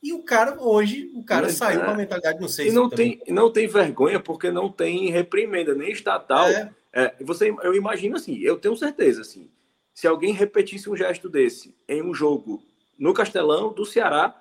e 0.00 0.12
o 0.12 0.22
cara, 0.22 0.60
hoje, 0.62 1.10
o 1.14 1.24
cara 1.24 1.46
Mas, 1.46 1.56
saiu 1.56 1.80
é. 1.80 1.84
com 1.84 1.90
a 1.90 1.96
mentalidade, 1.96 2.40
não 2.40 2.48
sei 2.48 2.68
e 2.68 2.72
não 2.72 2.88
tem 2.88 3.20
Não 3.26 3.50
tem 3.50 3.66
vergonha 3.66 4.20
porque 4.20 4.50
não 4.50 4.70
tem 4.70 5.10
reprimenda, 5.10 5.74
nem 5.74 5.90
estatal. 5.90 6.46
É. 6.46 6.70
É, 6.92 7.14
você, 7.24 7.52
eu 7.62 7.74
imagino 7.74 8.14
assim, 8.14 8.38
eu 8.38 8.56
tenho 8.56 8.76
certeza, 8.76 9.22
assim, 9.22 9.50
se 9.92 10.06
alguém 10.06 10.32
repetisse 10.32 10.88
um 10.88 10.96
gesto 10.96 11.28
desse 11.28 11.74
em 11.88 12.00
um 12.00 12.14
jogo 12.14 12.62
no 12.96 13.12
Castelão, 13.12 13.72
do 13.72 13.84
Ceará, 13.84 14.40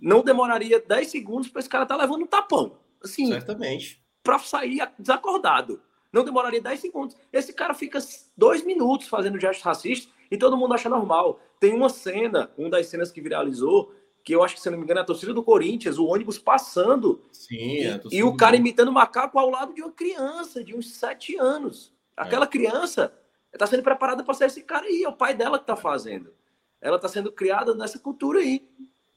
não 0.00 0.22
demoraria 0.22 0.80
10 0.80 1.08
segundos 1.08 1.48
para 1.48 1.60
esse 1.60 1.68
cara 1.68 1.84
estar 1.84 1.96
tá 1.96 2.02
levando 2.02 2.22
um 2.22 2.26
tapão. 2.26 2.78
Assim, 3.02 3.26
Certamente. 3.26 4.02
Para 4.22 4.38
sair 4.38 4.80
desacordado. 4.98 5.80
Não 6.12 6.24
demoraria 6.24 6.60
10 6.60 6.80
segundos. 6.80 7.16
Esse 7.32 7.52
cara 7.52 7.74
fica 7.74 7.98
dois 8.36 8.64
minutos 8.64 9.08
fazendo 9.08 9.38
gesto 9.40 9.62
racista 9.62 10.12
e 10.30 10.36
todo 10.36 10.56
mundo 10.56 10.74
acha 10.74 10.88
normal. 10.88 11.40
Tem 11.58 11.74
uma 11.74 11.88
cena, 11.88 12.50
uma 12.56 12.70
das 12.70 12.86
cenas 12.86 13.12
que 13.12 13.20
viralizou, 13.20 13.94
que 14.24 14.34
eu 14.34 14.42
acho 14.42 14.54
que, 14.54 14.60
se 14.60 14.70
não 14.70 14.78
me 14.78 14.84
engano, 14.84 15.00
é 15.00 15.02
a 15.02 15.06
torcida 15.06 15.32
do 15.32 15.42
Corinthians, 15.42 15.98
o 15.98 16.06
ônibus 16.06 16.38
passando. 16.38 17.22
Sim, 17.32 17.56
e, 17.56 18.00
e 18.12 18.22
o 18.22 18.36
cara 18.36 18.56
do... 18.56 18.60
imitando 18.60 18.92
macaco 18.92 19.38
ao 19.38 19.50
lado 19.50 19.72
de 19.72 19.82
uma 19.82 19.92
criança 19.92 20.62
de 20.62 20.74
uns 20.74 20.94
sete 20.94 21.36
anos. 21.36 21.92
Aquela 22.16 22.44
é. 22.44 22.48
criança 22.48 23.12
está 23.52 23.66
sendo 23.66 23.82
preparada 23.82 24.22
para 24.22 24.34
ser 24.34 24.46
esse 24.46 24.62
cara 24.62 24.86
aí, 24.86 25.02
é 25.02 25.08
o 25.08 25.12
pai 25.12 25.34
dela 25.34 25.58
que 25.58 25.64
está 25.64 25.76
fazendo. 25.76 26.32
Ela 26.80 26.96
está 26.96 27.08
sendo 27.08 27.32
criada 27.32 27.74
nessa 27.74 27.98
cultura 27.98 28.40
aí, 28.40 28.68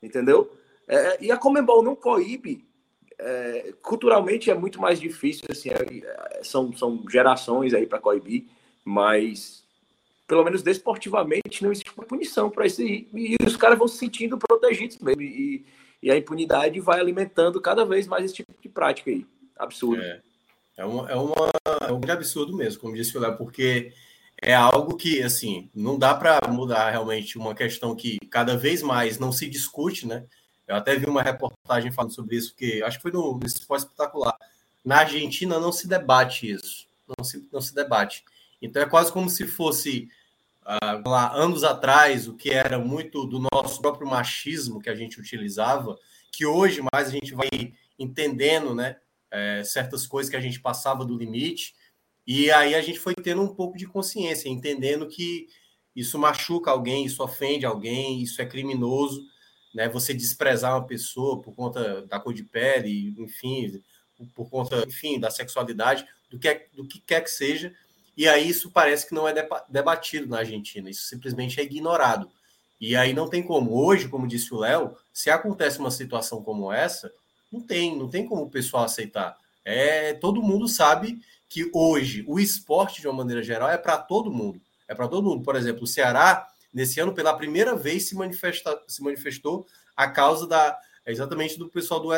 entendeu? 0.01 0.51
É, 0.87 0.95
é, 0.95 1.17
e 1.21 1.31
a 1.31 1.37
Comembol 1.37 1.83
não 1.83 1.95
coíbe. 1.95 2.65
É, 3.19 3.73
culturalmente 3.81 4.49
é 4.49 4.53
muito 4.55 4.81
mais 4.81 4.99
difícil, 4.99 5.45
assim, 5.49 5.69
é, 5.69 6.41
são, 6.43 6.75
são 6.75 7.03
gerações 7.09 7.73
aí 7.73 7.85
para 7.85 7.99
coibir, 7.99 8.45
mas 8.83 9.63
pelo 10.27 10.43
menos 10.43 10.63
desportivamente, 10.63 11.63
não 11.63 11.71
existe 11.71 11.91
uma 11.95 12.05
punição 12.05 12.49
para 12.49 12.65
isso 12.65 12.81
aí. 12.81 13.07
E 13.13 13.35
os 13.45 13.55
caras 13.55 13.77
vão 13.77 13.87
se 13.87 13.97
sentindo 13.97 14.37
protegidos 14.37 14.97
mesmo. 14.97 15.21
E, 15.21 15.65
e 16.01 16.11
a 16.11 16.17
impunidade 16.17 16.79
vai 16.79 16.99
alimentando 16.99 17.61
cada 17.61 17.85
vez 17.85 18.07
mais 18.07 18.25
esse 18.25 18.35
tipo 18.35 18.51
de 18.59 18.69
prática 18.69 19.11
aí. 19.11 19.25
Absurdo. 19.57 20.01
É, 20.01 20.21
é, 20.77 20.85
uma, 20.85 21.11
é, 21.11 21.15
uma, 21.15 21.49
é 21.87 21.91
um 21.91 22.11
absurdo 22.11 22.55
mesmo, 22.55 22.81
como 22.81 22.95
disse 22.95 23.17
o 23.17 23.21
Léo, 23.21 23.37
porque 23.37 23.93
é 24.41 24.53
algo 24.53 24.97
que, 24.97 25.21
assim, 25.21 25.69
não 25.73 25.99
dá 25.99 26.13
para 26.15 26.39
mudar 26.49 26.89
realmente 26.89 27.37
uma 27.37 27.53
questão 27.53 27.95
que 27.95 28.17
cada 28.29 28.57
vez 28.57 28.81
mais 28.81 29.19
não 29.19 29.31
se 29.31 29.47
discute, 29.47 30.07
né? 30.07 30.25
Eu 30.73 30.77
até 30.77 30.95
vi 30.95 31.05
uma 31.05 31.21
reportagem 31.21 31.91
falando 31.91 32.15
sobre 32.15 32.35
isso, 32.35 32.55
que 32.55 32.81
acho 32.81 32.97
que 32.97 33.03
foi 33.03 33.11
no, 33.11 33.37
no 33.37 33.45
Esporte 33.45 33.83
Espetacular. 33.83 34.35
Na 34.83 34.97
Argentina 35.01 35.59
não 35.59 35.71
se 35.71 35.87
debate 35.87 36.49
isso. 36.49 36.87
Não 37.15 37.23
se, 37.23 37.47
não 37.53 37.61
se 37.61 37.75
debate. 37.75 38.25
Então 38.59 38.81
é 38.81 38.85
quase 38.87 39.11
como 39.11 39.29
se 39.29 39.45
fosse 39.45 40.09
uh, 40.65 41.07
lá, 41.07 41.31
anos 41.31 41.63
atrás, 41.63 42.27
o 42.27 42.33
que 42.33 42.49
era 42.49 42.79
muito 42.79 43.23
do 43.25 43.39
nosso 43.51 43.79
próprio 43.81 44.07
machismo 44.07 44.81
que 44.81 44.89
a 44.89 44.95
gente 44.95 45.19
utilizava, 45.19 45.95
que 46.31 46.43
hoje 46.43 46.81
mais 46.91 47.09
a 47.09 47.11
gente 47.11 47.35
vai 47.35 47.49
entendendo, 47.99 48.73
né? 48.73 48.97
É, 49.29 49.63
certas 49.63 50.05
coisas 50.05 50.29
que 50.29 50.35
a 50.35 50.41
gente 50.41 50.59
passava 50.59 51.03
do 51.03 51.17
limite, 51.17 51.73
e 52.25 52.51
aí 52.51 52.75
a 52.75 52.81
gente 52.83 52.99
foi 52.99 53.15
tendo 53.15 53.41
um 53.41 53.47
pouco 53.47 53.75
de 53.75 53.87
consciência, 53.87 54.47
entendendo 54.47 55.07
que 55.07 55.47
isso 55.95 56.19
machuca 56.19 56.69
alguém, 56.69 57.03
isso 57.03 57.23
ofende 57.23 57.65
alguém, 57.65 58.21
isso 58.21 58.39
é 58.43 58.45
criminoso, 58.45 59.25
né? 59.73 59.89
Você 59.89 60.13
desprezar 60.13 60.73
uma 60.73 60.85
pessoa 60.85 61.41
por 61.41 61.53
conta 61.53 62.03
da 62.03 62.19
cor 62.19 62.33
de 62.33 62.43
pele, 62.43 63.15
enfim, 63.17 63.81
por 64.35 64.49
conta, 64.49 64.85
enfim, 64.87 65.19
da 65.19 65.29
sexualidade, 65.29 66.05
do 66.29 66.39
que, 66.39 66.47
é, 66.47 66.67
do 66.73 66.87
que 66.87 66.99
quer 66.99 67.21
que 67.21 67.31
seja, 67.31 67.73
e 68.15 68.27
aí 68.27 68.47
isso 68.47 68.69
parece 68.69 69.07
que 69.07 69.13
não 69.13 69.27
é 69.27 69.33
debatido 69.67 70.27
na 70.27 70.39
Argentina, 70.39 70.89
isso 70.89 71.03
simplesmente 71.03 71.59
é 71.59 71.63
ignorado. 71.63 72.29
E 72.79 72.95
aí 72.95 73.13
não 73.13 73.29
tem 73.29 73.41
como. 73.41 73.73
Hoje, 73.73 74.07
como 74.07 74.27
disse 74.27 74.53
o 74.53 74.57
Léo, 74.57 74.95
se 75.11 75.29
acontece 75.29 75.79
uma 75.79 75.89
situação 75.89 76.43
como 76.43 76.71
essa, 76.71 77.11
não 77.51 77.61
tem, 77.61 77.97
não 77.97 78.09
tem 78.09 78.27
como 78.27 78.43
o 78.43 78.49
pessoal 78.49 78.83
aceitar. 78.83 79.37
É, 79.63 80.13
todo 80.13 80.41
mundo 80.41 80.67
sabe 80.67 81.19
que 81.47 81.69
hoje 81.73 82.23
o 82.27 82.39
esporte, 82.39 82.99
de 82.99 83.07
uma 83.07 83.17
maneira 83.17 83.41
geral, 83.41 83.69
é 83.69 83.77
para 83.77 83.97
todo 83.97 84.31
mundo. 84.31 84.59
É 84.87 84.93
para 84.93 85.07
todo 85.07 85.23
mundo. 85.23 85.43
Por 85.43 85.55
exemplo, 85.55 85.83
o 85.83 85.87
Ceará, 85.87 86.47
nesse 86.73 86.99
ano, 86.99 87.13
pela 87.13 87.35
primeira 87.35 87.75
vez, 87.75 88.07
se, 88.07 88.15
manifesta, 88.15 88.81
se 88.87 89.03
manifestou 89.03 89.65
a 89.95 90.09
causa 90.09 90.47
da 90.47 90.77
exatamente 91.05 91.59
do 91.59 91.69
pessoal 91.69 91.99
do 91.99 92.09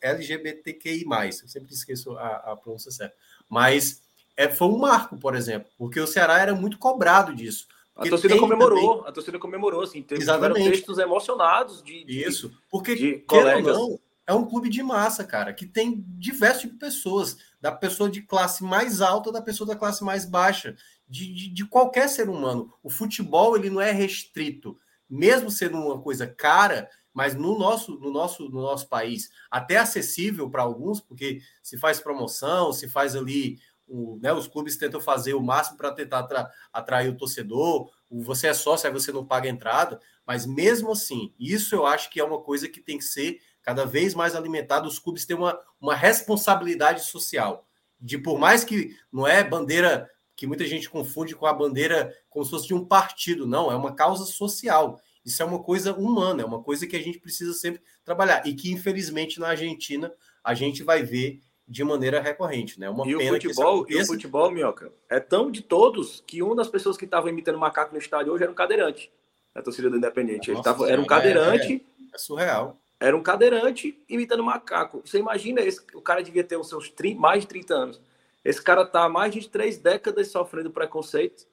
LGBTQI. 0.00 1.04
Eu 1.42 1.48
sempre 1.48 1.72
esqueço 1.72 2.12
a, 2.18 2.52
a 2.52 2.56
pronúncia 2.56 2.90
certa. 2.90 3.16
Mas 3.48 4.02
é, 4.36 4.48
foi 4.48 4.68
um 4.68 4.78
marco, 4.78 5.16
por 5.16 5.34
exemplo, 5.34 5.70
porque 5.76 5.98
o 5.98 6.06
Ceará 6.06 6.38
era 6.38 6.54
muito 6.54 6.78
cobrado 6.78 7.34
disso. 7.34 7.66
A 7.96 8.08
torcida 8.08 8.38
comemorou, 8.38 8.96
também... 8.96 9.08
a 9.08 9.12
torcida 9.12 9.38
comemorou, 9.38 9.82
assim, 9.82 10.02
teve 10.02 10.22
Exatamente. 10.22 10.70
textos 10.70 10.98
emocionados 10.98 11.82
de, 11.82 12.04
de 12.04 12.22
Isso, 12.22 12.50
porque, 12.70 12.94
de 12.94 13.18
colegas. 13.20 13.76
Não, 13.76 13.98
é 14.26 14.32
um 14.32 14.46
clube 14.46 14.68
de 14.68 14.82
massa, 14.82 15.24
cara, 15.24 15.52
que 15.52 15.66
tem 15.66 16.04
diversos 16.06 16.62
tipos 16.62 16.78
de 16.78 16.84
pessoas, 16.84 17.36
da 17.60 17.72
pessoa 17.72 18.08
de 18.08 18.22
classe 18.22 18.62
mais 18.62 19.00
alta, 19.02 19.32
da 19.32 19.42
pessoa 19.42 19.66
da 19.66 19.76
classe 19.76 20.04
mais 20.04 20.24
baixa, 20.24 20.76
de, 21.10 21.34
de, 21.34 21.48
de 21.48 21.66
qualquer 21.66 22.08
ser 22.08 22.28
humano. 22.28 22.72
O 22.82 22.88
futebol, 22.88 23.56
ele 23.56 23.68
não 23.68 23.80
é 23.80 23.90
restrito, 23.90 24.78
mesmo 25.08 25.50
sendo 25.50 25.76
uma 25.76 26.00
coisa 26.00 26.24
cara, 26.24 26.88
mas 27.12 27.34
no 27.34 27.58
nosso, 27.58 27.98
no 27.98 28.12
nosso, 28.12 28.48
no 28.48 28.62
nosso 28.62 28.88
país, 28.88 29.28
até 29.50 29.76
acessível 29.76 30.48
para 30.48 30.62
alguns, 30.62 31.00
porque 31.00 31.42
se 31.60 31.76
faz 31.76 31.98
promoção, 31.98 32.72
se 32.72 32.88
faz 32.88 33.16
ali 33.16 33.58
o, 33.88 34.20
né, 34.22 34.32
os 34.32 34.46
clubes 34.46 34.76
tentam 34.76 35.00
fazer 35.00 35.34
o 35.34 35.42
máximo 35.42 35.76
para 35.76 35.90
tentar 35.90 36.20
atra, 36.20 36.48
atrair 36.72 37.08
o 37.08 37.16
torcedor. 37.16 37.90
Você 38.08 38.46
é 38.46 38.54
sócio, 38.54 38.86
aí 38.86 38.92
você 38.92 39.10
não 39.10 39.26
paga 39.26 39.48
entrada, 39.48 40.00
mas 40.24 40.46
mesmo 40.46 40.92
assim, 40.92 41.34
isso 41.36 41.74
eu 41.74 41.84
acho 41.84 42.08
que 42.08 42.20
é 42.20 42.24
uma 42.24 42.40
coisa 42.40 42.68
que 42.68 42.80
tem 42.80 42.98
que 42.98 43.04
ser 43.04 43.40
cada 43.62 43.84
vez 43.84 44.14
mais 44.14 44.36
alimentada. 44.36 44.86
Os 44.86 45.00
clubes 45.00 45.26
têm 45.26 45.36
uma, 45.36 45.58
uma 45.80 45.96
responsabilidade 45.96 47.02
social. 47.02 47.66
De 48.00 48.16
por 48.16 48.38
mais 48.38 48.62
que 48.62 48.96
não 49.12 49.26
é 49.26 49.42
bandeira 49.42 50.08
que 50.40 50.46
muita 50.46 50.64
gente 50.64 50.88
confunde 50.88 51.36
com 51.36 51.44
a 51.44 51.52
bandeira 51.52 52.16
como 52.30 52.42
se 52.46 52.50
fosse 52.50 52.66
de 52.66 52.72
um 52.72 52.82
partido, 52.82 53.46
não, 53.46 53.70
é 53.70 53.76
uma 53.76 53.94
causa 53.94 54.24
social. 54.24 54.98
Isso 55.22 55.42
é 55.42 55.44
uma 55.44 55.62
coisa 55.62 55.92
humana, 55.92 56.40
é 56.40 56.46
uma 56.46 56.62
coisa 56.62 56.86
que 56.86 56.96
a 56.96 56.98
gente 56.98 57.18
precisa 57.18 57.52
sempre 57.52 57.82
trabalhar 58.02 58.46
e 58.46 58.54
que 58.54 58.72
infelizmente 58.72 59.38
na 59.38 59.48
Argentina 59.48 60.10
a 60.42 60.54
gente 60.54 60.82
vai 60.82 61.02
ver 61.02 61.42
de 61.68 61.84
maneira 61.84 62.22
recorrente, 62.22 62.80
né? 62.80 62.88
Uma 62.88 63.06
e 63.06 63.14
o 63.14 63.20
futebol, 63.20 63.84
e 63.86 64.00
o 64.00 64.06
futebol, 64.06 64.50
Minhoca, 64.50 64.90
é 65.10 65.20
tão 65.20 65.50
de 65.50 65.60
todos 65.60 66.24
que 66.26 66.42
uma 66.42 66.56
das 66.56 66.68
pessoas 66.68 66.96
que 66.96 67.04
estavam 67.04 67.28
imitando 67.28 67.58
macaco 67.58 67.92
no 67.92 67.98
estádio 67.98 68.32
hoje 68.32 68.44
era 68.44 68.50
um 68.50 68.54
cadeirante. 68.54 69.12
A 69.54 69.60
torcida 69.60 69.90
do 69.90 69.98
Independente. 69.98 70.50
Ele 70.50 70.62
tava, 70.62 70.90
era 70.90 70.98
um 70.98 71.04
cadeirante. 71.04 71.84
É, 72.12 72.14
é, 72.14 72.18
surreal. 72.18 72.80
Era 72.98 73.14
um 73.14 73.22
cadeirante 73.22 74.02
imitando 74.08 74.42
macaco. 74.42 75.02
Você 75.04 75.18
imagina, 75.18 75.60
esse, 75.60 75.82
o 75.92 76.00
cara 76.00 76.22
devia 76.22 76.42
ter 76.42 76.56
os 76.56 76.66
seus 76.70 76.88
30, 76.88 77.20
mais 77.20 77.42
de 77.42 77.48
30 77.48 77.74
anos. 77.74 78.00
Esse 78.44 78.62
cara 78.62 78.86
tá 78.86 79.04
há 79.04 79.08
mais 79.08 79.32
de 79.32 79.48
três 79.48 79.78
décadas 79.78 80.28
sofrendo 80.28 80.70
preconceito. 80.70 81.46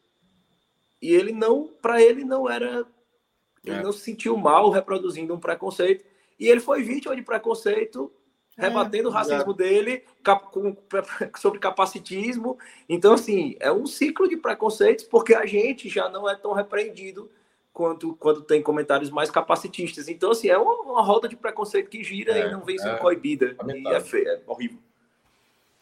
E 1.01 1.13
ele 1.13 1.31
não, 1.31 1.67
para 1.81 2.01
ele 2.01 2.23
não 2.23 2.49
era. 2.49 2.85
Ele 3.63 3.75
é. 3.75 3.83
não 3.83 3.91
se 3.91 3.99
sentiu 3.99 4.37
mal 4.37 4.69
reproduzindo 4.69 5.33
um 5.33 5.39
preconceito. 5.39 6.05
E 6.39 6.47
ele 6.47 6.59
foi 6.59 6.83
vítima 6.83 7.15
de 7.15 7.21
preconceito 7.21 8.11
rebatendo 8.57 9.07
é, 9.07 9.11
o 9.11 9.13
racismo 9.13 9.53
dele 9.53 10.03
cap, 10.23 10.51
com, 10.51 10.75
sobre 11.37 11.59
capacitismo. 11.59 12.57
Então, 12.89 13.13
assim, 13.13 13.55
é 13.59 13.71
um 13.71 13.85
ciclo 13.85 14.27
de 14.27 14.37
preconceitos, 14.37 15.05
porque 15.05 15.35
a 15.35 15.45
gente 15.45 15.87
já 15.87 16.09
não 16.09 16.27
é 16.27 16.35
tão 16.35 16.53
repreendido 16.53 17.29
quanto 17.71 18.15
quando 18.15 18.41
tem 18.41 18.61
comentários 18.61 19.11
mais 19.11 19.29
capacitistas. 19.29 20.07
Então, 20.07 20.31
assim, 20.31 20.49
é 20.49 20.57
uma, 20.57 20.73
uma 20.81 21.01
roda 21.03 21.29
de 21.29 21.35
preconceito 21.35 21.89
que 21.89 22.03
gira 22.03 22.35
é, 22.35 22.47
e 22.47 22.51
não 22.51 22.61
vem 22.61 22.77
sendo 22.77 22.95
é, 22.95 22.97
coibida. 22.97 23.55
E 23.67 23.87
é 23.87 24.01
feio, 24.01 24.27
é 24.27 24.41
horrível. 24.47 24.79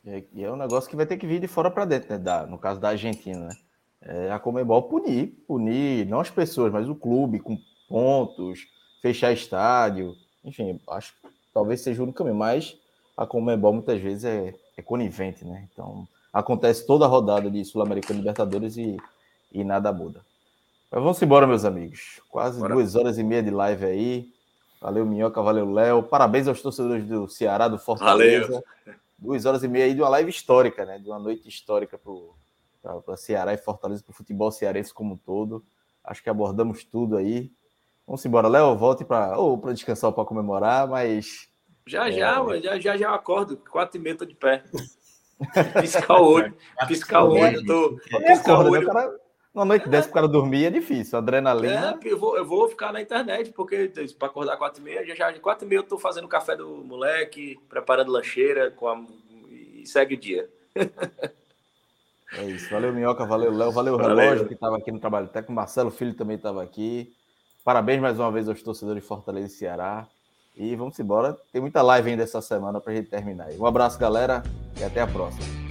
E 0.06 0.44
é 0.44 0.52
um 0.52 0.56
negócio 0.56 0.90
que 0.90 0.96
vai 0.96 1.06
ter 1.06 1.18
que 1.18 1.26
vir 1.26 1.40
de 1.40 1.48
fora 1.48 1.72
para 1.72 1.86
dentro, 1.86 2.10
né? 2.12 2.20
Da, 2.20 2.46
no 2.46 2.58
caso 2.58 2.80
da 2.80 2.90
Argentina, 2.90 3.48
né? 3.48 3.56
É 4.02 4.32
a 4.32 4.38
Comebol 4.38 4.84
punir, 4.84 5.44
punir 5.48 6.06
não 6.06 6.20
as 6.20 6.30
pessoas, 6.30 6.72
mas 6.72 6.88
o 6.88 6.94
clube 6.94 7.40
com 7.40 7.58
pontos, 7.90 8.68
fechar 9.02 9.32
estádio, 9.32 10.16
enfim, 10.44 10.80
acho 10.90 11.14
que 11.14 11.30
talvez 11.52 11.82
seja 11.82 12.02
o 12.02 12.04
único 12.04 12.20
caminho, 12.20 12.36
mas 12.36 12.78
a 13.18 13.26
Comebol 13.26 13.74
muitas 13.74 14.00
vezes 14.00 14.24
é, 14.26 14.54
é 14.78 14.82
conivente, 14.84 15.44
né? 15.44 15.68
Então 15.74 16.08
acontece 16.32 16.86
toda 16.86 17.06
a 17.06 17.08
rodada 17.08 17.50
de 17.50 17.66
Sul-Americana 17.66 18.20
Libertadores 18.20 18.78
e, 18.78 18.98
e 19.52 19.64
nada 19.64 19.92
muda. 19.92 20.22
Mas 20.92 21.02
vamos 21.02 21.22
embora, 21.22 21.48
meus 21.48 21.66
amigos. 21.66 22.22
Quase 22.30 22.60
Bora. 22.60 22.76
duas 22.76 22.96
horas 22.96 23.18
e 23.18 23.24
meia 23.24 23.42
de 23.42 23.50
live 23.50 23.86
aí. 23.86 24.30
Valeu, 24.80 25.06
Minhoca, 25.06 25.42
valeu, 25.42 25.72
Léo. 25.72 26.04
Parabéns 26.04 26.48
aos 26.48 26.62
torcedores 26.62 27.06
do 27.06 27.28
Ceará, 27.28 27.68
do 27.68 27.80
Fortaleza. 27.80 28.64
Valeu. 28.86 29.05
Duas 29.18 29.46
horas 29.46 29.64
e 29.64 29.68
meia 29.68 29.86
aí 29.86 29.94
de 29.94 30.02
uma 30.02 30.10
live 30.10 30.30
histórica, 30.30 30.86
né? 30.86 31.00
De 31.00 31.10
uma 31.10 31.20
noite 31.20 31.48
histórica 31.48 31.98
para 31.98 33.18
Ceará 33.18 33.54
e 33.54 33.58
Fortaleza, 33.58 34.04
para 34.04 34.12
o 34.12 34.16
futebol 34.16 34.52
cearense 34.52 34.94
como 34.94 35.14
um 35.14 35.18
todo. 35.18 35.66
Acho 36.04 36.22
que 36.22 36.30
abordamos 36.30 36.84
tudo 36.84 37.18
aí. 37.18 37.52
Vamos 38.06 38.24
embora, 38.26 38.48
Léo. 38.48 38.78
Volte 38.78 39.04
para 39.04 39.38
ou 39.38 39.58
para 39.58 39.74
descansar 39.74 40.10
ou 40.10 40.14
para 40.14 40.26
comemorar, 40.26 40.88
mas. 40.88 41.50
Já, 41.88 42.10
é... 42.10 42.12
já, 42.12 42.60
já, 42.60 42.80
já, 42.80 42.98
já 42.98 43.16
acordo. 43.16 43.58
Quatro 43.58 44.00
e 44.00 44.02
meia 44.02 44.18
tô 44.18 44.26
de 44.26 44.36
pé. 44.36 44.64
Piscar 45.82 46.22
o 46.22 46.26
olho. 46.26 46.58
Piscar 46.88 47.24
o 47.24 47.34
olho. 47.34 47.66
Tô... 47.66 48.00
Piscar 48.26 48.60
o 48.60 48.72
olho. 48.72 49.20
Uma 49.56 49.64
noite 49.64 49.88
dessa 49.88 50.10
para 50.10 50.12
o 50.12 50.14
cara 50.16 50.28
dormir 50.28 50.66
é 50.66 50.70
difícil, 50.70 51.18
adrenalina. 51.18 51.98
É, 52.04 52.08
eu 52.08 52.20
vou, 52.20 52.38
eu 52.38 52.46
vou 52.46 52.68
ficar 52.68 52.92
na 52.92 53.02
internet, 53.02 53.54
porque 53.54 53.90
para 54.20 54.28
acordar 54.28 54.58
quatro 54.58 54.82
e 54.82 54.84
meia, 54.84 55.06
já, 55.06 55.32
já 55.32 55.40
quatro 55.40 55.66
e 55.66 55.70
meia 55.70 55.80
eu 55.80 55.84
tô 55.84 55.98
fazendo 55.98 56.28
café 56.28 56.58
do 56.58 56.84
moleque, 56.84 57.58
preparando 57.70 58.12
lancheira 58.12 58.70
com 58.70 58.90
a, 58.90 59.02
e 59.50 59.88
segue 59.88 60.16
o 60.16 60.20
dia. 60.20 60.50
É 62.38 62.44
isso. 62.44 62.70
Valeu, 62.70 62.92
Minhoca, 62.92 63.24
valeu, 63.24 63.56
Léo, 63.56 63.72
valeu 63.72 63.94
o 63.94 63.98
relógio 63.98 64.48
que 64.48 64.56
estava 64.56 64.78
aqui 64.78 64.92
no 64.92 65.00
trabalho 65.00 65.28
técnico, 65.28 65.54
Marcelo 65.54 65.90
Filho 65.90 66.14
também 66.16 66.36
estava 66.36 66.62
aqui. 66.62 67.14
Parabéns 67.64 68.02
mais 68.02 68.20
uma 68.20 68.30
vez 68.30 68.50
aos 68.50 68.62
torcedores 68.62 69.02
de 69.02 69.08
Fortaleza 69.08 69.48
e 69.48 69.50
Ceará. 69.50 70.06
E 70.56 70.76
vamos 70.76 71.00
embora. 71.00 71.38
Tem 71.54 71.62
muita 71.62 71.82
live 71.82 72.10
ainda 72.10 72.24
essa 72.24 72.42
semana 72.42 72.82
para 72.82 72.92
a 72.92 72.96
gente 72.96 73.10
terminar. 73.10 73.52
Um 73.58 73.66
abraço, 73.66 73.98
galera, 73.98 74.44
e 74.78 74.84
até 74.84 75.00
a 75.00 75.08
próxima. 75.08 75.65